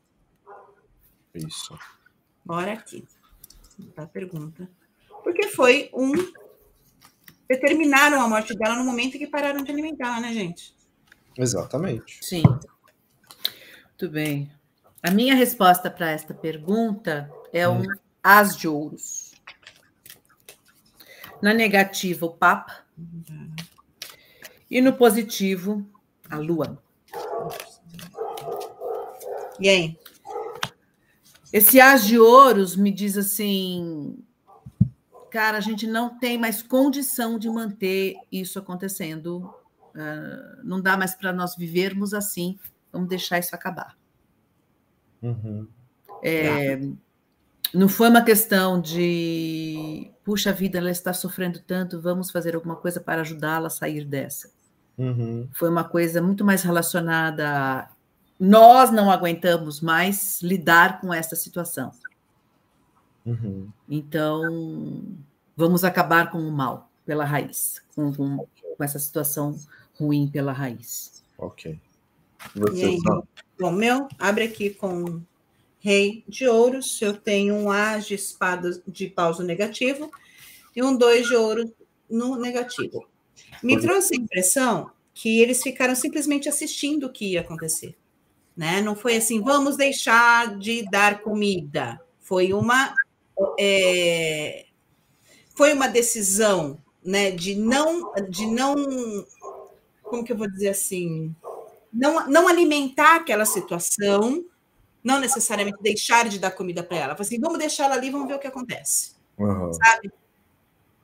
Isso. 1.34 1.78
Bora 2.44 2.72
aqui. 2.72 3.04
A 3.96 4.06
pergunta 4.06 4.68
porque 5.22 5.48
foi 5.48 5.90
um. 5.92 6.12
Determinaram 7.48 8.20
a 8.22 8.28
morte 8.28 8.54
dela 8.54 8.76
no 8.76 8.84
momento 8.84 9.16
em 9.16 9.18
que 9.18 9.26
pararam 9.26 9.62
de 9.62 9.70
alimentá-la, 9.70 10.20
né, 10.20 10.32
gente? 10.32 10.74
Exatamente. 11.36 12.18
Sim. 12.22 12.42
Muito 14.02 14.14
bem. 14.14 14.50
A 15.00 15.12
minha 15.12 15.32
resposta 15.32 15.88
para 15.88 16.10
esta 16.10 16.34
pergunta 16.34 17.30
é 17.52 17.68
um 17.68 17.82
hum. 17.82 17.86
as 18.20 18.56
de 18.56 18.66
ouros. 18.66 19.30
Na 21.40 21.54
negativa, 21.54 22.26
o 22.26 22.30
Papa. 22.30 22.84
E 24.68 24.80
no 24.80 24.92
positivo, 24.92 25.86
a 26.28 26.36
Lua. 26.36 26.82
E 29.60 29.68
aí? 29.68 29.98
Esse 31.52 31.80
as 31.80 32.04
de 32.04 32.18
ouros 32.18 32.74
me 32.74 32.90
diz 32.90 33.16
assim: 33.16 34.18
cara, 35.30 35.58
a 35.58 35.60
gente 35.60 35.86
não 35.86 36.18
tem 36.18 36.36
mais 36.36 36.60
condição 36.60 37.38
de 37.38 37.48
manter 37.48 38.16
isso 38.32 38.58
acontecendo. 38.58 39.54
Uh, 39.94 40.58
não 40.64 40.80
dá 40.80 40.96
mais 40.96 41.14
para 41.14 41.32
nós 41.32 41.54
vivermos 41.54 42.12
assim. 42.12 42.58
Vamos 42.92 43.08
deixar 43.08 43.38
isso 43.38 43.54
acabar. 43.54 43.96
Uhum. 45.22 45.66
É, 46.22 46.78
não 47.72 47.88
foi 47.88 48.08
uma 48.08 48.22
questão 48.22 48.80
de, 48.80 50.10
puxa 50.24 50.52
vida, 50.52 50.78
ela 50.78 50.90
está 50.90 51.12
sofrendo 51.12 51.58
tanto, 51.60 52.00
vamos 52.00 52.30
fazer 52.30 52.54
alguma 52.54 52.76
coisa 52.76 53.00
para 53.00 53.22
ajudá-la 53.22 53.68
a 53.68 53.70
sair 53.70 54.04
dessa. 54.04 54.50
Uhum. 54.98 55.48
Foi 55.52 55.68
uma 55.68 55.84
coisa 55.84 56.20
muito 56.20 56.44
mais 56.44 56.62
relacionada 56.62 57.48
a 57.48 57.88
nós 58.44 58.90
não 58.90 59.08
aguentamos 59.08 59.80
mais 59.80 60.42
lidar 60.42 61.00
com 61.00 61.14
essa 61.14 61.36
situação. 61.36 61.92
Uhum. 63.24 63.68
Então, 63.88 65.04
vamos 65.56 65.84
acabar 65.84 66.28
com 66.28 66.38
o 66.38 66.50
mal 66.50 66.90
pela 67.06 67.24
raiz, 67.24 67.80
com, 67.94 68.12
com, 68.12 68.38
com 68.76 68.82
essa 68.84 68.98
situação 68.98 69.56
ruim 69.96 70.28
pela 70.28 70.52
raiz. 70.52 71.22
Ok. 71.38 71.80
Você 72.54 72.84
aí, 72.84 72.98
bom, 73.58 73.70
meu, 73.70 74.08
abre 74.18 74.44
aqui 74.44 74.70
com 74.70 75.22
Rei 75.78 76.24
de 76.28 76.46
Ouros. 76.46 77.00
Eu 77.00 77.14
tenho 77.14 77.54
um 77.54 77.70
As 77.70 78.06
de 78.06 78.14
espadas 78.14 78.80
de 78.86 79.08
pausa 79.08 79.42
negativo 79.42 80.10
e 80.74 80.82
um 80.82 80.96
dois 80.96 81.26
de 81.26 81.34
ouro 81.34 81.72
no 82.08 82.36
negativo. 82.36 83.06
Me 83.62 83.80
trouxe 83.80 84.14
a 84.14 84.20
impressão 84.20 84.90
que 85.14 85.40
eles 85.40 85.62
ficaram 85.62 85.94
simplesmente 85.94 86.48
assistindo 86.48 87.06
o 87.06 87.12
que 87.12 87.32
ia 87.32 87.40
acontecer. 87.40 87.96
Né? 88.56 88.80
Não 88.80 88.94
foi 88.94 89.16
assim, 89.16 89.40
vamos 89.40 89.76
deixar 89.76 90.58
de 90.58 90.82
dar 90.90 91.20
comida. 91.20 92.00
Foi 92.20 92.52
uma 92.52 92.94
é, 93.58 94.66
foi 95.54 95.72
uma 95.72 95.88
decisão 95.88 96.78
né, 97.04 97.30
de 97.30 97.54
não 97.54 98.12
de 98.28 98.46
não 98.46 98.76
como 100.02 100.22
que 100.22 100.32
eu 100.32 100.36
vou 100.36 100.48
dizer 100.50 100.68
assim 100.68 101.34
não, 101.92 102.26
não 102.28 102.48
alimentar 102.48 103.16
aquela 103.16 103.44
situação 103.44 104.44
não 105.02 105.18
necessariamente 105.18 105.82
deixar 105.82 106.28
de 106.28 106.38
dar 106.38 106.52
comida 106.52 106.82
para 106.82 106.96
ela 106.96 107.16
assim 107.18 107.40
vamos 107.40 107.58
deixar 107.58 107.84
ela 107.84 107.94
ali 107.94 108.10
vamos 108.10 108.28
ver 108.28 108.34
o 108.34 108.38
que 108.38 108.46
acontece 108.46 109.14
uhum. 109.38 109.72
sabe 109.72 110.10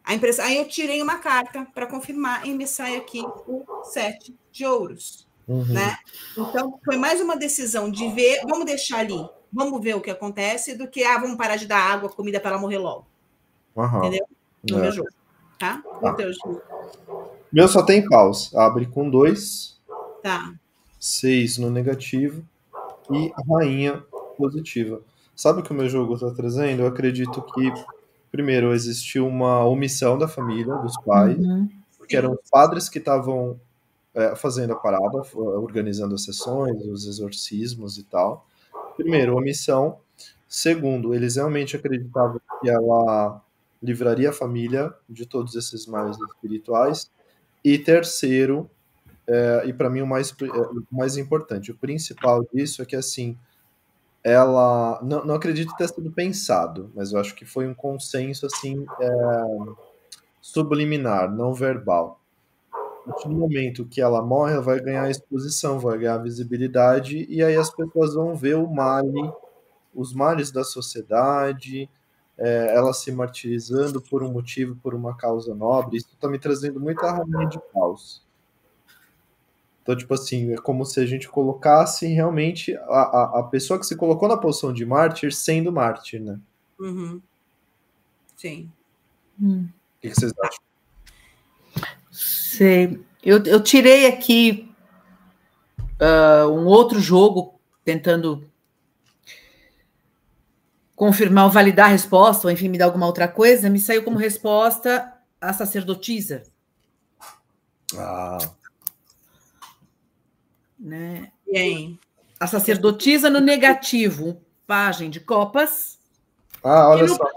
a 0.04 0.14
impressão 0.14 0.44
aí 0.44 0.56
eu 0.56 0.68
tirei 0.68 1.02
uma 1.02 1.18
carta 1.18 1.66
para 1.74 1.86
confirmar 1.86 2.46
e 2.46 2.54
me 2.54 2.66
sai 2.66 2.96
aqui 2.96 3.20
o 3.46 3.64
sete 3.84 4.34
de 4.50 4.64
ouros 4.64 5.28
uhum. 5.48 5.64
né? 5.72 5.96
Então, 6.36 6.78
foi 6.84 6.96
mais 6.96 7.20
uma 7.20 7.36
decisão 7.36 7.90
de 7.90 8.08
ver, 8.10 8.42
vamos 8.46 8.66
deixar 8.66 9.00
ali, 9.00 9.28
vamos 9.52 9.82
ver 9.82 9.96
o 9.96 10.00
que 10.00 10.10
acontece, 10.10 10.76
do 10.76 10.86
que, 10.86 11.02
ah, 11.02 11.18
vamos 11.18 11.36
parar 11.36 11.56
de 11.56 11.66
dar 11.66 11.80
água, 11.80 12.10
comida 12.10 12.38
para 12.38 12.50
ela 12.50 12.60
morrer 12.60 12.78
logo. 12.78 13.06
Uhum. 13.74 13.98
Entendeu? 13.98 14.26
No 14.68 14.78
é. 14.78 14.82
meu 14.82 14.92
jogo, 14.92 15.08
tá? 15.58 15.82
tá. 16.00 16.16
Então, 16.18 16.60
meu 17.50 17.66
só 17.66 17.82
tem 17.82 18.06
paus. 18.06 18.54
Abre 18.54 18.86
com 18.86 19.08
dois. 19.08 19.80
Tá. 20.22 20.52
Seis 20.98 21.58
no 21.58 21.70
negativo. 21.70 22.44
E 23.10 23.32
rainha 23.50 24.02
positiva. 24.36 25.00
Sabe 25.34 25.60
o 25.60 25.62
que 25.62 25.72
o 25.72 25.74
meu 25.74 25.88
jogo 25.88 26.14
está 26.14 26.30
trazendo? 26.30 26.82
Eu 26.82 26.88
acredito 26.88 27.40
que, 27.42 27.72
primeiro, 28.30 28.72
existiu 28.72 29.26
uma 29.26 29.64
omissão 29.64 30.18
da 30.18 30.28
família, 30.28 30.74
dos 30.76 30.96
pais, 31.02 31.38
uhum. 31.38 31.68
porque 31.96 32.16
eram 32.16 32.32
os 32.32 32.50
padres 32.50 32.88
que 32.88 32.98
estavam 32.98 33.58
é, 34.14 34.34
fazendo 34.34 34.72
a 34.72 34.76
parada, 34.76 35.22
organizando 35.34 36.14
as 36.14 36.24
sessões, 36.24 36.84
os 36.84 37.06
exorcismos 37.06 37.98
e 37.98 38.02
tal. 38.02 38.46
Primeiro, 38.96 39.36
omissão. 39.36 39.98
Segundo, 40.48 41.14
eles 41.14 41.36
realmente 41.36 41.76
acreditavam 41.76 42.40
que 42.60 42.68
ela 42.68 43.40
livraria 43.82 44.30
a 44.30 44.32
família 44.32 44.92
de 45.08 45.24
todos 45.24 45.54
esses 45.54 45.86
males 45.86 46.18
espirituais. 46.18 47.10
E 47.62 47.78
terceiro, 47.78 48.68
é, 49.28 49.64
e 49.66 49.72
para 49.74 49.90
mim 49.90 50.00
o 50.00 50.06
mais, 50.06 50.34
é, 50.40 50.46
o 50.46 50.84
mais 50.90 51.18
importante, 51.18 51.70
o 51.70 51.76
principal 51.76 52.44
disso 52.52 52.80
é 52.80 52.86
que 52.86 52.96
assim, 52.96 53.36
ela 54.24 55.00
não, 55.02 55.24
não 55.24 55.34
acredito 55.34 55.76
ter 55.76 55.88
sido 55.88 56.10
pensado, 56.10 56.90
mas 56.94 57.12
eu 57.12 57.20
acho 57.20 57.34
que 57.34 57.44
foi 57.44 57.68
um 57.68 57.74
consenso 57.74 58.46
assim 58.46 58.86
é, 59.00 59.08
subliminar, 60.40 61.30
não 61.30 61.52
verbal. 61.52 62.20
No 63.24 63.32
momento 63.34 63.86
que 63.86 64.00
ela 64.02 64.22
morre, 64.22 64.52
ela 64.54 64.62
vai 64.62 64.80
ganhar 64.80 65.10
exposição, 65.10 65.78
vai 65.78 65.98
ganhar 65.98 66.18
visibilidade, 66.18 67.26
e 67.28 67.42
aí 67.42 67.56
as 67.56 67.70
pessoas 67.74 68.14
vão 68.14 68.34
ver 68.34 68.56
o 68.56 68.66
male, 68.66 69.32
os 69.94 70.12
males 70.14 70.50
da 70.50 70.62
sociedade, 70.62 71.88
é, 72.36 72.74
ela 72.76 72.92
se 72.92 73.10
martirizando 73.10 74.00
por 74.00 74.22
um 74.22 74.30
motivo, 74.30 74.76
por 74.76 74.94
uma 74.94 75.16
causa 75.16 75.54
nobre. 75.54 75.96
Isso 75.96 76.10
está 76.12 76.28
me 76.28 76.38
trazendo 76.38 76.78
muita 76.78 77.06
harmonia 77.06 77.48
de 77.48 77.58
caos. 77.72 78.27
Então, 79.88 79.96
tipo 79.96 80.12
assim, 80.12 80.52
é 80.52 80.56
como 80.58 80.84
se 80.84 81.00
a 81.00 81.06
gente 81.06 81.26
colocasse 81.26 82.06
realmente 82.08 82.76
a, 82.76 82.80
a, 82.80 83.40
a 83.40 83.42
pessoa 83.44 83.80
que 83.80 83.86
se 83.86 83.96
colocou 83.96 84.28
na 84.28 84.36
posição 84.36 84.70
de 84.70 84.84
mártir 84.84 85.32
sendo 85.32 85.72
mártir, 85.72 86.20
né? 86.20 86.38
Uhum. 86.78 87.22
Sim. 88.36 88.70
Hum. 89.40 89.66
O 89.66 90.00
que, 90.02 90.10
que 90.10 90.14
vocês 90.14 90.30
acham? 90.38 90.58
Sei. 92.10 93.00
Eu, 93.24 93.42
eu 93.44 93.62
tirei 93.62 94.06
aqui 94.06 94.70
uh, 95.98 96.50
um 96.50 96.66
outro 96.66 97.00
jogo, 97.00 97.58
tentando 97.82 98.44
confirmar 100.94 101.46
ou 101.46 101.50
validar 101.50 101.86
a 101.86 101.92
resposta, 101.92 102.46
ou 102.46 102.52
enfim, 102.52 102.68
me 102.68 102.76
dar 102.76 102.84
alguma 102.84 103.06
outra 103.06 103.26
coisa, 103.26 103.70
me 103.70 103.80
saiu 103.80 104.04
como 104.04 104.18
resposta 104.18 105.14
a 105.40 105.54
sacerdotisa. 105.54 106.42
Ah 107.96 108.36
né? 110.78 111.32
Bem. 111.50 111.98
A 112.38 112.46
sacerdotisa 112.46 113.28
no 113.28 113.40
negativo, 113.40 114.40
página 114.66 115.10
de 115.10 115.20
copas. 115.20 115.98
Ah, 116.62 116.90
olha 116.90 117.04
e 117.04 117.08
no, 117.08 117.16
só. 117.16 117.30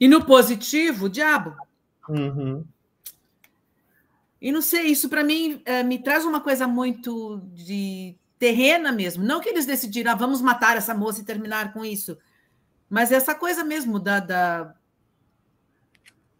E 0.00 0.08
no 0.08 0.24
positivo, 0.24 1.08
diabo. 1.08 1.54
Uhum. 2.08 2.64
E 4.40 4.50
não 4.50 4.62
sei, 4.62 4.86
isso 4.86 5.08
para 5.08 5.22
mim 5.22 5.62
é, 5.64 5.82
me 5.82 5.98
traz 6.02 6.24
uma 6.24 6.40
coisa 6.40 6.66
muito 6.66 7.40
de 7.54 8.16
terrena 8.38 8.90
mesmo. 8.90 9.22
Não 9.22 9.40
que 9.40 9.48
eles 9.48 9.66
decidiram, 9.66 10.12
ah, 10.12 10.16
vamos 10.16 10.40
matar 10.40 10.76
essa 10.76 10.94
moça 10.94 11.20
e 11.20 11.24
terminar 11.24 11.72
com 11.72 11.84
isso. 11.84 12.18
Mas 12.90 13.12
essa 13.12 13.34
coisa 13.34 13.62
mesmo 13.62 14.00
da, 14.00 14.18
da, 14.18 14.74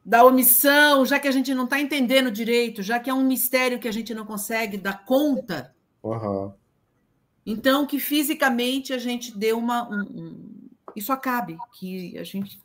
da 0.04 0.24
omissão, 0.24 1.06
já 1.06 1.20
que 1.20 1.28
a 1.28 1.30
gente 1.30 1.54
não 1.54 1.64
está 1.64 1.78
entendendo 1.80 2.30
direito, 2.30 2.82
já 2.82 2.98
que 2.98 3.08
é 3.08 3.14
um 3.14 3.24
mistério 3.24 3.78
que 3.78 3.86
a 3.86 3.92
gente 3.92 4.12
não 4.14 4.26
consegue 4.26 4.76
dar 4.76 5.04
conta 5.04 5.71
Uhum. 6.02 6.52
Então, 7.44 7.86
que 7.86 7.98
fisicamente 7.98 8.92
a 8.92 8.98
gente 8.98 9.36
dê 9.36 9.52
uma. 9.52 9.88
Um, 9.88 10.02
um, 10.02 10.68
isso 10.94 11.12
acabe, 11.12 11.56
que 11.78 12.16
a 12.18 12.24
gente 12.24 12.60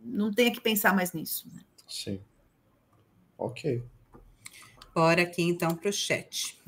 não 0.00 0.32
tenha 0.32 0.52
que 0.52 0.60
pensar 0.60 0.94
mais 0.94 1.12
nisso. 1.12 1.48
Né? 1.52 1.62
Sim. 1.88 2.20
Ok. 3.36 3.82
Bora 4.94 5.22
aqui 5.22 5.42
então 5.42 5.74
para 5.74 5.90
o 5.90 5.92
chat. 5.92 6.58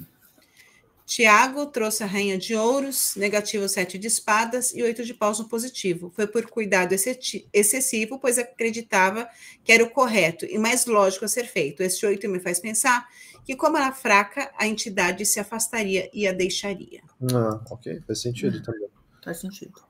Tiago 1.09 1.65
trouxe 1.65 2.05
a 2.05 2.07
rainha 2.07 2.37
de 2.37 2.55
ouros, 2.55 3.15
negativo 3.17 3.67
sete 3.67 3.97
de 3.97 4.07
espadas 4.07 4.75
e 4.75 4.83
oito 4.83 5.03
de 5.03 5.15
paus 5.15 5.39
no 5.39 5.49
positivo. 5.49 6.13
Foi 6.15 6.27
por 6.27 6.47
cuidado 6.51 6.95
excessivo, 6.95 8.19
pois 8.19 8.37
acreditava 8.37 9.27
que 9.65 9.73
era 9.73 9.83
o 9.83 9.89
correto 9.89 10.45
e 10.45 10.59
mais 10.59 10.85
lógico 10.85 11.25
a 11.25 11.29
ser 11.29 11.47
feito. 11.47 11.83
Esse 11.83 12.05
oito 12.05 12.29
me 12.29 12.39
faz 12.39 12.61
pensar 12.61 13.09
que, 13.43 13.57
como 13.57 13.79
era 13.79 13.91
fraca, 13.91 14.53
a 14.59 14.67
entidade 14.67 15.25
se 15.25 15.41
afastaria 15.41 16.11
e 16.13 16.29
a 16.29 16.33
deixaria. 16.33 17.01
Ah, 17.33 17.59
ok, 17.71 18.03
faz 18.07 18.21
sentido 18.21 18.63
também. 18.63 18.91
Faz 19.25 19.41
sentido. 19.41 19.81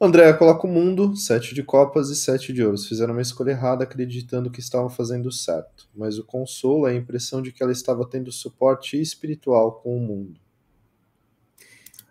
Andréa 0.00 0.32
coloca 0.32 0.66
o 0.66 0.70
mundo, 0.70 1.14
sete 1.16 1.54
de 1.54 1.62
copas 1.62 2.08
e 2.08 2.16
sete 2.16 2.54
de 2.54 2.64
ouros. 2.64 2.88
Fizeram 2.88 3.12
uma 3.12 3.20
escolha 3.20 3.50
errada 3.50 3.84
acreditando 3.84 4.50
que 4.50 4.60
estavam 4.60 4.88
fazendo 4.88 5.30
certo, 5.30 5.86
mas 5.94 6.18
o 6.18 6.24
consolo 6.24 6.86
é 6.86 6.92
a 6.92 6.96
impressão 6.96 7.42
de 7.42 7.52
que 7.52 7.62
ela 7.62 7.72
estava 7.72 8.08
tendo 8.08 8.32
suporte 8.32 8.98
espiritual 8.98 9.82
com 9.82 9.94
o 9.94 10.00
mundo. 10.00 10.45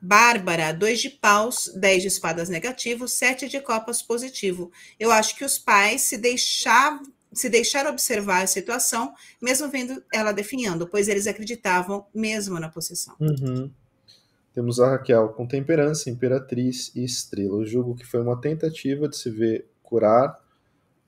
Bárbara, 0.05 0.71
dois 0.71 0.99
de 0.99 1.09
paus, 1.09 1.71
dez 1.75 2.03
de 2.03 2.09
espadas 2.09 2.47
negativo, 2.47 3.07
sete 3.07 3.47
de 3.47 3.59
copas 3.59 4.03
positivo. 4.03 4.71
Eu 4.99 5.11
acho 5.11 5.35
que 5.35 5.43
os 5.43 5.57
pais 5.57 6.01
se 6.01 6.17
deixavam 6.17 7.03
se 7.33 7.49
deixar 7.49 7.85
observar 7.85 8.43
a 8.43 8.47
situação, 8.47 9.13
mesmo 9.41 9.67
vendo 9.67 10.01
ela 10.13 10.31
definhando, 10.31 10.87
pois 10.87 11.09
eles 11.09 11.27
acreditavam 11.27 12.05
mesmo 12.15 12.57
na 12.61 12.69
possessão. 12.69 13.13
Uhum. 13.19 13.69
Temos 14.53 14.79
a 14.79 14.91
Raquel 14.91 15.27
com 15.29 15.45
temperança, 15.45 16.09
imperatriz 16.09 16.93
e 16.95 17.03
estrela. 17.03 17.57
Eu 17.57 17.65
julgo 17.65 17.93
que 17.93 18.05
foi 18.05 18.21
uma 18.21 18.39
tentativa 18.39 19.09
de 19.09 19.17
se 19.17 19.29
ver 19.29 19.67
curar. 19.83 20.39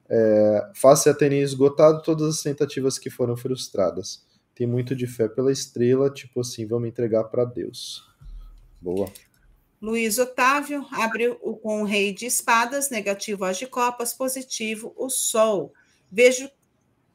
É, 0.10 0.70
face 0.74 1.10
a 1.10 1.14
terem 1.14 1.42
esgotado 1.42 2.02
todas 2.02 2.28
as 2.36 2.42
tentativas 2.42 3.00
que 3.00 3.10
foram 3.10 3.38
frustradas. 3.38 4.26
Tem 4.54 4.68
muito 4.68 4.94
de 4.94 5.08
fé 5.08 5.30
pela 5.30 5.52
estrela, 5.52 6.10
tipo 6.10 6.42
assim, 6.42 6.66
vamos 6.66 6.90
entregar 6.90 7.24
para 7.26 7.46
Deus. 7.46 8.07
Boa. 8.82 9.12
Luiz 9.82 10.18
Otávio 10.18 10.86
abriu 10.92 11.36
com 11.36 11.82
o 11.82 11.86
rei 11.86 12.14
de 12.14 12.26
espadas, 12.26 12.90
negativo 12.90 13.46
as 13.46 13.58
de 13.58 13.68
copas, 13.68 14.14
positivo 14.14 14.94
o 14.98 15.10
sol. 15.10 15.72
Vejo, 16.12 16.50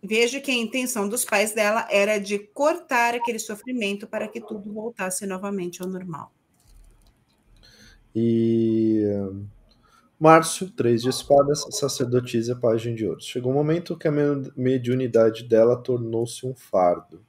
vejo 0.03 0.41
que 0.41 0.51
a 0.51 0.55
intenção 0.55 1.09
dos 1.09 1.25
pais 1.25 1.53
dela 1.53 1.89
era 1.91 2.19
de 2.19 2.39
cortar 2.39 3.15
aquele 3.15 3.39
sofrimento 3.39 4.07
para 4.07 4.29
que 4.29 4.41
tudo 4.41 4.73
voltasse 4.73 5.27
novamente 5.27 5.83
ao 5.83 5.89
normal. 5.89 6.33
E 8.15 9.03
Márcio, 10.23 10.71
três 10.71 11.03
de 11.03 11.09
espadas, 11.09 11.67
sacerdotisa, 11.71 12.55
página 12.55 12.95
de 12.95 13.05
ouro. 13.05 13.21
Chegou 13.21 13.51
um 13.51 13.57
momento 13.57 13.99
que 13.99 14.07
a 14.07 14.13
mediunidade 14.57 15.43
dela 15.43 15.77
tornou-se 15.77 16.47
um 16.47 16.55
fardo. 16.55 17.25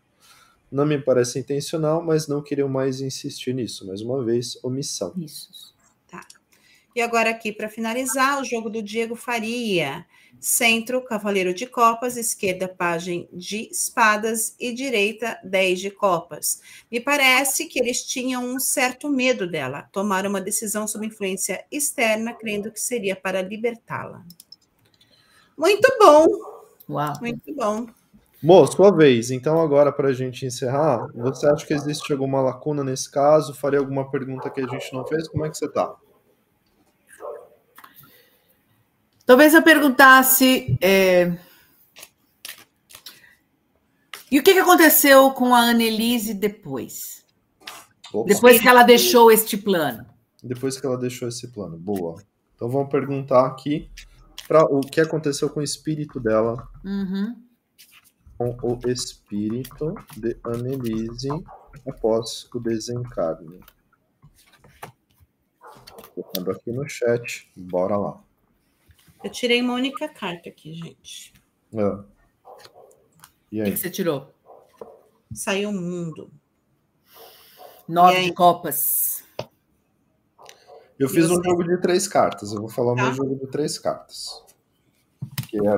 Não 0.73 0.87
me 0.87 0.97
parece 0.97 1.37
intencional, 1.37 2.03
mas 2.03 2.27
não 2.27 2.41
queria 2.41 2.67
mais 2.67 2.99
insistir 2.99 3.53
nisso. 3.53 3.85
Mais 3.85 4.01
uma 4.01 4.25
vez, 4.25 4.57
omissão. 4.63 5.13
Isso. 5.15 5.71
Tá. 6.09 6.25
E 6.95 6.99
agora 6.99 7.29
aqui 7.29 7.51
para 7.51 7.69
finalizar, 7.69 8.41
o 8.41 8.43
jogo 8.43 8.71
do 8.71 8.81
Diego 8.81 9.15
Faria. 9.15 10.03
Centro, 10.39 10.99
cavaleiro 11.05 11.53
de 11.53 11.67
copas, 11.67 12.17
esquerda, 12.17 12.67
página 12.67 13.27
de 13.31 13.69
espadas 13.71 14.55
e 14.59 14.73
direita, 14.73 15.39
10 15.43 15.79
de 15.79 15.91
copas. 15.91 16.59
Me 16.91 16.99
parece 16.99 17.65
que 17.65 17.79
eles 17.79 18.03
tinham 18.03 18.43
um 18.43 18.59
certo 18.59 19.07
medo 19.11 19.47
dela, 19.47 19.83
tomaram 19.91 20.31
uma 20.31 20.41
decisão 20.41 20.87
sob 20.87 21.05
influência 21.05 21.63
externa, 21.71 22.33
crendo 22.33 22.71
que 22.71 22.79
seria 22.81 23.15
para 23.15 23.43
libertá-la. 23.43 24.25
Muito 25.55 25.87
bom. 25.99 26.25
Uau. 26.89 27.13
Muito 27.21 27.53
bom. 27.53 27.85
Mo, 28.43 28.67
sua 28.67 28.91
vez. 28.91 29.31
Então, 29.31 29.61
agora, 29.61 29.89
para 29.89 30.09
a 30.09 30.13
gente 30.13 30.45
encerrar, 30.45 31.07
você 31.15 31.47
acha 31.47 31.65
que 31.65 31.73
existe 31.73 32.11
alguma 32.11 32.41
lacuna 32.41 32.83
nesse 32.83 33.09
caso? 33.09 33.53
Faria 33.53 33.79
alguma 33.79 34.11
pergunta 34.11 34.49
que 34.49 34.59
a 34.59 34.67
gente 34.67 34.93
não 34.93 35.07
fez? 35.07 35.29
Como 35.29 35.45
é 35.45 35.49
que 35.49 35.57
você 35.57 35.65
está? 35.65 35.95
Talvez 39.25 39.53
eu 39.53 39.63
perguntasse. 39.63 40.77
É... 40.81 41.37
E 44.29 44.39
o 44.39 44.43
que, 44.43 44.53
que 44.53 44.59
aconteceu 44.59 45.31
com 45.31 45.55
a 45.55 45.59
Annelise 45.59 46.33
depois? 46.33 47.23
Opa. 48.13 48.27
Depois 48.27 48.59
que 48.59 48.67
ela 48.67 48.83
deixou 48.83 49.31
este 49.31 49.55
plano. 49.55 50.05
Depois 50.43 50.77
que 50.77 50.85
ela 50.85 50.97
deixou 50.97 51.29
esse 51.29 51.47
plano. 51.47 51.77
Boa. 51.77 52.21
Então 52.55 52.67
vamos 52.67 52.89
perguntar 52.89 53.45
aqui 53.45 53.89
para 54.47 54.65
o 54.65 54.81
que 54.81 54.99
aconteceu 54.99 55.49
com 55.49 55.61
o 55.61 55.63
espírito 55.63 56.19
dela 56.19 56.67
uhum. 56.83 57.35
Com 58.51 58.73
o 58.73 58.89
espírito 58.89 59.93
de 60.17 60.37
Annelise 60.43 61.29
após 61.87 62.49
o 62.53 62.59
desencarne. 62.59 63.61
Colocando 66.13 66.51
aqui 66.51 66.71
no 66.71 66.87
chat, 66.87 67.49
bora 67.55 67.95
lá. 67.97 68.21
Eu 69.23 69.31
tirei 69.31 69.61
uma 69.61 69.73
única 69.73 70.07
carta 70.09 70.49
aqui, 70.49 70.73
gente. 70.73 71.33
Ah. 71.75 72.03
E 73.51 73.61
O 73.61 73.63
que, 73.63 73.69
aí? 73.71 73.77
você 73.77 73.89
tirou? 73.89 74.33
Saiu 75.33 75.69
o 75.69 75.73
mundo. 75.73 76.29
Nove 77.87 78.13
E 78.13 78.17
aí? 78.17 78.25
de 78.25 78.33
copas. 78.33 79.23
Eu 80.99 81.09
fiz 81.09 81.25
um 81.29 81.35
você? 81.35 81.49
jogo 81.49 81.63
de 81.63 81.81
três 81.81 82.07
cartas. 82.07 82.51
Eu 82.53 82.59
vou 82.61 82.69
falar 82.69 82.93
o 82.93 82.95
Tá. 82.95 83.03
meu 83.05 83.13
jogo 83.13 83.35
de 83.35 83.47
três 83.47 83.79
cartas. 83.79 84.43
Que 85.53 85.59
é, 85.67 85.77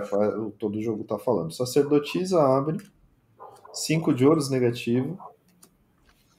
todo 0.58 0.82
jogo 0.82 1.04
tá 1.04 1.20
falando. 1.20 1.52
Sacerdotisa 1.52 2.42
abre. 2.42 2.78
Cinco 3.74 4.14
de 4.14 4.26
ouros 4.26 4.50
negativo. 4.50 5.20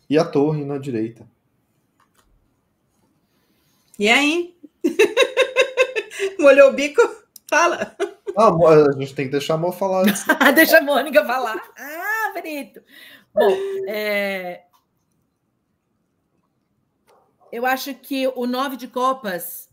E 0.08 0.16
a 0.16 0.24
torre 0.24 0.64
na 0.64 0.78
direita. 0.78 1.28
E 3.98 4.08
aí? 4.08 4.56
Molhou 6.40 6.70
o 6.70 6.72
bico? 6.72 7.02
Fala. 7.46 7.94
Ah, 8.38 8.48
a 8.48 8.98
gente 8.98 9.14
tem 9.14 9.26
que 9.26 9.32
deixar 9.32 9.52
a 9.52 9.58
Mo 9.58 9.70
falar 9.70 10.04
antes. 10.04 10.24
Deixa 10.56 10.78
a 10.78 10.82
Mônica 10.82 11.22
falar. 11.26 11.60
Ah, 11.78 12.32
bonito. 12.34 12.80
Bom, 13.34 13.54
é, 13.86 14.62
eu 17.52 17.66
acho 17.66 17.92
que 17.96 18.26
o 18.28 18.46
nove 18.46 18.78
de 18.78 18.88
copas 18.88 19.68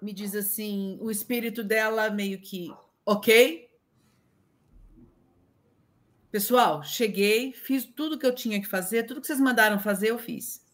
me 0.00 0.12
diz 0.12 0.34
assim, 0.34 0.98
o 1.00 1.10
espírito 1.10 1.62
dela 1.64 2.10
meio 2.10 2.40
que, 2.40 2.72
ok. 3.04 3.68
Pessoal, 6.30 6.82
cheguei, 6.82 7.52
fiz 7.52 7.84
tudo 7.84 8.18
que 8.18 8.26
eu 8.26 8.34
tinha 8.34 8.60
que 8.60 8.66
fazer, 8.66 9.04
tudo 9.04 9.20
que 9.20 9.26
vocês 9.26 9.40
mandaram 9.40 9.78
fazer, 9.78 10.10
eu 10.10 10.18
fiz. 10.18 10.64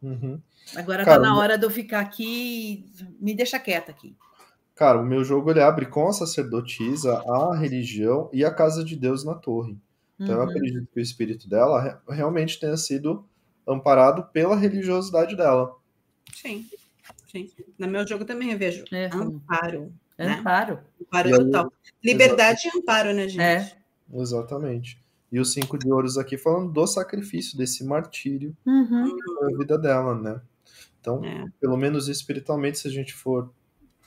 Uhum. 0.00 0.40
Agora 0.76 1.04
Cara, 1.04 1.16
tá 1.16 1.22
na 1.22 1.36
hora 1.36 1.58
de 1.58 1.64
eu 1.66 1.70
ficar 1.70 2.00
aqui, 2.00 2.86
me 3.18 3.34
deixa 3.34 3.58
quieta 3.58 3.90
aqui. 3.90 4.16
Cara, 4.74 5.00
o 5.00 5.04
meu 5.04 5.24
jogo 5.24 5.50
ele 5.50 5.60
abre 5.60 5.86
com 5.86 6.08
a 6.08 6.12
sacerdotisa, 6.12 7.18
a 7.26 7.56
religião 7.56 8.30
e 8.32 8.44
a 8.44 8.50
casa 8.52 8.84
de 8.84 8.96
Deus 8.96 9.24
na 9.24 9.34
torre. 9.34 9.76
Então 10.18 10.36
eu 10.36 10.42
Uhum. 10.42 10.50
acredito 10.50 10.86
que 10.92 11.00
o 11.00 11.02
espírito 11.02 11.48
dela 11.48 11.80
re- 11.82 11.96
realmente 12.14 12.60
tenha 12.60 12.76
sido 12.76 13.24
amparado 13.66 14.24
pela 14.32 14.56
religiosidade 14.56 15.36
dela. 15.36 15.74
Sim. 16.34 16.68
Sim. 17.32 17.48
No 17.78 17.88
meu 17.88 18.06
jogo 18.06 18.24
também 18.24 18.52
eu 18.52 18.58
vejo 18.58 18.84
É. 18.92 19.06
amparo. 19.06 19.92
né? 20.18 20.34
Amparo. 20.38 20.78
Amparo 21.00 21.28
E 21.30 21.32
aí- 21.32 21.38
total. 21.38 21.72
Liberdade 22.04 22.60
e 22.72 22.78
amparo, 22.78 23.12
né, 23.14 23.26
gente? 23.28 23.40
É. 23.40 23.72
Exatamente. 24.12 25.02
E 25.32 25.40
os 25.40 25.52
cinco 25.54 25.78
de 25.78 25.90
ouros 25.90 26.18
aqui 26.18 26.36
falando 26.36 26.70
do 26.70 26.86
sacrifício, 26.86 27.56
desse 27.56 27.82
martírio 27.82 28.54
Uhum. 28.66 29.16
na 29.40 29.56
vida 29.58 29.78
dela, 29.78 30.14
né? 30.14 30.40
Então, 31.00 31.24
É. 31.24 31.46
pelo 31.58 31.76
menos 31.76 32.06
espiritualmente, 32.08 32.78
se 32.78 32.86
a 32.86 32.90
gente 32.90 33.14
for 33.14 33.50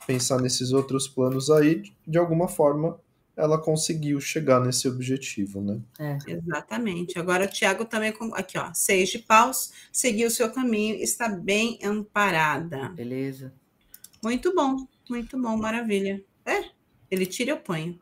pensar 0.05 0.39
nesses 0.39 0.71
outros 0.71 1.07
planos 1.07 1.49
aí, 1.49 1.81
de 2.07 2.17
alguma 2.19 2.47
forma 2.47 2.97
ela 3.35 3.61
conseguiu 3.61 4.19
chegar 4.21 4.61
nesse 4.61 4.87
objetivo, 4.87 5.61
né? 5.61 5.79
Exatamente. 6.27 7.19
Agora 7.19 7.45
o 7.45 7.49
Tiago 7.49 7.85
também, 7.85 8.11
com- 8.11 8.33
aqui 8.33 8.57
ó, 8.57 8.71
seis 8.73 9.09
de 9.09 9.19
paus, 9.19 9.71
seguiu 9.91 10.27
o 10.27 10.31
seu 10.31 10.51
caminho, 10.51 10.95
está 10.95 11.27
bem 11.27 11.77
amparada. 11.83 12.89
Beleza. 12.89 13.53
Muito 14.23 14.53
bom, 14.55 14.87
muito 15.09 15.39
bom, 15.39 15.57
maravilha. 15.57 16.23
É, 16.45 16.63
ele 17.11 17.25
tira 17.25 17.51
e 17.51 17.53
eu 17.53 17.57
ponho. 17.57 17.99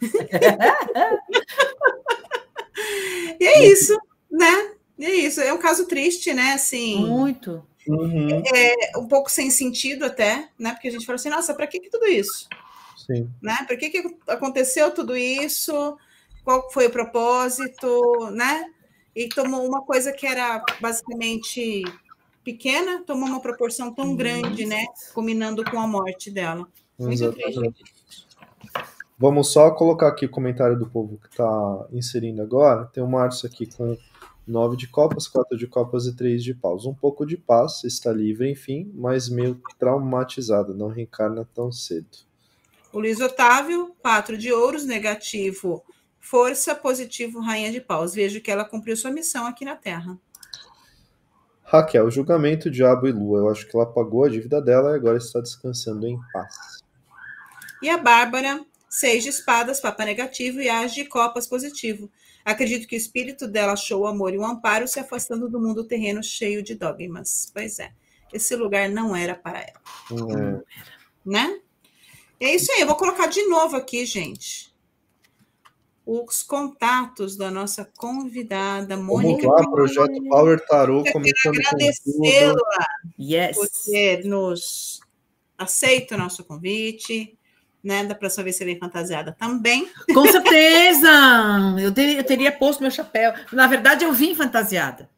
e 3.40 3.46
é 3.46 3.66
isso, 3.66 3.98
né? 4.30 4.72
E 4.98 5.04
é 5.04 5.14
isso. 5.14 5.40
É 5.40 5.52
um 5.52 5.58
caso 5.58 5.86
triste, 5.86 6.32
né? 6.32 6.52
Assim, 6.52 7.06
Muito. 7.06 7.64
Uhum, 7.86 8.42
é 8.54 8.98
um 8.98 9.06
pouco 9.06 9.30
sem 9.30 9.50
sentido 9.50 10.06
até, 10.06 10.48
né? 10.58 10.72
Porque 10.72 10.88
a 10.88 10.90
gente 10.90 11.04
fala 11.04 11.16
assim, 11.16 11.28
nossa, 11.28 11.52
para 11.52 11.66
que, 11.66 11.80
que 11.80 11.90
tudo 11.90 12.06
isso? 12.06 12.48
Sim. 13.06 13.28
né? 13.42 13.64
Por 13.66 13.76
que, 13.76 13.90
que 13.90 14.16
aconteceu 14.28 14.92
tudo 14.92 15.16
isso? 15.16 15.96
Qual 16.44 16.70
foi 16.70 16.86
o 16.86 16.90
propósito, 16.90 18.30
né? 18.32 18.70
E 19.14 19.28
tomou 19.28 19.66
uma 19.66 19.82
coisa 19.82 20.12
que 20.12 20.26
era 20.26 20.62
basicamente 20.80 21.82
pequena, 22.44 23.02
tomou 23.06 23.28
uma 23.28 23.40
proporção 23.40 23.92
tão 23.92 24.14
grande, 24.14 24.66
né? 24.66 24.84
Combinando 25.14 25.64
com 25.64 25.78
a 25.78 25.86
morte 25.86 26.30
dela. 26.30 26.66
Muito. 26.98 27.34
Vamos 29.18 29.52
só 29.52 29.70
colocar 29.70 30.08
aqui 30.08 30.26
o 30.26 30.30
comentário 30.30 30.78
do 30.78 30.86
povo 30.86 31.18
que 31.18 31.28
está 31.28 31.86
inserindo 31.92 32.42
agora. 32.42 32.86
Tem 32.86 33.02
o 33.02 33.08
Márcio 33.08 33.48
aqui 33.48 33.64
com 33.66 33.96
nove 34.46 34.76
de 34.76 34.88
copas, 34.88 35.26
quatro 35.26 35.56
de 35.56 35.66
copas 35.66 36.06
e 36.06 36.14
três 36.14 36.42
de 36.42 36.54
paus. 36.54 36.84
Um 36.84 36.94
pouco 36.94 37.24
de 37.24 37.36
paz, 37.36 37.84
está 37.84 38.12
livre, 38.12 38.50
enfim, 38.50 38.90
mas 38.94 39.28
meio 39.28 39.60
traumatizada, 39.78 40.74
não 40.74 40.88
reencarna 40.88 41.48
tão 41.54 41.72
cedo. 41.72 42.18
O 42.94 43.00
Luiz 43.00 43.20
Otávio, 43.20 43.92
quatro 43.98 44.38
de 44.38 44.52
ouros, 44.52 44.86
negativo, 44.86 45.84
força, 46.20 46.76
positivo, 46.76 47.40
rainha 47.40 47.72
de 47.72 47.80
paus. 47.80 48.14
Vejo 48.14 48.40
que 48.40 48.52
ela 48.52 48.64
cumpriu 48.64 48.96
sua 48.96 49.10
missão 49.10 49.46
aqui 49.46 49.64
na 49.64 49.74
Terra. 49.74 50.16
Raquel, 51.64 52.08
julgamento, 52.08 52.70
diabo 52.70 53.08
e 53.08 53.12
lua. 53.12 53.40
Eu 53.40 53.50
acho 53.50 53.66
que 53.66 53.76
ela 53.76 53.84
pagou 53.84 54.22
a 54.22 54.28
dívida 54.28 54.62
dela 54.62 54.92
e 54.92 54.94
agora 54.94 55.18
está 55.18 55.40
descansando 55.40 56.06
em 56.06 56.16
paz. 56.32 56.54
E 57.82 57.90
a 57.90 57.98
Bárbara, 57.98 58.64
seis 58.88 59.24
de 59.24 59.30
espadas, 59.30 59.80
papa 59.80 60.04
negativo 60.04 60.60
e 60.60 60.68
as 60.68 60.94
de 60.94 61.04
copas 61.04 61.48
positivo. 61.48 62.08
Acredito 62.44 62.86
que 62.86 62.94
o 62.94 62.96
espírito 62.96 63.48
dela 63.48 63.72
achou 63.72 64.02
o 64.02 64.06
amor 64.06 64.32
e 64.32 64.38
o 64.38 64.44
amparo 64.44 64.86
se 64.86 65.00
afastando 65.00 65.48
do 65.48 65.60
mundo 65.60 65.82
terreno 65.82 66.22
cheio 66.22 66.62
de 66.62 66.76
dogmas. 66.76 67.50
Pois 67.52 67.80
é, 67.80 67.90
esse 68.32 68.54
lugar 68.54 68.88
não 68.88 69.16
era 69.16 69.34
para 69.34 69.58
ela, 69.58 69.80
É, 70.38 70.62
né? 71.26 71.58
É 72.40 72.54
isso 72.54 72.70
aí, 72.72 72.80
eu 72.80 72.86
vou 72.86 72.96
colocar 72.96 73.26
de 73.26 73.42
novo 73.46 73.76
aqui, 73.76 74.04
gente. 74.04 74.72
Os 76.06 76.42
contatos 76.42 77.34
da 77.36 77.50
nossa 77.50 77.88
convidada, 77.96 78.94
Vamos 78.96 79.22
Mônica. 79.22 79.48
lá, 79.48 79.62
Projeto 79.70 80.22
Power 80.28 80.60
Tarot, 80.66 81.06
Eu 81.06 81.12
começando 81.14 81.54
com 81.54 81.68
Agradecê-la. 81.68 82.86
Yes. 83.18 83.56
por 83.56 83.68
ter 83.86 84.24
nos 84.26 85.00
aceito 85.56 86.14
o 86.14 86.18
nosso 86.18 86.44
convite, 86.44 87.38
né? 87.82 88.04
Da 88.04 88.14
próxima 88.14 88.44
vez 88.44 88.56
você 88.56 88.66
vem 88.66 88.78
fantasiada 88.78 89.34
também. 89.38 89.88
Com 90.12 90.26
certeza! 90.26 91.08
Eu, 91.80 91.90
ter- 91.92 92.18
eu 92.18 92.24
teria 92.24 92.52
posto 92.52 92.82
meu 92.82 92.90
chapéu. 92.90 93.32
Na 93.50 93.66
verdade, 93.66 94.04
eu 94.04 94.12
vim 94.12 94.34
fantasiada. 94.34 95.08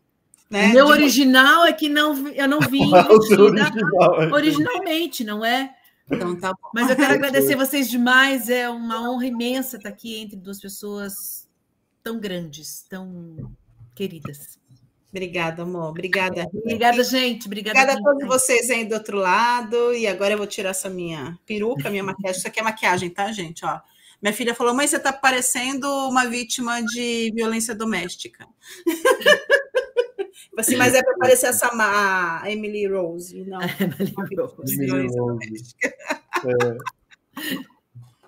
Né? 0.48 0.68
o 0.68 0.72
meu 0.74 0.86
De- 0.86 0.93
original 0.93 1.64
é 1.66 1.72
que 1.72 1.88
não, 1.88 2.28
eu 2.28 2.47
não 2.47 2.60
vim 2.60 2.82
é. 2.94 4.32
originalmente, 4.32 5.24
não 5.24 5.44
é? 5.44 5.74
Então 6.11 6.37
tá 6.39 6.53
bom. 6.53 6.70
Mas 6.74 6.89
eu 6.91 6.97
quero 6.97 7.15
agradecer 7.15 7.57
vocês 7.57 7.91
demais. 7.91 8.49
É 8.49 8.69
uma 8.69 9.11
honra 9.11 9.27
imensa 9.27 9.77
estar 9.77 9.89
aqui 9.89 10.20
entre 10.20 10.37
duas 10.37 10.61
pessoas 10.61 11.49
tão 12.03 12.20
grandes, 12.20 12.85
tão 12.89 13.53
queridas. 13.95 14.59
Obrigada, 15.11 15.62
amor. 15.62 15.91
Obrigada. 15.91 16.43
Rita. 16.43 16.59
Obrigada, 16.59 17.03
gente. 17.03 17.47
Obrigada, 17.47 17.81
Obrigada 17.81 18.01
a 18.01 18.03
todos 18.03 18.27
vocês 18.28 18.70
aí 18.70 18.85
do 18.85 18.95
outro 18.95 19.16
lado. 19.16 19.95
E 19.95 20.07
agora 20.07 20.35
eu 20.35 20.39
vou 20.39 20.47
tirar 20.47 20.70
essa 20.70 20.89
minha 20.89 21.39
peruca, 21.47 21.91
minha 21.91 22.05
maquiagem. 22.05 22.39
Isso 22.39 22.47
aqui 22.47 22.61
é 22.61 22.62
maquiagem, 22.62 23.11
tá, 23.11 23.33
gente? 23.33 23.65
Ó, 23.65 23.81
minha 24.20 24.33
filha 24.33 24.55
falou: 24.55 24.74
mãe, 24.74 24.87
você 24.87 24.99
tá 24.99 25.12
parecendo 25.12 25.89
uma 26.09 26.27
vítima 26.27 26.83
de 26.83 27.33
violência 27.35 27.74
doméstica. 27.74 28.47
assim, 30.57 30.77
mas 30.77 30.95
é 30.95 31.03
para 31.03 31.16
parecer 31.16 31.47
essa 31.47 31.69
a 31.73 32.51
Emily 32.51 32.87
Rose. 32.87 33.45
Não, 33.45 33.59
violência 34.66 35.16
doméstica. 35.23 35.95
É. 36.45 36.78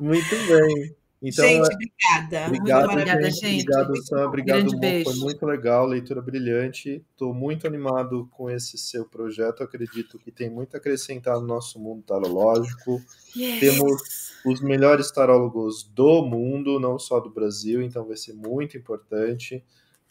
Muito 0.00 0.36
bem. 0.48 0.96
Então, 1.20 1.44
gente, 1.44 1.58
é- 1.58 1.74
obrigada. 1.74 2.46
Obrigado, 2.46 2.80
Muito 2.86 2.92
obrigada, 2.92 3.30
gente. 3.30 3.40
gente. 3.40 3.62
Obrigado, 3.62 4.06
Sam. 4.06 4.26
Obrigado, 4.26 4.56
Grande 4.58 4.74
Mo. 4.74 4.80
beijo. 4.80 5.10
Foi 5.10 5.18
muito 5.20 5.46
legal, 5.46 5.86
leitura 5.86 6.22
brilhante. 6.22 7.04
Estou 7.10 7.34
muito 7.34 7.66
animado 7.66 8.28
com 8.30 8.48
esse 8.48 8.78
seu 8.78 9.04
projeto. 9.04 9.62
Acredito 9.64 10.18
que 10.18 10.30
tem 10.30 10.48
muito 10.48 10.74
a 10.74 10.78
acrescentar 10.78 11.40
no 11.40 11.46
nosso 11.46 11.80
mundo 11.80 12.02
tarológico. 12.02 13.02
Yes. 13.36 13.58
Temos 13.60 14.02
os 14.46 14.60
melhores 14.60 15.10
tarólogos 15.10 15.82
do 15.82 16.22
mundo, 16.24 16.78
não 16.78 16.98
só 17.00 17.18
do 17.18 17.30
Brasil, 17.30 17.82
então 17.82 18.06
vai 18.06 18.16
ser 18.16 18.34
muito 18.34 18.76
importante. 18.76 19.64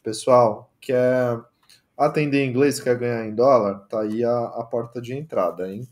Pessoal, 0.04 0.74
quer 0.82 1.40
atender 1.98 2.44
em 2.44 2.50
inglês, 2.50 2.80
quer 2.80 2.98
ganhar 2.98 3.26
em 3.26 3.34
dólar? 3.34 3.80
Tá 3.90 4.02
aí 4.02 4.24
a, 4.24 4.40
a 4.40 4.64
porta 4.64 5.02
de 5.02 5.14
entrada, 5.14 5.72
hein? 5.72 5.88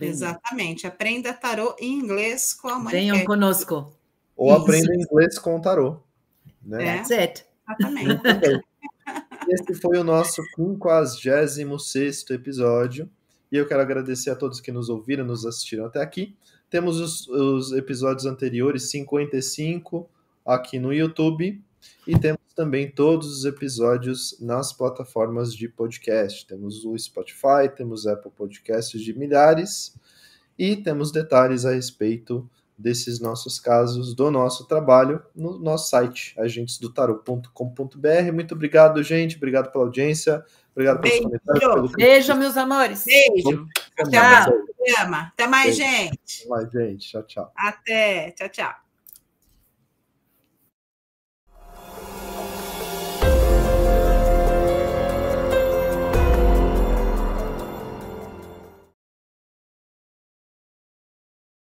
Exatamente. 0.00 0.86
Aprenda 0.86 1.32
tarô 1.32 1.76
em 1.78 1.92
inglês 1.92 2.52
com 2.54 2.68
a 2.68 2.78
mãe. 2.78 2.92
Venham 2.92 3.24
conosco. 3.24 3.94
Ou 4.36 4.52
Isso. 4.52 4.62
aprenda 4.62 4.94
inglês 4.94 5.38
com 5.38 5.60
tarô. 5.60 6.00
Né? 6.62 6.82
É. 6.82 6.96
That's 6.96 7.10
it. 7.10 7.44
Exatamente. 7.68 8.22
Esse 9.48 9.74
foi 9.74 9.98
o 9.98 10.04
nosso 10.04 10.42
56 10.56 12.30
episódio. 12.30 13.08
E 13.50 13.56
eu 13.56 13.66
quero 13.66 13.82
agradecer 13.82 14.30
a 14.30 14.36
todos 14.36 14.60
que 14.60 14.72
nos 14.72 14.88
ouviram, 14.88 15.24
nos 15.24 15.44
assistiram 15.44 15.84
até 15.84 16.00
aqui. 16.00 16.34
Temos 16.70 16.98
os, 16.98 17.28
os 17.28 17.72
episódios 17.72 18.24
anteriores, 18.24 18.90
55, 18.90 20.08
aqui 20.44 20.78
no 20.78 20.92
YouTube 20.92 21.60
e 22.06 22.18
temos 22.18 22.40
também 22.54 22.90
todos 22.90 23.38
os 23.38 23.44
episódios 23.44 24.36
nas 24.40 24.72
plataformas 24.72 25.54
de 25.54 25.68
podcast. 25.68 26.46
Temos 26.46 26.84
o 26.84 26.96
Spotify, 26.98 27.68
temos 27.74 28.06
Apple 28.06 28.30
Podcasts 28.30 29.00
de 29.00 29.16
milhares 29.18 29.96
e 30.58 30.76
temos 30.76 31.10
detalhes 31.12 31.64
a 31.64 31.72
respeito 31.72 32.48
desses 32.76 33.20
nossos 33.20 33.60
casos, 33.60 34.14
do 34.14 34.30
nosso 34.30 34.66
trabalho, 34.66 35.22
no 35.34 35.58
nosso 35.58 35.88
site, 35.90 36.34
agentesdotarot.com.br. 36.38 38.32
Muito 38.32 38.54
obrigado, 38.54 39.02
gente. 39.02 39.36
Obrigado 39.36 39.70
pela 39.70 39.84
audiência. 39.84 40.44
Obrigado 40.72 41.00
pelos 41.00 41.12
Beijo. 41.18 41.24
comentários. 41.24 41.74
Pelo... 41.74 41.88
Beijo, 41.90 42.34
meus 42.34 42.56
amores. 42.56 43.04
Beijo. 43.04 43.68
Até 43.98 44.10
Tchau. 44.10 45.08
mais, 45.08 45.28
Até 45.28 45.46
mais, 45.46 45.78
Beijo. 45.78 45.90
gente. 45.90 46.40
Até 46.40 46.48
mais, 46.48 46.70
gente. 46.70 47.08
Tchau, 47.08 47.22
tchau. 47.22 47.52
Até. 47.56 48.30
Tchau, 48.32 48.48
tchau. 48.48 48.81